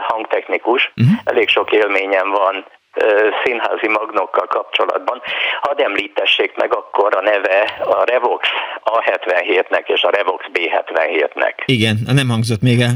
hangtechnikus, 0.00 0.92
uh-huh. 0.96 1.18
elég 1.24 1.48
sok 1.48 1.72
élményem 1.72 2.30
van 2.30 2.64
színházi 3.44 3.88
magnokkal 3.88 4.46
kapcsolatban. 4.46 5.22
Hadd 5.60 5.82
említessék 5.82 6.56
meg 6.56 6.74
akkor 6.74 7.16
a 7.16 7.20
neve 7.20 7.60
a 7.84 8.04
Revox 8.04 8.48
A77-nek 8.84 9.86
és 9.86 10.02
a 10.02 10.10
Revox 10.10 10.44
B77-nek. 10.52 11.54
Igen, 11.64 11.96
nem 12.14 12.28
hangzott 12.28 12.62
még 12.62 12.80
el. 12.80 12.94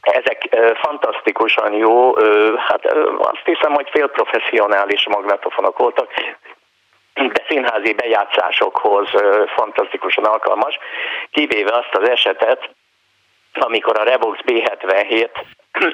Ezek 0.00 0.46
ö, 0.50 0.70
fantasztikusan 0.80 1.72
jó, 1.72 2.18
ö, 2.18 2.54
hát 2.56 2.84
ö, 2.84 3.12
azt 3.18 3.44
hiszem, 3.44 3.72
hogy 3.72 3.88
félprofessionális 3.90 5.06
magnetofonok 5.08 5.78
voltak, 5.78 6.08
színházi 7.48 7.92
bejátszásokhoz 7.92 9.08
fantasztikusan 9.54 10.24
alkalmas, 10.24 10.78
kivéve 11.30 11.76
azt 11.76 11.94
az 11.94 12.08
esetet, 12.08 12.70
amikor 13.52 13.98
a 13.98 14.02
Revox 14.02 14.38
B77 14.46 15.28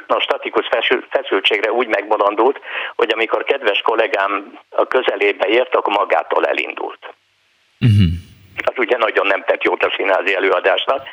a 0.07 0.21
statikus 0.21 0.67
feszül- 0.71 1.07
feszültségre 1.11 1.73
úgy 1.73 1.87
megbolondult, 1.87 2.61
hogy 2.97 3.13
amikor 3.13 3.45
kedves 3.45 3.81
kollégám 3.81 4.59
a 4.71 4.87
közelébe 4.87 5.47
ért, 5.49 5.75
akkor 5.75 5.93
magától 5.93 6.47
elindult. 6.47 7.15
Az 8.65 8.75
ugye 8.77 8.97
nagyon 8.97 9.27
nem 9.27 9.45
tett 9.45 9.63
jót 9.63 9.83
a 9.83 9.93
színházi 9.97 10.35
előadásnak, 10.35 11.09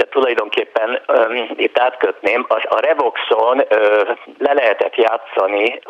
de 0.00 0.08
tulajdonképpen 0.08 1.00
um, 1.08 1.50
itt 1.56 1.78
átkötném, 1.78 2.44
az, 2.48 2.62
a 2.68 2.80
Revoxon 2.80 3.62
ö, 3.68 4.02
le 4.38 4.52
lehetett 4.52 4.94
játszani, 4.94 5.80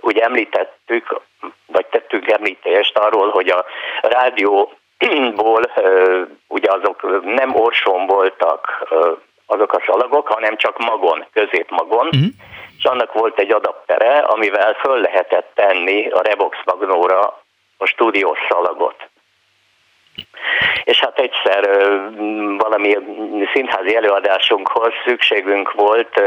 ugye 0.00 0.22
említettük, 0.22 1.20
vagy 1.66 1.86
tettünk 1.86 2.30
említést 2.30 2.98
arról, 2.98 3.30
hogy 3.30 3.48
a 3.48 3.64
rádióból 4.00 5.62
ö, 5.76 6.22
ugye 6.48 6.70
azok 6.70 7.24
nem 7.24 7.54
orson 7.54 8.06
voltak 8.06 8.86
ö, 8.90 9.12
azok 9.46 9.72
a 9.72 9.82
szalagok, 9.86 10.28
hanem 10.28 10.56
csak 10.56 10.78
magon, 10.78 11.26
középmagon, 11.32 12.06
uh-huh. 12.06 12.28
és 12.78 12.84
annak 12.84 13.12
volt 13.12 13.38
egy 13.38 13.52
adaptere, 13.52 14.18
amivel 14.18 14.74
föl 14.74 15.00
lehetett 15.00 15.50
tenni 15.54 16.08
a 16.08 16.22
Revox 16.22 16.56
magnóra 16.64 17.42
a 17.76 17.86
stúdiós 17.86 18.38
szalagot. 18.48 19.08
És 20.84 21.00
hát 21.00 21.18
egyszer 21.18 21.68
valami 22.56 22.96
színházi 23.52 23.96
előadásunkhoz 23.96 24.92
szükségünk 25.06 25.72
volt 25.72 26.20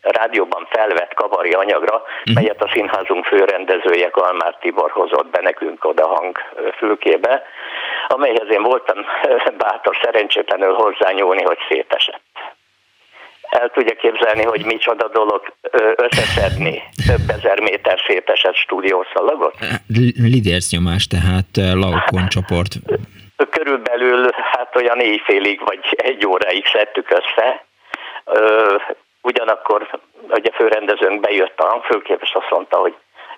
rádióban 0.00 0.66
felvett 0.70 1.14
kavari 1.14 1.50
anyagra, 1.50 2.02
melyet 2.34 2.62
a 2.62 2.70
színházunk 2.72 3.24
főrendezője 3.24 4.10
Kalmár 4.10 4.56
Tibor 4.60 4.90
hozott 4.90 5.30
be 5.30 5.40
nekünk 5.42 5.84
oda 5.84 6.06
hang 6.06 6.38
fülkébe, 6.76 7.42
amelyhez 8.08 8.50
én 8.50 8.62
voltam 8.62 8.98
bátor 9.58 9.96
szerencsétlenül 10.02 10.72
hozzányúlni, 10.72 11.42
hogy 11.42 11.58
szétesett. 11.68 12.20
El 13.50 13.70
tudja 13.70 13.94
képzelni, 13.94 14.44
hogy 14.44 14.64
micsoda 14.64 15.08
dolog 15.08 15.52
összeszedni 15.96 16.82
több 17.06 17.30
ezer 17.36 17.60
méter 17.60 17.98
szétesett 18.06 18.54
stúdiószalagot? 18.54 19.54
Lidérc 20.16 20.72
nyomás, 20.72 21.06
tehát 21.06 21.46
eh, 21.54 21.74
Laokon 21.74 22.28
csoport. 22.28 22.72
Körülbelül 23.50 24.30
hát 24.32 24.76
olyan 24.76 25.00
éjfélig 25.00 25.60
vagy 25.64 25.94
egy 25.96 26.26
óráig 26.26 26.66
szedtük 26.66 27.10
össze. 27.10 27.64
Ö, 28.24 28.76
ugyanakkor 29.22 29.88
ugye 30.28 30.50
főrendezőnk 30.52 31.20
bejött 31.20 31.58
a 31.58 31.66
hangfőképes, 31.66 32.32
azt 32.32 32.50
mondta, 32.50 32.76
hogy 32.76 32.94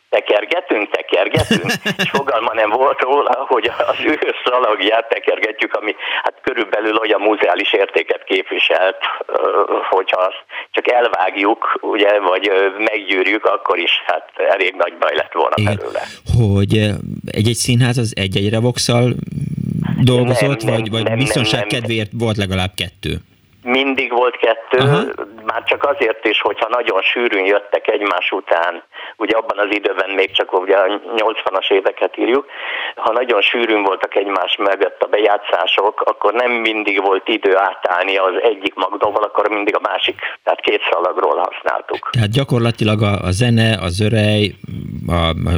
tekergetünk, 0.09 0.91
tekergetünk, 0.91 1.73
és 2.03 2.11
fogalma 2.11 2.55
nem 2.55 2.71
volt 2.71 3.01
róla, 3.01 3.45
hogy 3.49 3.71
az 3.89 3.97
ő 4.05 4.19
szalagját 4.45 5.09
tekergetjük, 5.09 5.75
ami 5.75 5.95
hát 6.23 6.35
körülbelül 6.43 6.97
olyan 6.97 7.21
muzeális 7.21 7.73
értéket 7.73 8.25
képviselt, 8.25 8.97
hogyha 9.91 10.21
azt 10.21 10.45
csak 10.71 10.91
elvágjuk, 10.91 11.79
ugye, 11.81 12.21
vagy 12.21 12.51
meggyűrjük, 12.79 13.45
akkor 13.45 13.79
is 13.79 14.03
hát 14.07 14.31
elég 14.37 14.75
nagy 14.75 14.95
baj 14.99 15.15
lett 15.15 15.33
volna 15.33 15.55
Igen. 15.57 15.77
belőle. 15.77 16.03
Hogy 16.39 16.73
egy-egy 17.31 17.55
színház 17.55 17.99
az 17.99 18.13
egy-egy 18.17 18.51
revoxal 18.51 19.13
dolgozott, 20.05 20.63
Nem, 20.65 20.75
vagy, 20.75 20.91
vagy 20.91 21.03
nem, 21.03 21.19
biztonság 21.19 21.61
nem, 21.61 21.69
nem. 21.71 21.79
kedvéért 21.81 22.11
volt 22.19 22.37
legalább 22.37 22.71
kettő? 22.75 23.17
Mindig 23.63 24.11
volt 24.11 24.37
kettő, 24.37 24.79
Aha. 24.79 25.03
már 25.45 25.63
csak 25.65 25.85
azért 25.85 26.27
is, 26.27 26.41
hogyha 26.41 26.69
nagyon 26.69 27.03
sűrűn 27.03 27.45
jöttek 27.45 27.89
egymás 27.91 28.31
után, 28.31 28.83
ugye 29.17 29.37
abban 29.37 29.59
az 29.59 29.75
időben 29.77 30.11
még 30.11 30.31
csak 30.31 30.61
ugye 30.61 30.77
a 30.77 31.01
80-as 31.17 31.71
éveket 31.73 32.19
írjuk, 32.19 32.47
ha 32.95 33.13
nagyon 33.13 33.41
sűrűn 33.41 33.83
voltak 33.83 34.15
egymás 34.15 34.57
mögött 34.57 35.03
a 35.03 35.07
bejátszások, 35.07 36.01
akkor 36.01 36.33
nem 36.33 36.51
mindig 36.53 37.03
volt 37.03 37.29
idő 37.29 37.57
átállni 37.57 38.17
az 38.17 38.35
egyik 38.43 38.75
magnóval, 38.75 39.23
akkor 39.23 39.49
mindig 39.49 39.77
a 39.77 39.81
másik, 39.91 40.21
tehát 40.43 40.61
két 40.61 40.81
szalagról 40.91 41.37
használtuk. 41.49 42.11
Tehát 42.13 42.31
gyakorlatilag 42.31 43.03
a, 43.03 43.21
a 43.23 43.31
zene, 43.31 43.79
az 43.81 44.01
örej, 44.01 44.55
a, 45.07 45.13
a 45.29 45.55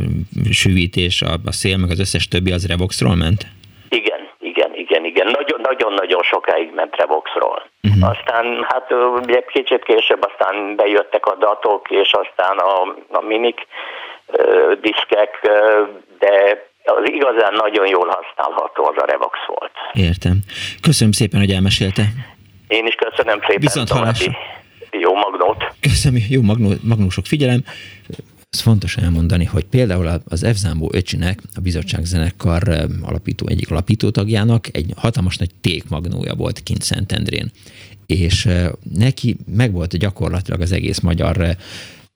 sűvítés, 0.50 1.22
a, 1.22 1.32
a 1.46 1.52
szél, 1.52 1.76
meg 1.76 1.90
az 1.90 2.00
összes 2.00 2.28
többi 2.28 2.52
az 2.52 2.66
revoxról 2.66 3.16
ment? 3.16 3.42
Igen, 3.88 4.20
igen, 4.40 4.70
igen, 4.74 5.04
igen. 5.04 5.26
Nagyon- 5.26 5.60
Nagyon-nagyon 5.90 6.22
sokáig 6.22 6.74
ment 6.74 6.96
Revoxról. 6.96 7.62
Uh-huh. 7.82 8.10
Aztán 8.10 8.66
hát 8.68 8.86
ugye 9.22 9.44
kicsit 9.52 9.82
később 9.84 10.22
aztán 10.30 10.76
bejöttek 10.76 11.26
a 11.26 11.34
datok, 11.34 11.90
és 11.90 12.12
aztán 12.12 12.56
a, 12.58 12.74
a 13.18 13.20
minik 13.20 13.66
ö, 14.26 14.72
diszkek, 14.80 15.38
ö, 15.42 15.82
de 16.18 16.32
az 16.84 17.04
igazán 17.04 17.54
nagyon 17.54 17.86
jól 17.86 18.08
használható 18.16 18.84
az 18.84 19.02
a 19.02 19.06
Revox 19.06 19.38
volt. 19.46 19.72
Értem. 19.92 20.36
Köszönöm 20.82 21.12
szépen, 21.12 21.40
hogy 21.40 21.50
elmesélte. 21.50 22.02
Én 22.68 22.86
is 22.86 22.94
köszönöm 22.94 23.38
szépen 23.40 23.60
Viszont 23.60 23.90
jó 24.90 25.14
magnót. 25.14 25.64
Köszönöm, 25.80 26.20
jó 26.28 26.42
magnó, 26.42 26.68
magnósok 26.82 27.26
figyelem. 27.26 27.60
Ez 28.51 28.60
fontos 28.60 28.97
elmondani, 28.97 29.44
hogy 29.44 29.64
például 29.64 30.22
az 30.24 30.47
F. 30.52 30.56
Zambó 30.56 30.90
öcsinek, 30.93 31.43
a 31.55 31.60
bizottság 31.60 32.05
zenekar 32.05 32.89
alapító, 33.01 33.47
egyik 33.48 33.70
alapító 33.70 34.10
tagjának 34.10 34.77
egy 34.77 34.93
hatalmas 34.97 35.36
nagy 35.36 35.51
tékmagnója 35.60 36.35
volt 36.35 36.62
kint 36.62 36.82
Szentendrén. 36.82 37.51
És 38.06 38.48
neki 38.94 39.36
megvolt 39.47 39.98
gyakorlatilag 39.98 40.60
az 40.60 40.72
egész 40.72 40.98
magyar 40.98 41.56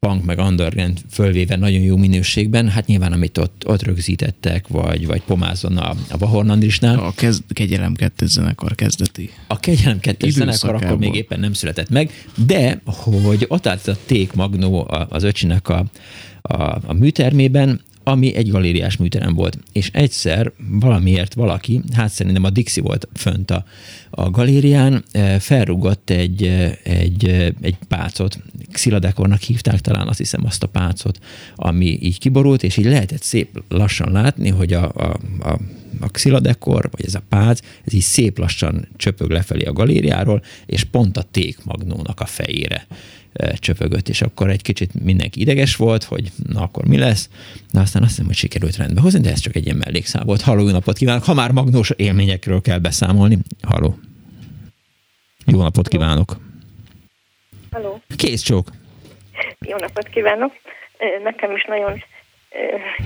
punk 0.05 0.25
meg 0.25 0.39
underground 0.39 1.01
fölvéve 1.11 1.57
nagyon 1.57 1.83
jó 1.83 1.97
minőségben, 1.97 2.69
hát 2.69 2.87
nyilván 2.87 3.13
amit 3.13 3.39
ott, 3.39 3.63
ott 3.67 3.83
rögzítettek, 3.83 4.69
vagy, 4.69 5.07
vagy 5.07 5.23
pomázon 5.23 5.77
a, 5.77 5.95
a 6.11 6.19
Vahorn 6.19 6.51
Andrisnál. 6.51 6.99
A 6.99 7.13
kezd, 7.17 7.43
Kegyelem 7.53 7.95
2 7.95 8.27
zenekar 8.27 8.75
kezdeti. 8.75 9.31
A 9.47 9.61
Kegyelem 9.61 10.01
2 10.01 10.31
zenekar 10.31 10.75
akkor 10.75 10.99
még 10.99 11.15
éppen 11.15 11.41
nem 11.41 11.53
született 11.53 11.89
meg, 11.89 12.11
de 12.47 12.83
hogy 13.25 13.45
ott 13.49 13.67
állt 13.67 13.89
a 13.89 13.97
Ték 14.07 14.33
Magnó 14.33 14.87
az 15.09 15.23
öcsinek 15.23 15.69
a, 15.69 15.85
a, 16.43 16.63
a 16.87 16.93
műtermében, 16.93 17.81
ami 18.05 18.35
egy 18.35 18.51
galériás 18.51 18.97
műterem 18.97 19.35
volt. 19.35 19.59
És 19.73 19.91
egyszer 19.93 20.53
valamiért 20.69 21.35
valaki, 21.35 21.81
hát 21.93 22.11
szerintem 22.11 22.45
a 22.45 22.51
Dixi 22.51 22.81
volt 22.81 23.09
fönt 23.15 23.51
a, 23.51 23.65
a 24.11 24.31
galérián, 24.31 25.05
eh, 25.13 25.39
felrugott 25.39 26.11
egy, 26.11 26.43
eh, 26.43 26.73
egy, 26.83 27.29
eh, 27.29 27.49
egy 27.61 27.77
pácot, 27.89 28.39
Xiladekornak 28.73 29.41
hívták 29.41 29.81
talán 29.81 30.09
azt 30.09 30.19
hiszem 30.19 30.45
azt 30.45 30.63
a 30.63 30.67
pácot, 30.67 31.19
ami 31.55 31.99
így 32.01 32.19
kiborult, 32.19 32.63
és 32.63 32.77
így 32.77 32.85
lehetett 32.85 33.23
szép 33.23 33.63
lassan 33.69 34.13
látni, 34.13 34.49
hogy 34.49 34.73
a, 34.73 34.93
a, 34.95 35.17
a 35.41 35.59
a 36.01 36.09
Xiladekor, 36.09 36.89
vagy 36.91 37.07
ez 37.07 37.15
a 37.15 37.23
pác, 37.29 37.61
ez 37.85 37.93
így 37.93 38.01
szép 38.01 38.39
lassan 38.39 38.89
csöpög 38.97 39.31
lefelé 39.31 39.65
a 39.65 39.73
galériáról, 39.73 40.43
és 40.67 40.85
pont 40.85 41.17
a 41.17 41.23
Ték 41.31 41.65
Magnónak 41.65 42.21
a 42.21 42.27
fejére 42.27 42.87
csöpögött, 43.59 44.09
és 44.09 44.23
akkor 44.23 44.51
egy 44.51 44.63
kicsit 44.63 45.05
mindenki 45.05 45.41
ideges 45.41 45.77
volt, 45.77 46.05
hogy 46.05 46.33
na 46.49 46.63
akkor 46.63 46.87
mi 46.87 46.99
lesz, 46.99 47.29
de 47.73 47.81
aztán 47.81 48.03
azt 48.03 48.11
hiszem, 48.11 48.27
hogy 48.27 48.35
sikerült 48.35 48.77
rendbe 48.77 49.01
hozni, 49.01 49.21
de 49.21 49.31
ez 49.31 49.39
csak 49.39 49.57
egy 49.57 49.65
ilyen 49.65 49.77
mellékszál 49.77 50.25
volt. 50.25 50.41
Halló, 50.41 50.63
jó 50.63 50.71
napot 50.71 50.97
kívánok! 50.97 51.25
Ha 51.25 51.35
már 51.35 51.51
magnós 51.51 51.91
élményekről 51.97 52.61
kell 52.61 52.79
beszámolni, 52.79 53.39
halló! 53.63 53.99
Jó 55.47 55.63
napot 55.63 55.89
kívánok! 55.89 56.37
Halló! 57.71 58.03
Kész 58.17 58.43
csók! 58.43 58.71
Jó 59.59 59.77
napot 59.77 60.09
kívánok! 60.09 60.53
Nekem 61.23 61.57
is 61.57 61.65
nagyon 61.65 62.03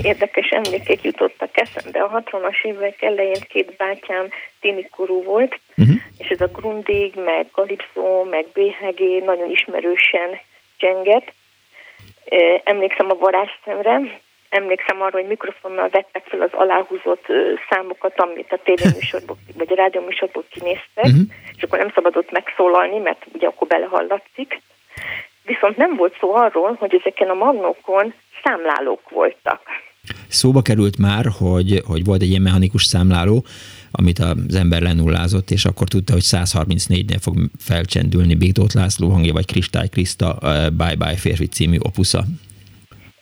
érdekes 0.02 0.48
emlékek 0.48 1.02
jutottak 1.02 1.50
eszembe. 1.60 2.02
A 2.02 2.22
60-as 2.22 2.64
évek 2.64 3.02
elején 3.02 3.40
két 3.48 3.76
bátyám 3.76 4.28
tinikorú 4.60 5.22
volt, 5.22 5.60
uh-huh. 5.76 5.96
és 6.18 6.28
ez 6.28 6.40
a 6.40 6.46
Grundig, 6.46 7.14
meg 7.14 7.46
Calypso, 7.52 8.24
meg 8.24 8.46
BHG 8.52 9.24
nagyon 9.24 9.50
ismerősen 9.50 10.38
csengett. 10.76 11.32
Emlékszem 12.64 13.10
a 13.10 13.14
varázsszemre, 13.14 14.20
emlékszem 14.48 15.02
arra, 15.02 15.18
hogy 15.18 15.26
mikrofonnal 15.26 15.88
vettek 15.88 16.24
fel 16.24 16.40
az 16.40 16.52
aláhúzott 16.52 17.26
számokat, 17.70 18.20
amit 18.20 18.52
a 18.52 18.58
tévéműsorból 18.64 19.36
vagy 19.56 19.72
a 19.72 19.74
rádióműsorból 19.74 20.44
kinéztek, 20.50 21.04
uh-huh. 21.04 21.20
és 21.56 21.62
akkor 21.62 21.78
nem 21.78 21.92
szabadott 21.94 22.30
megszólalni, 22.30 22.98
mert 22.98 23.26
ugye 23.32 23.46
akkor 23.46 23.66
belehallatszik. 23.66 24.60
Viszont 25.42 25.76
nem 25.76 25.96
volt 25.96 26.16
szó 26.20 26.34
arról, 26.34 26.76
hogy 26.78 26.94
ezeken 26.94 27.28
a 27.28 27.34
magnókon 27.34 28.14
számlálók 28.44 29.10
voltak. 29.10 29.60
Szóba 30.28 30.62
került 30.62 30.98
már, 30.98 31.24
hogy, 31.38 31.82
hogy 31.86 32.04
volt 32.04 32.22
egy 32.22 32.28
ilyen 32.28 32.42
mechanikus 32.42 32.84
számláló, 32.84 33.44
amit 33.90 34.18
az 34.18 34.54
ember 34.54 34.82
lenullázott, 34.82 35.50
és 35.50 35.64
akkor 35.64 35.88
tudta, 35.88 36.12
hogy 36.12 36.22
134-nél 36.24 37.20
fog 37.20 37.34
felcsendülni 37.58 38.34
Bigdót 38.34 38.72
László 38.72 39.08
hangja, 39.08 39.32
vagy 39.32 39.46
Kristály 39.46 39.88
Krista 39.88 40.38
Bye 40.76 40.96
Bye 40.98 41.16
férfi 41.16 41.46
című 41.46 41.76
opusza. 41.78 42.22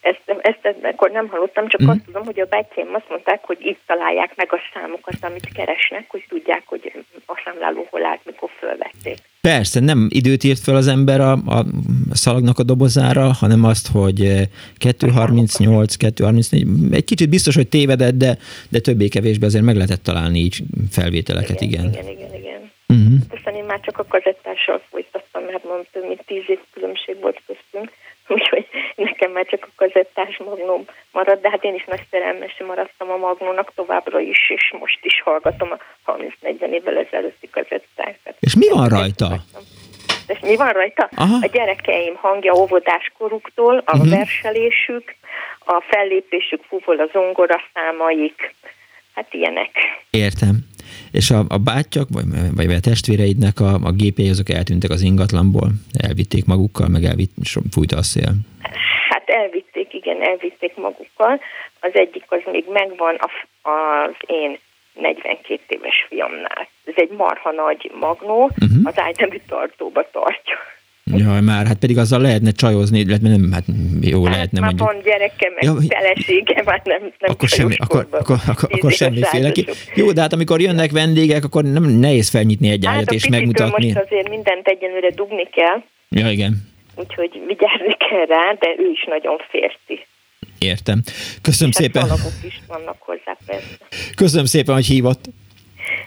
Ezt, 0.01 0.23
ezt, 0.41 0.59
ezt 0.63 0.85
akkor 0.85 1.11
nem 1.11 1.29
hallottam, 1.29 1.69
csak 1.69 1.83
mm. 1.83 1.89
azt 1.89 2.05
tudom, 2.05 2.25
hogy 2.25 2.41
a 2.41 2.47
bátyám 2.47 2.95
azt 2.95 3.09
mondták, 3.09 3.45
hogy 3.45 3.59
itt 3.61 3.81
találják 3.87 4.37
meg 4.37 4.53
a 4.53 4.61
számokat, 4.75 5.15
amit 5.21 5.53
keresnek, 5.53 6.05
hogy 6.09 6.25
tudják, 6.29 6.63
hogy 6.65 7.05
a 7.27 7.43
számláló 7.45 7.87
hol 7.91 8.05
állt, 8.05 8.21
mikor 8.25 8.51
fölvették. 8.59 9.19
Persze, 9.53 9.81
nem 9.81 10.09
időt 10.09 10.45
írt 10.45 10.59
fel 10.59 10.77
az 10.77 10.89
ember 10.89 11.21
a, 11.21 11.33
a 11.33 11.65
szalagnak 12.13 12.59
a 12.59 12.63
dobozára, 12.63 13.33
hanem 13.41 13.65
azt, 13.65 13.89
hogy 13.93 14.21
238, 14.79 15.93
eh, 15.93 15.99
234, 15.99 16.95
egy 16.95 17.05
kicsit 17.05 17.29
biztos, 17.29 17.55
hogy 17.55 17.69
tévedett, 17.69 18.15
de, 18.15 18.39
de 18.71 18.79
többé-kevésbé 18.79 19.47
azért 19.47 19.65
meg 19.65 19.75
lehetett 19.75 20.03
találni 20.03 20.39
így 20.39 20.57
felvételeket, 20.91 21.61
igen. 21.61 21.85
Igen, 21.85 22.09
igen, 22.09 22.35
igen. 22.35 22.35
igen. 22.35 22.71
Uh-huh. 22.89 23.19
Aztán 23.37 23.55
én 23.55 23.65
már 23.65 23.81
csak 23.81 23.99
a 23.99 24.05
kazettással 24.05 24.83
folytattam, 24.91 25.43
mert 25.43 25.65
mondom, 25.65 25.85
több 25.93 26.07
mint 26.09 26.23
tíz 26.27 26.45
év 26.47 26.59
különbség 26.75 27.17
volt 27.21 27.43
köztünk 27.47 27.91
úgyhogy 28.37 28.67
nekem 28.95 29.31
már 29.33 29.47
csak 29.47 29.65
a 29.65 29.73
kazettás 29.77 30.37
magnum 30.37 30.85
marad, 31.13 31.41
de 31.41 31.51
hát 31.51 31.65
én 31.65 31.75
is 31.75 31.85
nagy 31.85 32.07
szerelmes 32.11 32.57
maradtam 32.67 33.11
a 33.11 33.17
magnónak 33.17 33.73
továbbra 33.75 34.21
is, 34.21 34.51
és 34.51 34.75
most 34.79 34.99
is 35.03 35.23
hallgatom 35.23 35.71
a 36.05 36.13
30-40 36.13 36.71
évvel 36.71 36.97
ezelőtti 36.97 37.51
kazettákat. 37.51 37.96
És 38.47 38.55
mi 38.55 38.69
van 38.69 38.89
rajta? 38.89 39.45
És 40.27 40.39
mi 40.43 40.57
van 40.57 40.73
rajta? 40.73 41.09
Aha. 41.17 41.37
A 41.41 41.47
gyerekeim 41.47 42.15
hangja 42.15 42.53
óvodás 42.53 43.13
koruktól, 43.19 43.83
a 43.87 43.97
uh-huh. 43.97 44.11
verselésük, 44.11 45.15
a 45.65 45.85
fellépésük 45.89 46.63
fúvol 46.69 46.99
a 47.01 47.09
zongora 47.13 47.61
számaik, 47.75 48.55
hát 49.15 49.35
ilyenek. 49.35 49.71
Értem. 50.11 50.57
És 51.13 51.31
a, 51.31 51.45
a 51.49 51.59
bátyok, 51.59 52.09
vagy, 52.11 52.25
vagy 52.55 52.73
a 52.73 52.81
testvéreidnek 52.81 53.61
a, 53.61 53.73
a 53.89 53.93
gépei 53.93 54.29
azok 54.29 54.49
eltűntek 54.49 54.91
az 54.91 55.03
ingatlanból, 55.03 55.69
elvitték 56.07 56.45
magukkal, 56.45 56.89
meg 56.89 57.05
elvitt, 57.05 57.35
fújta 57.71 57.97
a 57.97 58.03
szél. 58.03 58.33
Hát 59.09 59.29
elvitték, 59.29 59.95
igen, 59.95 60.23
elvitték 60.23 60.77
magukkal. 60.77 61.41
Az 61.81 61.91
egyik 61.93 62.25
az 62.29 62.41
még 62.53 62.65
megvan 62.69 63.17
az 63.63 64.15
én 64.27 64.59
42 65.01 65.61
éves 65.69 66.07
fiamnál. 66.09 66.69
Ez 66.85 66.95
egy 66.97 67.11
marha 67.11 67.51
nagy 67.53 67.91
magnó, 68.01 68.43
uh-huh. 68.43 68.81
az 68.85 68.99
ágynemű 68.99 69.41
tartóba 69.49 70.11
tartja. 70.13 70.59
Jaj, 71.15 71.41
már, 71.41 71.67
hát 71.67 71.79
pedig 71.79 71.99
azzal 71.99 72.21
lehetne 72.21 72.51
csajozni, 72.51 73.07
lehetne, 73.07 73.29
nem, 73.29 73.53
hát 73.53 73.65
jó 74.01 74.25
hát 74.25 74.35
lehetne 74.35 74.61
már 74.61 74.75
mondjuk. 74.75 74.93
van 74.93 75.03
gyerekem, 75.03 75.53
meg 75.53 75.65
ja, 75.65 75.75
felesége, 75.89 76.63
már 76.65 76.81
nem, 76.85 77.01
nem 77.01 77.31
akkor, 77.31 77.49
semmi, 77.49 77.75
akkor, 77.79 78.07
akkor, 78.11 78.37
akkor, 78.47 78.69
akkor 78.73 78.93
semmiféle. 78.93 79.53
Jó, 79.95 80.13
de 80.13 80.21
hát 80.21 80.33
amikor 80.33 80.61
jönnek 80.61 80.91
vendégek, 80.91 81.45
akkor 81.45 81.63
nem 81.65 81.85
nehéz 81.85 82.31
felnyitni 82.31 82.71
egy 82.71 82.87
ágyat 82.87 83.05
hát 83.05 83.13
és 83.13 83.29
megmutatni. 83.29 83.93
most 83.93 84.07
azért 84.07 84.29
mindent 84.29 84.69
egyenlőre 84.69 85.11
dugni 85.11 85.49
kell. 85.51 85.83
Ja, 86.09 86.31
igen. 86.31 86.53
Úgyhogy 86.95 87.43
vigyázni 87.47 87.97
kell 88.09 88.27
rá, 88.27 88.53
de 88.59 88.69
ő 88.79 88.91
is 88.91 89.05
nagyon 89.05 89.37
férti. 89.51 90.07
Értem. 90.67 91.03
Köszönöm 91.41 91.71
és 91.71 91.77
szépen. 91.77 92.09
is 92.43 92.61
vannak 92.67 92.97
hozzá, 92.99 93.37
persze. 93.47 93.79
Köszönöm 94.15 94.45
szépen, 94.45 94.75
hogy 94.75 94.87
hívott. 94.87 95.29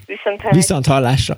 Viszont 0.06 0.42
hallásra. 0.42 0.56
Viszont 0.56 0.86
hallásra. 0.86 1.38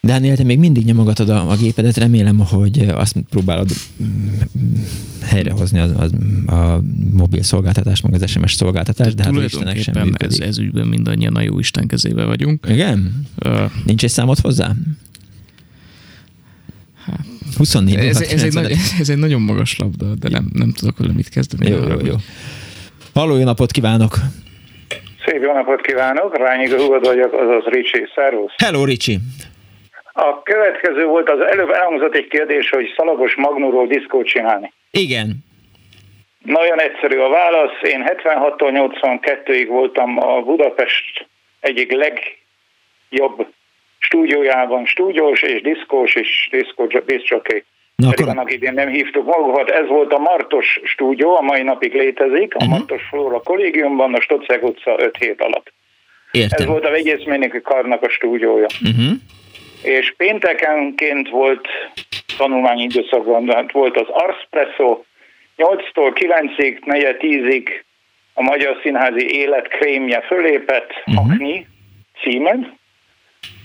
Dániel, 0.00 0.36
te 0.36 0.42
még 0.42 0.58
mindig 0.58 0.84
nyomogatod 0.84 1.28
a, 1.28 1.50
a 1.50 1.56
gépedet, 1.56 1.96
remélem, 1.96 2.38
hogy 2.38 2.78
azt 2.78 3.16
próbálod 3.30 3.70
mm, 4.02 4.28
helyrehozni 5.22 5.78
az, 5.78 5.92
az, 5.96 6.12
a 6.46 6.80
mobil 7.12 7.42
szolgáltatás, 7.42 8.00
meg 8.00 8.14
az 8.14 8.30
SMS 8.30 8.54
szolgáltatás, 8.54 9.14
de 9.14 9.22
hát 9.22 9.32
Istenek 9.32 9.82
sem 9.82 10.02
működik. 10.02 10.40
Ez, 10.40 10.48
ez 10.48 10.58
ügyben 10.58 10.86
mindannyian 10.86 11.36
a 11.36 11.40
jó 11.40 11.58
Isten 11.58 11.86
kezébe 11.86 12.24
vagyunk. 12.24 12.66
Igen? 12.68 13.26
Uh, 13.44 13.70
Nincs 13.84 14.04
egy 14.04 14.10
számot 14.10 14.38
hozzá? 14.38 14.72
Hát, 17.06 17.26
24 17.56 17.98
ez, 17.98 18.20
ez, 18.20 18.42
egy 18.42 18.52
nagy, 18.52 18.70
ez 19.00 19.08
egy 19.08 19.18
nagyon 19.18 19.40
magas 19.40 19.78
labda, 19.78 20.06
de 20.20 20.28
nem, 20.28 20.44
nem 20.52 20.72
tudok 20.78 20.98
vele 20.98 21.12
mit 21.12 21.28
kezdeni. 21.28 21.70
Jó, 21.70 21.76
jó, 21.76 22.06
jó. 22.10 22.14
Halló, 23.14 23.36
jó 23.36 23.44
napot 23.44 23.70
kívánok! 23.70 24.14
Szép 25.26 25.42
jó 25.42 25.52
napot 25.52 25.80
kívánok! 25.80 26.36
Rányi 26.36 26.68
Hugod 26.68 27.06
vagyok, 27.06 27.32
azaz 27.32 27.64
Ricsi. 27.64 28.06
Szervusz! 28.14 28.52
Hello, 28.56 28.84
Ricsi! 28.84 29.18
A 30.12 30.42
következő 30.42 31.04
volt, 31.04 31.30
az 31.30 31.40
előbb 31.52 31.70
elhangzott 31.70 32.14
egy 32.14 32.26
kérdés, 32.26 32.70
hogy 32.70 32.94
szalagos 32.96 33.34
magnóról 33.34 33.86
diszkót 33.86 34.26
csinálni. 34.26 34.72
Igen. 34.90 35.44
Nagyon 36.44 36.80
egyszerű 36.80 37.18
a 37.18 37.28
válasz. 37.28 37.82
Én 37.82 38.04
76-tól 38.06 38.92
82-ig 38.98 39.66
voltam 39.68 40.18
a 40.18 40.40
Budapest 40.40 41.26
egyik 41.60 41.92
legjobb 41.92 43.46
stúdiójában, 44.04 44.86
stúdiós 44.86 45.42
és 45.42 45.60
diszkós 45.62 46.14
és 46.14 46.48
diszkó 46.50 46.86
diszcsoké. 47.06 47.64
Na, 47.96 48.10
Pedig 48.10 48.24
akkor... 48.24 48.38
annak 48.38 48.52
idén 48.52 48.74
nem 48.74 48.88
hívtuk 48.88 49.24
magukat. 49.26 49.70
Ez 49.70 49.86
volt 49.86 50.12
a 50.12 50.18
Martos 50.18 50.80
stúdió, 50.84 51.36
a 51.36 51.40
mai 51.40 51.62
napig 51.62 51.94
létezik, 51.94 52.54
a 52.54 52.56
uh-huh. 52.56 52.70
Martos 52.70 53.02
Flóra 53.10 53.40
kollégiumban, 53.40 54.14
a 54.14 54.20
Stoceg 54.20 54.64
utca 54.64 54.94
5 54.98 55.16
hét 55.16 55.40
alatt. 55.40 55.72
Értem. 56.30 56.58
Ez 56.60 56.66
volt 56.66 56.84
a 56.84 56.90
vegyészményeki 56.90 57.60
karnak 57.60 58.02
a 58.02 58.08
stúdiója. 58.08 58.66
Uh-huh 58.80 59.12
és 59.84 60.14
péntekenként 60.16 61.28
volt 61.28 61.68
tanulmányi 62.36 62.82
időszakban, 62.82 63.48
hát 63.48 63.72
volt 63.72 63.96
az 63.96 64.06
Arspresso, 64.08 65.02
8-tól 65.56 66.12
9-ig, 66.14 66.78
4-10-ig 66.86 67.68
a 68.34 68.42
Magyar 68.42 68.78
Színházi 68.82 69.38
Élet 69.38 69.68
krémje 69.68 70.20
fölépett, 70.20 70.90
uh-huh. 71.06 71.30
Akni 71.30 71.66
címen, 72.22 72.78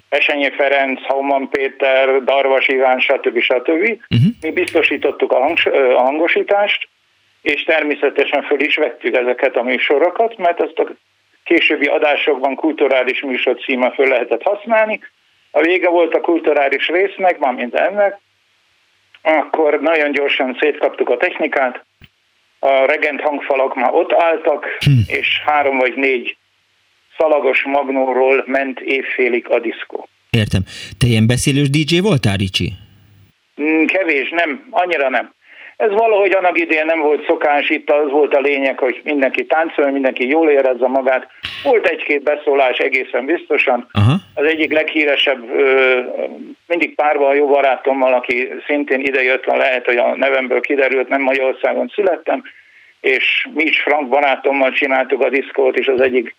Esenyi 0.09 0.49
Ferenc, 0.51 1.01
Hauman 1.05 1.49
Péter, 1.49 2.23
Darvas 2.23 2.67
Iván, 2.67 2.99
stb. 2.99 3.39
stb. 3.39 3.69
Uh-huh. 3.69 4.31
Mi 4.41 4.51
biztosítottuk 4.51 5.31
a, 5.31 5.39
hangs- 5.39 5.75
a 5.95 6.01
hangosítást, 6.01 6.87
és 7.41 7.63
természetesen 7.63 8.43
föl 8.43 8.59
is 8.59 8.75
vettük 8.75 9.15
ezeket 9.15 9.55
a 9.55 9.63
műsorokat, 9.63 10.37
mert 10.37 10.61
azt 10.61 10.79
a 10.79 10.87
későbbi 11.43 11.85
adásokban 11.85 12.55
kulturális 12.55 13.21
műsor 13.21 13.59
címe 13.59 13.91
föl 13.91 14.07
lehetett 14.07 14.41
használni, 14.41 14.99
a 15.51 15.61
vége 15.61 15.89
volt 15.89 16.13
a 16.13 16.21
kulturális 16.21 16.87
résznek, 16.87 17.39
már 17.39 17.53
mint 17.53 17.75
ennek, 17.75 18.19
akkor 19.21 19.81
nagyon 19.81 20.11
gyorsan 20.11 20.57
szétkaptuk 20.59 21.09
a 21.09 21.17
technikát, 21.17 21.85
a 22.59 22.85
regent 22.85 23.21
hangfalak 23.21 23.75
már 23.75 23.93
ott 23.93 24.13
álltak, 24.13 24.65
hm. 24.79 24.91
és 25.07 25.41
három 25.45 25.77
vagy 25.77 25.95
négy 25.95 26.37
szalagos 27.19 27.63
magnóról 27.63 28.43
ment 28.47 28.79
évfélig 28.79 29.49
a 29.49 29.59
diszkó. 29.59 30.07
Értem. 30.29 30.61
Te 30.97 31.07
ilyen 31.07 31.27
beszélős 31.27 31.69
DJ 31.69 31.99
voltál, 31.99 32.35
Ricsi? 32.35 32.71
Mm, 33.61 33.85
kevés, 33.85 34.29
nem, 34.29 34.67
annyira 34.69 35.09
nem. 35.09 35.33
Ez 35.77 35.91
valahogy 35.91 36.31
annak 36.31 36.59
idén 36.59 36.85
nem 36.85 36.99
volt 36.99 37.25
szokás, 37.25 37.69
itt 37.69 37.89
az 37.89 38.11
volt 38.11 38.35
a 38.35 38.39
lényeg, 38.39 38.79
hogy 38.79 39.01
mindenki 39.03 39.45
táncol, 39.45 39.91
mindenki 39.91 40.27
jól 40.27 40.49
érezze 40.49 40.87
magát. 40.87 41.27
Volt 41.63 41.87
egy-két 41.87 42.23
beszólás 42.23 42.77
egészen 42.77 43.25
biztosan. 43.25 43.87
Aha. 43.91 44.15
Az 44.33 44.45
egyik 44.45 44.71
leghíresebb, 44.71 45.43
mindig 46.67 46.95
párban 46.95 47.29
a 47.29 47.33
jó 47.33 47.47
barátommal, 47.47 48.13
aki 48.13 48.47
szintén 48.67 48.99
idejött, 48.99 49.45
van 49.45 49.57
lehet, 49.57 49.85
hogy 49.85 49.97
a 49.97 50.15
nevemből 50.15 50.61
kiderült, 50.61 51.09
nem 51.09 51.21
Magyarországon 51.21 51.91
születtem, 51.93 52.43
és 53.01 53.47
mi 53.53 53.63
is 53.63 53.81
Frank 53.81 54.09
barátommal 54.09 54.71
csináltuk 54.71 55.21
a 55.23 55.29
diszkót, 55.29 55.77
és 55.77 55.87
az 55.87 56.01
egyik 56.01 56.35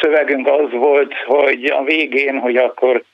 szövegünk 0.00 0.46
az 0.46 0.70
volt, 0.70 1.14
hogy 1.26 1.64
a 1.64 1.82
végén, 1.84 2.38
hogy 2.38 2.56
akkor 2.56 3.04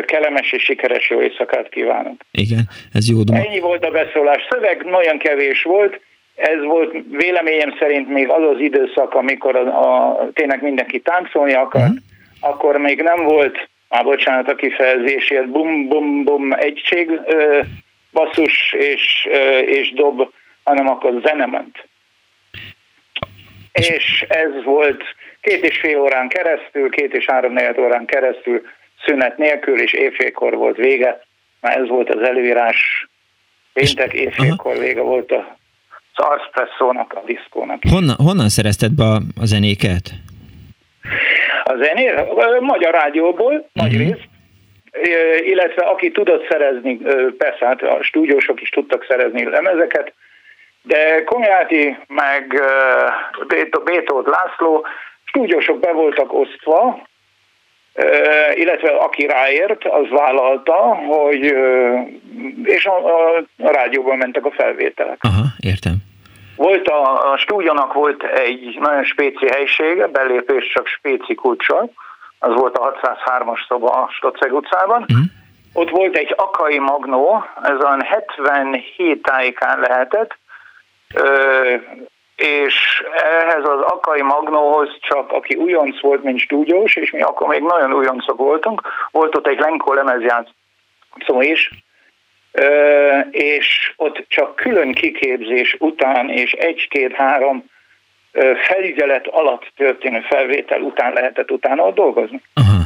kellemes 0.00 0.52
és 0.52 0.62
sikeres 0.62 1.10
jó 1.10 1.20
éjszakát 1.20 1.68
kívánok. 1.68 2.16
Igen, 2.30 2.68
ez 2.92 3.08
jó 3.08 3.22
dolog. 3.22 3.44
Ennyi 3.44 3.60
volt 3.60 3.84
a 3.84 3.90
beszólás. 3.90 4.46
Szöveg 4.50 4.84
nagyon 4.84 5.18
kevés 5.18 5.62
volt, 5.62 6.00
ez 6.34 6.62
volt 6.64 6.96
véleményem 7.10 7.74
szerint 7.78 8.08
még 8.08 8.28
az 8.28 8.42
az 8.54 8.60
időszak, 8.60 9.14
amikor 9.14 9.56
a, 9.56 9.66
a, 10.10 10.28
tényleg 10.32 10.62
mindenki 10.62 11.00
táncolni 11.00 11.52
akart, 11.52 11.84
uh-huh. 11.84 11.98
akkor 12.40 12.76
még 12.76 13.02
nem 13.02 13.24
volt, 13.24 13.68
már 13.88 14.04
bocsánat 14.04 14.48
a 14.48 14.54
kifejezésért, 14.54 15.48
bum-bum-bum 15.48 16.52
egység, 16.52 17.10
ö, 17.26 17.60
basszus 18.12 18.72
és, 18.72 19.28
ö, 19.30 19.58
és 19.58 19.92
dob, 19.92 20.32
hanem 20.64 20.88
akkor 20.88 21.20
zene 21.24 21.46
ment. 21.46 21.88
És 23.72 24.24
ez 24.28 24.64
volt 24.64 25.02
két 25.44 25.64
és 25.64 25.78
fél 25.78 26.00
órán 26.00 26.28
keresztül, 26.28 26.90
két 26.90 27.14
és 27.14 27.26
három 27.26 27.52
negyed 27.52 27.78
órán 27.78 28.04
keresztül 28.04 28.62
szünet 29.04 29.38
nélkül, 29.38 29.80
és 29.80 29.92
évfélkor 29.92 30.54
volt 30.54 30.76
vége, 30.76 31.20
mert 31.60 31.76
ez 31.76 31.88
volt 31.88 32.14
az 32.14 32.22
előírás, 32.22 33.08
péntek 33.72 34.12
évfélkor 34.12 34.78
vége 34.78 35.00
volt 35.00 35.30
a 35.30 35.56
az 36.16 36.24
arszpresszónak, 36.24 37.12
a 37.12 37.22
diszkónak. 37.26 37.82
Honnan, 37.90 38.16
honnan 38.16 38.48
szerezted 38.48 38.92
be 38.92 39.04
a, 39.04 39.20
a 39.40 39.44
zenéket? 39.44 40.10
A 41.64 41.74
zenét? 41.76 42.14
A 42.14 42.60
magyar 42.60 42.92
rádióból, 42.94 43.52
uh-huh. 43.52 43.68
nagy 43.72 43.96
részt, 43.96 44.28
illetve 45.44 45.82
aki 45.82 46.10
tudott 46.10 46.48
szerezni, 46.48 46.96
persze 47.38 47.66
hát 47.66 47.82
a 47.82 48.02
stúdiósok 48.02 48.60
is 48.60 48.68
tudtak 48.68 49.06
szerezni 49.08 49.44
lemezeket, 49.44 50.12
de 50.82 51.24
Komjáti 51.24 51.96
meg 52.06 52.62
Bétót 53.84 54.26
László 54.26 54.86
stúdiósok 55.34 55.80
be 55.80 55.92
voltak 55.92 56.32
osztva, 56.32 57.02
illetve 58.54 58.88
aki 58.88 59.26
ráért, 59.26 59.84
az 59.84 60.08
vállalta, 60.08 60.74
hogy 60.94 61.54
és 62.64 62.86
a, 62.86 62.96
a, 62.96 63.36
a 63.58 63.70
rádióban 63.70 64.16
mentek 64.16 64.44
a 64.44 64.50
felvételek. 64.50 65.18
Aha, 65.20 65.42
értem. 65.58 65.96
Volt 66.56 66.88
a, 66.88 67.32
a 67.32 67.36
stúdiónak 67.36 67.92
volt 67.92 68.22
egy 68.22 68.78
nagyon 68.80 69.04
spéci 69.04 69.46
helysége, 69.48 70.06
belépés 70.06 70.72
csak 70.72 70.86
spéci 70.86 71.34
kulcsal, 71.34 71.92
az 72.38 72.54
volt 72.54 72.76
a 72.76 72.92
603-as 72.92 73.66
szoba 73.68 73.88
a 73.88 74.08
Stoceg 74.12 74.52
utcában. 74.52 75.00
Uh-huh. 75.00 75.24
Ott 75.72 75.90
volt 75.90 76.16
egy 76.16 76.34
akai 76.36 76.78
magnó, 76.78 77.44
ez 77.62 77.84
olyan 77.84 78.02
77 78.02 79.22
tájékán 79.22 79.80
lehetett, 79.80 80.38
és 82.36 82.74
ehhez 83.42 83.64
az 83.64 83.80
Akai 83.80 84.22
Magnóhoz 84.22 84.88
csak 85.00 85.32
aki 85.32 85.54
újonc 85.54 86.00
volt, 86.00 86.22
mint 86.22 86.38
stúdiós, 86.38 86.96
és 86.96 87.10
mi 87.10 87.20
akkor 87.20 87.48
még 87.48 87.60
nagyon 87.60 87.92
újoncok 87.92 88.36
voltunk, 88.36 88.82
volt 89.10 89.36
ott 89.36 89.46
egy 89.46 89.58
Lenko 89.58 89.92
lemezjátszó 89.92 91.40
is, 91.40 91.70
és 93.30 93.92
ott 93.96 94.24
csak 94.28 94.56
külön 94.56 94.92
kiképzés 94.92 95.76
után 95.78 96.28
és 96.28 96.52
egy-két-három 96.52 97.64
felügyelet 98.68 99.26
alatt 99.26 99.72
történő 99.76 100.20
felvétel 100.20 100.80
után 100.80 101.12
lehetett 101.12 101.50
utána 101.50 101.82
ott 101.82 101.94
dolgozni. 101.94 102.42
Aha. 102.54 102.82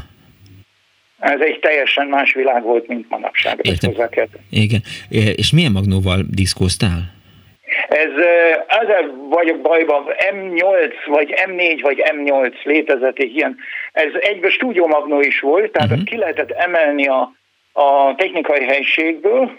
Ez 1.18 1.40
egy 1.40 1.58
teljesen 1.58 2.06
más 2.06 2.32
világ 2.32 2.62
volt, 2.62 2.86
mint 2.86 3.08
manapság. 3.08 3.58
Értem. 3.62 3.92
Igen. 4.50 4.80
És 5.34 5.52
milyen 5.52 5.72
magnóval 5.72 6.24
diszkóztál? 6.30 7.16
Ez 7.88 8.10
ezzel 8.66 9.14
vagyok 9.28 9.60
bajban, 9.60 10.04
M8 10.32 10.92
vagy 11.06 11.34
M4 11.46 11.78
vagy 11.82 12.02
M8 12.04 12.62
létezett 12.62 13.18
egy 13.18 13.34
ilyen. 13.36 13.56
Ez 13.92 14.12
egyben 14.20 14.50
stúdiómagnó 14.50 15.20
is 15.20 15.40
volt, 15.40 15.72
tehát 15.72 15.90
uh-huh. 15.90 16.04
ki 16.04 16.16
lehetett 16.16 16.50
emelni 16.50 17.06
a, 17.06 17.32
a 17.72 18.14
technikai 18.16 18.64
helységből, 18.64 19.50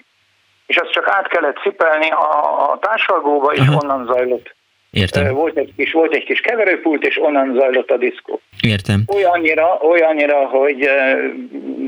és 0.66 0.78
azt 0.78 0.92
csak 0.92 1.08
át 1.08 1.28
kellett 1.28 1.58
cipelni 1.58 2.10
a, 2.10 2.72
a 2.72 2.80
társalgóba, 2.82 3.52
és 3.52 3.60
uh-huh. 3.60 3.78
onnan 3.84 4.06
zajlott. 4.06 4.56
Értem. 4.92 5.34
Volt 5.34 5.58
egy 5.58 5.74
kis, 5.78 5.92
volt 5.92 6.16
egy 6.16 6.24
kis 6.24 6.40
keverőpult, 6.40 7.06
és 7.06 7.22
onnan 7.22 7.56
zajlott 7.60 7.92
a 7.92 7.98
diszkó. 7.98 8.42
Értem. 8.62 9.04
Olyannyira, 9.14 9.78
olyannyira, 9.82 10.46
hogy 10.46 10.90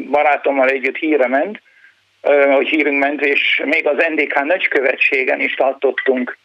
barátommal 0.09 0.68
együtt 0.68 0.95
híre 0.95 1.27
ment, 1.27 1.61
hogy 2.56 2.68
hírünk 2.68 3.03
ment, 3.03 3.26
és 3.26 3.61
még 3.65 3.88
az 3.88 4.06
NDK 4.10 4.43
nagykövetségen 4.43 5.39
is 5.39 5.53
tartottunk 5.53 6.38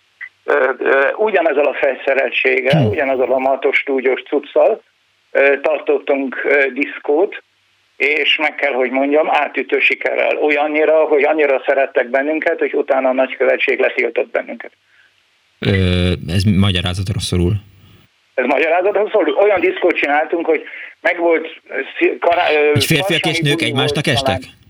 ugyanezzel 1.16 1.64
a 1.64 1.74
felszereltséggel, 1.74 2.80
hmm. 2.80 2.90
ugyanezzel 2.90 3.32
a 3.32 3.38
matos 3.38 3.76
stúdiós 3.76 4.22
cuccal 4.22 4.82
tartottunk 5.62 6.46
diszkót, 6.72 7.42
és 7.96 8.36
meg 8.36 8.54
kell, 8.54 8.72
hogy 8.72 8.90
mondjam, 8.90 9.30
átütő 9.30 9.78
sikerrel. 9.78 10.36
Olyannyira, 10.36 11.04
hogy 11.04 11.22
annyira 11.22 11.62
szerettek 11.66 12.08
bennünket, 12.08 12.58
hogy 12.58 12.74
utána 12.74 13.08
a 13.08 13.12
nagykövetség 13.12 13.78
letiltott 13.78 14.30
bennünket. 14.30 14.72
Ö, 15.58 15.70
ez 16.28 16.42
magyarázatot 16.42 17.18
szorul. 17.18 17.52
Ez 18.34 18.44
magyarázatot 18.44 19.10
szorul. 19.10 19.34
Olyan 19.34 19.60
diszkót 19.60 19.96
csináltunk, 19.96 20.46
hogy 20.46 20.62
meg 21.00 21.18
volt... 21.18 21.60
Kará, 22.20 22.46
Egy 22.74 22.84
férfiak 22.84 23.26
és 23.26 23.38
nők 23.38 23.62
egymásnak 23.62 24.06
estek? 24.06 24.38
Talán, 24.40 24.65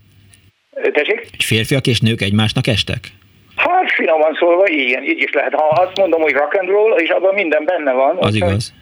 Tessék? 0.91 1.27
Férfiak 1.37 1.87
és 1.87 1.99
nők 1.99 2.21
egymásnak 2.21 2.67
estek? 2.67 2.99
Hát 3.55 3.91
finoman 3.91 4.33
szólva, 4.39 4.67
igen, 4.67 5.03
így 5.03 5.21
is 5.21 5.31
lehet. 5.31 5.53
Ha 5.53 5.67
azt 5.67 5.97
mondom, 5.97 6.21
hogy 6.21 6.33
rock 6.33 6.53
and 6.53 6.69
roll, 6.69 6.91
és 6.97 7.09
abban 7.09 7.33
minden 7.33 7.63
benne 7.65 7.91
van. 7.91 8.17
Az 8.19 8.35
igaz. 8.35 8.73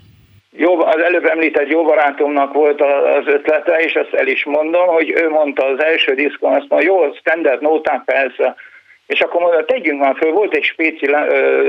Jó, 0.58 0.86
az 0.86 1.02
előbb 1.02 1.26
említett 1.26 1.70
jó 1.70 1.84
barátomnak 1.84 2.54
volt 2.54 2.82
az 2.82 3.28
ötlete, 3.28 3.78
és 3.80 3.94
ezt 3.94 4.14
el 4.14 4.28
is 4.28 4.46
mondom, 4.46 4.88
hogy 4.88 5.10
ő 5.10 5.30
mondta 5.30 5.66
az 5.66 5.84
első 5.84 6.14
diszkon, 6.14 6.54
azt 6.54 6.66
mondja, 6.70 6.92
jó, 6.92 7.14
standard 7.14 7.62
nóták 7.62 8.04
persze, 8.06 8.56
és 9.08 9.20
akkor 9.20 9.42
mondja, 9.42 9.66
tegyünk 9.66 10.00
már 10.00 10.16
föl, 10.16 10.32
volt 10.32 10.56
egy 10.56 10.64
spéci 10.64 11.12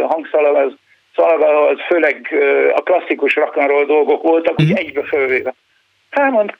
hangszalag, 0.08 0.56
az 0.56 0.72
szalag, 1.16 1.42
az 1.42 1.78
főleg 1.86 2.34
a 2.74 2.82
klasszikus 2.82 3.34
rock 3.34 3.56
and 3.56 3.68
roll 3.68 3.84
dolgok 3.84 4.22
voltak, 4.22 4.62
mm-hmm. 4.62 4.72
úgy 4.72 4.78
egybe 4.78 5.02
fölvéve. 5.02 5.54
Hát 6.10 6.30
mond, 6.30 6.54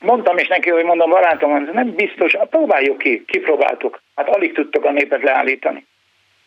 Mondtam 0.00 0.38
is 0.38 0.48
neki, 0.48 0.70
hogy 0.70 0.84
mondom, 0.84 1.10
barátom, 1.10 1.70
nem 1.72 1.94
biztos, 1.94 2.34
hát 2.34 2.48
próbáljuk 2.48 2.98
ki, 2.98 3.24
kipróbáltuk. 3.26 4.02
Hát 4.14 4.28
alig 4.28 4.52
tudtok 4.52 4.84
a 4.84 4.92
népet 4.92 5.22
leállítani. 5.22 5.86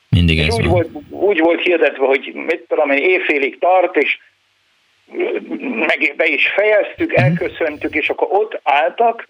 Mindig 0.10 0.40
ez 0.40 0.54
úgy 0.54 0.68
volt, 0.68 0.90
úgy 1.10 1.40
volt 1.40 1.62
hirdetve, 1.62 2.06
hogy 2.06 2.32
mit 2.34 2.66
tudom 2.68 2.90
én, 2.90 3.10
éjfélig 3.10 3.60
tart, 3.60 3.98
és 3.98 4.18
meg 5.88 6.14
be 6.18 6.26
is 6.26 6.48
fejeztük, 6.48 7.12
mhm. 7.12 7.24
elköszöntük, 7.24 7.96
és 7.96 8.10
akkor 8.10 8.28
ott 8.32 8.60
álltak, 8.64 9.28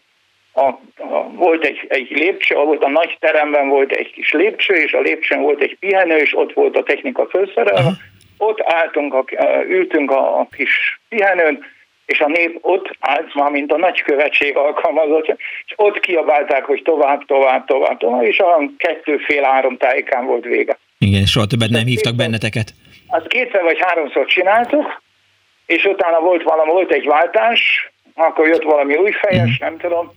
a, 0.53 0.61
a, 0.61 1.29
volt 1.35 1.65
egy, 1.65 1.85
egy 1.87 2.09
lépcső, 2.09 2.55
volt 2.55 2.83
a 2.83 2.89
nagy 2.89 3.17
teremben 3.19 3.67
volt 3.67 3.91
egy 3.91 4.11
kis 4.11 4.31
lépcső, 4.31 4.73
és 4.73 4.93
a 4.93 4.99
lépcsőn 4.99 5.41
volt 5.41 5.61
egy 5.61 5.77
pihenő, 5.79 6.17
és 6.17 6.37
ott 6.37 6.53
volt 6.53 6.77
a 6.77 6.83
technika 6.83 7.27
felszerelve. 7.27 7.91
Ott 8.37 8.61
álltunk, 8.61 9.13
a, 9.13 9.25
ültünk 9.67 10.11
a, 10.11 10.39
a 10.39 10.47
kis 10.51 11.01
pihenőn, 11.09 11.65
és 12.11 12.19
a 12.19 12.27
nép 12.27 12.57
ott 12.61 12.95
állt 12.99 13.33
már, 13.33 13.51
mint 13.51 13.71
a 13.71 13.77
nagykövetség 13.77 14.55
alkalmazott, 14.55 15.27
és 15.65 15.73
ott 15.75 15.99
kiabálták, 15.99 16.65
hogy 16.65 16.81
tovább, 16.83 17.25
tovább, 17.25 17.65
tovább, 17.65 17.97
tovább, 17.97 18.23
és 18.23 18.39
a 18.39 18.59
kettő 18.77 19.17
fél 19.17 19.43
három 19.43 19.77
tájékán 19.77 20.25
volt 20.25 20.43
vége. 20.43 20.77
Igen, 20.97 21.25
soha 21.25 21.45
többet 21.45 21.69
nem 21.69 21.85
hívtak 21.85 22.15
benneteket. 22.15 22.73
Azt 23.07 23.27
kétszer 23.27 23.61
vagy 23.63 23.77
háromszor 23.79 24.25
csináltuk, 24.25 25.01
és 25.65 25.85
utána 25.85 26.19
volt 26.19 26.43
valami, 26.43 26.71
volt 26.71 26.91
egy 26.91 27.05
váltás, 27.05 27.91
akkor 28.13 28.47
jött 28.47 28.63
valami 28.63 28.95
új 28.95 29.11
fejes, 29.11 29.49
mm. 29.49 29.65
nem 29.65 29.77
tudom, 29.77 30.11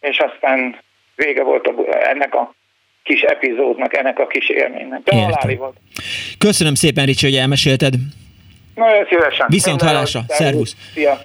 és 0.00 0.18
aztán 0.18 0.78
vége 1.16 1.42
volt 1.42 1.66
a, 1.66 1.72
ennek 2.08 2.34
a 2.34 2.54
kis 3.02 3.20
epizódnak, 3.20 3.96
ennek 3.96 4.18
a 4.18 4.26
kis 4.26 4.48
élménynek. 4.48 5.02
De 5.02 5.56
volt. 5.56 5.76
Köszönöm 6.38 6.74
szépen, 6.74 7.06
Ricsi, 7.06 7.26
hogy 7.26 7.36
elmesélted. 7.36 7.94
Nagyon 8.74 9.06
szívesen. 9.10 9.46
Viszont 9.48 9.82
hallásra. 9.82 10.20
Szervusz. 10.28 10.76
Szia. 10.94 11.20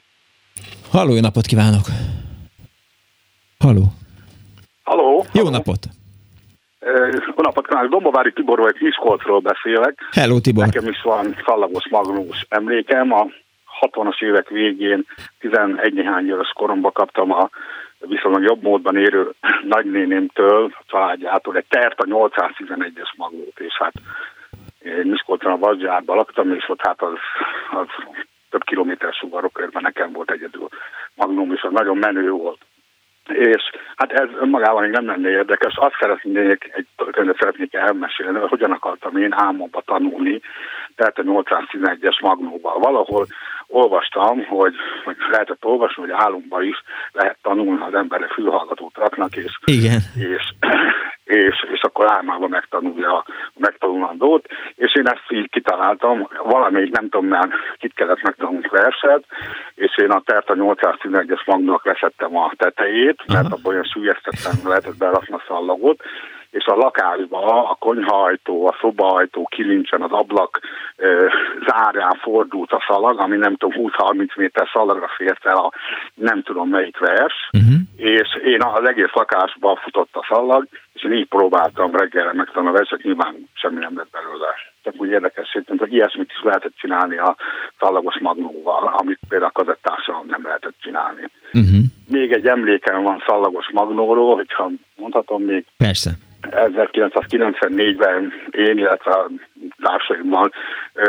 Halló, 0.94 1.14
jó 1.14 1.20
napot 1.20 1.46
kívánok! 1.46 1.86
Halló! 3.60 3.84
Halló! 4.84 5.26
Jó 5.34 5.50
napot! 5.50 5.84
Jó 7.36 7.42
napot 7.44 7.68
kívánok, 7.68 7.92
Dombovári 7.92 8.34
Tibor 8.34 8.60
vagy 8.60 8.76
Miskolcról 8.80 9.40
beszélek. 9.40 10.00
Hello 10.12 10.40
Tibor. 10.40 10.66
Nekem 10.66 10.88
is 10.88 11.02
van 11.02 11.36
szallagos 11.46 11.90
magnós 11.90 12.46
emlékem. 12.50 13.12
A 13.12 13.28
60-as 13.82 14.24
évek 14.24 14.50
végén 14.50 15.06
11 15.40 15.94
néhány 15.94 16.28
éves 16.28 16.52
koromban 16.56 16.92
kaptam 16.92 17.32
a 17.32 17.50
viszonylag 18.00 18.44
jobb 18.44 18.62
módban 18.62 18.98
érő 18.98 19.34
nagynénémtől, 19.76 20.72
a 20.80 20.84
családjától 20.88 21.58
egy 21.58 21.68
tert 21.70 22.00
a 22.00 22.06
811-es 22.06 23.16
magnót, 23.18 23.60
és 23.60 23.74
hát 23.80 23.94
én 24.86 25.06
Miskolcon 25.06 25.52
a 25.52 25.58
Vazsgyárban 25.58 26.16
laktam, 26.16 26.54
és 26.54 26.70
ott 26.70 26.82
hát 26.82 27.02
az, 27.02 27.18
az 27.72 27.88
több 28.54 28.64
kilométer 28.64 29.14
sugarokörben 29.14 29.82
nekem 29.82 30.12
volt 30.12 30.32
egyedül 30.32 30.68
magnum, 31.16 31.54
és 31.54 31.68
nagyon 31.72 31.98
menő 31.98 32.30
volt. 32.30 32.62
És 33.28 33.72
hát 33.96 34.12
ez 34.12 34.30
önmagában 34.40 34.82
még 34.82 34.92
nem 34.92 35.06
lenne 35.06 35.30
érdekes. 35.30 35.74
Azt 35.76 35.96
szeretnék, 36.00 36.72
egy 36.74 36.88
szeretnék 37.40 37.74
elmesélni, 37.74 38.40
hogy 38.40 38.50
hogyan 38.50 38.72
akartam 38.72 39.18
én 39.18 39.34
álmomba 39.34 39.82
tanulni, 39.86 40.42
tehát 40.96 41.18
a 41.18 41.24
811-es 41.24 42.22
magnóval. 42.22 42.80
Valahol 42.80 43.26
olvastam, 43.68 44.46
hogy, 44.46 44.74
hogy 45.04 45.16
lehetett 45.32 45.66
olvasni, 45.66 46.02
hogy 46.02 46.12
álomban 46.12 46.64
is 46.64 46.84
lehet 47.12 47.38
tanulni, 47.42 47.82
az 47.82 47.94
emberek 47.94 48.30
fülhallgatót 48.30 48.98
raknak, 48.98 49.36
és, 49.36 49.58
Igen. 49.66 50.00
és, 50.16 50.54
és, 51.24 51.66
és 51.74 51.82
akkor 51.82 52.12
álmában 52.12 52.50
megtanulja 52.50 53.18
a 53.18 53.26
megtanulandót, 53.58 54.46
és 54.76 54.96
én 54.96 55.08
ezt 55.08 55.26
így 55.30 55.50
kitaláltam, 55.50 56.28
valamelyik 56.44 56.92
nem 56.92 57.10
tudom 57.10 57.28
már 57.28 57.50
kit 57.78 57.94
kellett 57.94 58.22
megtanulni 58.22 58.68
verset, 58.72 59.24
és 59.76 59.98
én 59.98 60.12
a 60.12 60.22
Terta 60.26 60.54
811-es 60.58 61.46
magnónak 61.46 61.86
leszettem 61.86 62.38
a 62.38 62.52
tetejét, 62.58 63.13
mert 63.28 63.46
abban 63.46 63.74
olyan 63.74 63.84
sülyeztetlen 63.84 64.56
lehetett 64.64 64.98
berakni 64.98 65.34
a 65.34 65.44
szallagot, 65.48 66.02
és 66.54 66.66
a 66.66 66.76
lakásba 66.76 67.70
a 67.70 67.76
konyhajtó, 67.80 68.68
a 68.68 68.78
szobaajtó 68.82 69.48
kilincsen, 69.52 70.02
az 70.02 70.12
ablak 70.12 70.60
e, 70.96 71.08
zárján 71.68 72.18
fordult 72.22 72.72
a 72.72 72.84
szalag, 72.88 73.20
ami 73.20 73.38
nem 73.38 73.56
tudom, 73.56 73.90
20-30 73.98 74.38
méter 74.38 74.70
szalagra 74.74 75.08
fért 75.18 75.46
el 75.46 75.58
a 75.58 75.72
nem 76.14 76.42
tudom 76.44 76.70
melyik 76.70 76.98
vers, 76.98 77.50
uh-huh. 77.52 77.80
és 77.96 78.40
én 78.44 78.62
az 78.62 78.88
egész 78.88 79.14
lakásba 79.14 79.80
futott 79.84 80.16
a 80.16 80.26
szalag, 80.30 80.68
és 80.94 81.04
én 81.04 81.14
így 81.14 81.28
próbáltam 81.28 81.96
reggelre 81.96 82.34
megtanulni 82.34 82.78
verset, 82.78 83.04
nyilván 83.04 83.50
semmi 83.54 83.80
nem 83.80 83.98
lett 83.98 84.10
belőle. 84.12 84.48
Csak 84.84 84.94
úgy 84.98 85.10
érdekes, 85.10 85.58
hogy 85.78 85.94
ilyesmit 85.94 86.32
is 86.36 86.44
lehetett 86.44 86.76
csinálni 86.76 87.18
a 87.18 87.36
szallagos 87.80 88.20
magnóval, 88.20 88.94
amit 88.98 89.20
például 89.30 89.52
a 89.54 89.64
kazettáson 89.64 90.26
nem 90.28 90.44
lehetett 90.44 90.76
csinálni. 90.82 91.30
Uh-huh. 91.54 91.84
Még 92.08 92.32
egy 92.32 92.48
emlékem 92.48 93.04
van 93.04 93.24
szallagos 93.28 93.70
magnóról, 93.72 94.36
hogyha 94.36 94.70
mondhatom 94.96 95.44
még. 95.44 95.66
Persze. 95.78 96.12
1994-ben 96.52 98.34
én, 98.52 98.78
illetve 98.78 99.12
a 99.12 99.30
társaimmal 99.82 100.52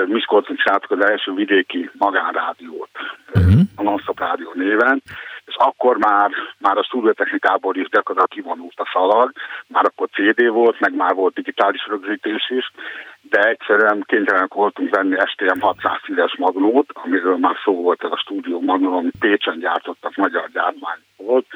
Miskolcon 0.06 0.56
csináltuk 0.56 0.90
az 0.90 1.04
első 1.04 1.32
vidéki 1.32 1.90
magánrádiót, 1.92 2.90
uh-huh. 3.34 3.60
a 3.76 3.82
Nonstop 3.82 4.18
Rádió 4.18 4.50
néven, 4.54 5.02
és 5.46 5.54
akkor 5.58 5.96
már, 5.96 6.30
már 6.58 6.76
a 6.76 6.82
stúdiótechnikából 6.82 7.76
is 7.76 7.88
gyakorlatilag 7.88 8.28
kivonult 8.28 8.80
a 8.80 8.90
szalag, 8.92 9.32
már 9.66 9.84
akkor 9.84 10.08
CD 10.08 10.48
volt, 10.48 10.80
meg 10.80 10.94
már 10.94 11.14
volt 11.14 11.34
digitális 11.34 11.86
rögzítés 11.86 12.50
is, 12.50 12.72
de 13.20 13.40
egyszerűen 13.40 14.04
kénytelenek 14.06 14.54
voltunk 14.54 14.94
venni 14.94 15.16
STM 15.26 15.58
610-es 15.60 16.38
magnót, 16.38 16.90
amiről 16.92 17.36
már 17.36 17.56
szó 17.64 17.82
volt 17.82 18.04
ez 18.04 18.10
a 18.10 18.16
stúdió 18.16 18.60
magnó, 18.60 18.96
amit 18.96 19.14
Pécsen 19.18 19.58
gyártottak, 19.58 20.16
magyar 20.16 20.50
gyártmány 20.52 20.98
volt, 21.16 21.46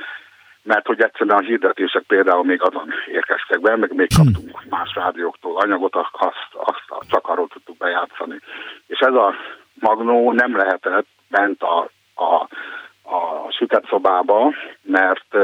mert 0.63 0.87
hogy 0.87 1.01
egyszerűen 1.01 1.39
a 1.39 1.43
hirdetések 1.43 2.03
például 2.03 2.45
még 2.45 2.63
azon 2.63 2.93
érkeztek 3.13 3.61
be, 3.61 3.77
meg 3.77 3.95
még 3.95 4.09
kaptunk 4.17 4.65
más 4.69 4.95
rádióktól 4.95 5.61
anyagot, 5.61 5.95
azt, 5.95 6.49
azt 6.53 7.09
csak 7.09 7.29
arról 7.29 7.49
tudtuk 7.49 7.77
bejátszani. 7.77 8.41
És 8.87 8.99
ez 8.99 9.15
a 9.15 9.35
magnó 9.75 10.33
nem 10.33 10.57
lehetett 10.57 11.07
bent 11.29 11.63
a, 11.63 11.79
a 12.15 12.49
a 13.11 13.51
süket 13.59 13.87
szobába, 13.89 14.53
mert 14.83 15.37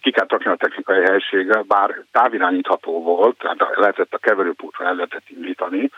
ki 0.00 0.10
kell 0.10 0.26
a 0.28 0.56
technikai 0.56 1.00
helysége, 1.04 1.62
bár 1.66 2.04
távirányítható 2.12 3.02
volt, 3.02 3.38
tehát 3.38 3.76
lehetett 3.76 4.14
a 4.14 4.18
keverőpultra 4.18 4.86
el 4.86 4.94
lehetett 4.94 5.28
indítani, 5.28 5.90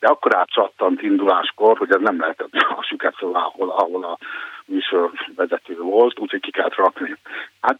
de 0.00 0.06
akkor 0.06 0.36
átcsattant 0.36 1.02
induláskor, 1.02 1.78
hogy 1.78 1.90
ez 1.90 2.00
nem 2.00 2.20
lehetett 2.20 2.52
a 2.52 2.82
süket 2.88 3.14
szobá, 3.18 3.40
ahol, 3.40 3.70
ahol 3.70 4.04
a 4.04 4.18
műsorvezető 4.66 5.76
volt, 5.78 6.18
úgyhogy 6.18 6.40
ki 6.40 6.50
kellett 6.50 6.74
rakni. 6.74 7.16
Hát 7.60 7.78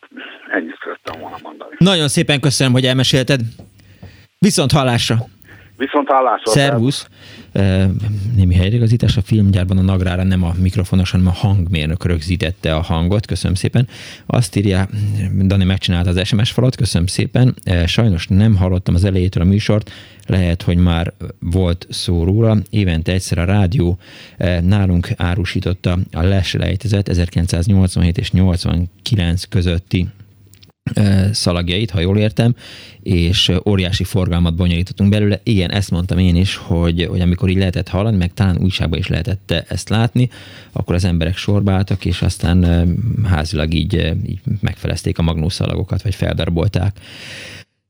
ennyit 0.48 0.78
szerettem 0.82 1.20
volna 1.20 1.36
mondani. 1.42 1.74
Nagyon 1.78 2.08
szépen 2.08 2.40
köszönöm, 2.40 2.72
hogy 2.72 2.84
elmesélted. 2.84 3.40
Viszont 4.38 4.72
hallásra! 4.72 5.14
Viszont 5.76 6.08
hallásra! 6.08 6.50
Szervusz! 6.50 7.08
némi 8.36 8.54
helyreigazítás. 8.54 9.16
A 9.16 9.22
filmgyárban 9.22 9.78
a 9.78 9.82
nagrára 9.82 10.22
nem 10.22 10.42
a 10.42 10.52
mikrofonos, 10.60 11.10
hanem 11.10 11.26
a 11.26 11.30
hangmérnök 11.30 12.04
rögzítette 12.04 12.74
a 12.74 12.80
hangot. 12.80 13.26
Köszönöm 13.26 13.54
szépen. 13.54 13.88
Azt 14.26 14.56
írja, 14.56 14.88
Dani 15.42 15.64
megcsinálta 15.64 16.10
az 16.10 16.26
SMS 16.26 16.50
falat, 16.50 16.76
köszönöm 16.76 17.06
szépen. 17.06 17.54
Sajnos 17.86 18.26
nem 18.26 18.56
hallottam 18.56 18.94
az 18.94 19.04
elejétől 19.04 19.42
a 19.42 19.46
műsort, 19.46 19.92
lehet, 20.26 20.62
hogy 20.62 20.76
már 20.76 21.12
volt 21.38 21.86
szó 21.90 22.24
róla. 22.24 22.56
Évente 22.70 23.12
egyszer 23.12 23.38
a 23.38 23.44
rádió 23.44 23.98
nálunk 24.60 25.08
árusította 25.16 25.98
a 26.12 26.22
leselejtezett 26.22 27.08
1987 27.08 28.18
és 28.18 28.30
89 28.30 29.44
közötti 29.44 30.06
szalagjait, 31.32 31.90
ha 31.90 32.00
jól 32.00 32.18
értem, 32.18 32.54
és 33.02 33.52
óriási 33.68 34.04
forgalmat 34.04 34.54
bonyolítottunk 34.54 35.10
belőle. 35.10 35.40
Igen, 35.42 35.70
ezt 35.70 35.90
mondtam 35.90 36.18
én 36.18 36.36
is, 36.36 36.56
hogy, 36.56 37.06
hogy 37.10 37.20
amikor 37.20 37.48
így 37.48 37.56
lehetett 37.56 37.88
hallani, 37.88 38.16
meg 38.16 38.34
talán 38.34 38.58
újságban 38.58 38.98
is 38.98 39.08
lehetett 39.08 39.50
ezt 39.68 39.88
látni, 39.88 40.28
akkor 40.72 40.94
az 40.94 41.04
emberek 41.04 41.36
sorba 41.36 41.84
és 42.02 42.22
aztán 42.22 42.88
házilag 43.24 43.74
így, 43.74 44.14
így 44.26 44.40
megfelezték 44.60 45.18
a 45.18 45.22
magnószalagokat, 45.22 46.02
vagy 46.02 46.14
feldarabolták. 46.14 47.00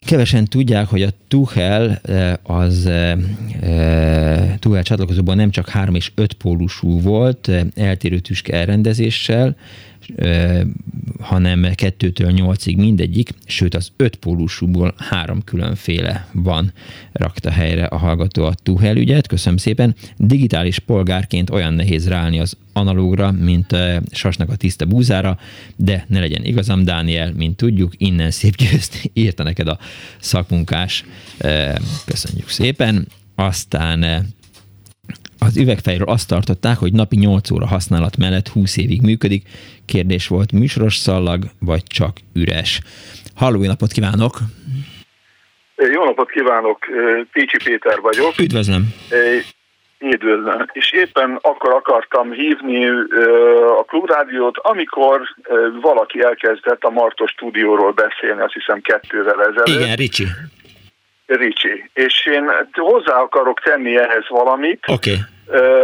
Kevesen 0.06 0.44
tudják, 0.44 0.86
hogy 0.86 1.02
a 1.02 1.10
Tuchel 1.28 2.00
az 2.42 2.90
Tuchel 4.58 4.82
csatlakozóban 4.82 5.36
nem 5.36 5.50
csak 5.50 5.68
három 5.68 5.94
és 5.94 6.12
öt 6.14 6.32
pólusú 6.32 7.00
volt, 7.00 7.50
eltérő 7.74 8.18
tüske 8.18 8.52
elrendezéssel, 8.52 9.56
hanem 11.20 11.74
kettőtől 11.74 12.30
nyolcig 12.30 12.76
mindegyik, 12.76 13.30
sőt 13.46 13.74
az 13.74 13.92
öt 13.96 14.16
pólusúból 14.16 14.94
három 14.98 15.44
különféle 15.44 16.28
van, 16.32 16.72
rakta 17.12 17.50
helyre 17.50 17.84
a 17.84 17.96
hallgató 17.96 18.44
a 18.44 18.54
Tuhel 18.54 18.96
ügyet, 18.96 19.26
köszönöm 19.26 19.58
szépen. 19.58 19.94
Digitális 20.16 20.78
polgárként 20.78 21.50
olyan 21.50 21.74
nehéz 21.74 22.08
ráállni 22.08 22.40
az 22.40 22.56
analógra, 22.72 23.32
mint 23.32 23.76
Sasnak 24.10 24.50
a 24.50 24.56
tiszta 24.56 24.84
búzára, 24.84 25.38
de 25.76 26.04
ne 26.08 26.20
legyen 26.20 26.44
igazam, 26.44 26.84
Dániel, 26.84 27.32
mint 27.32 27.56
tudjuk, 27.56 27.92
innen 27.96 28.30
szép 28.30 28.56
győzt 28.56 29.10
írta 29.12 29.42
neked 29.42 29.68
a 29.68 29.78
szakmunkás. 30.20 31.04
Köszönjük 32.04 32.48
szépen. 32.48 33.06
Aztán 33.34 34.26
az 35.38 35.56
üvegfejről 35.56 36.08
azt 36.08 36.28
tartották, 36.28 36.76
hogy 36.76 36.92
napi 36.92 37.16
8 37.16 37.50
óra 37.50 37.66
használat 37.66 38.16
mellett 38.16 38.48
20 38.48 38.76
évig 38.76 39.00
működik. 39.00 39.48
Kérdés 39.86 40.28
volt, 40.28 40.52
műsoros 40.52 40.96
szallag, 40.96 41.42
vagy 41.60 41.82
csak 41.82 42.16
üres? 42.34 42.80
Halló, 43.36 43.64
napot 43.64 43.92
kívánok! 43.92 44.38
Jó 45.76 46.04
napot 46.04 46.30
kívánok, 46.30 46.78
Pécsi 47.32 47.56
Péter 47.64 48.00
vagyok. 48.00 48.38
Üdvözlöm! 48.38 48.94
Üdvözlöm. 49.98 50.66
És 50.72 50.92
éppen 50.92 51.38
akkor 51.42 51.74
akartam 51.74 52.32
hívni 52.32 52.86
a 53.78 53.84
klubrádiót, 53.86 54.58
amikor 54.58 55.20
valaki 55.80 56.22
elkezdett 56.22 56.82
a 56.82 56.90
Martos 56.90 57.30
stúdióról 57.30 57.92
beszélni, 57.92 58.42
azt 58.42 58.52
hiszem 58.52 58.80
kettővel 58.80 59.40
ezelőtt. 59.40 59.80
Igen, 59.80 59.96
Ricsi. 59.96 60.26
Ricsi. 61.26 61.90
És 61.94 62.26
én 62.26 62.50
hozzá 62.72 63.14
akarok 63.14 63.60
tenni 63.60 63.96
ehhez 63.96 64.24
valamit. 64.28 64.84
Oké. 64.86 65.10
Okay. 65.10 65.22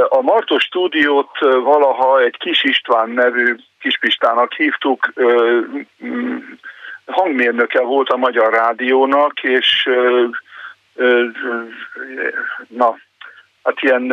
A 0.09 0.21
Martos 0.21 0.63
stúdiót 0.63 1.39
valaha 1.65 2.21
egy 2.23 2.37
Kis 2.39 2.65
István 2.65 3.11
nevű 3.11 3.57
Kispistának 3.81 4.53
hívtuk, 4.53 5.13
hangmérnöke 7.07 7.81
volt 7.81 8.09
a 8.09 8.17
Magyar 8.17 8.53
Rádiónak, 8.53 9.43
és 9.43 9.89
na, 12.69 12.97
hát 13.63 13.83
ilyen 13.83 14.13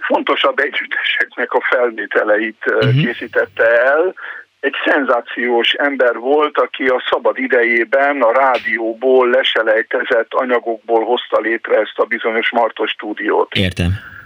fontosabb 0.00 0.58
együtteseknek 0.58 1.52
a 1.52 1.60
felvételeit 1.60 2.62
uh-huh. 2.66 3.04
készítette 3.04 3.82
el, 3.82 4.14
egy 4.60 4.74
szenzációs 4.84 5.72
ember 5.72 6.16
volt, 6.16 6.58
aki 6.58 6.86
a 6.86 7.02
szabad 7.10 7.38
idejében 7.38 8.22
a 8.22 8.32
rádióból 8.32 9.30
leselejtezett 9.30 10.34
anyagokból 10.34 11.04
hozta 11.04 11.40
létre 11.40 11.76
ezt 11.76 11.98
a 11.98 12.04
bizonyos 12.04 12.50
Martos 12.50 12.90
stúdiót. 12.90 13.54
Értem. 13.54 14.16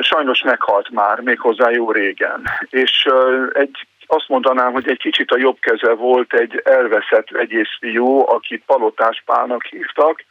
Sajnos 0.00 0.42
meghalt 0.42 0.90
már, 0.90 1.20
méghozzá 1.20 1.70
jó 1.70 1.92
régen. 1.92 2.42
És 2.70 3.08
egy 3.52 3.86
azt 4.10 4.28
mondanám, 4.28 4.72
hogy 4.72 4.88
egy 4.88 4.98
kicsit 4.98 5.30
a 5.30 5.38
jobb 5.38 5.58
keze 5.60 5.92
volt 5.92 6.32
egy 6.34 6.60
elveszett 6.64 7.28
vegyészfiú, 7.28 8.28
akit 8.28 8.62
Palotás 8.66 9.22
Pálnak 9.26 9.64
hívtak, 9.64 10.24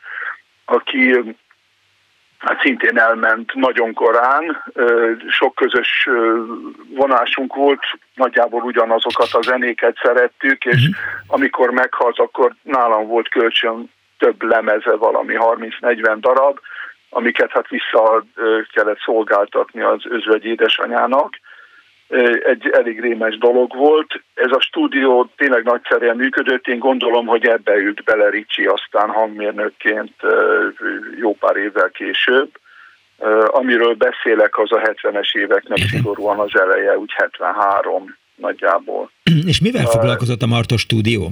aki 0.65 1.35
hát 2.38 2.61
szintén 2.61 2.97
elment 2.99 3.53
nagyon 3.53 3.93
korán, 3.93 4.63
sok 5.29 5.55
közös 5.55 6.09
vonásunk 6.89 7.55
volt, 7.55 7.81
nagyjából 8.13 8.61
ugyanazokat 8.61 9.29
a 9.31 9.41
zenéket 9.41 9.97
szerettük, 10.03 10.65
és 10.65 10.89
amikor 11.27 11.69
meghalt, 11.69 12.19
akkor 12.19 12.55
nálam 12.61 13.07
volt 13.07 13.29
kölcsön 13.29 13.91
több 14.17 14.41
lemeze, 14.41 14.95
valami 14.95 15.34
30-40 15.38 16.17
darab, 16.19 16.59
amiket 17.09 17.51
hát 17.51 17.67
vissza 17.67 18.25
kellett 18.73 18.99
szolgáltatni 18.99 19.81
az 19.81 20.01
özvegy 20.03 20.45
édesanyának. 20.45 21.39
Egy 22.45 22.69
elég 22.71 23.01
rémes 23.01 23.38
dolog 23.38 23.75
volt. 23.75 24.21
Ez 24.34 24.51
a 24.51 24.59
stúdió 24.59 25.31
tényleg 25.35 25.63
nagyszerűen 25.63 26.15
működött, 26.15 26.67
én 26.67 26.79
gondolom, 26.79 27.25
hogy 27.25 27.45
ebbe 27.45 27.75
ült 27.75 28.03
bele 28.03 28.29
Ricsi 28.29 28.65
aztán 28.65 29.09
hangmérnökként 29.09 30.13
jó 31.19 31.35
pár 31.35 31.55
évvel 31.55 31.89
később. 31.89 32.49
Amiről 33.45 33.93
beszélek, 33.93 34.57
az 34.57 34.71
a 34.71 34.79
70-es 34.79 35.35
éveknek 35.38 35.77
szigorúan 35.77 36.39
az 36.39 36.59
eleje, 36.59 36.97
úgy 36.97 37.11
73 37.15 38.17
nagyjából. 38.35 39.11
És 39.45 39.61
mivel 39.61 39.85
foglalkozott 39.85 40.41
a 40.41 40.47
Martos 40.47 40.81
stúdió? 40.81 41.31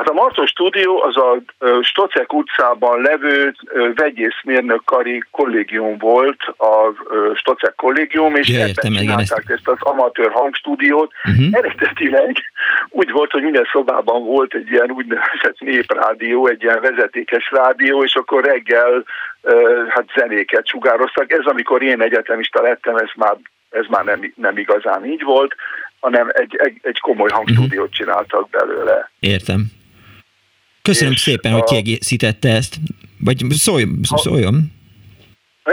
Hát 0.00 0.08
a 0.08 0.12
Martos 0.12 0.50
stúdió 0.50 1.02
az 1.02 1.16
a 1.16 1.42
Stocek 1.82 2.32
utcában 2.32 3.00
levő 3.02 3.54
vegyészmérnök 3.94 4.84
kari 4.84 5.24
kollégium 5.30 5.98
volt, 5.98 6.42
a 6.56 6.92
Stocek 7.34 7.74
kollégium, 7.74 8.34
és 8.34 8.48
ja, 8.48 8.60
ebben 8.60 8.92
csinálták 8.92 9.44
ezt 9.46 9.68
az 9.68 9.76
amatőr 9.78 10.30
hangstúdiót. 10.30 11.12
Uh-huh. 11.24 11.46
Eredetileg 11.50 12.36
úgy 12.88 13.10
volt, 13.10 13.30
hogy 13.30 13.42
minden 13.42 13.68
szobában 13.72 14.24
volt 14.24 14.54
egy 14.54 14.70
ilyen 14.70 14.90
úgynevezett 14.90 15.58
néprádió, 15.58 16.46
egy 16.46 16.62
ilyen 16.62 16.80
vezetékes 16.80 17.50
rádió, 17.50 18.04
és 18.04 18.14
akkor 18.14 18.44
reggel 18.44 19.04
hát 19.88 20.10
zenéket 20.14 20.66
sugároztak. 20.66 21.32
Ez 21.32 21.44
amikor 21.44 21.82
én 21.82 22.02
egyetemista 22.02 22.62
lettem, 22.62 22.96
ez 22.96 23.10
már, 23.16 23.36
ez 23.70 23.84
már 23.88 24.04
nem, 24.04 24.32
nem 24.36 24.56
igazán 24.56 25.04
így 25.04 25.22
volt, 25.22 25.54
hanem 26.00 26.28
egy, 26.32 26.56
egy, 26.56 26.78
egy 26.82 27.00
komoly 27.00 27.30
hangstúdiót 27.30 27.92
csináltak 27.92 28.50
belőle. 28.50 29.10
Értem. 29.18 29.78
Köszönöm 30.90 31.14
szépen, 31.14 31.52
a... 31.52 31.54
hogy 31.54 31.64
kiegészítette 31.64 32.48
ezt. 32.48 32.74
Vagy 33.24 33.38
szóljon. 33.50 33.98
szóljon. 34.02 34.54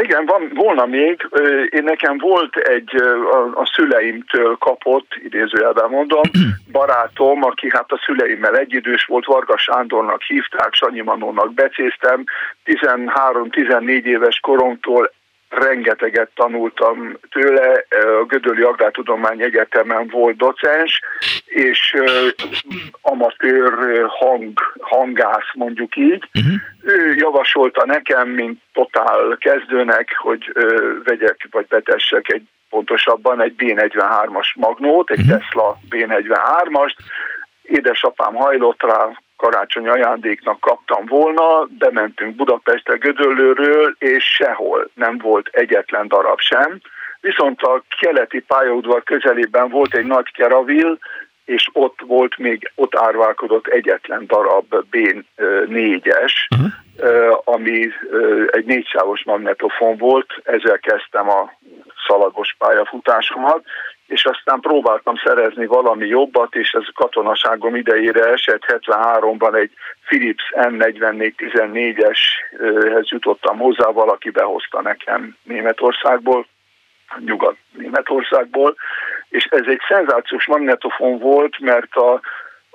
Igen, 0.02 0.26
van, 0.26 0.52
volna 0.54 0.86
még, 0.86 1.28
én 1.70 1.84
nekem 1.84 2.18
volt 2.18 2.56
egy 2.56 2.96
a, 3.32 3.60
a 3.62 3.72
szüleimtől 3.76 4.56
kapott, 4.56 5.08
idézőjelben 5.24 5.90
mondom, 5.90 6.22
barátom, 6.72 7.44
aki 7.44 7.70
hát 7.70 7.92
a 7.92 8.02
szüleimmel 8.06 8.58
egyidős 8.58 9.06
volt, 9.06 9.26
Varga 9.26 9.58
Sándornak 9.58 10.22
hívták, 10.22 10.74
Sanyi 10.74 11.02
Manónak 11.02 11.54
becéztem, 11.54 12.24
13-14 12.66 14.04
éves 14.04 14.40
koromtól 14.40 15.12
rengeteget 15.50 16.30
tanultam 16.36 17.18
tőle, 17.30 17.86
a 18.22 18.26
Gödöli 18.26 18.62
Agrártudomány 18.62 19.42
Egyetemen 19.42 20.08
volt 20.08 20.36
docens, 20.38 21.02
és 21.46 21.96
amatőr 23.02 24.06
hang, 24.08 24.60
hangász 24.80 25.54
mondjuk 25.54 25.96
így. 25.96 26.30
Uh-huh. 26.34 26.54
Ő 26.84 27.14
javasolta 27.16 27.86
nekem, 27.86 28.30
mint 28.30 28.62
totál 28.74 29.38
kezdőnek, 29.40 30.16
hogy 30.18 30.52
vegyek 31.04 31.48
vagy 31.52 31.66
betessek 31.68 32.32
egy 32.34 32.44
pontosabban 32.70 33.42
egy 33.42 33.54
B43-as 33.58 34.56
magnót, 34.56 35.12
egy 35.12 35.20
uh-huh. 35.20 35.40
Tesla 35.40 35.78
B43-ast, 35.90 36.96
édesapám 37.62 38.34
hajlott 38.34 38.82
rá, 38.84 39.10
karácsony 39.38 39.88
ajándéknak 39.88 40.60
kaptam 40.60 41.06
volna, 41.06 41.68
bementünk 41.78 42.36
Budapestre 42.36 42.96
Gödöllőről, 42.96 43.96
és 44.00 44.24
sehol 44.24 44.90
nem 44.94 45.18
volt 45.18 45.48
egyetlen 45.52 46.08
darab 46.08 46.40
sem. 46.40 46.80
Viszont 47.22 47.62
a 47.62 47.84
keleti 48.00 48.40
pályaudvar 48.40 49.04
közelében 49.04 49.70
volt 49.70 49.94
egy 49.94 50.06
nagy 50.06 50.32
keravil, 50.32 51.00
és 51.46 51.70
ott 51.74 52.00
volt 52.06 52.38
még, 52.38 52.72
ott 52.76 52.96
árválkodott 52.96 53.68
egyetlen 53.68 54.26
darab 54.28 54.66
B4-es, 54.92 56.34
uh-huh. 56.50 57.42
ami 57.44 57.90
egy 58.52 58.66
négysávos 58.66 59.24
magnetofon 59.24 59.98
volt, 59.98 60.34
ezzel 60.44 60.80
kezdtem 60.80 61.30
a 61.30 61.52
szalagos 62.08 62.56
pályafutásomat, 62.58 63.64
és 64.08 64.26
aztán 64.26 64.60
próbáltam 64.60 65.16
szerezni 65.24 65.66
valami 65.66 66.08
jobbat, 66.08 66.56
és 66.56 66.72
ez 66.72 66.84
katonaságom 66.94 67.76
idejére 67.76 68.26
esett, 68.26 68.62
73-ban 68.68 69.56
egy 69.56 69.72
Philips 70.06 70.44
N4414-eshez 70.56 73.08
jutottam 73.08 73.58
hozzá, 73.58 73.90
valaki 73.90 74.30
behozta 74.30 74.82
nekem 74.82 75.36
Németországból, 75.44 76.48
Nyugat-Németországból, 77.26 78.76
és 79.30 79.46
ez 79.46 79.66
egy 79.66 79.82
szenzációs 79.88 80.46
magnetofon 80.46 81.20
volt, 81.20 81.60
mert 81.60 81.96
a 81.96 82.22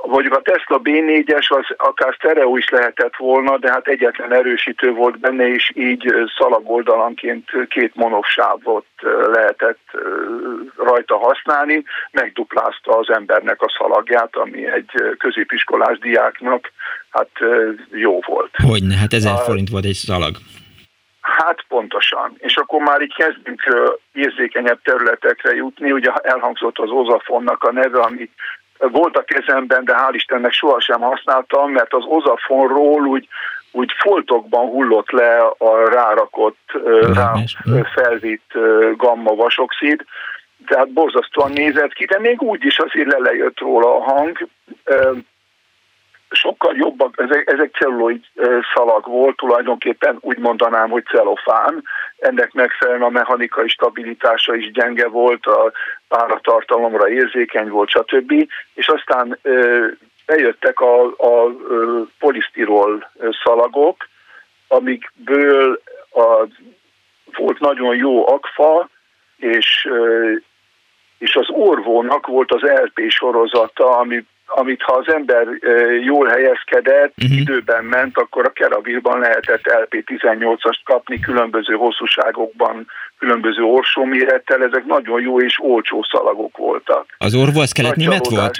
vagy 0.04 0.26
a 0.26 0.42
Tesla 0.42 0.80
B4-es 0.82 1.48
az 1.48 1.74
akár 1.76 2.14
sztereó 2.18 2.56
is 2.56 2.68
lehetett 2.68 3.16
volna, 3.16 3.58
de 3.58 3.70
hát 3.70 3.86
egyetlen 3.86 4.32
erősítő 4.32 4.92
volt 4.92 5.18
benne, 5.18 5.48
és 5.48 5.72
így 5.74 6.14
szalagoldalanként 6.36 7.50
két 7.68 7.94
monofsávot 7.94 8.86
lehetett 9.32 9.80
rajta 10.76 11.16
használni, 11.16 11.84
megduplázta 12.10 12.98
az 12.98 13.10
embernek 13.10 13.62
a 13.62 13.74
szalagját, 13.78 14.36
ami 14.36 14.66
egy 14.66 14.90
középiskolás 15.18 15.98
diáknak 15.98 16.72
hát 17.10 17.30
jó 17.90 18.20
volt. 18.26 18.50
Hogyne, 18.62 18.96
hát 18.96 19.12
ezer 19.12 19.38
forint 19.44 19.68
volt 19.68 19.84
egy 19.84 19.92
szalag. 19.92 20.36
Hát 21.20 21.64
pontosan. 21.68 22.36
És 22.38 22.56
akkor 22.56 22.82
már 22.82 23.00
így 23.00 23.14
kezdünk 23.14 23.62
érzékenyebb 24.12 24.82
területekre 24.82 25.54
jutni. 25.54 25.92
Ugye 25.92 26.10
elhangzott 26.12 26.78
az 26.78 26.90
Ozafonnak 26.90 27.62
a 27.62 27.72
neve, 27.72 28.00
ami 28.00 28.30
volt 28.90 29.16
a 29.16 29.24
kezemben, 29.24 29.84
de 29.84 29.94
hál' 29.96 30.14
Istennek 30.14 30.52
sohasem 30.52 31.00
használtam, 31.00 31.70
mert 31.70 31.92
az 31.94 32.04
ozafonról 32.06 33.06
úgy, 33.06 33.28
úgy 33.72 33.92
foltokban 33.98 34.66
hullott 34.66 35.10
le 35.10 35.38
a 35.58 35.88
rárakott, 35.88 36.72
rá 37.14 37.32
felvitt 37.94 38.52
gamma 38.96 39.34
vasoxid, 39.34 40.04
tehát 40.66 40.92
borzasztóan 40.92 41.52
nézett 41.52 41.92
ki, 41.92 42.04
de 42.04 42.18
még 42.18 42.42
úgy 42.42 42.64
is 42.64 42.78
azért 42.78 43.12
lelejött 43.12 43.58
róla 43.58 43.96
a 43.96 44.02
hang. 44.02 44.48
Sokkal 46.30 46.76
jobbak, 46.76 47.14
ezek, 47.20 47.50
ezek 47.52 47.74
celluloid 47.74 48.24
szalag 48.74 49.06
volt, 49.06 49.36
tulajdonképpen 49.36 50.16
úgy 50.20 50.38
mondanám, 50.38 50.90
hogy 50.90 51.04
celofán. 51.04 51.82
Ennek 52.18 52.52
megfelelően 52.52 53.02
a 53.02 53.08
mechanikai 53.08 53.68
stabilitása 53.68 54.54
is 54.54 54.70
gyenge 54.70 55.08
volt, 55.08 55.46
a 55.46 55.72
páratartalomra 56.12 57.08
érzékeny 57.08 57.68
volt, 57.68 57.88
stb. 57.88 58.48
És 58.74 58.88
aztán 58.88 59.38
bejöttek 60.26 60.80
a, 60.80 61.04
a 61.04 61.54
polisztirol 62.18 63.10
szalagok, 63.44 64.08
amikből 64.68 65.80
a, 66.10 66.46
volt 67.36 67.58
nagyon 67.58 67.96
jó 67.96 68.28
akfa, 68.28 68.88
és 69.36 69.88
és 71.18 71.36
az 71.36 71.48
orvónak 71.50 72.26
volt 72.26 72.52
az 72.52 72.60
LP 72.60 73.10
sorozata, 73.10 73.98
ami 73.98 74.24
amit 74.54 74.82
ha 74.82 74.92
az 74.92 75.12
ember 75.14 75.46
jól 76.04 76.26
helyezkedett, 76.26 77.12
uh-huh. 77.22 77.38
időben 77.38 77.84
ment, 77.84 78.18
akkor 78.18 78.44
a 78.44 78.52
Keravilban 78.52 79.18
lehetett 79.20 79.60
LP18-ast 79.62 80.80
kapni 80.84 81.20
különböző 81.20 81.74
hosszúságokban, 81.74 82.86
különböző 83.18 83.62
orsómérettel, 83.62 84.62
ezek 84.62 84.84
nagyon 84.84 85.20
jó 85.20 85.40
és 85.40 85.58
olcsó 85.60 86.06
szalagok 86.10 86.56
voltak. 86.56 87.06
Az 87.18 87.34
orvó 87.34 87.60
az 87.60 87.72
keletnémet 87.72 88.26
volt? 88.26 88.58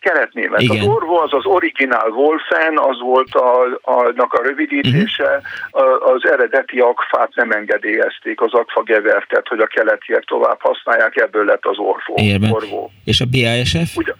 Keletnémet. 0.00 0.60
Igen. 0.60 0.78
Az 0.78 0.86
orvó 0.86 1.16
az 1.16 1.32
az 1.32 1.44
originál 1.44 2.08
Wolfen, 2.08 2.78
az 2.78 3.00
volt 3.00 3.34
a, 3.34 3.80
annak 3.82 4.32
a 4.32 4.42
rövidítése, 4.42 5.40
uh-huh. 5.70 6.12
az 6.12 6.30
eredeti 6.30 6.78
akfát 6.78 7.34
nem 7.34 7.50
engedélyezték, 7.50 8.40
az 8.40 8.52
akfa 8.52 8.82
gevertet, 8.82 9.48
hogy 9.48 9.60
a 9.60 9.66
keletiek 9.66 10.24
tovább 10.24 10.60
használják, 10.60 11.16
ebből 11.16 11.44
lett 11.44 11.64
az 11.66 11.78
orvó. 11.78 12.14
Érben. 12.14 12.50
orvó. 12.50 12.90
És 13.04 13.20
a 13.20 13.24
BASF? 13.30 13.96
Ugyan, 13.96 14.16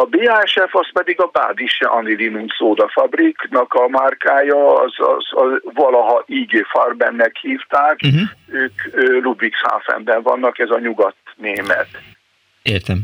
a 0.00 0.04
BASF 0.04 0.74
az 0.74 0.92
pedig 0.92 1.20
a 1.20 1.26
Bádise 1.26 1.86
Anilinum 1.86 2.46
Szóda 2.58 2.88
Fabriknak 2.88 3.74
a 3.74 3.88
márkája, 3.88 4.80
az, 4.80 4.92
az, 4.96 5.24
az 5.30 5.60
valaha 5.74 6.22
IG 6.26 6.64
Farbennek 6.64 7.36
hívták, 7.36 8.00
uh-huh. 8.02 8.20
ők 8.46 8.72
Ludwigshafenben 9.22 10.22
vannak, 10.22 10.58
ez 10.58 10.70
a 10.70 10.78
nyugat-német. 10.78 11.88
Értem. 12.62 13.00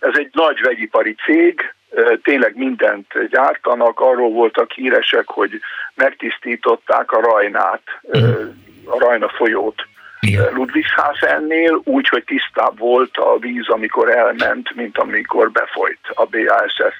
Ez 0.00 0.14
egy 0.18 0.30
nagy 0.32 0.60
vegyipari 0.60 1.14
cég, 1.24 1.74
tényleg 2.22 2.56
mindent 2.56 3.28
gyártanak, 3.30 4.00
arról 4.00 4.30
voltak 4.30 4.72
híresek, 4.72 5.26
hogy 5.26 5.60
megtisztították 5.94 7.12
a 7.12 7.20
Rajnát, 7.20 7.82
uh-huh. 8.02 8.54
a 8.84 8.98
Rajna 8.98 9.28
folyót 9.28 9.86
Ludwigshafennél, 10.34 11.80
úgy, 11.84 12.08
hogy 12.08 12.24
tisztább 12.24 12.78
volt 12.78 13.16
a 13.16 13.38
víz, 13.38 13.68
amikor 13.68 14.10
elment, 14.10 14.74
mint 14.74 14.98
amikor 14.98 15.50
befolyt 15.50 15.98
a 16.14 16.24
BASF 16.24 16.96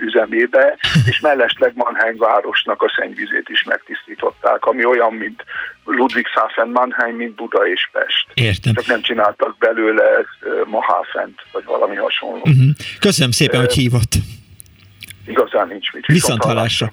üzemébe, 0.00 0.78
és 1.10 1.20
mellesleg 1.20 1.72
Mannheim 1.74 2.16
városnak 2.16 2.82
a 2.82 2.92
szennyvizét 2.96 3.48
is 3.48 3.62
megtisztították, 3.62 4.64
ami 4.64 4.84
olyan, 4.84 5.12
mint 5.12 5.44
Ludwigshafen, 5.84 6.68
Mannheim, 6.68 7.16
mint 7.16 7.34
Buda 7.34 7.68
és 7.68 7.88
Pest. 7.92 8.26
Értem. 8.34 8.74
Csak 8.74 8.86
nem 8.86 9.02
csináltak 9.02 9.56
belőle 9.58 10.24
Mahafent, 10.66 11.40
vagy 11.52 11.64
valami 11.64 11.96
hasonló. 11.96 12.42
Uh-huh. 12.44 12.70
Köszönöm 13.00 13.30
szépen, 13.30 13.60
hogy 13.60 13.72
hívott 13.72 14.12
igazán 15.28 15.68
nincs 15.68 15.92
mit. 15.92 16.06
Viszont 16.06 16.42
hallásra. 16.42 16.92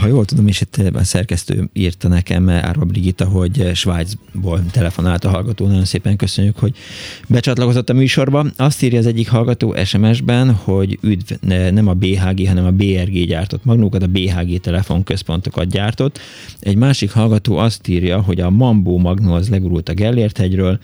Ha 0.00 0.06
jól 0.06 0.24
tudom, 0.24 0.46
és 0.46 0.60
itt 0.60 0.76
a 0.94 1.04
szerkesztő 1.04 1.68
írta 1.72 2.08
nekem, 2.08 2.48
Árva 2.48 2.84
Brigitta, 2.84 3.24
hogy 3.24 3.70
Svájcból 3.74 4.60
telefonált 4.70 5.24
a 5.24 5.28
hallgató. 5.28 5.66
Nagyon 5.66 5.84
szépen 5.84 6.16
köszönjük, 6.16 6.58
hogy 6.58 6.76
becsatlakozott 7.28 7.90
a 7.90 7.92
műsorba. 7.92 8.46
Azt 8.56 8.82
írja 8.82 8.98
az 8.98 9.06
egyik 9.06 9.28
hallgató 9.28 9.74
SMS-ben, 9.84 10.54
hogy 10.54 10.98
üdv, 11.02 11.32
nem 11.72 11.88
a 11.88 11.94
BHG, 11.94 12.46
hanem 12.46 12.64
a 12.64 12.70
BRG 12.70 13.26
gyártott 13.26 13.64
magnókat, 13.64 14.02
a 14.02 14.06
BHG 14.06 14.60
telefonközpontokat 14.60 15.68
gyártott. 15.68 16.20
Egy 16.60 16.76
másik 16.76 17.10
hallgató 17.10 17.56
azt 17.56 17.88
írja, 17.88 18.20
hogy 18.20 18.40
a 18.40 18.50
Mambó 18.50 18.98
magnó 18.98 19.32
az 19.32 19.48
legurult 19.48 19.88
a 19.88 19.94
Gellért 19.94 20.38
hegyről, 20.38 20.78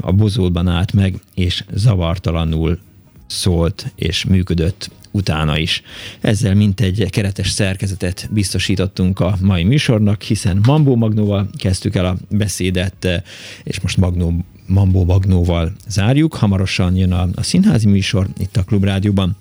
a 0.00 0.12
Bozótban 0.12 0.68
állt 0.68 0.92
meg, 0.92 1.14
és 1.34 1.64
zavartalanul 1.72 2.78
szólt 3.26 3.92
és 3.94 4.24
működött 4.24 4.90
utána 5.16 5.58
is. 5.58 5.82
Ezzel 6.20 6.54
mint 6.54 6.80
egy 6.80 7.06
keretes 7.10 7.50
szerkezetet 7.50 8.28
biztosítottunk 8.30 9.20
a 9.20 9.36
mai 9.40 9.64
műsornak, 9.64 10.22
hiszen 10.22 10.60
Mambó 10.66 10.96
Magnóval 10.96 11.48
kezdtük 11.58 11.94
el 11.94 12.06
a 12.06 12.16
beszédet, 12.28 13.22
és 13.62 13.80
most 13.80 13.96
Magnó, 13.96 14.44
Mambó 14.66 15.04
Magnóval 15.04 15.72
zárjuk. 15.88 16.34
Hamarosan 16.34 16.96
jön 16.96 17.12
a, 17.12 17.28
a 17.34 17.42
színházi 17.42 17.88
műsor 17.88 18.26
itt 18.38 18.56
a 18.56 18.62
Klubrádióban. 18.62 19.36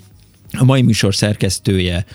A 0.51 0.63
mai 0.63 0.81
műsor 0.81 1.15
szerkesztője 1.15 2.05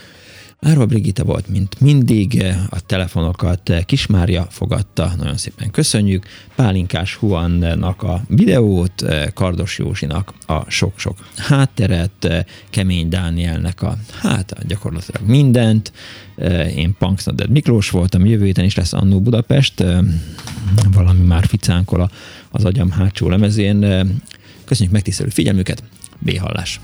Árva 0.65 0.85
Brigitta 0.85 1.23
volt, 1.23 1.47
mint 1.47 1.79
mindig, 1.79 2.43
a 2.69 2.85
telefonokat 2.85 3.71
Kismária 3.85 4.47
fogadta, 4.49 5.13
nagyon 5.17 5.37
szépen 5.37 5.71
köszönjük. 5.71 6.25
Pálinkás 6.55 7.15
Huannak 7.15 8.03
a 8.03 8.21
videót, 8.27 9.05
Kardos 9.33 9.77
Józsinak 9.77 10.33
a 10.45 10.69
sok-sok 10.69 11.17
hátteret, 11.35 12.45
Kemény 12.69 13.09
Dánielnek 13.09 13.81
a, 13.81 13.97
hát 14.21 14.67
gyakorlatilag 14.67 15.27
mindent. 15.27 15.91
Én 16.75 16.95
Punksnoded 16.99 17.49
Miklós 17.49 17.89
voltam, 17.89 18.25
jövő 18.25 18.45
héten 18.45 18.65
is 18.65 18.75
lesz 18.75 18.93
Annó 18.93 19.21
Budapest, 19.21 19.83
valami 20.91 21.25
már 21.25 21.45
ficánkol 21.45 22.11
az 22.51 22.65
agyam 22.65 22.91
hátsó 22.91 23.29
lemezén. 23.29 23.79
Köszönjük 24.65 24.93
megtisztelő 24.93 25.29
figyelmüket, 25.29 25.83
B-hallás! 26.19 26.79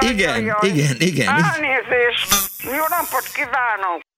Igen, 0.00 0.56
igen, 0.60 0.96
igen. 0.98 1.28
Elnézést. 1.28 2.50
Jó 2.62 2.84
napot 2.88 3.26
kívánok. 3.34 4.08